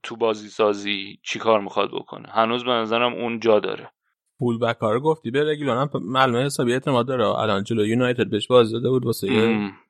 [0.03, 3.91] تو بازی سازی چی کار می‌خواد بکنه؟ هنوز به نظرم اون جا داره.
[4.39, 7.25] فول بک ها رو گفتی؟ به رگیلان هم معلومه حسابی اعتماد داره.
[7.25, 9.27] الان جلو یونایتد بهش بازی داده بود واسه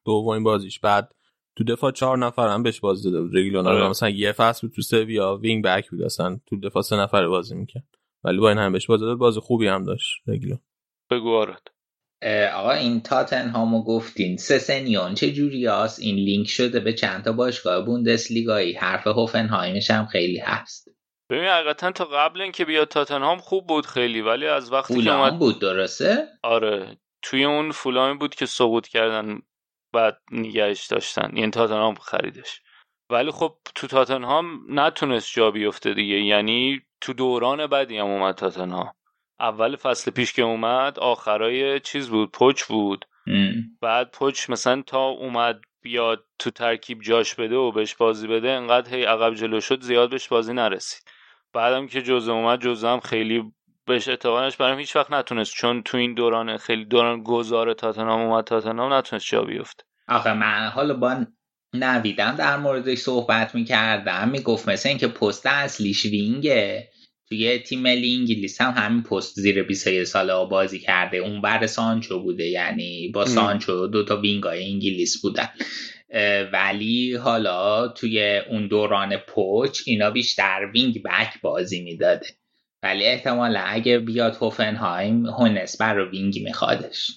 [0.05, 0.79] دومین بازیش.
[0.79, 1.11] بعد
[1.57, 3.37] تو دفاع چهار نفر هم بهش بازی داده بود.
[3.37, 3.89] رگیلون آره.
[3.89, 6.39] مثلا یه فصل بود تو سویا wing back بود اصلا.
[6.45, 7.83] تو دفاع سه نفر بازی می‌کرد.
[8.23, 10.59] ولی با این هم بهش بازی داد بازی خوبی هم داشت رگیلون
[11.11, 11.67] بگو آرد
[12.53, 14.37] آقا این تاتنهامو گفتین.
[14.37, 18.73] سسنیون چه جوری هست این لینک شده به چند تا باشگاه بوندسلیگایی.
[18.73, 20.87] حرف هوفنهایمش هم خیلی هست.
[21.29, 25.39] ببین حقیقتا تا قبل اینکه بیاد تاتنهام خوب بود خیلی ولی از وقتی که اومد
[25.39, 26.97] بود درسته؟ آره.
[27.21, 29.39] توی اون فولهامی بود که سقوط کردن
[29.97, 31.29] بعد نگهش داشتن.
[31.37, 32.61] یعنی تاتنهام خریدش.
[33.09, 34.45] ولی خب تو تاتنهام
[34.79, 36.15] نتونست جا بیفته دیگه.
[36.15, 38.93] یعنی تو دوران بعدی هم اومد تاتنهام.
[39.39, 43.05] اول فصل پیش که اومد آخرای چیز بود پچ بود.
[43.81, 48.95] بعد پچ مثلا تا اومد بیاد تو ترکیب جاش بده و بهش بازی بده انقدر
[48.95, 51.03] هی عقب جلو شد زیاد بهش بازی نرسید.
[51.53, 53.51] بعدم که جزء اومد جزء هم خیلی
[53.85, 55.53] بهش اعتقادش برام هیچ وقت نتونست.
[55.53, 59.83] چون تو این دوران خیلی دوران گذار تاتنهام اومد تاتنهام نتونست جا بیفته.
[60.07, 61.25] آخه من حالا با
[61.73, 66.89] نویدم در موردش صحبت می‌کردم می‌گفت مثل اینکه پست اصلیش wing ه.
[67.29, 71.17] توی تیم ملی انگلیس هم همین پست زیر 21 ساله بازی کرده.
[71.17, 75.49] اون ور سانچو بوده یعنی با سانچو دو تا wing ای انگلیس بودن.
[76.53, 82.25] ولی حالا توی اون دوران پوچتینو بیشتر wing back بازی می‌داده.
[82.83, 87.11] ولی احتمالا اگه بیاد هوفنهایم هونس برا wing میخوادش.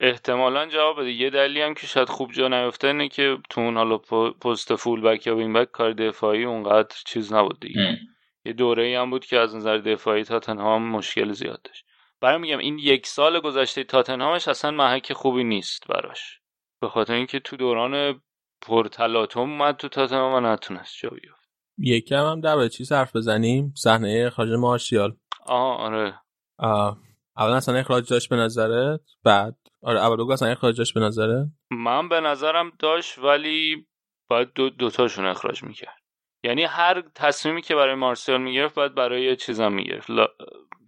[0.00, 1.10] احتمالا جواب بده.
[1.10, 3.98] یه دلیلی هم که شاید خوب جا نیفته اینه که تو اون حالا
[4.40, 7.98] پست فول بک یا وینگ بک کار دفاعی اونقدر چیز نبود دیگه.
[8.44, 11.84] یه دوره ای هم بود که از نظر دفاعی تاتنهام مشکل زیاد داشت.
[12.20, 16.40] برای میگم این یک سال گذشته تاتنهامش اصلا محک خوبی نیست براش.
[16.80, 18.22] به خاطر اینکه تو دوران
[18.60, 23.74] پرتلاتوم اومد تو تاتنهام و نتونست جا بیفت یکم هم در چی حرف بزنیم.
[23.76, 25.16] صحنه خارج مارشیال.
[25.46, 26.20] آه آره.
[26.58, 26.98] آه.
[27.36, 31.46] اول اصلا اخراج داشت به نظرت بعد آره اول بگو اصلا اخراج داشت به نظرت
[31.70, 33.86] من به نظرم داشت ولی
[34.28, 35.96] باید دو دوتاشون اخراج می‌کرد.
[36.44, 40.10] یعنی هر تصمیمی که برای مارسیال می‌گرفت باید برای چیزم می‌گرفت.
[40.10, 40.26] لا...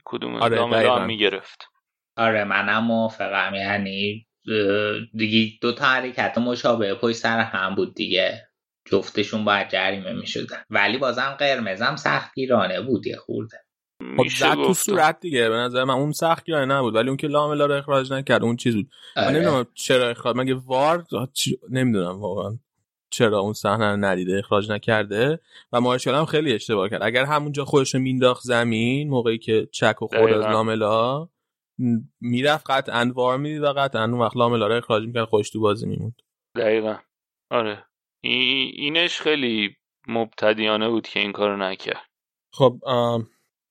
[0.05, 1.69] کدوم آره هم می‌گرفت.
[2.17, 3.55] آره منم موافقم.
[3.55, 4.27] یعنی
[5.15, 8.49] دیگه دو تا حرکت مشابه پای سر هم بود دیگه.
[8.91, 10.65] جفتشون باید جریمه می‌شدن.
[10.71, 13.62] ولی بازم قرمزم سخت گیرانه بود یه خورده.
[14.17, 17.27] خب زد تو صورت دیگه به نظر من اون سخت گیرانه نبود ولی اون که
[17.27, 18.91] لاملا رو اخراج نکرد اون چیز بود.
[19.17, 19.27] آره.
[19.27, 21.07] من نمی‌دونم چرا اخراج مگه وار
[21.71, 22.59] نمی‌دونم واقعا
[23.11, 25.41] چرا اون صحنه رو ندیده اخراج نکرده.
[25.73, 27.03] و مارشال هم خیلی اشتباه کرد.
[27.03, 31.29] اگر همونجا خودش مینداخت زمین موقعی که چک و خورد از لاملا
[32.21, 35.87] می‌رفت قطعا وار می‌دید و قطعا اون وقت لاملا رو اخراج می‌کرد خودش تو بازی
[35.87, 36.23] میموند.
[36.57, 36.97] دقیقا.
[37.51, 37.85] آره.
[38.23, 39.77] اینش خیلی
[40.09, 42.07] مبتدیانه بود که این کارو نکرد.
[42.53, 42.81] خب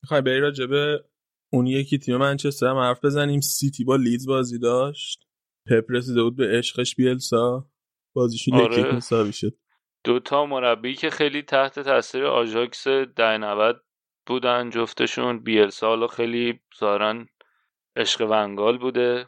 [0.03, 1.05] می‌خوای بری راجب
[1.53, 5.27] اون یکی تیم منچستر هم حرف بزنیم؟ سیتی با لیدز بازی داشت.
[5.69, 7.65] پپ رسیده بود به عشقش بیلسا.
[8.13, 8.95] بازیشون آره.
[8.95, 9.53] حسابی شد.
[10.03, 13.83] دوتا مربی که خیلی تحت تاثیر آژاکس ده 90
[14.27, 17.25] بودن جفتشون بیلسا حالا خیلی ظاهرا
[17.95, 19.27] عشق ونگال بوده.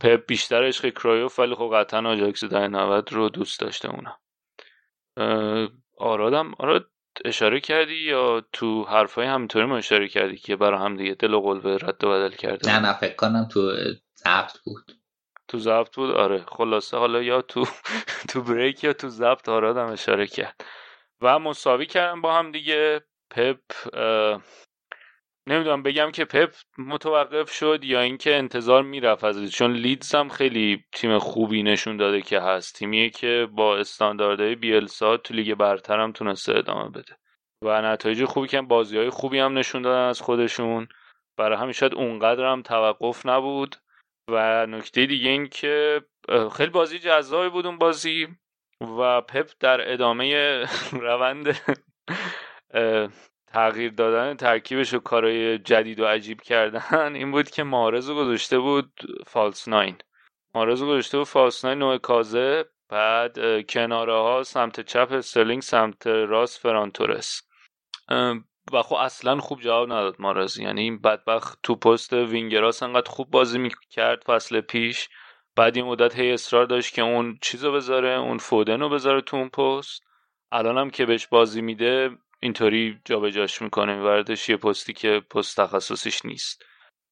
[0.00, 4.16] پپ بیشتر عشق کرایوف ولی خب قطعا آژاکس ده 90 رو دوست داشته اونا.
[5.98, 6.90] آرادم آراد
[7.24, 11.40] اشاره کردی یا تو حرفای همینطوری ما اشاره کردی که برای هم دیگه دل و
[11.40, 13.72] قلبه رد و بدل کرده نه نه فکر کنم تو
[14.16, 14.92] ضبط بود.
[15.48, 16.44] تو ضبط بود؟ آره.
[16.48, 17.64] خلاصه حالا یا تو
[18.28, 20.64] تو بریک یا تو ضبط آرادم اشاره کرد.
[21.20, 23.00] و مساوی کردن با هم دیگه.
[23.30, 23.60] پپ
[25.50, 30.84] نمی‌دونم بگم که پپ متوقف شد یا اینکه انتظار می‌رفت از چون لیدز هم خیلی
[30.92, 32.74] تیم خوبی نشون داده که هست.
[32.74, 37.16] تیمیه که با استانداردهای بیلسا تو لیگ برتر هم تونسته ادامه بده.
[37.62, 40.88] و نتایج خوبی که بازی های خوبی هم نشون دادن از خودشون.
[41.36, 43.76] برای همین شاید اونقدر هم توقف نبود.
[44.28, 46.02] و نکته دیگه این که
[46.56, 48.28] خیلی بازی جذابی بود اون بازی.
[48.80, 51.60] و پپ در ادامه روند
[53.52, 58.92] تغییر دادن ترکیبش و کارهای جدید و عجیب کردن این بود که محرز گذاشته بود
[59.26, 59.98] false nine.
[60.54, 66.60] محرز گذاشته بود false nine نوک آره بعد کناره ها سمت چپ استرلینگ سمت راست
[66.60, 67.42] فران تورس
[68.72, 70.58] و خب اصلا خوب جواب نداد مارز.
[70.58, 75.08] یعنی این بدبخت تو پست وینگراس انقدر خوب بازی می‌کرد فصل پیش.
[75.56, 79.36] بعد این مدت هی اصرار داشت که اون چیزو بذاره اون فودن رو بذاره تو
[79.36, 80.02] اون پست.
[80.52, 82.10] الان هم که بهش بازی میده
[82.42, 86.62] اینطوری جابجاش می‌کنه میبردش یه پستی که پست تخصصیش نیست.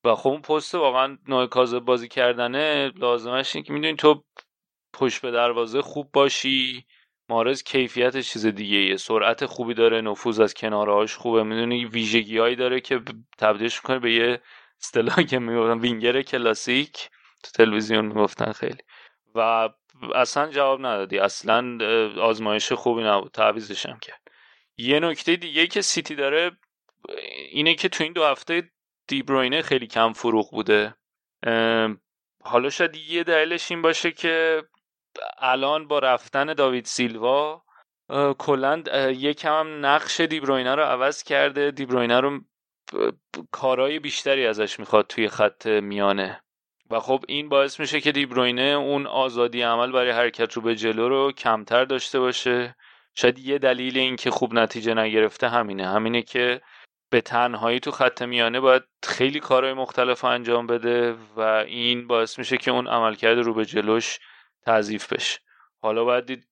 [0.05, 2.92] و خب اون پست واقعا نوع کازه بازی کردنه.
[2.97, 4.24] لازمش اینه که می‌دونی تو
[4.92, 6.86] پشت به دروازه خوب باشی.
[7.31, 11.42] مارز کیفیتش چیز دیگه یه سرعت خوبی داره نفوذ از کنارهاش خوبه.
[11.42, 13.00] می‌دونی ویژگی هایی داره که
[13.39, 14.40] تبدیلش می‌کنه به یه
[14.82, 17.10] اصطلاح که می‌گفتن وینگر کلاسیک.
[17.44, 18.82] تو تلویزیون می‌گفتن خیلی.
[19.34, 19.68] و
[20.15, 21.18] اصلا جواب ندادی.
[21.18, 21.78] اصلا
[22.20, 23.32] آزمایش خوبی نبود.
[23.32, 24.27] تعویزش هم کرد.
[24.78, 26.50] یه نکته دیگه که سیتی داره
[27.50, 28.70] اینه که تو این دو هفته
[29.07, 30.94] دیبروینه خیلی کم فروغ بوده.
[32.44, 34.62] حالا شاید یه دلیلش این باشه که
[35.39, 37.62] الان با رفتن داوید سیلوا
[38.39, 41.70] کلا یکم هم نقش دیبروینه رو عوض کرده.
[41.70, 42.40] دیبروینه رو
[43.50, 46.42] کارهای بیشتری ازش می‌خواد توی خط میانه.
[46.90, 51.08] و خب این باعث میشه که دیبروینه اون آزادی عمل برای حرکت رو به جلو
[51.08, 52.76] رو کمتر داشته باشه.
[53.18, 55.88] شاید یه دلیل این که خوب نتیجه نگرفته همینه.
[55.88, 56.60] همینه که
[57.10, 62.56] به تنهایی تو خط میانه باید خیلی کارهای مختلف انجام بده و این باعث میشه
[62.56, 64.18] که اون عملکرد رو به جلوش
[64.66, 65.38] تضعیف بشه.
[65.82, 66.48] حالا باید دید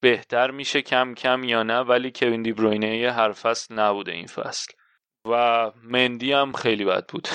[0.00, 4.72] بهتر میشه کم کم یا نه ولی کوین دیبروینه هر فصل نبوده این فصل.
[5.24, 7.28] و مندی هم خیلی بد بود.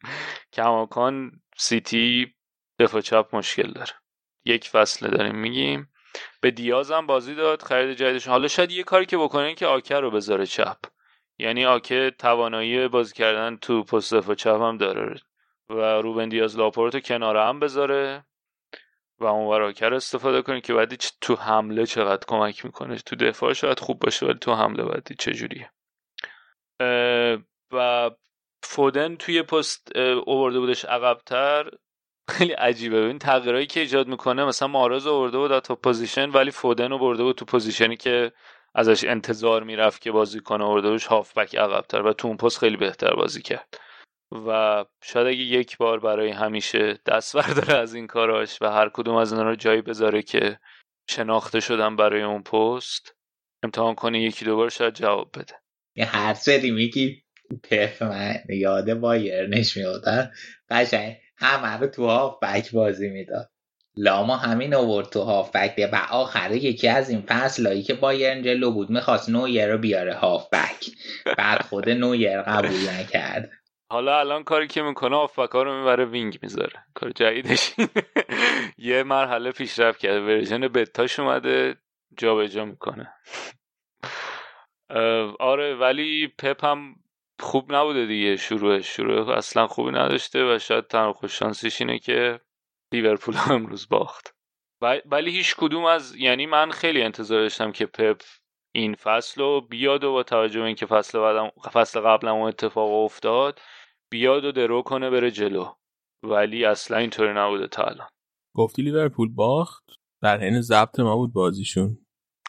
[0.56, 2.34] کماکان سیتی
[2.78, 3.92] دفاع چپ مشکل داره.
[4.44, 5.88] یک فصل داریم میگیم.
[6.40, 8.28] به دیاز هم بازی داد خرید جدیدش.
[8.28, 10.78] حالا شاید یه کاری که بکنه که آکه رو بذاره چپ.
[11.38, 15.20] یعنی آکه توانایی بازی کردن تو پست دفاع چپ هم داره.
[15.68, 18.24] و روبن دیاز لاپورتو کنار هم بذاره
[19.18, 22.96] و اون آکه رو استفاده کنه که بعدی تو حمله چقدر کمک می‌کنه.
[22.96, 25.70] تو دفاع شاید خوب باشه ولی تو حمله بعدی چجوریه
[27.72, 28.10] و
[28.62, 31.70] فودن توی پست اوورده بودش عقبتر.
[32.30, 32.96] خیلی عجیبه.
[32.96, 37.22] این تغییرایی که ایجاد می‌کنه مثلا محرز آورده بود تو position ولی فودن رو برده
[37.22, 38.32] بود تو position ی که
[38.74, 42.76] ازش انتظار می‌رفت که بازی کنه آورده بودش هافبک عقبتر و تو اون پست خیلی
[42.76, 43.78] بهتر بازی کرد.
[44.46, 49.14] و شاید اگه یک بار برای همیشه دست برداره از این کاراش و هر کدوم
[49.14, 50.58] از اینا رو جایی بذاره که
[51.10, 53.16] شناخته شدن برای اون پست
[53.62, 55.54] امتحان کنه یکی دو بار شاید جواب بده.
[56.06, 57.22] هر سری میگی.
[57.70, 60.32] پف من یاد بایرنش میادن
[60.70, 61.16] قشنگ.
[61.40, 63.50] همه رو تو هاف بک بازی می‌داد.
[63.96, 68.70] لاما همین آورد تو هاف بک و آخره یکی از این فصلایی که بایرن جلو
[68.70, 70.90] بود می‌خواست نویر رو بیاره هاف بک
[71.38, 73.50] بعد خود نویر قبول نکرد.
[73.92, 76.84] حالا الان کاری که می‌کنه هافبکا رو می‌بره wing می‌ذاره.
[76.94, 77.74] کار جدیدش
[78.78, 81.76] یه مرحله پیشرفت کرده version beta ش اومده
[82.18, 83.12] جابجا می‌کنه.
[85.40, 86.94] آره ولی پپ هم
[87.40, 88.36] خوب نبوده دیگه.
[88.36, 92.40] شروع شروع اصلا خوبی نداشته و شاید تنها خوش شانسیش اینه که
[92.92, 94.34] لیورپول امروز باخت.
[95.06, 98.22] ولی هیچ کدوم از یعنی من خیلی انتظار داشتم که پپ
[98.74, 102.90] این فصل رو بیاد و با توجه به اینکه فصل بعدم فصل قبلم اون اتفاق
[102.90, 103.60] افتاد
[104.10, 105.74] بیاد و درو کنه بره جلو.
[106.22, 108.08] ولی اصلا اینطوری نبوده تا الان.
[108.56, 109.84] گفتی لیورپول باخت؟
[110.22, 112.06] در حین ضبط ما بود بازیشون.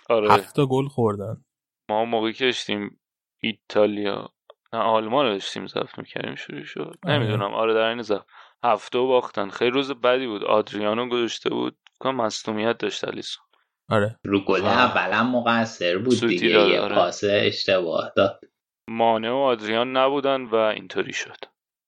[0.10, 0.34] آره.
[0.34, 1.46] هفت گل خوردن.
[1.90, 3.00] ما موقعی که داشتیم
[3.42, 4.30] ایتالیا
[4.74, 6.98] نه آلمان رو داشتیم ضبط می‌کردیم شروع شد.
[7.06, 7.54] نمی‌دونم.
[7.54, 8.26] آره در این ضبط.
[8.64, 9.50] هفته باختن.
[9.50, 10.44] خیلی روز بدی بود.
[10.44, 11.78] آدریانو گذاشته بود.
[12.00, 13.44] کنم مصدومیت داشت الیسون
[13.90, 14.20] آره.
[14.24, 16.48] رو گل اولم مقصر بود دیگه.
[16.48, 16.96] یه آره.
[16.96, 18.42] پاس اشتباه داد.
[18.88, 21.38] مانه و آدریان نبودن و اینطوری شد.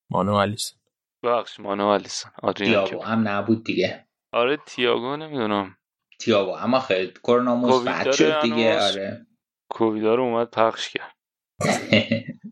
[0.10, 0.80] مانه و الیسون
[1.24, 4.08] بخش مانه و الیسون آدریان تیاگو هم نبود دیگه.
[4.34, 5.78] آره تیاگو نمی‌دونم.
[6.20, 8.82] تیاگو اما خیلی کرونا مثبت شد دیگه.
[8.82, 9.28] آره.
[9.70, 11.16] کوویدا رو اومد پخش کرد.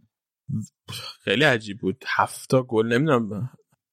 [1.23, 2.03] خیلی عجیب بود.
[2.07, 3.49] هفتا گل نمی‌دونم.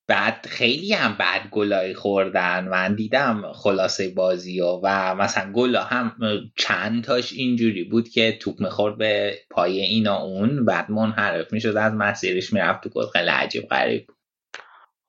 [0.09, 2.69] بعد خیلی هم بد گلای خوردن.
[2.69, 6.17] من دیدم خلاصه بازی و, و مثلا گلا هم
[6.57, 10.65] چند تاش اینجوری بود که توپ می‌خورد به پای اینا اون.
[10.65, 13.07] بعد منحرف می‌شد از مسیرش می‌رفت تو گل.
[13.07, 14.07] خیلی عجیب غریب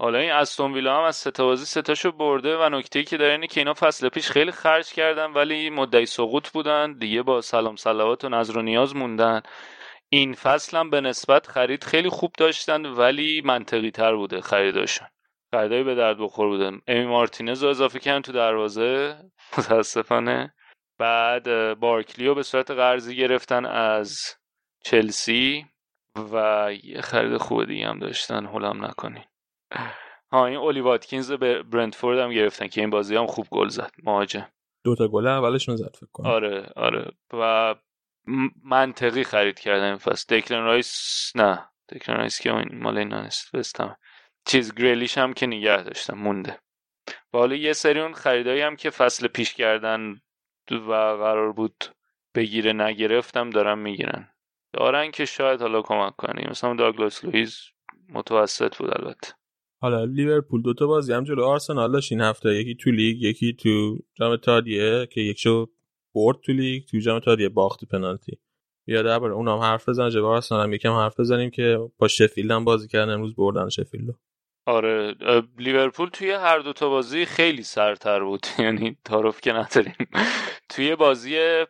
[0.01, 3.31] حالا این استون ویلا هم از سه بازی سه تاشو برده و نکته که داره
[3.31, 6.93] اینه که اینا فصل پیش خیلی خرج کردن ولی مدعی سقوط بودن.
[6.93, 9.41] دیگه با سلام صلوات و نظر و نیاز موندن.
[10.09, 15.07] این فصل هم به نسبت خرید خیلی خوب داشتن ولی منطقی تر بوده خریداشون.
[15.51, 19.17] خریدایی به درد بخور بودن امی مارتینز رو اضافه کردن تو دروازه.
[19.57, 20.53] متاسفانه.
[20.97, 24.19] بعد بارکلیو به صورت قرضی گرفتن از
[24.83, 25.65] چلسی
[26.33, 28.45] و یه خرید خوب دیگه هم داشتن.
[28.45, 29.23] هولم نکنین.
[30.31, 33.91] ها این اولی واتکینز به برنتفورد هم گرفتن که این بازی هم خوب گل زد.
[34.03, 34.47] مهاجم.
[34.83, 36.27] دوتا گل اولشون زد فکر کنم.
[36.27, 37.11] آره آره.
[37.33, 37.75] و
[38.63, 40.39] منطقی خرید کردن این فصل.
[40.39, 41.69] دکلن رایس نه.
[41.89, 43.55] دکلن رایس که مال اینا نیست.
[43.55, 43.97] بستم
[44.45, 46.59] چیز گریلیش هم که نگه داشتم مونده.
[47.33, 50.21] و حالا یه سری اون خریدایی هم که فصل پیش کردن
[50.71, 51.85] و قرار بود
[52.35, 54.29] بگیره نگرفتم دارن می‌گیرن.
[54.73, 57.59] دارن که شاید حالا کمک کنیم مثلا داگلاس لویز
[58.09, 59.33] متوسط بود البته.
[59.81, 61.43] حالا لیورپول دوتا بازی هم جلو.
[61.43, 62.49] آرسنال داشت این هفته.
[62.49, 65.69] یکی تو لیگ یکی تو جام اتحادیه که یکشو
[66.15, 68.37] برد تو لیگ تو جام اتحادیه باخت پنالتی.
[68.85, 72.65] بیا درباره اونم حرف بزنیم جواب آرسنال هم یکم حرف بزنیم که با شفیلد هم
[72.65, 74.15] بازی کردن امروز بردن شفیلد
[74.69, 75.15] آره
[75.57, 78.47] لیورپول توی هر دو تا بازی خیلی سرتر بود.
[78.59, 79.95] یعنی تعارف که نداریم.
[80.69, 81.65] توی بازی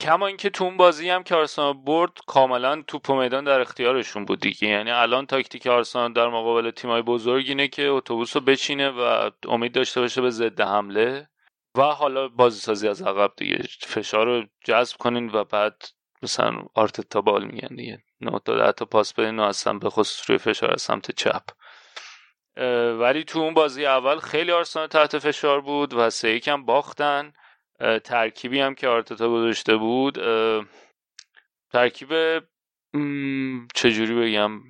[0.00, 4.40] کما اینکه تو اون بازی هم که آرسنال برد کاملا توپ میدان در اختیارشون بود
[4.40, 4.68] دیگه.
[4.68, 9.72] یعنی الان تاکتیک آرسنال در مقابل تیمای بزرگ اینه که اتوبوس رو بچینه و امید
[9.72, 11.28] داشته باشه به ضد حمله.
[11.74, 13.62] و حالا بازی سازی از عقب دیگه.
[13.80, 15.82] فشار رو جذب کنین و بعد
[16.22, 18.02] مثلا آرتتا بال میگن دیگه.
[18.20, 21.42] نه تا تا پاس بدین و اصلا به خصوص روی فشار از سمت چپ.
[23.00, 27.32] ولی تو اون بازی اول خیلی آرسنال تحت فشار بود و سه یکم باختن.
[28.04, 30.18] ترکیبی هم که آرتتا گذاشته بود
[31.72, 32.42] ترکیب
[33.74, 34.60] چجوری بگم؟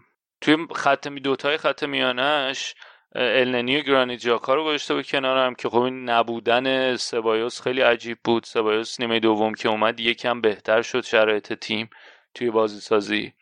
[0.40, 2.74] توی خط می دوتای خط میانش
[3.14, 8.18] النی و گرانیت جاکا رو گذاشته بود کنارم که خب این نبودن سبایوس خیلی عجیب
[8.24, 8.44] بود.
[8.44, 11.90] سبایوس نیمه دوم که اومد یکم بهتر شد شرایط تیم
[12.34, 13.32] توی بازی سازی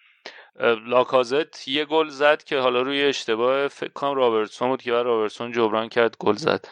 [0.86, 5.52] لاکازت یه گل زد که حالا روی اشتباه فکر کنم رابرتسون بود که بعد رابرتسون
[5.52, 6.64] جبران کرد گل زد.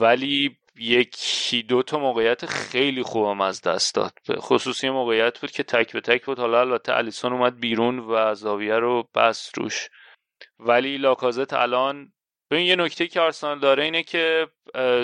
[0.00, 4.12] ولی یکی دو تا موقعیت خیلی خوبم از دست داد.
[4.30, 6.38] خصوصی موقعیت بود که تک به تک بود.
[6.38, 9.88] حالا البته الیسون اومد بیرون و زاویه رو بس روش.
[10.58, 12.12] ولی لاکازت الان
[12.50, 14.48] ببین یه نکته که آرسنال داره اینه که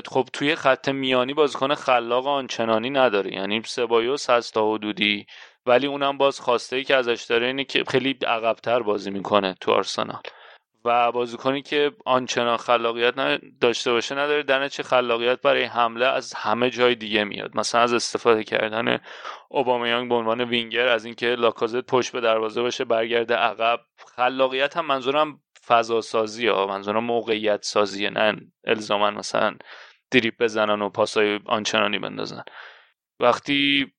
[0.08, 3.34] خب توی خط میانی بازیکن خلاق آنچنانی نداره.
[3.34, 5.26] یعنی سبایوس هست تا حدودی
[5.66, 9.72] ولی اونم باز خواسته ای که ازش داره اینه که خیلی عقبتر بازی می‌کنه تو
[9.72, 10.22] آرسنال.
[10.84, 13.14] و بازیکنی که آنچنان خلاقیت
[13.60, 14.42] داشته باشه نداره.
[14.42, 17.56] در چه خلاقیت برای حمله از همه جای دیگه میاد.
[17.56, 18.98] مثلا از استفاده کردن
[19.48, 23.80] اوبامیانگ به عنوان وینگر از اینکه لاکازت پشت به دروازه باشه برگرده عقب.
[24.16, 29.56] خلاقیت هم منظورم فضا سازی ها منظورم موقعیت سازی نه الزاما مثلا
[30.10, 32.42] دریپ بزنن و پاسای آنچنانی بندازن.
[33.20, 33.92] وقتی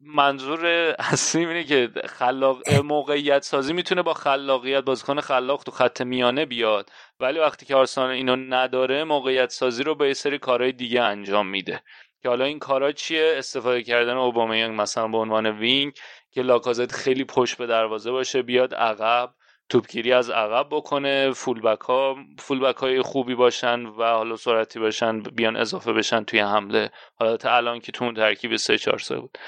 [0.00, 0.66] منظور
[0.98, 6.90] اصلی اینه که خلاق موقعیت سازی می‌تونه با خلاقیت بازیکن خلاق تو خط میانه بیاد.
[7.20, 11.46] ولی وقتی که آرسنال اینو نداره موقعیت سازی رو با یه سری کارهای دیگه انجام
[11.48, 11.82] میده.
[12.22, 15.92] که حالا این کارا چیه؟ استفاده کردن اوبامیانگ مثلا به عنوان وینگ
[16.30, 19.34] که لاکازت خیلی پشت به دروازه باشه بیاد عقب.
[19.70, 25.56] توپگیری از عقب بکنه فولبک ها فولبک های خوبی باشن و حالا سرعتی باشن بیان
[25.56, 26.90] اضافه بشن توی حمله.
[27.14, 29.38] حالا تا الان که تو اون ترکیب 3 4 بود.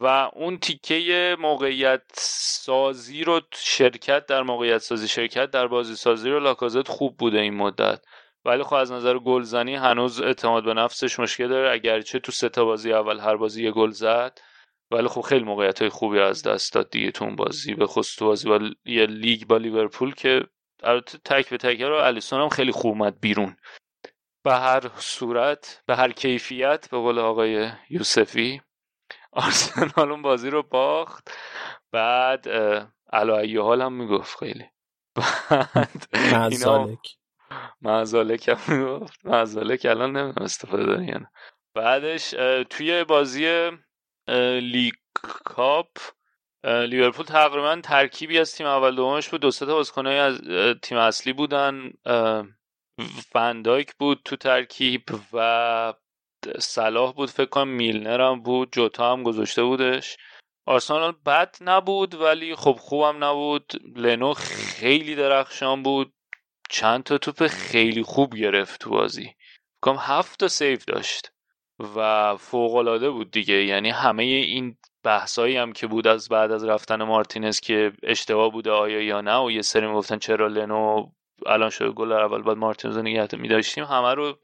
[0.00, 6.40] و اون تیکه موقعیت سازی رو شرکت در موقعیت سازی شرکت در بازی سازی رو
[6.40, 8.00] لاکازت خوب بوده این مدت.
[8.44, 11.72] ولی خب از نظر گلزنی هنوز اعتماد به نفسش مشکل داره.
[11.72, 14.38] اگرچه تو سه تا بازی اول هر بازی یه گل زد
[14.92, 17.74] ولی خب خیلی موقعیت های خوبی از دست داد دیگه تو اون بازی.
[17.74, 20.46] به خصوص تو بازی با یه لیگ با لیورپول که
[20.82, 23.56] البته تک به تک رو الیسون هم خیلی خوب اومد بیرون.
[24.44, 28.60] به هر صورت به هر کیفیت به قول آقای یوسفی
[29.32, 31.30] آرسنال اون بازی رو باخت.
[31.92, 32.48] بعد
[33.12, 34.64] علایه حال هم می‌گفت خیلی.
[35.50, 37.16] بعد مزالک
[37.82, 39.26] مزالک هم می‌گفت.
[39.26, 41.26] مزالک الان نمی‌دونم استفاده داری یعنی
[41.74, 42.30] بعدش
[42.70, 43.70] توی بازی
[44.62, 44.94] لیگ
[45.44, 45.98] کاپ
[46.64, 49.40] لیورپول تقریبا ترکیبی از تیم اول دومش بود.
[49.40, 50.40] دو تا بازیکنای از
[50.82, 51.92] تیم اصلی بودن.
[53.32, 55.02] فندایک بود تو ترکیب
[55.32, 55.94] و
[56.58, 57.30] صلاح بود.
[57.30, 58.72] فکر کنم میلنر هم بود.
[58.72, 60.16] جوتا هم گذاشته بودش.
[60.66, 63.72] آرسنال بد نبود ولی خب خوبم نبود.
[63.96, 66.14] لنو خیلی درخشان بود.
[66.70, 69.34] چند تا توپ خیلی خوب گرفت تو بازی.
[69.82, 71.31] کم هفت تا سیف داشت.
[71.96, 73.64] و فوق بود دیگه.
[73.64, 78.70] یعنی همه این بحثایی هم که بود از بعد از رفتن مارتینز که اشتباه بوده
[78.70, 81.06] آیا یا نه و یه سری می‌گفتن چرا لنو
[81.46, 84.38] الان شده گل اول بعد مارتینز نگه میداشتیم همه رو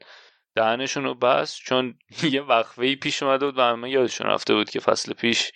[0.55, 1.99] دهنشون رو بس چون
[2.33, 5.51] یه وقفه پیش اومده بود و همه یادشون رفته بود که فصل پیش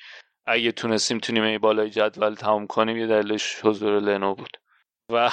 [0.45, 4.57] اگه تونستیم تو نیمه بالای جدول تمام کنیم یه دلیلش حضور لنو بود.
[5.09, 5.29] و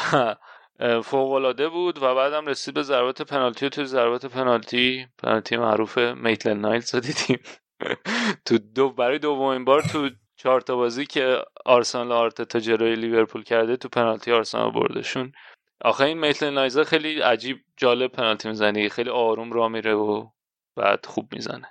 [1.04, 6.54] فوق بود و بعدم رسید به ضربات پنالتی و تو ضربات پنالتی پنالتی معروف میتل
[6.54, 7.38] نایلز رو دیدیم.
[8.46, 13.76] تو دو برای دومین بار تو چهار تا بازی که آرسنال تا جلوی لیورپول کرده
[13.76, 15.32] تو پنالتی آرسنال بردشون.
[15.80, 20.28] آخه این میتل نایزا خیلی عجیب جالب پنالتی می‌زنه خیلی آروم را میره و
[20.76, 21.68] بعد خوب می‌زنه.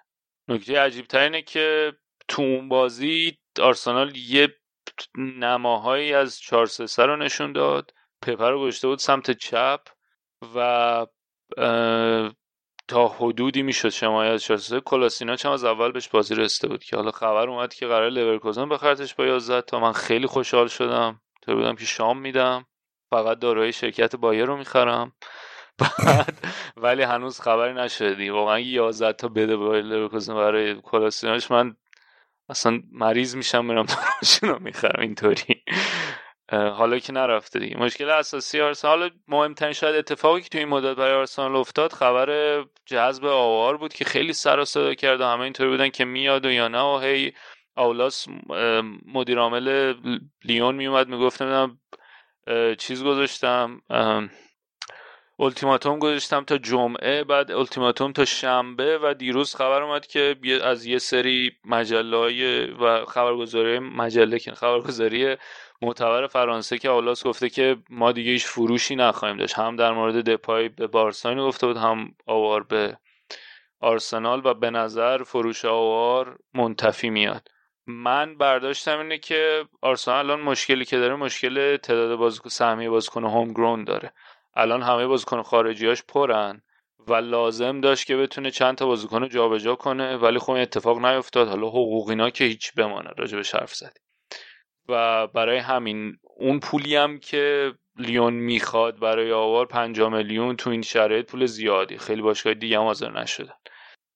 [0.47, 1.93] نکته عجیب اینه که
[2.27, 4.55] تو اون بازی آرسنال یه
[5.17, 7.91] نماهایی از 4 3 رو نشون داد.
[8.21, 9.79] پپر رو گذاشته بود سمت چپ
[10.55, 11.05] و
[12.87, 17.11] تا حدودی می‌شد شمایت شده کلاسینا چم از اول بهش بازی رسیده بود که حالا
[17.11, 19.79] خبر اومد که قرار لورکوزن بخرتش با 11 تا.
[19.79, 21.21] من خیلی خوشحال شدم.
[21.41, 22.65] تو بودم که شام میدم.
[23.09, 25.13] فقط داروی شرکت بایر رو می‌خرم.
[26.05, 26.37] بعد
[26.77, 28.29] ولی هنوز خبری نشدی.
[28.29, 31.75] واقعا 11 تا بده بایر لورکوزن برای کلاسیناش من
[32.49, 33.85] اصلا مریض میشم میرم
[34.41, 35.01] رو می‌خرم.
[35.01, 35.63] اینطوری.
[36.51, 37.77] حالا که نرفته دیگه.
[37.77, 42.63] مشکل اساسی آرسنال حالا مهمترین شاید اتفاقی که توی این مدت برای آرسنال افتاد خبر
[42.85, 46.45] جذب آوار بود که خیلی سر و صدا کرد و همه اینطوری بودن که میاد
[46.45, 47.33] و یا نه و هی
[47.75, 48.27] آولاس
[49.05, 49.93] مدیر عامل
[50.43, 51.79] لیون میومد می‌گفت نمی‌دونم
[52.77, 53.81] چیز گذاشتم
[55.39, 60.97] التیماتوم گذاشتم تا جمعه بعد التیماتوم تا شنبه و دیروز خبر اومد که از یه
[60.97, 65.35] سری مجله و خبرگزاری مجله که خبرگزاری
[65.81, 69.55] معتبر فرانسه که آولاس گفته که ما دیگه هیچ فروشی نخواهیم داشت.
[69.55, 72.97] هم در مورد دپای به بارساین گفته بود هم آوار به
[73.79, 77.47] آرسنال و به نظر فروش آوار منتفی میاد.
[77.87, 83.53] من برداشتم اینه که آرسنال الان مشکلی که داره مشکل تعداد بازیکن سهمیه بازیکن هوم
[83.53, 84.13] گروند داره.
[84.55, 86.61] الان همه بازیکن خارجیاش پرن
[87.07, 91.47] و لازم داشت که بتونه چند تا بازیکن رو جابجا کنه ولی خب اتفاق نیفتاد.
[91.47, 94.03] حالا حقوقینا که هیچ بمانه به حرف زدیم.
[94.89, 100.81] و برای همین اون پولی هم که لیون می‌خواد برای آوار 5 میلیون تو این
[100.81, 101.97] شرایط پول زیادی.
[101.97, 103.53] خیلی باشگاه دیگه هم حاضر نشدن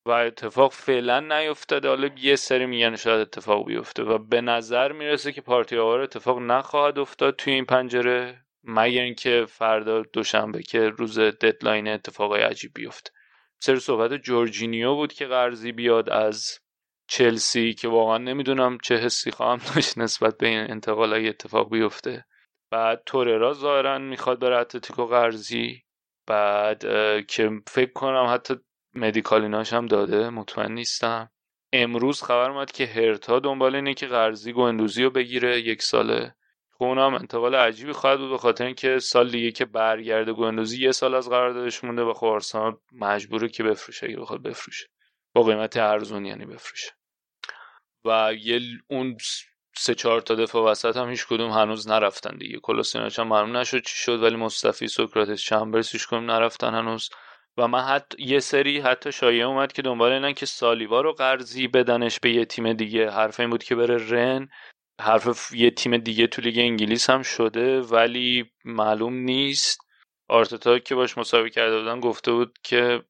[0.06, 1.88] و اتفاق فعلا نیفتاده.
[1.88, 6.40] حالا یه سری میگن شاید اتفاق بیفته و به نظر می‌رسه که پارتی آوار اتفاق
[6.40, 13.12] نخواهد افتاد توی این پنجره مگر اینکه فردا دوشنبه که روز ددلاین اتفاقای عجیب بیفته.
[13.60, 16.60] سر صحبت جورجینیو بود که قرضی بیاد از
[17.16, 22.26] چلسی که واقعا نمی‌دونم چه حسی خواهم داشت نسبت به این انتقال اگه اتفاق بیفته.
[22.72, 25.84] بعد توررا ظاهرا می‌خواد بره اتلتیکو قرضی.
[26.28, 26.80] بعد
[27.28, 28.56] که فکر کنم حتی
[28.96, 30.30] مدیکالیناش هم داده.
[30.30, 31.30] مطمئن نیستم.
[31.74, 36.36] امروز خبر اومد که هرتا دنبال اینه که قرضی گندوزی رو بگیره یک ساله.
[36.72, 40.92] خب اونم انتقال عجیبی خواهد بود به خاطر اینکه سال دیگه که برگرده گندوزی یه
[40.92, 42.40] سال از قراردادش مونده و خب
[42.92, 44.86] مجبوره که بفروشه اگه بخواد بفروشه.
[45.34, 46.92] با قیمت ارزون یعنی بفروشه.
[48.06, 49.18] و یه اون
[49.78, 52.60] سه چهار تا دفاع وسط هم هیچ کدوم هنوز نرفتن دیگه.
[52.60, 57.10] کلاسیناچ هم معلوم نشد چی شد ولی مصطفی سوکراتس چمبرز هیچ کدوم نرفتن هنوز.
[57.58, 61.68] و من حتی یه سری حتی شایعه اومد که دنبال اینن که سالیوا رو قرضی
[61.68, 63.12] بدنش به یه تیم دیگه.
[63.12, 64.50] حرف این بود که بره رن.
[65.02, 69.83] حرف یه تیم دیگه تو لیگ انگلیس هم شده ولی معلوم نیست
[70.28, 73.04] آرتتا که باش مساوی کرده بودن گفته بود که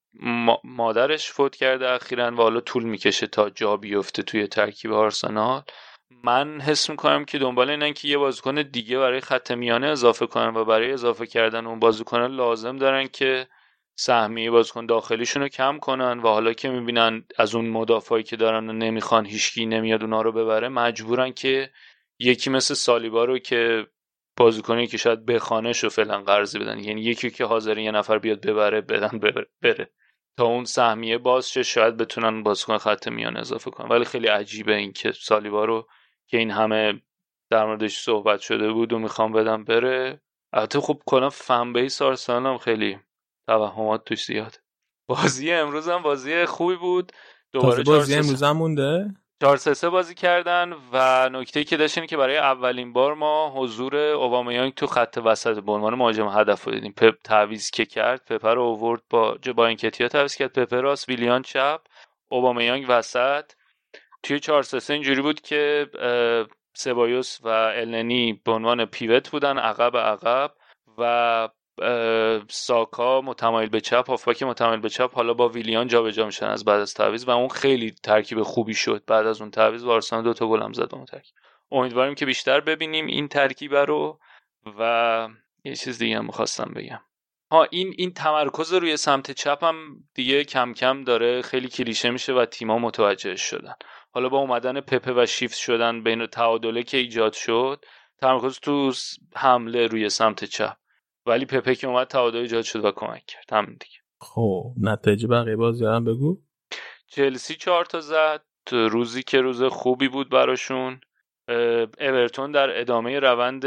[0.63, 5.63] مادرش فوت کرده اخیرا و حالا طول می‌کشه تا جا بیفته توی ترکیب آرسنال.
[6.23, 10.55] من حس می‌کنم که دنبال اینن که یه بازیکن دیگه برای خط میانه اضافه کنن
[10.55, 13.47] و برای اضافه کردن اون بازیکن لازم دارن که
[13.95, 18.69] سهمیه بازیکن داخلیشون رو کم کنن و حالا که می‌بینن از اون مدافعی که دارن
[18.69, 21.69] و نمی‌خوان هیچکی نمیاد اونا رو ببره مجبورن که
[22.19, 23.87] یکی مثل سالیبا رو که
[24.37, 26.79] بازیکنی که شاید بخانش رو فعلا قرضی بدن.
[26.79, 29.19] یعنی یکی که حاضر یه نفر بیاد ببره بدن
[29.61, 29.89] بره.
[30.37, 33.89] تا اون سهمیه باز شه شاید بتونن بازیکن خط میان اضافه کنن.
[33.89, 35.87] ولی خیلی عجیبه این که سالیبا رو
[36.27, 37.01] که این همه
[37.51, 40.21] در موردش صحبت شده بود و می‌خوام بدم بره.
[40.53, 42.99] البته خب کلا فن بیس آرسنال هم خیلی
[43.47, 44.61] توهمات توش زیاد.
[45.07, 47.11] بازی امروز هم بازی خوبی بود.
[47.51, 52.37] دوباره بازی امروز هم مونده؟ 4 3 بازی کردن و نکته که داشتین که برای
[52.37, 56.91] اولین بار ما حضور اوبامیانگ تو خط وسط به عنوان مهاجم هدف رو دیدیم.
[56.91, 60.53] پپ تعویض که کرد پپ رو آورد با با اینکتیا تعویض کرد.
[60.53, 61.81] پپ راست ویلیان چپ
[62.29, 63.51] اوبامیانگ وسط.
[64.23, 65.89] توی 4 3 اینجوری بود که
[66.73, 70.51] سبایوس و النی به عنوان پیوت بودن عقب عقب
[70.97, 71.49] و
[72.49, 76.79] ساکا متمایل به چپ هافبک متمایل به چپ حالا با ویلیان جابجا میشن از بعد
[76.79, 80.47] از تعویض و اون خیلی ترکیب خوبی شد بعد از اون تعویض آرسنال دو تا
[80.47, 81.35] گل هم زد اون ترکیب.
[81.71, 84.19] امیدواریم که بیشتر ببینیم این ترکیب رو
[84.79, 85.27] و
[85.63, 87.01] یه چیز دیگه هم می‌خواستم بگم.
[87.51, 89.75] ها این این تمرکز روی سمت چپ هم
[90.13, 93.73] دیگه کم کم داره خیلی کلیشه میشه و تیما متوجه شدن.
[94.11, 97.85] حالا با اومدن پپه و شیفت شدن بین تعادله که ایجاد شد
[98.21, 98.93] تمرکز تو
[99.35, 100.77] حمله روی سمت چپ.
[101.25, 103.53] ولی پپه که اومد تعادل ایجاد شد و کمک کرد.
[103.53, 103.97] همین دیگه.
[104.21, 106.41] خب نتایج بقیه بازی هم بگو.
[107.07, 108.43] چلسی چهار تا زد.
[108.71, 111.01] روزی که روز خوبی بود براشون.
[111.99, 113.65] اورتون در ادامه روند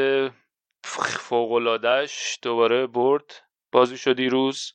[0.85, 3.43] فوقلادهش دوباره برد.
[3.73, 4.73] بازی شد روز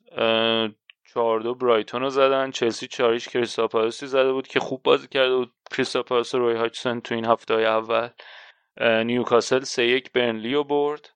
[1.14, 2.52] چهار دو برایتون رو زدن.
[2.52, 5.54] چلسی چاریش کریستاپالاسی زده بود که خوب بازی کرده بود.
[5.72, 8.10] کریستاپالاس روی هاچسن تو این هفته های اول
[8.82, 11.10] نیوکاسل سه یک برنلی رو برد.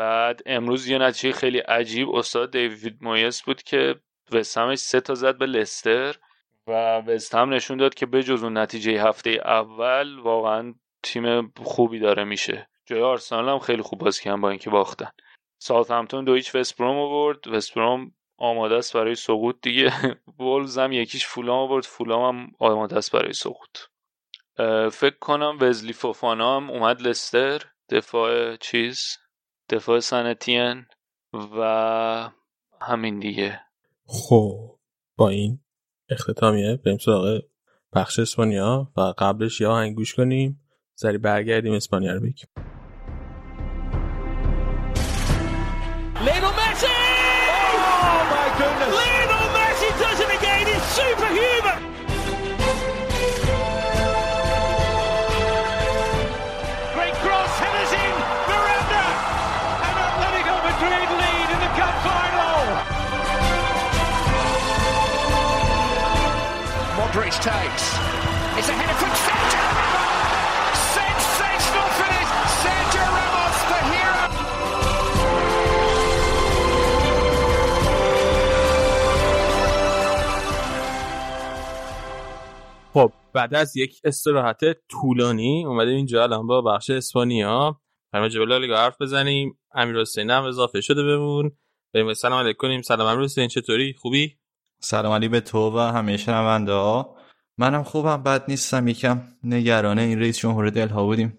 [0.00, 3.94] بعد امروز یه نتیجه خیلی عجیب استاد دیوید مویس بود که
[4.32, 6.16] وستهمش سه تا زد به لستر
[6.66, 12.24] و وستهم نشون داد که به جز اون نتیجه هفته اول واقعا تیم خوبی داره
[12.24, 12.68] میشه.
[12.86, 15.10] جای آرسنال هم خیلی خوب بازی کردن با اینکه باختن.
[15.58, 17.48] ساوث همتون دو هیچ وستبروم آورد.
[17.48, 19.92] وستبروم آماده است برای سقوط دیگه.
[20.38, 21.84] وولز هم یکیش فولام آورد.
[21.84, 23.78] فولام هم آماده است برای سقوط.
[24.92, 27.62] فکر کنم وزلی فوفانا هم اومد لستر.
[27.90, 29.18] دفاع چیز؟
[29.70, 30.86] دفاع سنتین
[31.32, 32.30] و
[32.80, 33.60] همین دیگه.
[34.06, 34.78] خب
[35.16, 35.60] با این
[36.08, 37.40] اختتامیه بریم سراغ
[37.92, 40.60] بخش اسپانیا و قبلش یا هنگ گوش کنیم.
[40.94, 42.48] سری برگردیم اسپانیا رو بگیم.
[83.32, 87.80] بعد از یک استراحت طولانی اومدیم اینجا الان با بخش اسپانیا.
[88.12, 89.58] برای جبل حرف بزنیم.
[89.74, 91.52] امیر حسین هم اضافه شده بمون.
[91.94, 92.58] بریم سلام علیکم.
[92.58, 94.36] کنیم سلام امیر حسین چطوری؟ خوبی؟
[94.80, 97.16] سلام علی به تو و همه شنونده ها.
[97.58, 98.88] منم خوبم بد نیستم.
[98.88, 101.38] یکم نگرانه این رئیس جمهور دلها بودیم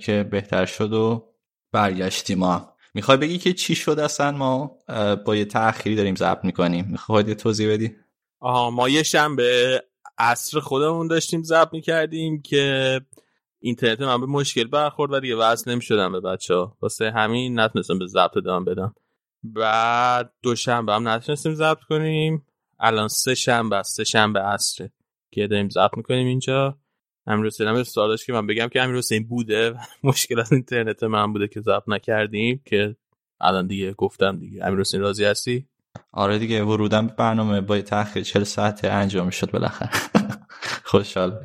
[0.00, 1.28] که بهتر شد و
[1.72, 4.76] برگشتیم ما می‌خوای بگی که چی شد اصلا؟ ما
[5.24, 6.88] با یه تأخیری داریم ضبط می‌کنیم.
[6.90, 7.96] می‌خوای یه توضیح بدی؟
[8.40, 9.82] آها ما یه شنبه
[10.18, 13.00] عصر خودمون داشتیم ضبط می‌کردیم که
[13.60, 17.98] اینترنت من به مشکل برخورد و دیگه وصل نمی‌شدم به بچه ها واسه همین نتونستم
[17.98, 18.94] به ضبط ادامه بدم.
[19.42, 22.46] بعد دوشنبه هم نتونستیم ضبط کنیم.
[22.80, 24.92] الان سه شنبه است سه شنبه عصره
[25.30, 26.78] که داریم ضبط می‌کنیم اینجا.
[27.26, 29.74] امیر حسین هم سوال که من بگم که امیر حسین بوده.
[30.04, 32.96] مشکل از اینترنت من بوده که ضبط نکردیم که
[33.40, 34.66] الان دیگه گفتم دیگه.
[34.66, 35.68] امیر حسین راضی هستی؟
[36.12, 39.90] آره دیگه ورودم به برنامه با تاخیر 40 ساعته انجام شد بالاخره.
[40.84, 41.44] خوشحال.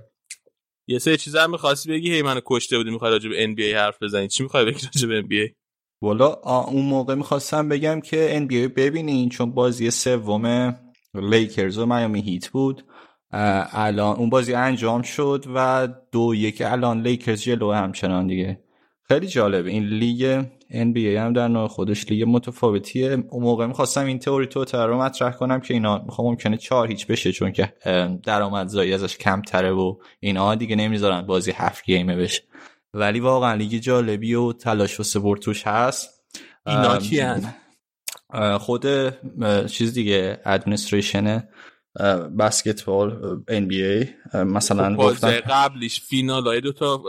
[0.87, 4.03] یه سه چیز هم می‌خواستی بگی؟ هی منو کشته بودی می‌خوای راجع به NBA حرف
[4.03, 4.27] بزنی.
[4.27, 5.53] چی می‌خوای بگی راجع به NBA
[6.01, 6.33] والا
[6.63, 10.75] اون موقع می‌خواستم بگم که NBA ببینین چون بازی سوم
[11.15, 12.85] لیکرز و میامی هیت بود.
[13.31, 18.63] الان اون بازی انجام شد و دو یک الان لیکرز جلو همچنان دیگه.
[19.07, 23.23] خیلی جالب این لیگ NBA هم در نوع خودش لیگ متفاوتیه.
[23.29, 27.07] اون موقع می‌خواستم این تئوری تو رو مطرح کنم که اینا می‌خوام ممکنه چهار هیچ
[27.07, 27.73] بشه چون که
[28.23, 32.41] درآمدزایی ازش کمتره و اینا دیگه نمی‌ذارن بازی هفت game ه بشه.
[32.93, 36.09] ولی واقعا لیگ جالبی و تلاش و سپورت توش هست.
[36.67, 37.53] اینا کیان؟
[38.59, 38.85] خود
[39.67, 41.43] چیز دیگه administration
[42.39, 47.03] بسکتبال NBA مثلا گفتن قبلش فینال های دو تا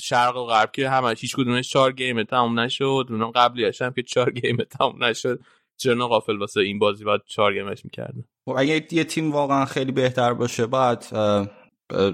[0.00, 3.06] شرق و غرب که همه هیچ کدومش چهار game تموم نشد.
[3.10, 5.40] اونم قبلی هم که چهار game تموم نشد.
[5.76, 8.24] چرا قافل واسه این بازی باید چهار game ش می‌کردن؟
[8.56, 11.06] اگه یه تیم واقعا خیلی بهتر باشه بعد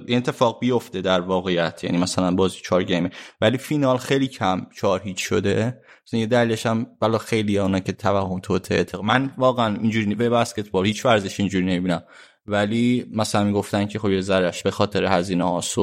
[0.07, 1.85] این اتفاق بیفته در واقعیت.
[1.85, 3.11] یعنی مثلا بازی چهار game ه.
[3.41, 5.81] ولی فینال خیلی کم چهار هیچ شده.
[6.07, 11.07] مثلا یه هم بالا خیلی اونا که توهم توطئه من واقعا اینجوری به بسکتبال هیچ
[11.07, 12.03] ورزش اینجوری نمی‌بینم.
[12.47, 15.79] ولی مثلا می‌گفتن که خب یه ذرهش به خاطر هزینه هاست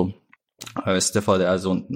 [0.85, 1.88] استفاده از اون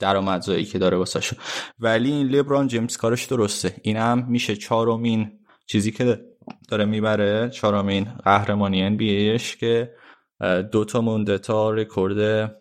[0.00, 1.36] درآمدزایی که داره واسه
[1.78, 3.74] ولی این لبران جیمز کارش درسته.
[3.82, 5.32] این هم میشه چهارمین
[5.66, 6.20] چیزی که
[6.68, 8.98] داره می‌بره چهارمین قهرمانی ان
[9.60, 9.92] که
[10.72, 12.52] دو تا مونده تا رکورد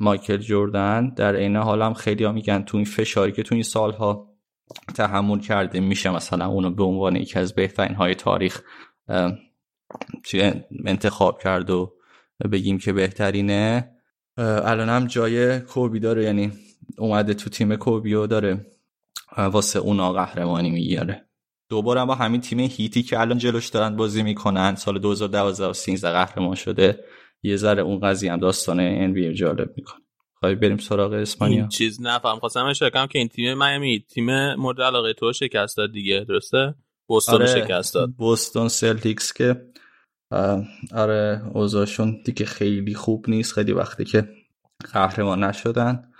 [0.00, 1.14] مایکل جوردن.
[1.14, 4.28] در عین حال هم خیلی ها میگن تو این فشاری که تو این سالها
[4.94, 8.62] تحمل کرده میشه مثلا اونو به عنوان یکی از بهترین های تاریخ
[10.84, 11.94] انتخاب کرد و
[12.52, 13.97] بگیم که بهترینه.
[14.38, 16.52] الان هم جای کوبی داره یعنی
[16.98, 18.66] اومده تو تیم کوبیو داره
[19.36, 21.24] واسه اونا قهرمانی می‌گیره.
[21.68, 26.10] دوباره با همین تیم هیتی که الان جلوش دارن بازی می‌کنن سال 2012 و 13
[26.10, 27.04] قهرمان شده.
[27.42, 30.00] یه ذره اون قضیه هم داستان ان بی جالب می‌کنه.
[30.34, 31.58] خواهی بریم سراغ اسپانیا.
[31.58, 35.76] این چیز نفهم خواستم اشاره کنم که این تیم میامی تیم مورد علاقه تو شکست
[35.76, 36.74] داد دیگه درسته؟
[37.06, 38.10] بوستون آره شکست داد.
[38.10, 39.62] بوستون سلتیکس که
[40.92, 43.52] آره اوضاعشون دیگه خیلی خوب نیست.
[43.52, 44.28] خیلی وقتی که
[44.92, 46.12] قهرمان نشدن.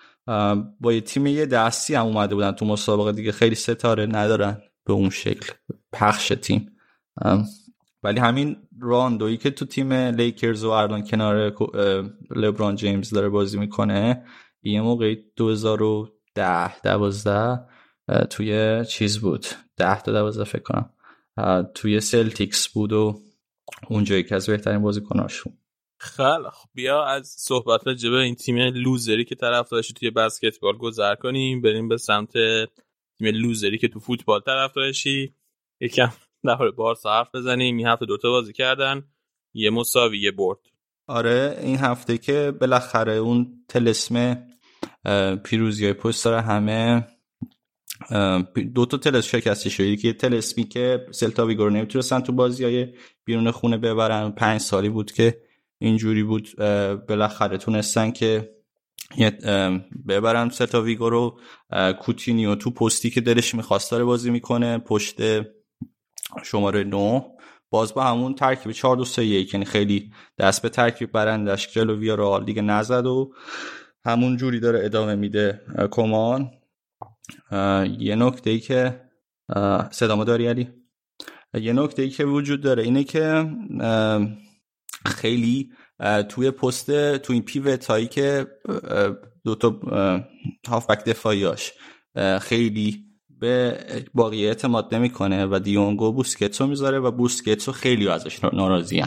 [0.81, 3.33] با یه تیم یه دستی هم اومده بودن تو مسابقه دیگه.
[3.33, 5.53] خیلی ستاره ندارن به اون شکل.
[5.93, 6.71] پخش تیم.
[8.03, 11.53] ولی همین راندویی که تو تیم لیکرز و الان کنار
[12.31, 14.25] لبران جیمز داره بازی می‌کنه
[14.63, 17.61] یه موقع 2010 12
[18.31, 19.47] توی چیز بود.
[19.77, 20.91] 10 تا 12 فکر کنم.
[21.75, 23.21] توی سلتیکس بود و
[23.89, 25.53] اونجا یکی از بهترین بازیکناشون.
[26.01, 30.77] خیلی خب بیا از صحبت راجع این تیم loser ی که طرف داشتی توی بسکتبال
[30.77, 31.61] گذر کنیم.
[31.61, 32.33] بریم به سمت
[33.19, 35.35] تیم loser ی که تو فوتبال طرف داشتی.
[35.81, 36.13] یکم
[36.45, 37.77] در بارسا حرف بزنیم.
[37.77, 39.05] این هفته دوتا بازی کردن.
[39.55, 40.59] یه مساوی یه برد.
[41.07, 44.47] آره این هفته که بالاخره اون طلسم
[45.45, 47.07] پیروزی های پست داره همه
[48.75, 49.97] دو تا طلسم شکسته شده.
[49.97, 52.87] که طلسمی که سلتا ویگو نمی‌تونستن تو بازی های
[53.25, 54.31] بیرون خونه ببرن.
[54.31, 55.43] پنج سالی بود که
[55.79, 56.49] اینجوری بود
[57.09, 58.55] بالاخره تونستن که
[60.09, 61.41] ببرن سلتا ویگو رو.
[62.01, 64.79] کوتینیو تو پستی که دلش می‌خواست داره بازی می‌کنه.
[64.79, 65.17] پشت
[66.45, 67.25] شماره 9
[67.71, 71.73] باز با همون ترکیب 4 2 3 1 یعنی خیلی دست به ترکیب برندش.
[71.73, 73.33] جلو ویارئال دیگه نزد و
[74.05, 76.51] همون جوری داره ادامه میده کمان.
[77.99, 79.01] یه نکته ای که
[79.91, 80.69] صدامو داری علی؟
[81.55, 83.51] یه نکته ای که وجود داره اینه که
[85.07, 85.71] خیلی
[86.29, 88.47] توی پست تو این پیوت هایی که
[89.45, 89.81] دو تا
[90.69, 91.73] هافبک دفاعیاش
[92.41, 93.05] خیلی
[93.41, 93.79] به
[94.15, 99.05] باقی اعتماد نمی‌کنه و دیونگو بوسکتسو می‌ذاره و بوسکتسو خیلی ازش ناراضی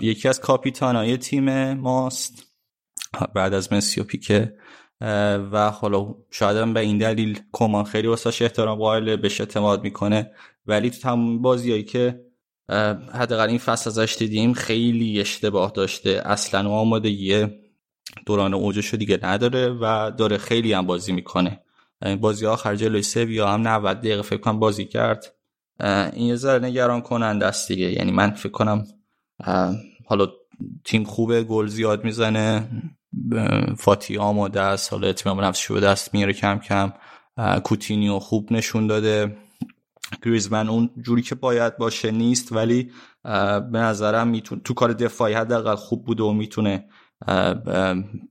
[0.00, 2.46] یکی از کاپیتانای تیم ماست
[3.34, 4.56] بعد از مسی و پیکه.
[5.52, 10.30] و حالا شاید به این دلیل کمان خیلی واسه احترام قائل بهش اعتماد می‌کنه.
[10.66, 12.20] ولی تو تمام بازیایی که
[13.12, 16.22] حداقل این فصل ازش دیدیم خیلی اشتباه داشته.
[16.24, 17.46] اصلا و آمادگی
[18.26, 21.60] دوران اوجش دیگه نداره و داره خیلی هم بازی می‌کنه.
[22.20, 25.34] بازی آخر جلوی سویا هم 90 دقیقه فکر کنم بازی کرد.
[26.12, 27.92] این یه ذره نگران کننده است دیگه.
[27.92, 28.84] یعنی من فکر کنم
[30.06, 30.28] حالا
[30.84, 32.68] تیم خوبه گل زیاد می‌زنه.
[33.78, 36.92] فاتی آماده است حالا اعتماد نفس شده دست میاره کم کم.
[37.64, 39.36] کوتینیو خوب نشون داده.
[40.24, 42.92] گریزمن اون جوری که باید باشه نیست ولی
[43.72, 46.88] به نظرم می‌تونه تو کار دفاعی حداقل خوب بوده و می‌تونه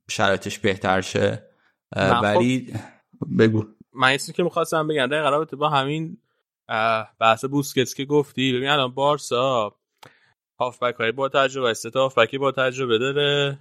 [0.09, 1.47] شرایطش بهتر شه.
[2.23, 2.73] ولی
[3.39, 3.65] بگو.
[3.93, 6.17] من که می‌خواستم بگم در قرابت با همین
[7.19, 8.53] بحث بوسکتس که گفتی.
[8.53, 9.75] ببین الان بارسا
[10.59, 13.59] هافبک های با تجربه است سه تا هافبکی با تجربه داره.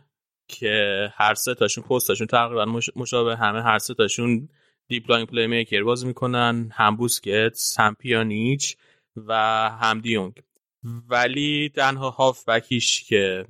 [0.51, 4.49] که هر سه تاشون پستاشون تقریبا مشابه همه هر سه تاشون
[4.89, 8.77] deep lying playmaker بازی می‌کنن هم بوسکتس هم پیانیچ
[9.17, 9.35] و
[9.83, 10.33] هم دیونگ
[11.09, 13.47] ولی تنها هافبکیش که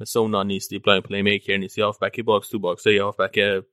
[0.00, 3.64] مثل اونا نیست deep lying playmaker نیست یا هافبکی box to box یا هافبک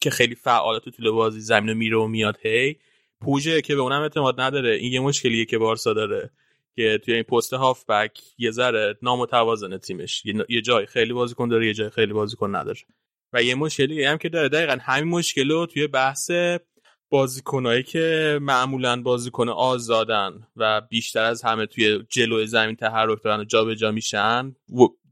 [0.00, 2.76] که خیلی فعال تو طول بازی زمین میره و میاد هی
[3.20, 4.74] پوژه که به اونم اعتماد نداره.
[4.74, 6.30] این یه مشکلیه که بارسا داره.
[6.76, 10.22] که توی این پست هافبک یه ذره نامتوازن تیمش.
[10.48, 12.80] یه جای خیلی بازیکن داره یه جای خیلی بازیکن نداره.
[13.32, 16.30] و یه مشکلی هم که داره دقیقا همین مشکل رو توی بحث
[17.10, 23.44] بازیکنایی که معمولا بازیکن آزادن و بیشتر از همه توی جلو زمین تحرک دارن و
[23.44, 24.54] جابجا میشن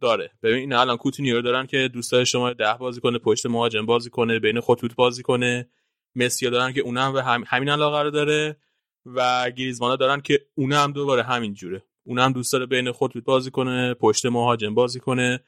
[0.00, 0.30] داره.
[0.42, 4.38] ببین این الان کوتینیو دارن که دوستای شما ده بازی کنه پشت مهاجم بازی کنه
[4.38, 5.68] بین خطوط بازی کنه.
[6.14, 8.56] مسی دارن که اونم به هم همین علاقه رو داره.
[9.14, 11.82] و گریزمانا دارن که اونم دوباره همین جوره.
[12.06, 15.40] اونم دوست داره بین خطوط بازی کنه پشت مهاجم بازی کنه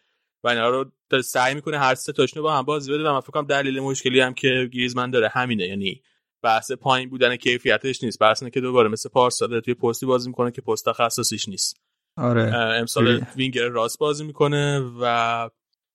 [0.44, 0.92] و اینا رو
[1.24, 4.20] سعی می‌کنه هر سه تاشونو با هم بازی بده و من فکر کنم دلیل مشکلی
[4.20, 5.66] هم که گریزمان داره همینه.
[5.66, 6.02] یعنی
[6.42, 8.18] بحث پایین بودن کیفیتش نیست.
[8.18, 11.76] بحث که دوباره مثل پارسال توی پستی بازی می‌کنه که پست تخصصیش نیست.
[12.16, 12.54] آره.
[12.54, 15.50] امسال وینگر راست بازی می‌کنه و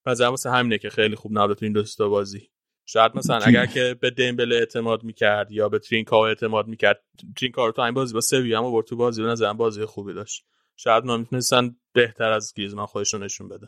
[0.05, 2.49] مثلا واسه همینه که خیلی خوب نبوده تو این دوستا بازی.
[2.85, 7.03] شاید مثلا اگر که به دمبل اعتماد می‌کرد یا به ترینکا اعتماد می‌کرد
[7.37, 10.45] ترینکا رو تو این بازی با سوی هم تو بازی به نظرم بازی خوبی داشت.
[10.75, 13.67] شاید می‌تونستن بهتر از گریزمان خودشون نشون بده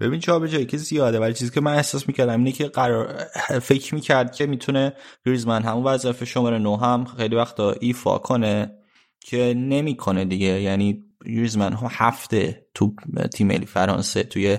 [0.00, 3.26] ببین چه به جایی که زیاده ولی چیزی که من احساس می‌کردم اینه که قرار
[3.62, 4.92] فکر می‌کرد که می‌تونه
[5.26, 8.78] گریزمن همون وظیفه شماره نو هم خیلی وقتا ایفا کنه
[9.20, 10.60] که نمی‌کنه دیگه.
[10.60, 12.94] یعنی گریزمن ها هفته تو
[13.34, 14.58] تیم ملی فرانسه توی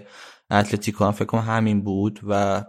[0.51, 2.63] اتلتیکو هم فکر کنم همین بود و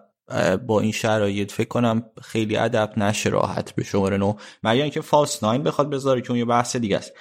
[0.66, 5.42] با این شرایط فکر کنم خیلی ادب نشه راحت به شماره نو مگر اینکه فالس
[5.42, 7.12] ناین بخواد بذاره که اون یه بحث دیگه است.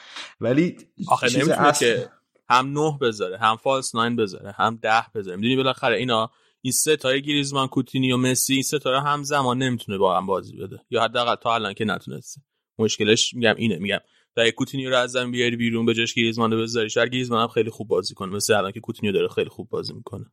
[0.42, 0.78] ولی
[1.08, 2.10] آخه نمی‌تونه که
[2.50, 5.38] هم نه بذاره هم فالس ناین بذاره هم ده بذاره.
[5.38, 9.58] می‌دونی بالاخره اینا این سه تای گریزمان کوتینی و مسی این سه تا هم زمان
[9.58, 10.80] نمی‌تونه با هم بازی بده.
[10.90, 12.42] یا حداقل تا الان که نتونسته.
[12.80, 14.00] مشکلش میگم اینه میگم
[14.36, 17.48] تا کوتینیو رو از زمین بیاری بیرون به جاش گریزمان رو بذاری شاید گریزمان هم
[17.48, 18.36] خیلی خوب بازی کنه.
[18.36, 20.26] مثل الان که کوتینیو داره خیلی خوب بازی می‌کنه.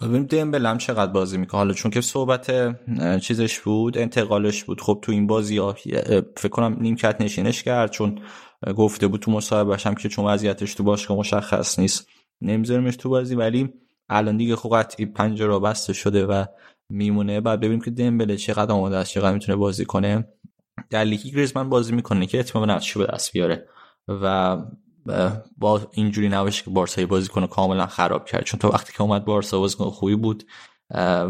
[0.00, 1.58] ببینیم دمبل هم چقدر بازی می‌کنه.
[1.58, 2.50] حالا چون که صحبت
[3.20, 4.80] چیزش بود انتقالش بود.
[4.80, 5.72] خب تو این بازی ها
[6.36, 8.20] فکر کنم نیمکت نشینش کرد چون
[8.76, 12.08] گفته بود تو مصاحبهش هم که چون وضعیتش تو باشگاه مشخص نیست
[12.40, 13.34] نمیذارمش تو بازی.
[13.34, 13.72] ولی
[14.08, 16.44] الان دیگه خب قطعی پنجره بسته شده و
[16.88, 17.40] میمونه.
[17.40, 20.28] بعد ببینیم که دمبله چقدر آماده است چقدر می‌تونه بازی کنه.
[20.90, 23.68] در لیگی گریزمن بازی می‌کنه که اطمینان نفسش به دست بیاره.
[24.08, 24.56] و
[25.56, 28.44] با اینجوری نباشه که بارسایی بازی کنه کاملا خراب کرد.
[28.44, 30.44] چون تا وقتی که اومد بارسا بازی کنه خوبی بود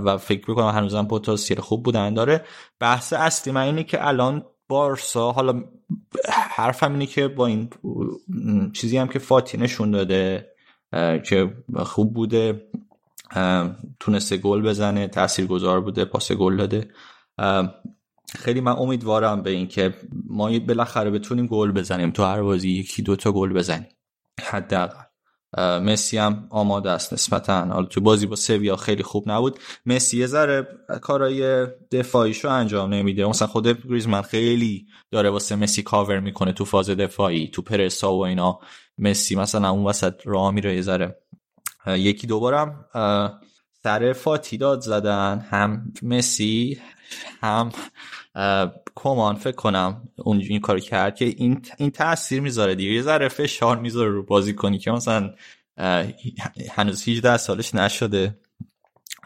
[0.05, 2.15] و فکر می‌کنم هنوزم پتانسیل خوب بودن.
[2.15, 2.45] داره
[2.81, 5.65] بحث اصلی من اینه که الان بارسا حالا
[6.31, 7.71] حرفم اینه که با این
[8.73, 10.47] چیزی هم که فاتی نشون داده
[11.25, 12.69] که خوب بوده
[14.01, 16.89] تونسته گل بزنه تاثیرگذار بوده پاس گل داده.
[18.37, 19.95] خیلی من امیدوارم به این که
[20.27, 23.89] ما بالاخره بتونیم گل بزنیم تو هر بازی یکی دوتا گل بزنیم.
[24.41, 25.03] حداقل.
[25.59, 27.65] مسی هم آماده است نسبتا.
[27.65, 29.59] حالا تو بازی با سویا خیلی خوب نبود.
[29.87, 30.69] مسی یه ذره
[31.01, 33.27] کارای دفاعیشو انجام نمیده.
[33.27, 38.27] مثلا خود گریزمن خیلی داره واسه مسی کاور می‌کنه تو فاز دفاعی تو پرسا و
[38.27, 38.59] اینا.
[38.99, 41.19] مسی مثلا اون وسط راه میره یه ذره
[41.87, 42.85] یکی دوبارم
[43.89, 45.47] سر فاتی داد زدن.
[45.51, 46.81] هم مسی
[47.41, 47.73] هم
[48.95, 52.91] کمان فکر کنم اون این کار کرد که این این تاثیر می‌ذاره دیگه.
[52.91, 55.35] یه ذره فشار می‌ذاره رو بازی کنی که مثلا
[56.71, 58.39] هنوز 18 سالش نشده.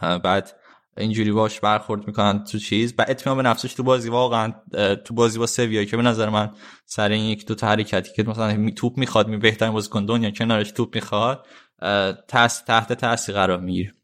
[0.01, 0.53] بعد
[0.97, 2.95] اینجوری باش برخورد می‌کنن تو چیز.
[2.99, 4.53] و اطمینان به نفسش تو بازی واقعا
[5.05, 6.51] تو بازی با سویا که به نظر من
[6.87, 10.95] سر این یک دو حرکتی که مثلا توپ می‌خواد می بهترین بازیکن دنیا کنارش توپ
[10.95, 11.47] می‌خواد
[12.29, 13.95] تحت تاثیر قرار می‌گیره.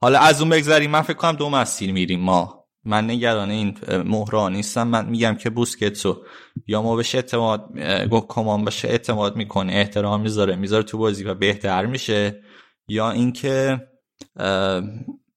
[0.00, 2.64] حالا از اون بگذاریم من فکر کنم دو مسیر میریم ما.
[2.84, 4.88] من نگران این مهران نیستم.
[4.88, 6.24] من میگم که بوسکتسو.
[6.66, 7.78] یا ما بهش اعتماد
[8.28, 12.42] کمان بشه اعتماد می‌کنه احترام می‌ذاره می‌ذاره تو بازی و بهتر میشه.
[12.88, 13.88] یا اینکه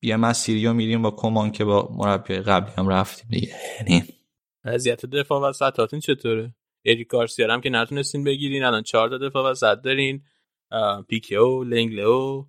[0.01, 3.53] یه مسیری رو میریم با کومان که با مربی قبلی هم رفتیم دیگه.
[3.79, 4.03] یعنی
[4.65, 9.81] وضعیت دفاع وسطاتون چطوره؟ اریک گارسیا هم که نتونستین بگیرین الان چهار تا دفاع وسط
[9.81, 10.21] دارین
[11.07, 12.45] پیکه و لنگلو.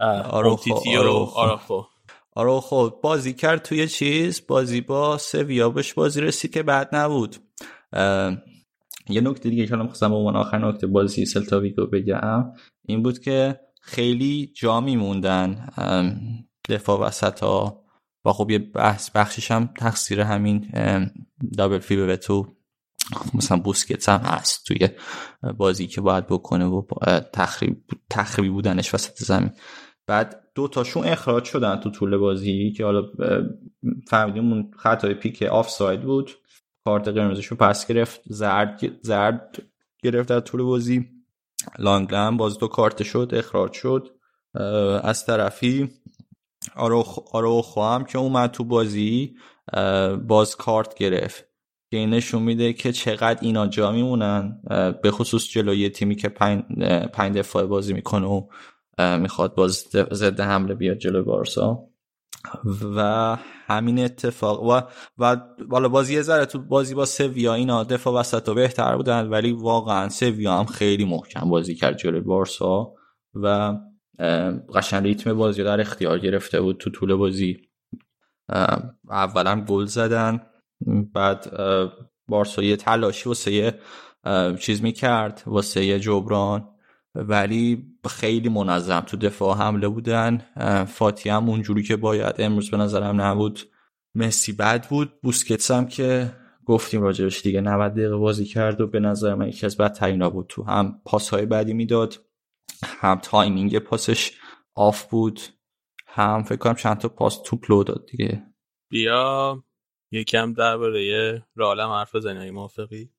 [0.00, 0.74] آروخو
[1.34, 1.82] آروخو
[2.34, 7.36] آروخو بازی کرد توی چیز؟ بازی با سویا بهش بازی رسید که بعد نبود.
[9.08, 12.52] یه نکته دیگه که الان خواستم به عنوان آخر نکته بازی سلتاویگو بگم
[12.86, 15.68] این بود که خیلی جا میموندن
[16.68, 17.84] دفاع وسط ها
[18.24, 20.70] و خب یه بحث بخشش هم تقصیر همین
[21.58, 22.46] double pivot ه تو
[23.34, 24.88] مثلا بوسکتس هم هست توی
[25.56, 26.82] بازی که باید بکنه و
[27.32, 29.50] تخریب تخریبی بودنش وسط زمین.
[30.10, 33.02] بعد دو تاشون اخراج شدن تو طول بازی که حالا
[34.08, 36.30] فهمیدیم اون خطای پیکه آفساید بود.
[36.84, 39.62] کارت قرمزشو پس گرفت زرد زرد
[40.02, 41.08] گرفت در طول بازی.
[41.78, 44.08] لانگلم باز دو کارت شد اخراج شد.
[45.02, 45.90] از طرفی
[47.32, 49.36] آروخو هم که اومد تو بازی
[50.28, 51.44] باز کارت گرفت.
[51.90, 54.62] که این نشون میده که چقدر اینا جا میمونن
[55.02, 58.48] به خصوص جلوی تیمی که پنج دفاع بازی می‌کنه و
[59.20, 61.90] می‌خواد باز ضد حمله بیاد جلو بارسا.
[62.96, 64.80] و همین اتفاق و
[65.18, 65.36] و
[65.68, 69.52] بالا بازی یه ذره تو بازی با سویا اینا دفاع وسط و بهتر بودن ولی
[69.52, 72.92] واقعا سویا هم خیلی محکم بازی کرد جلو بارسا
[73.34, 73.74] و
[74.74, 77.56] قشن ریتم بازی در اختیار گرفته بود تو طول بازی.
[79.10, 80.40] اولا گل زدن
[81.14, 81.56] بعد
[82.28, 83.78] بارسا یه تلاشی واسه یه
[84.60, 86.68] چیز می‌کرد واسه یه جبران.
[87.14, 90.46] ولی خیلی منظم تو دفاع حمله بودن.
[90.84, 93.60] فاتی هم اونجوری که باید امروز به نظرم نبود
[94.14, 95.20] مسی بد بود.
[95.22, 96.32] بوسکتس هم که
[96.66, 100.46] گفتیم راجبش دیگه 90 دقیقه بازی کرد و به نظر من یکی از بدترینا بود.
[100.48, 102.14] تو هم پاس بدی می‌داد
[102.82, 104.32] هم timing پاسش
[104.74, 105.40] off بود
[106.06, 108.42] هم فکر کنم چند تا پاس توپ لو داد دیگه.
[108.90, 109.64] بیا
[110.12, 113.10] یکم درباره رئالم حرف بزنیم موافقی.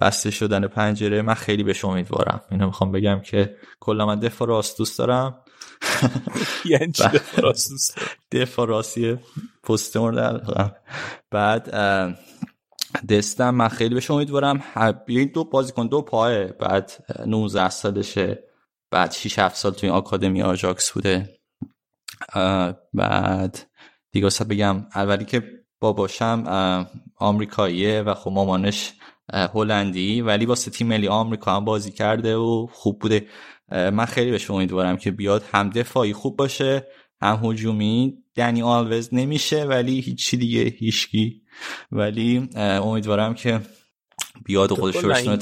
[0.00, 1.22] بسته شدن پنجره.
[1.22, 2.40] من خیلی بهش امیدوارم.
[2.50, 5.44] اینو می‌خوام بگم که کلا من دفاع راست دوست دارم.
[6.64, 7.98] یعنی دفاع راست دوست
[8.32, 9.18] دفاع راستی
[9.62, 9.96] پست
[11.30, 11.70] بعد
[13.08, 13.50] دستم.
[13.50, 14.62] من خیلی بهش امیدوارم.
[15.06, 16.92] این دو بازیکن دو پاه بعد
[17.26, 18.44] 19 سالشه.
[18.90, 21.38] بعد 6 7 سال توی آکادمی آجاکس بوده.
[22.94, 23.58] بعد
[24.12, 26.44] دیگه بگم اولی که باباشم
[27.16, 28.92] آمریکاییه و خب مامانش
[29.32, 33.26] هلندی ولی واسه تیم ملی آمریکا هم بازی کرده و خوب بوده.
[33.70, 35.44] من خیلی بهش امیدوارم که بیاد.
[35.52, 36.86] هم دفاعی خوب باشه
[37.22, 38.16] هم هجومی.
[38.34, 41.42] دنی آلوز نمیشه ولی هیچی دیگه هیچکی.
[41.92, 43.60] ولی امیدوارم که
[44.44, 45.36] بیاد خودش رو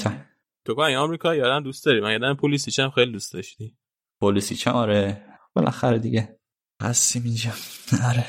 [0.65, 3.77] تو این آمریکا یادم دوست داری؟ من یادم پلیسی هم خیلی دوست داشتی.
[4.21, 5.25] پلیسی آره.
[5.53, 6.39] بالاخره دیگه.
[6.81, 7.51] هستیم اینجا.
[8.09, 8.25] آره.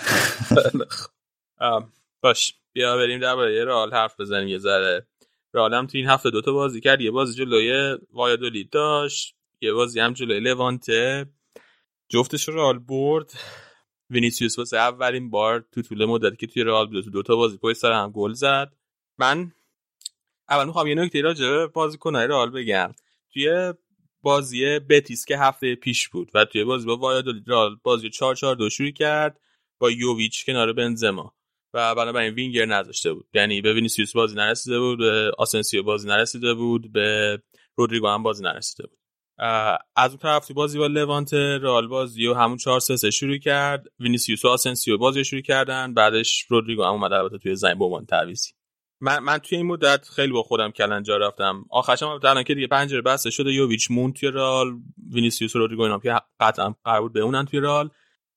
[2.20, 5.06] باش بیا بریم درباره رئال حرف بزنیم یه ذره.
[5.54, 10.12] رئال تو این هفته دوتا بازی کرد یه بازی جلوی وایادولید داشت یه بازی هم
[10.12, 11.26] جلوی لوانته.
[12.08, 13.32] جفتش رو رئال برد.
[14.10, 17.76] وینیسیوس واسه اولین بار تو طول مدتی که توی رئال بود تو دوتا بازی پشت
[17.76, 18.72] سر هم گل زد.
[19.18, 19.52] من
[20.48, 22.92] اول می‌خوام یه نکته راجع به بازیکن‌های رئال بگم.
[23.32, 23.74] توی
[24.22, 28.56] بازی بتیس که هفته پیش بود و توی بازی با وایادولید رئال بازی 4 4
[28.56, 29.40] 2 شروع کرد
[29.78, 31.34] با یوویچ کنار بنزما.
[31.74, 33.26] و بنابراین وینگر نذاشته بود.
[33.34, 37.38] یعنی به وینیسیوس بازی نرسیده بود به آسنسیو بازی نرسیده بود به
[37.76, 38.98] رودریگو هم بازی نرسیده بود.
[39.96, 43.86] از اون طرف تو بازی با لوانت رئال بازی و همون 4 3 شروع کرد.
[44.00, 48.50] وینیسیوس و آسنسیو بازی شروع کردن بعدش رودریگو هم اومد البته توی زمین به تعویضی.
[49.02, 51.64] من من توی این مدت خیلی با خودم کلنجار رفتم.
[51.70, 54.72] آخرش هم الان که دیگه پنجره بسته شده یوویچ موند توی رئال
[55.12, 57.90] وینیسیوس رودریگو اینا که قطعا قرار بود بمونن توی رئال.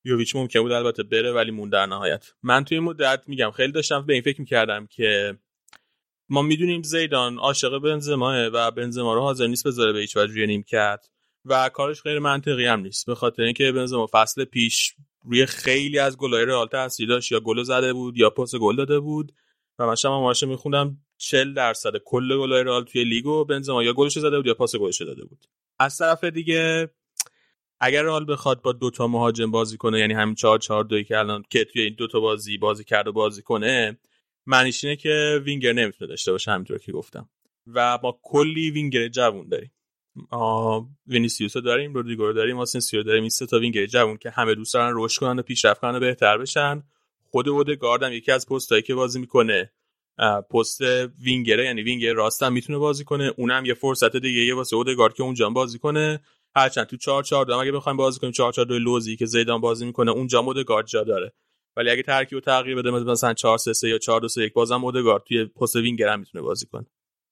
[0.05, 2.33] یوویچ ممکن بود البته بره ولی موند در نهایت.
[2.43, 5.37] من توی مدت میگم خیلی داشتم به این فکر می‌کردم که
[6.29, 11.09] ما می‌دونیم زیدان عاشق بنزما و بنزما رو حاضر نیست بذاره به هیچ وجه نیمکت
[11.45, 13.05] و کارش غیر منطقی هم نیست.
[13.05, 17.63] به خاطر اینکه بنزما فصل پیش روی خیلی از گلای رئال تاثیر داشت یا گل
[17.63, 19.31] زده بود یا پاس گل داده بود
[19.79, 24.19] و من شما ماشه میخوندم 40 درصد کل گلای رئال توی لیگو بنزما یا گلش
[24.19, 25.45] زده بود یا پاس گلش داده بود.
[25.79, 26.89] از طرف دیگه
[27.85, 31.43] اگر رئال بخواد با دوتا مهاجم بازی کنه یعنی همین 4 4 2 که الان
[31.49, 33.97] که توی این دوتا بازی بازی کرد و بازی کنه
[34.45, 37.29] معنیش اینه که وینگر نمی‌تونه داشته باشه همینطور که گفتم.
[37.73, 39.71] و ما کلی وینگر جوون داریم.
[41.07, 44.73] وینیسیوس داریم رودریگو رو داریم آسنسیو داریم این سه تا وینگر جوون که همه دوست
[44.73, 46.83] دارن رشد کنن و پیشرفت کنن و بهتر بشن.
[47.23, 49.71] خود اودگارد هم یکی از پستایی که بازی می‌کنه
[50.51, 50.81] پست
[51.21, 53.33] وینگره یعنی وینگر راست هم می‌تونه بازی کنه.
[53.37, 56.19] اونم یه فرصت دیگه یه واسه اودگارد که اونجا بازی کنه.
[56.55, 59.61] هرچند تو 4 4 2 اگه بخوایم بازی کنیم 4 4 2 لوزی که زیدان
[59.61, 61.33] بازی می‌کنه اونجا اودگارد جا داره.
[61.77, 64.83] ولی اگه ترکیب تغییر بده مثلا 4 3 3 یا 4 2 3 1 بازم
[64.83, 66.85] اودگارد توی پست وینگر هم می‌تونه بازی کنه.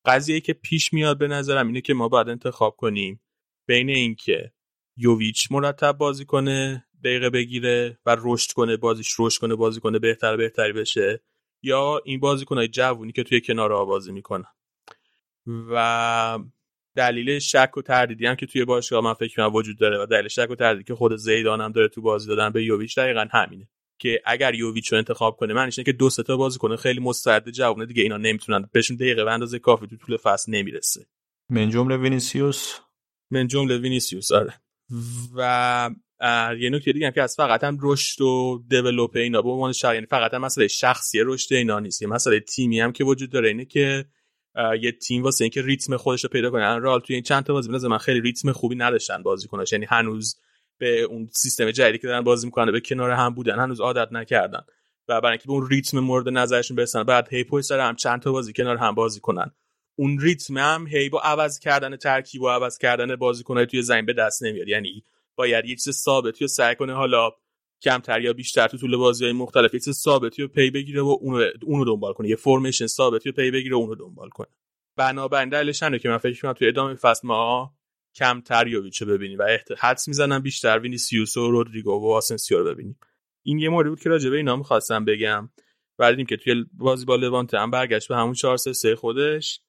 [0.05, 3.21] قضیه که پیش میاد به نظرم اینه که ما باید انتخاب کنیم
[3.67, 4.51] بین اینکه
[4.97, 10.37] یوویچ مرتب بازی کنه دقیقه بگیره و رشد کنه بازیش رشد کنه بازی کنه بهتر
[10.37, 11.23] بهتری بشه
[11.63, 14.45] یا این بازیکنای جوونی که توی کنار بازی می‌کنن.
[15.47, 16.39] و
[16.95, 20.27] دلیل شک و تردیدی هم که توی باشگاه من فکر کنم وجود داره و دلیل
[20.27, 23.67] شک و تردیدی که خود زیدان هم داره تو بازی دادن به یوویچ دقیقا همینه
[23.99, 26.75] که اگر یوویچ رو انتخاب کنه معنیش اینه که دو سه تا بازی کنه.
[26.75, 28.69] خیلی مستعد جوونه دیگه اینا نمی‌تونن.
[28.71, 31.05] بهشون دقیقه به اندازه کافی تو طول فصل نمی‌رسه.
[31.49, 32.75] من جمله وینیسیوس؟
[33.31, 34.53] من جمله وینیسیوس آره.
[35.35, 35.89] و
[36.59, 39.93] یه نکته دیگه هم که از فقط هم رشد و develop اینا به عنوان شخص
[39.93, 42.01] یعنی فقط هم مسئله شخصی رشد اینا نیست.
[42.01, 44.05] یه مسئله تیمی هم که وجود داره اینه که
[44.81, 46.77] یه تیم واسه اینکه ریتم خودش رو پیدا کنه.
[46.77, 49.73] رئال توی این چند تا بازی من خیلی ریتم خوبی نداشتن بازیکناش.
[49.73, 50.35] یعنی هنوز
[50.77, 54.61] به اون سیستم جدیدی که دارن بازی می‌کنن به کنار هم بودن هنوز عادت نکردن.
[55.07, 58.31] و برای اینکه به اون ریتم مورد نظرشون برسن باید هی سر هم چند تا
[58.31, 59.51] بازی کنار هم بازی کنن.
[59.95, 64.13] اون ریتم هم هی با عوض کردن ترکیب و عوض کردن بازیکنای توی زمین به
[64.13, 64.67] دست نمیاد.
[64.67, 65.03] یعنی
[65.35, 67.31] باید یه چیز ثابتی رو سعی کنه حالا
[67.81, 71.45] کمتر یا بیشتر تو طول بازی های مختلف یه ثابتی رو پی بگیره و اونو
[71.63, 72.29] اونو دنبال کنه.
[72.29, 74.47] یه formation ثابتی رو پی بگیره و اونو دنبال کنه.
[74.97, 77.73] بنابراین دلیلش که من فکر کنم تو ادامه فصل ما
[78.15, 82.99] کمتر یوویچ رو ببینیم و حدس می‌زنم بیشتر وینیسیوس و رودریگو و آسنسیو رو ببینیم.
[83.45, 85.49] این یه مورد بود که راجع به اینا می‌خواستم بگم.
[85.97, 89.61] بعد که توی بازی با لوانته هم برگشت به همون 4 3 خودش.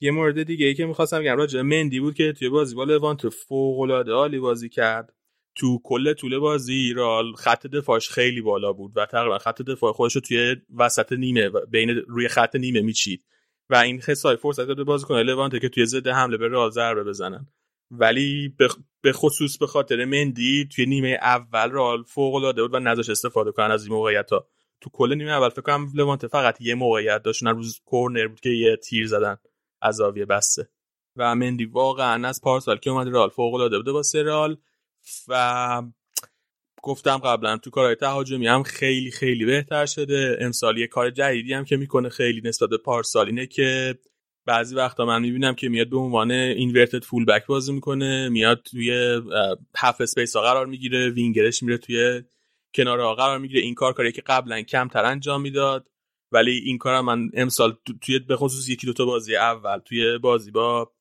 [0.00, 3.28] یه مورد دیگه ای که می‌خواستم بگم راجع مندی بود که توی بازی با لوانت
[3.28, 5.14] فوق العاده عالی بازی کرد.
[5.54, 10.14] تو کل طول بازی رال خط دفاعش خیلی بالا بود و تقریبا خط دفاع خودش
[10.14, 13.24] رو توی وسط نیمه بین روی خط نیمه میچید.
[13.70, 17.46] و این خصای فرصت داده بازیکن لوانته که توی ضد حمله به رال ضربه بزنن.
[17.90, 18.54] ولی
[19.02, 23.52] به خصوص به خاطر مندی توی نیمه اول رال فوق العاده بود و نذاش استفاده
[23.52, 24.46] کنن از این موقعیت ها
[24.80, 27.42] تو کل نیمه اول فکر کنم لوانته فقط یه موقعیت داشت.
[27.42, 29.36] رو یه کورنر بود که یه تیر زدن.
[29.82, 30.68] از زاویه بسته.
[31.16, 34.56] و مندی واقعا از پارسال که اومد رئال فوق العاده بوده واسه رئال
[35.28, 35.82] و
[36.82, 40.38] گفتم قبلا تو کارهای تهاجمی هم خیلی خیلی بهتر شده.
[40.40, 43.98] امسال یه کار جدیدی هم که می‌کنه خیلی نسبت به پارسال اینه که
[44.46, 49.20] بعضی وقتا من می‌بینم که میاد به عنوان inverted full back بازی می‌کنه میاد توی
[49.76, 52.22] half space ها قرار می‌گیره وینگرش میره توی
[52.74, 53.60] کنار ها قرار می‌گیره.
[53.60, 55.90] این کار کاری که قبلا کمتر انجام می‌داد
[56.32, 60.50] ولی این کار من امسال توی به خصوص یکی دو تا بازی اول توی بازی
[60.50, 60.92] با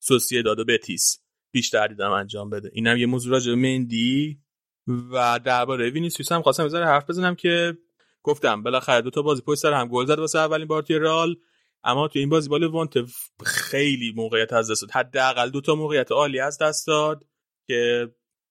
[0.00, 1.21] سوسیداد و بتیس.
[1.52, 2.70] بیشتر دیدم انجام بده.
[2.72, 4.38] اینم یه موضوع راجع مندی
[5.12, 7.78] و درباره وینیسیوس هم خواستم یه ذره حرف بزنم که
[8.22, 11.36] گفتم بالاخره دو تا بازی پشت سر هم گل زد واسه اولین بار توی رئال
[11.84, 12.94] اما توی این بازی با لوانت
[13.44, 14.90] خیلی موقعیت از دست داد.
[14.90, 17.24] حداقل دو تا موقعیت عالی از دست داد
[17.66, 18.08] که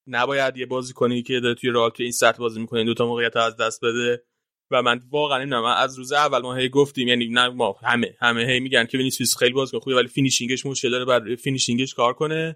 [0.08, 3.38] نباید یه بازیکنی که داره توی رئال توی این سطح بازی می‌کنه دو تا موقعیت
[3.38, 4.24] از دست بده.
[4.72, 8.46] و من واقعا نمی‌دونم از روز اول ما هی گفتیم یعنی نه ما همه همه
[8.46, 11.94] هی میگن که وینیسیوس خیلی بازیکن خوبه ولی finishing ش مشکل داره باید finishing ش
[11.94, 12.56] کار کنه.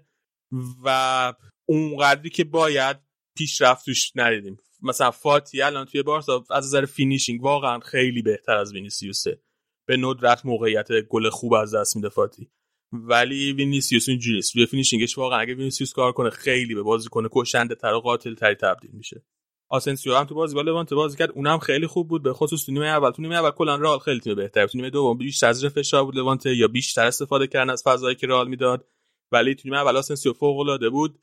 [0.84, 1.34] و
[1.68, 2.96] اونقدری که باید
[3.38, 4.56] پیشرفت توش ندیدیم.
[4.82, 9.40] مثلا فاتی الان توی بارسا از نظر finishing واقعا خیلی بهتر از وینیسیوسه.
[9.88, 12.50] به ندرت موقعیت گل خوب از دست میده فاتی.
[12.92, 17.28] ولی وینیسیوس اینجوری نیست روی finishing ش واقعا اگه وینیسیوس کار کنه خیلی به بازیکن
[17.32, 19.24] کشنده تر و قاتل تری تبدیل میشه.
[19.70, 22.22] آسنسیو هم تو بازی با لوانت بازی کرد اونم خیلی خوب بود.
[22.22, 23.10] به خصوص تو نیمه اول.
[23.10, 26.16] تو نیمه اول کلا رئال خیلی تیم بهتر تو نیمه دوم بیشتر از فشار بود
[26.16, 28.88] لوانت یا بیشتر استفاده کردن از فضایی که رئال می‌داد.
[29.32, 31.18] ولی تو نیمه اول آسنسیو فوق العاده بود.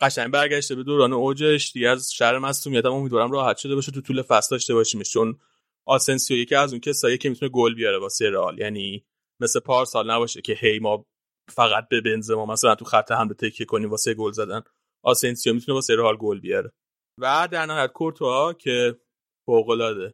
[0.00, 1.72] قشنگ برگشته به دوران اوجش.
[1.72, 5.10] دیگه از شر مصدومیت امیدوارم راحت شده باشه تو طول فصل داشته باشیمش.
[5.10, 5.38] چون
[5.86, 8.58] آسنسیو یکی از اون کسایی که می‌تونه گل بیاره واسه رئال.
[8.58, 9.06] یعنی
[9.40, 11.06] مثل پارسال نباشه که هی ما
[11.48, 14.62] فقط به بنزما مثلا تو خط حمله تکیه کنیم واسه گل زدن.
[15.04, 16.72] آسنسیو می‌تونه واسه رئال گل بیاره.
[17.20, 18.98] و در نهایت کورتوا که
[19.46, 20.10] فوق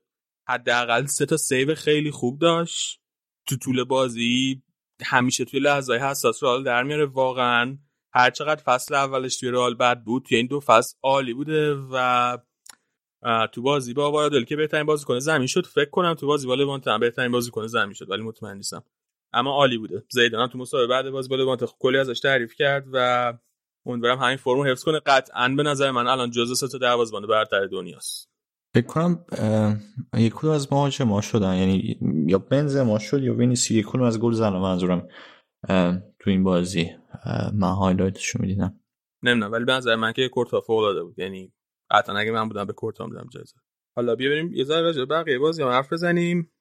[0.48, 3.00] حداقل سه تا save خیلی خوب داشت.
[3.48, 4.62] تو طول بازی
[5.04, 7.06] همیشه توی لحظه حساس رئال در میاره.
[7.06, 7.78] واقعا
[8.14, 12.38] هر چقدر فصل اولش توی رئال بد بود توی این دو فصل عالی بوده و
[13.52, 15.66] تو بازی با وایادولید که بهترین بازیکن زمین شد.
[15.66, 18.84] فکر کنم تو بازی با لوانت هم بهترین بازیکن زمین شد ولی مطمئن نیستم.
[19.32, 20.04] اما عالی بوده.
[20.10, 23.32] زیدان تو مصاحبه بعد بازی با لوانت کلی ازش تعریف کرد و
[23.86, 25.00] امیدوارم همین فرمو حفظ کنه.
[25.00, 28.29] قطعا به نظر من الان جزء سه تا دروازه‌بان برتر دنیاست.
[28.74, 29.24] فکر کنم
[30.16, 31.56] یک کدوم از ما شدن.
[31.56, 35.08] یعنی یا بنزما شد یا وینیسی یک کدوم از گل زن منظورم
[36.18, 36.90] تو این بازی.
[37.54, 38.80] من highlight شو می‌دیدم.
[39.22, 41.18] نمی‌دونم ولی به نظر من که کورتا فوق العاده بود.
[41.18, 41.52] یعنی
[41.90, 43.56] قطعا اگه من بودم به کورتا میدم جایزه.
[43.96, 46.52] حالا بیا بریم یه ذره راجع بقیه بازی هم حرف بزنیم.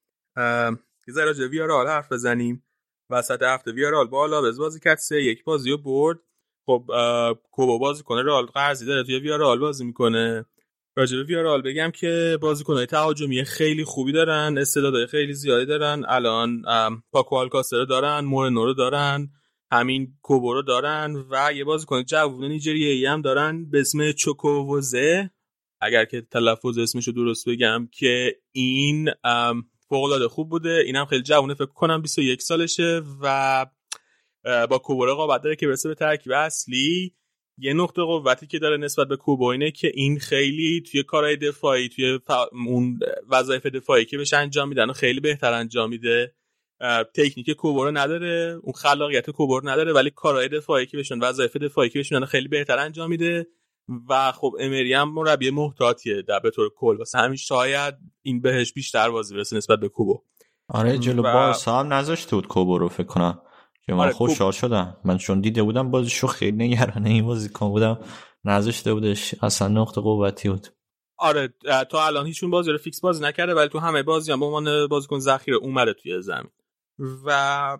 [1.07, 2.63] یه ذره راجع ویارال حرف بزنیم.
[3.09, 6.19] وسط هفته ویارال بالا به بازی کرد سه یک بازی رو برد.
[6.65, 6.91] خب
[7.51, 10.45] کوبو بازی کنه رئال قرضی داره توی ویارال بازی می‌کنه.
[10.99, 16.05] راجع به ویارال بگم که بازیکن‌های تهاجمی خیلی خوبی دارن استعدادهای خیلی زیادی دارن.
[16.07, 16.61] الان
[17.11, 19.29] پاکو آلکاسر دارن مورنو رو دارن
[19.71, 25.29] همین کوبو دارن و یه بازیکن جوون نیجریه‌ای هم دارن به اسم چوکووزه.
[25.81, 29.09] اگر که تلفظ اسمش رو درست بگم که این
[29.89, 30.83] فوق خوب بوده.
[30.85, 33.65] اینم خیلی جوونه فکر کنم 21 سالشه و
[34.69, 37.15] با کوبو رقابت داره که برسه به ترکیب اصلی.
[37.59, 41.89] یه نقطه قوتی که داره نسبت به کوبو اینه که این خیلی توی کارهای دفاعی
[41.89, 42.19] توی
[42.67, 46.35] اون وظایف دفاعی که بهش انجام میدن و خیلی بهتر انجام میده.
[47.15, 51.57] تکنیک کوبو رو نداره اون خلاقیت کوبو رو نداره ولی کارهای دفاعی که بهشون وظایف
[51.57, 53.47] دفاعی که بهشون خیلی بهتر انجام میده.
[54.09, 56.97] و خب امری هم مربی محتاطیه در به طور کل.
[56.97, 60.23] واسه همین شاید این بهش بیشتر بازی برسه نسبت به کوبو
[60.67, 61.33] آره جلو و...
[61.33, 63.41] بارسا هم نذاشته بود کوبو رو فکر کنم.
[63.89, 67.99] که من آره خوشحال شدم من چون دیده بودم بازیشو خیلی نگرانه این بازیکن بودم.
[68.45, 69.35] نذاشته بودش.
[69.41, 70.67] اصلا نقطه قوتی بود.
[71.17, 71.53] آره
[71.89, 74.87] تا الان هیچون بازی رو فیکس بازی نکرده ولی تو همه بازی هم به عنوان
[74.87, 76.49] بازیکن ذخیره اومده توی زمین.
[77.25, 77.77] و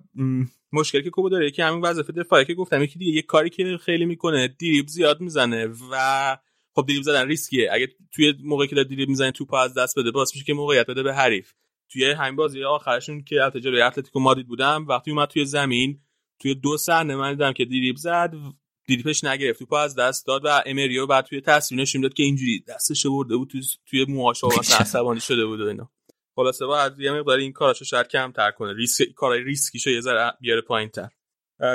[0.74, 3.78] مشکلی که کوبو داره که همین وظیفه دفاعی که گفتم یکی دیگه یه کاری که
[3.78, 6.38] خیلی می‌کنه دیریب زیاد می‌زنه و
[6.76, 7.70] خب دیریب زدن ریسکیه.
[7.72, 10.88] اگه توی موقعی که داره دیریب می‌زنه توپ از دست بده باعث میشه که موقعیت
[10.88, 11.54] بده به حریف.
[11.92, 16.02] توی همین بازی آخرشون که البته جلوی اتلتیکو مادید بودم وقتی اومد توی زمین
[16.40, 18.34] توی دو صحنه من دیدم که دیریب زد
[18.86, 22.64] دیریپش نگرفت توپ از دست داد و امریو بعد توی تصویر نشون داد که اینجوری
[22.68, 24.44] دستش برده بود توی توی موهاش
[24.80, 25.92] عصبانی شده بود و اینا.
[26.36, 30.62] خلاصه باید یه مقدار این کاراشو شاید کمتر کنه ریسک کارای ریسکیشو یه ذره بیاره
[30.62, 31.10] پایینتر.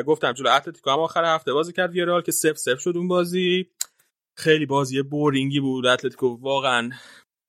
[0.07, 3.67] گفتم جلو اتلتیکو هم آخر هفته بازی کرد ویارئال که صفر صفر شد اون بازی.
[4.37, 5.87] خیلی بازی boring ی بود.
[5.87, 6.91] اتلتیکو واقعا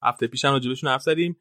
[0.02, 1.36] هفته پیشم راجبشون حرف زدیم.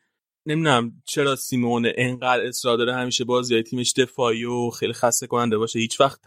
[0.45, 5.57] نمی‌دونم چرا سیمئونه انقدر اصرار داره همیشه بازی های تیمش دفاعی و خیلی خسته کننده
[5.57, 5.79] باشه.
[5.79, 6.21] هیچ وقت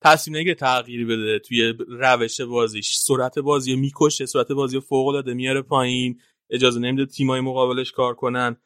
[0.00, 1.38] تصمیم نگیره تغییری بده.
[1.38, 6.20] توی روش بازیش سرعت بازی می‌کشه سرعت بازی فوق العاده میاره پایین.
[6.50, 8.56] اجازه نمیده تیمای مقابلش کار کنن.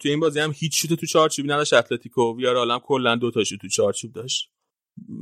[0.00, 2.36] توی این بازی هم هیچ شوت تو چارچوبی نداشت اتلتیکو.
[2.36, 4.50] ویارئال هم کلا دو تا شوت تو چارچوب داشت.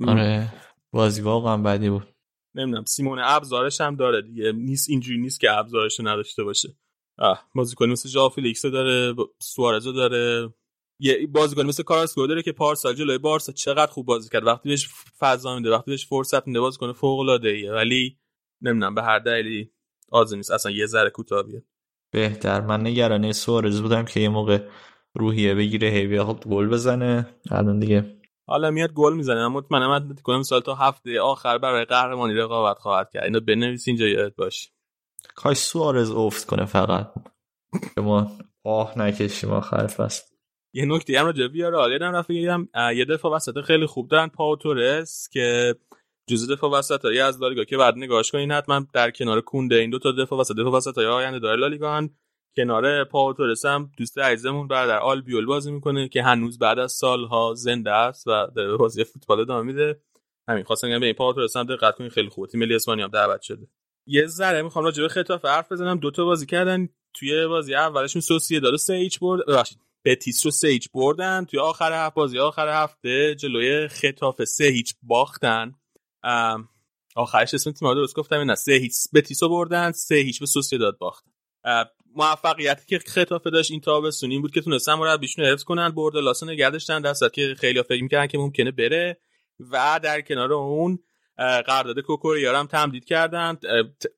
[0.06, 0.52] آره
[0.92, 2.06] بازی واقعا بدی بود.
[2.54, 4.52] نمی‌دونم سیمئونه ابزارش هم داره دیگه.
[4.52, 6.68] نیست اینجوری نیست که ابزارش نداشته باشه.
[7.54, 10.52] بازیکن مثل ژائو فلیکس داره سوارزو داره.
[11.00, 14.46] یه بازیکن مثل کاراسکو داره که پارسال جلوی بارسا چقدر خوب بازی کرد.
[14.46, 14.88] وقتی بهش
[15.18, 18.18] فضا میده وقتی بهش فرصت میده بازیکن فوق العاده ایه ولی
[18.62, 19.70] نمی‌دونم به هر دلیلی
[20.12, 20.50] آزم نیست.
[20.50, 21.62] اصلا یه ذره کوتاه بیاد
[22.10, 22.60] بهتر.
[22.60, 24.68] من نگرانه سوارز بودم که یه موقع
[25.14, 27.26] روحیه بگیره هی گل بزنه.
[27.50, 28.16] الان دیگه
[28.48, 29.40] حالا میاد گل می‌زنه.
[29.40, 33.24] اما مطمئنم اتلتیکو سال تا هفته آخر برای قهرمانی رقابت خواهد کرد.
[33.24, 34.70] اینو بنویس اینجا یاد باش
[35.34, 37.12] کاش سوارز افت کنه فقط.
[37.96, 38.32] ما
[38.64, 40.22] آه نکشیم آخر فصل.
[40.74, 44.56] یه نکته هم راجع ویارال یادم رفت بگم یه دفعه وسط خیلی خوب دارن پاو
[44.56, 45.74] تورس که
[46.30, 49.90] جزء دفاع وسط های از لالیگا که بعد نگاهش کنین حتما در کنار کونده این
[49.90, 52.08] دو تا دفاع وسط دفاع وسط های آینده داره لالیگا.
[52.56, 56.92] کنار پاو تورس هم دوست عزیزمون بعد در آلبیول بازی می‌کنه که هنوز بعد از
[56.92, 60.00] سالها زنده است و داره بازی فوتبال ادامه میده.
[60.48, 63.04] همین خواستم بگم به این پاو تورس هم دقت کنین خیلی خوبه تیم ملی اسپانیا
[63.04, 63.68] هم دعوت شده.
[64.06, 65.98] یه ذره می‌خوام راجع به خطاف حرف بزنم.
[65.98, 66.88] دو تا بازی کردن.
[67.14, 69.46] توی بازی اولشون سوسیه داد سه هیچ برد.
[69.46, 69.78] ببخشید.
[70.04, 71.44] بتیس رو سه هیچ بردن.
[71.44, 75.74] توی آخر هفته بازی آخر هفته جلوی خطاف سه هیچ باختن.
[77.16, 78.36] آخرش اسم تیم درست گفتم.
[78.36, 79.92] نه سه هیچ بتیس رو بردن.
[79.92, 81.30] سه هیچ به سوسیه داد باختن
[82.14, 86.16] موفقیتی که خطافه داشت این تابستون این بود که تونستن مربیشون رو حفظ کنن برد
[86.16, 87.00] لاسو نگه داشتن.
[87.00, 89.20] دست که خیلی فکر می‌کردن که ممکنه بره.
[89.60, 90.98] و در کنار اون
[91.38, 93.58] قرارداد کوکوریا هم تمدید کردن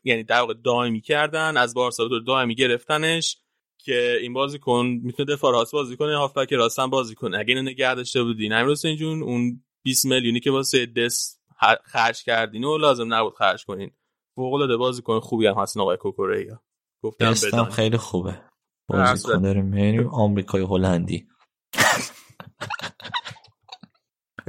[0.05, 3.39] یعنی در واقع دائمی کردن از بارسا دائمی گرفتنش
[3.85, 7.39] که این بازیکن می‌تونه دفاع راست بازی کنه هافبک راست هم بازی کنه.
[7.39, 11.39] اگه اینو نگه داشته بودین امیر حسین جون اون 20 میلیونی که واسه دس
[11.85, 13.91] خرج کردین و لازم نبود خرج کنین.
[14.35, 16.63] فوق العاده بازیکن خوبی هم هستن آقای کوکوریا
[17.03, 18.41] گفتم بدن خیلی خوبه.
[18.89, 20.09] بازیکن داریم.
[20.09, 21.29] آمریکای هلندی.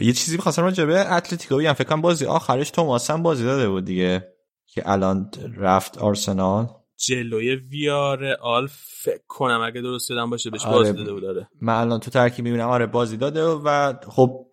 [0.01, 1.73] یه چیزی می‌خواستم راجع به اتلتیکو بگم.
[1.73, 4.33] فکر کنم بازی آخرش توماس هم بازی داده بود دیگه
[4.67, 6.67] که الان رفت آرسنال.
[6.97, 8.67] جلوی ویار آل
[9.01, 10.77] فکر کنم اگه درست یادم باشه بهش آره.
[10.77, 14.45] بازی داده بود داره من الان تو ترکیب می‌بینم آره بازی داده و خب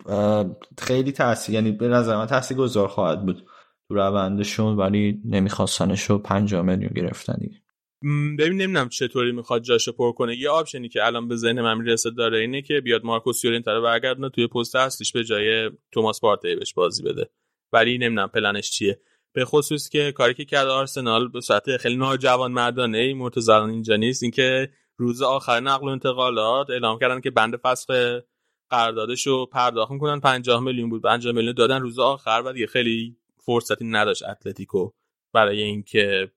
[0.79, 3.45] خیلی تاثیر یعنی به نظر من تاثیر گذار خواهد بود
[3.89, 7.57] تو روندشون ولی نمیخواستنش رو 5 میلیون گرفتن دیگه.
[8.39, 10.37] ببین نمی‌دونم چطوری می‌خواد جاشو پر کنه.
[10.37, 13.77] یه option ی که الان به ذهن من می‌رسه داره اینه که بیاد مارکوس یورنته
[13.77, 17.31] رو برگردونه توی پست اصلیش به جای توماس پارتی بهش بازی بده.
[17.73, 19.01] ولی نمی‌دونم پلنش چیه.
[19.33, 23.97] به خصوص که کاری که کرده آرسنال به صورت خیلی ناجوان مردانه ای مرتضی اینجا
[23.97, 24.23] نیست.
[24.23, 28.21] اینکه روز آخر نقل و انتقالات اعلام کردن که بند فسخ
[28.71, 32.43] قراردادش رو پرداخت می‌کنن 50 میلیون بود 50 میلیون دادن روز آخر.
[32.47, 34.91] و دیگه خیلی فرصتی نداشت اتلتیکو
[35.33, 36.31] برای اینکه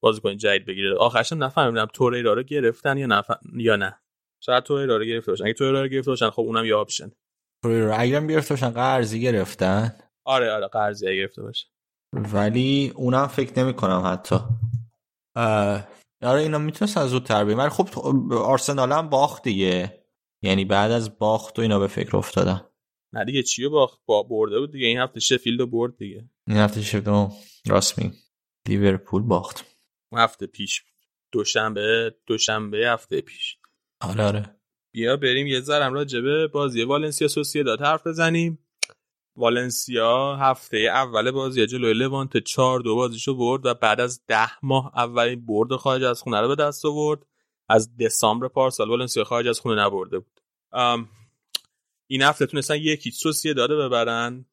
[0.00, 0.96] بازیکن جدید بگیره.
[0.96, 3.30] آخرش هم نفهمیدم توریرا رو گرفتن یا نف...
[3.56, 3.98] یا نه.
[4.44, 5.44] شاید توریرا رو گرفته باشن.
[5.44, 7.10] اگه توریرا رو گرفته باشن خب اونم یه option
[7.62, 9.94] توریرا اگرم گرفته باشن قرضی گرفتن.
[10.24, 11.66] آره آره قرضی گرفته باشه.
[12.12, 14.36] ولی اونم فکر نمی کنم حتی
[16.22, 17.88] آره اینا می‌تونستن زودتر بگیرن ولی خب
[18.32, 20.04] آرسنال هم باخت دیگه.
[20.42, 22.60] یعنی بعد از باخت و اینا به فکر افتادن.
[23.12, 24.86] نه دیگه چیو باخت؟ با برده بود دیگه.
[24.86, 26.30] این هفته شفیلد برد دیگه.
[26.48, 27.32] این هفته شفیلد
[27.66, 28.12] راست می
[28.68, 29.64] لیورپول باخت.
[30.12, 30.84] هفته پیش.
[31.32, 33.56] دوشنبه دوشنبه هفته پیش.
[34.00, 34.56] آره آره.
[34.92, 38.58] بیا بریم یه ذرم راجبه بازی والنسیا سوسییداد حرف بزنیم.
[39.36, 44.92] والنسیا هفته اول بازی جلوی لوانت 4 دو بازیشو برد و بعد از ده ماه
[44.96, 47.26] اولین برد خارج از خونه رو به دست آورد.
[47.68, 50.40] از دسامبر پارسال والنسیا خارج از خونه نبرده بود.
[52.06, 54.46] این هفته تونستن یکی سوسیه داده ببرن.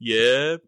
[0.00, 0.60] یه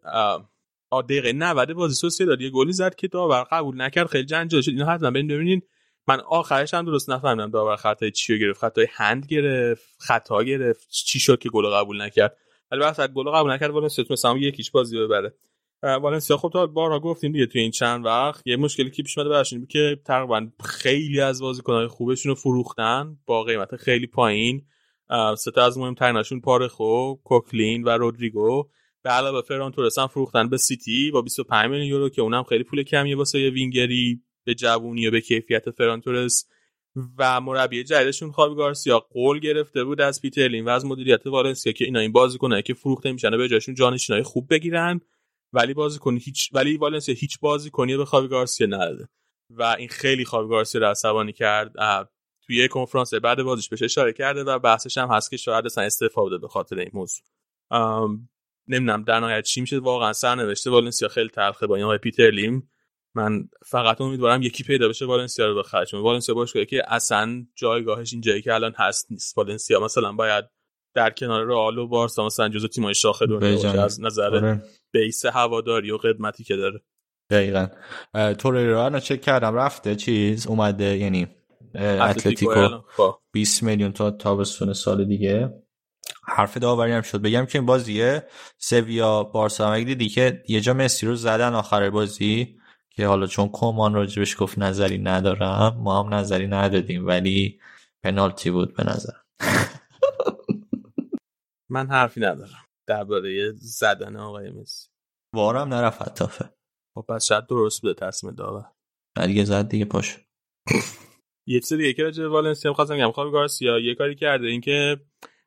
[1.01, 4.71] دقیقه 90 بازی سوسیه داد یه گلی زد که داور قبول نکرد خیلی جنجال شد
[4.71, 5.61] اینو حتما ببینین.
[6.07, 10.89] من آخرش هم درست نفهمیدم داور خطای چی رو گرفت خطای هند گرفت خطا گرفت
[10.89, 12.37] چی شد که گل قبول نکرد.
[12.71, 15.33] ولی وقتی گل قبول نکرد والنسیا تونست هم یکیش بازی ببره.
[15.83, 19.29] والنسیا خب تا بارها گفتیم دیگه توی این چند وقت یه مشکلی که پیش اومده
[19.29, 24.65] براش که تقریبا خیلی از بازیکن‌های خوبشون رو فروختن با قیمت خیلی پایین.
[25.37, 28.69] سه تا از مهمتریناشون پارخو کوکلین و رودریگو.
[29.03, 32.63] به علاوه فران تورس هم فروختن به سیتی با 25 میلیون یورو که اونم خیلی
[32.63, 36.45] پول کمیه واسه یه وینگری به جوونی و به کیفیت فران تورس
[37.17, 41.73] و مربی جدیدشون خاوی گراسیا قول گرفته بود از پیتر لیم و از مدیریت والنسیا
[41.73, 45.01] که اینا این بازیکنایی که فروخته میشن به جاشون جانشینای خوب بگیرن.
[45.53, 49.09] ولی بازیکن هیچ ولی والنسیا هیچ بازیکنی به خاوی گراسیا نداده.
[49.49, 51.71] و این خیلی خاوی گراسیا رو عصبانی کرد.
[52.47, 56.37] توی کنفرانس بعد بازیش بهش اشاره کرده و بحثش هم هست که شاید اصلا استفاده
[56.37, 57.25] به خاطر این موضوع.
[58.67, 62.69] نمی‌دونم در نهایت چی میشه واقعا سرنوشته والنسیا خیلی تلخه با این آقای پیتر لیم.
[63.15, 68.13] من فقط امیدوارم یکی پیدا بشه والنسیا رو بخره چون والنسیا باشگاهی که اصلا جایگاهش
[68.13, 69.37] این جایی که الان هست نیست.
[69.37, 70.45] والنسیا مثلا باید
[70.95, 74.63] در کنار رئال و بارسا مثلا جزو تیم‌های شاخه دنیا باشه از نظر آره.
[74.91, 76.81] بیس هواداری و خدمتی که داره.
[77.29, 77.67] دقیقا.
[78.33, 81.27] توریرا رو چک کردم رفته چیز؟ اومده یعنی
[81.75, 82.81] اتلتیکو
[83.31, 83.65] 20 خب.
[83.65, 85.62] میلیون تا تابستون سال دیگه.
[86.27, 87.21] حرف داوری هم شد.
[87.21, 88.27] بگم که این بازیه
[88.57, 92.57] سویا بارسا دیدی که یه جا مسی رو زدن آخر بازی
[92.89, 97.59] که حالا چون کمان راجبش گفت نظری ندارم ما هم نظری ندادیم ولی
[98.03, 99.13] پنالتی بود به نظر.
[101.69, 104.89] من حرفی ندارم درباره زدن آقای مسی.
[105.35, 106.49] وارم نرفت حتافه
[106.95, 108.65] خب پس شاید درست بوده تصمیم داور.
[109.25, 110.17] دیگه زد دیگه پاش.
[111.47, 113.11] یه چیز دیگه که راجع والنسیا می‌خواستم بگم.
[113.11, 114.47] خب گارسیا یه کاری کرده.
[114.47, 114.97] اینکه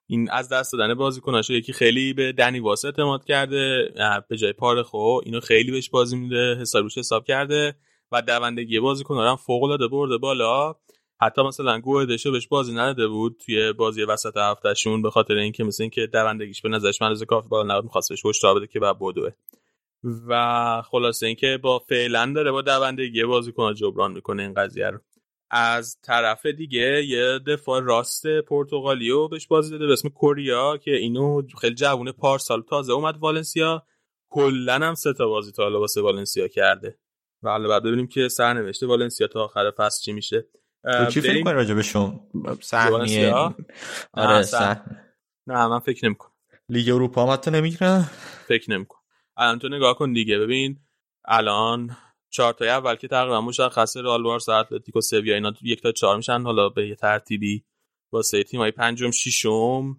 [0.07, 3.93] این از دست دادن بازیکناشو یکی خیلی به دنی واسه اعتماد کرده
[4.29, 7.75] به جای پارخو اینو خیلی بهش بازی میده حساب روش حساب کرده
[8.13, 10.75] و دوندگی بازیکن هم فوق العاده برده بالا.
[11.21, 15.83] حتی مثلا گوردشو بهش بازی نداده بود توی بازی وسط هفتهشون به خاطر اینکه مثل
[15.83, 19.31] اینکه دوندگیش به نظرش من کافی بالا نبود می‌خواست بهش هشدار بده که بعد بدوه
[20.29, 24.99] و خلاصه اینکه با فعلا داره با دوندگی بازیکن جبران می‌کنه این قضیه رو.
[25.51, 31.43] از طرف دیگه یه دفاع راست پرتغالیو بهش بازی داده به اسم کوریا که اینو
[31.61, 33.87] خیلی جوونه پارسال تازه اومد والنسیا.
[34.29, 36.99] کلا هم سه تا بازی تا حالا واسه والنسیا کرده.
[37.43, 40.49] و حالا بعد ببینیم که سرنوشت والنسیا تا آخر فصل چی میشه.
[41.11, 42.21] چی فکر کنی راجع بهشون
[42.61, 43.35] سهمیه.
[44.13, 44.45] آره
[45.47, 46.33] نه من فکر نمی‌کنم
[46.69, 48.03] لیگ اروپا هم حتی نمی‌گیرن؟
[48.49, 49.01] فکر نمی‌کنم
[49.37, 50.39] الان تو نگاه کن دیگه.
[50.39, 50.81] ببین
[51.25, 51.97] الان
[52.37, 56.43] چهار تا اول که تقریبا مشخصه رئال بارسا اتلتیکو سویا اینا یک تا چهار میشن.
[56.43, 57.65] حالا به یه ترتیبی
[58.13, 59.97] واسه تیمای پنجم ششم.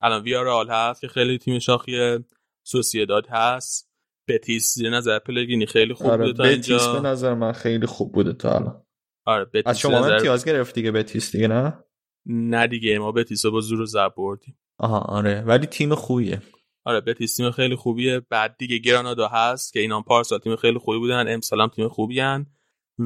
[0.00, 2.18] الان رئال هست که خیلی تیم شاخی
[2.66, 3.90] سوسییداد هست.
[4.28, 6.92] بتیس یه نظر پلگینی خیلی خوب آره بوده تا بتیس اینجا.
[6.92, 8.82] به نظر من خیلی خوب بوده تا الان.
[9.26, 10.14] آره بتیس از شما نظر...
[10.14, 11.84] امتیاز گرفت دیگه بتیس دیگه نه؟
[12.26, 14.58] نه دیگه ما بتیس رو با زور و زب بردیم.
[14.78, 16.42] آها آره ولی تیم خوبیه.
[16.84, 20.98] آره بتیس تیم خیلی خوبیه بعد دیگه گرانادا هست که اینا پارسال تیم خیلی خوبی
[20.98, 22.46] بودن امسال هم تیم خوبی هن.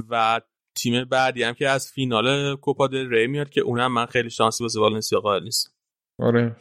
[0.08, 0.40] و
[0.76, 4.64] تیم بعدی هم که از فینال کوپا دل ری میاد که اونم من خیلی شانسی
[4.64, 5.70] واسه والنسیا قائل نیستم.
[6.18, 6.56] آره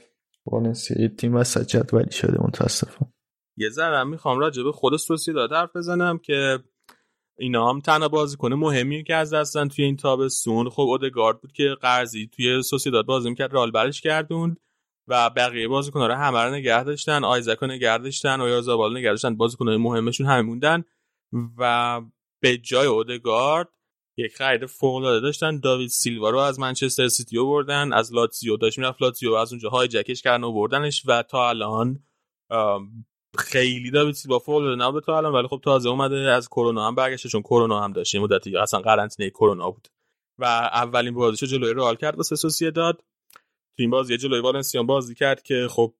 [0.45, 3.13] والنسیا تیم وسط جدولی شده متاسفم.
[3.57, 6.59] یه ذره می‌خوام راجع به خود سوسییداد حرف بزنم که
[7.37, 10.69] اینا هم تنها بازیکن مهمی که از دستن توی این تابستون.
[10.69, 14.57] خب اودگارد بود که قرضی توی سوسییداد بازی می‌کرد رال برش گردوند.
[15.07, 19.09] و بقیه بازیکن‌ها رو همه رو نگه داشتن آیزک رو نگه داشتن و یارزابال نگه
[19.09, 19.37] داشتن.
[19.37, 20.83] بازیکن‌های مهمشون همه موندن
[21.57, 22.01] و
[22.41, 23.69] به جای اودگارد
[24.17, 25.59] یک خرید فوق داشتن.
[25.59, 29.01] داوید سیلوا رو از منچستر سیتی بردن از لاتزیو داشت می‌رفت.
[29.01, 32.03] لاتزیو از اونجا های جکش کردن و بردنش و تا الان
[33.37, 36.15] خیلی داوید سیلوا فوق العاده نبود تا الان ولی خب تازه اومده.
[36.15, 38.15] از کرونا هم برگشته چون کرونا هم داشت.
[38.15, 39.87] مدتی اصلا قرنطینه کرونا بود.
[40.39, 43.03] و اولین بازیشو جلوی رئال کرد واسه سوسییداد
[43.77, 45.93] تو این بازی جلوی والنسیا بازی کرد که خب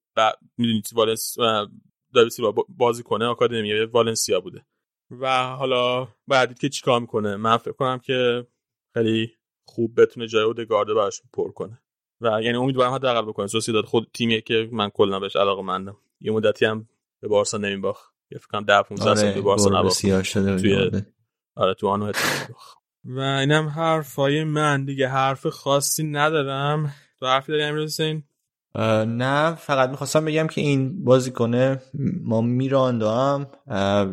[0.57, 1.37] می‌دونید والنس
[2.31, 4.65] سیلوا بازی کنه آکادمی والنسیا بوده.
[5.11, 8.47] و حالا بعدید که چیکار می‌کنه؟ من فکر کنم که
[8.93, 9.31] خیلی
[9.67, 11.81] خوب بتونه جای اودگارد براش پر کنه.
[12.21, 13.47] و یعنی امیدوارم حداقل بکنه.
[13.47, 15.97] سوسییداد خود تیمیه که من کلا بهش علاقه مندم.
[16.21, 16.89] یه مدتی هم
[17.21, 18.13] به بارسا نمیباخت.
[18.31, 20.01] یه فکر کنم 10 15 سال به بارسا نباخت.
[20.61, 21.01] توی
[21.55, 22.11] آره تو آنو
[23.05, 24.85] و اینم حرفای من.
[24.85, 26.93] دیگه حرف خاصی ندارم.
[27.23, 28.23] تو حرفی داری امیر حسین؟
[29.05, 31.81] نه فقط می‌خواستم بگم که این بازیکنه
[32.23, 33.47] ما میراندا هم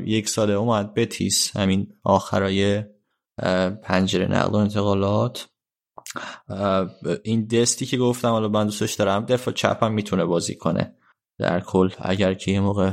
[0.07, 2.85] یک ساله اومد بتیس همین آخرای
[3.83, 5.49] پنجره نقل و انتقالات.
[7.25, 10.95] این دستی که گفتم حالا من دوستش دارم دفاع چپ هم می‌تونه بازی کنه.
[11.39, 12.93] در کل اگر که یه موقع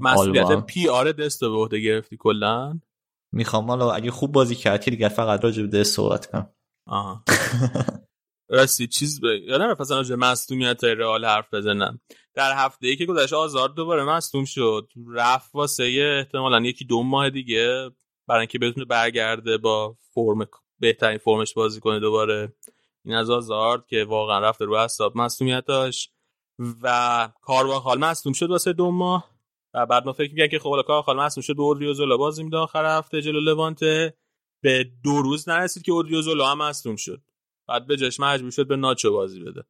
[0.00, 2.80] مسئولیت پی آر دست به عهده گرفتی کلا؟
[3.32, 6.50] می‌خوام حالا اگه خوب بازی کردی دیگه فقط راجع به دست صحبت کنم.
[6.86, 7.24] آها.
[8.50, 9.24] راستی چیز ب...
[9.24, 12.00] یادم رفت اصلا مصدومیت رئال حرف بزنم.
[12.34, 14.88] در هفته ای که گذشت آزار دوباره مصدوم شد.
[15.14, 17.90] رفت واسه احتمالا یکی دو ماه دیگه
[18.28, 20.48] برای اینکه بتونه برگرده با فرم
[20.78, 22.52] بهترین فرمش بازی کنه دوباره.
[23.04, 26.10] این از آزارد که واقعا رفته رو حساب مصومیتاش
[26.82, 29.30] و کارواخال مصوم شد واسه دو ماه.
[29.74, 33.22] و بعد ما فکر می‌کنم که خب کارواخال مصوم شد اوریوزولا بازی میده آخر هفته
[33.22, 34.14] جلو لوانته.
[34.62, 37.22] به دو روز نرسید که اوریوزولا هم مصوم شد.
[37.70, 39.62] بعد به جاش مجبور شد به ناچو بازی بده.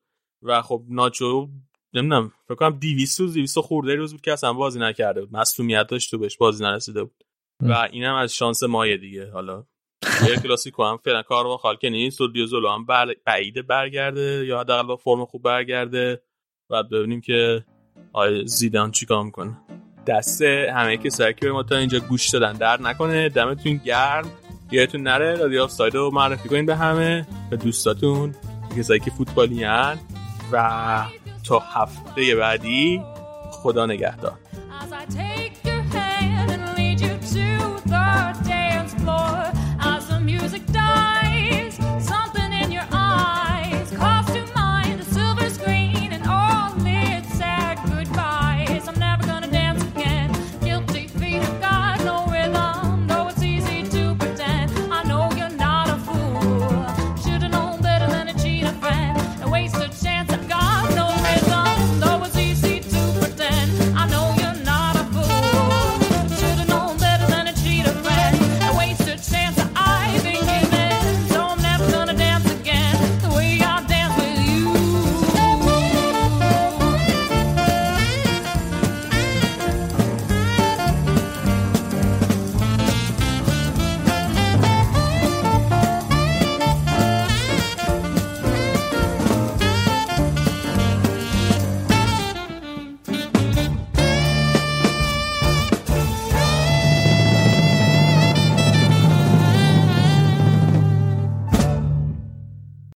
[0.43, 1.49] و خب ناچو
[1.95, 5.37] نمی‌دونم فکر کنم 200 روز 200 خورده روز بود که اصلا بازی نکرده بود.
[5.37, 7.25] مصونیت داشت تو بهش بازی نرسیده بود.
[7.63, 9.31] و اینم از شانس مایه دیگه.
[9.31, 9.65] حالا
[10.29, 13.15] ال کلاسیکو هم فعلا کارواخال که نیست و اودریوزولا هم بر...
[13.25, 16.23] بعیده برگرده یا حداقل با فرم خوب برگرده.
[16.71, 17.65] و ببینیم که
[18.13, 19.57] آیا زیدان چیکار می‌کنه.
[20.07, 23.29] دست همه که ما تا اینجا گوش دادن در نکنه.
[23.29, 24.31] دمتون گرم.
[24.73, 28.35] یادتون نره رادیو آف ساید رو معرفی کنین به همه به دوستاتون
[28.79, 29.65] کسایی که فوتبالی
[30.53, 31.05] و
[31.45, 33.03] تا هفته بعدی
[33.51, 34.35] خدا نگهدار.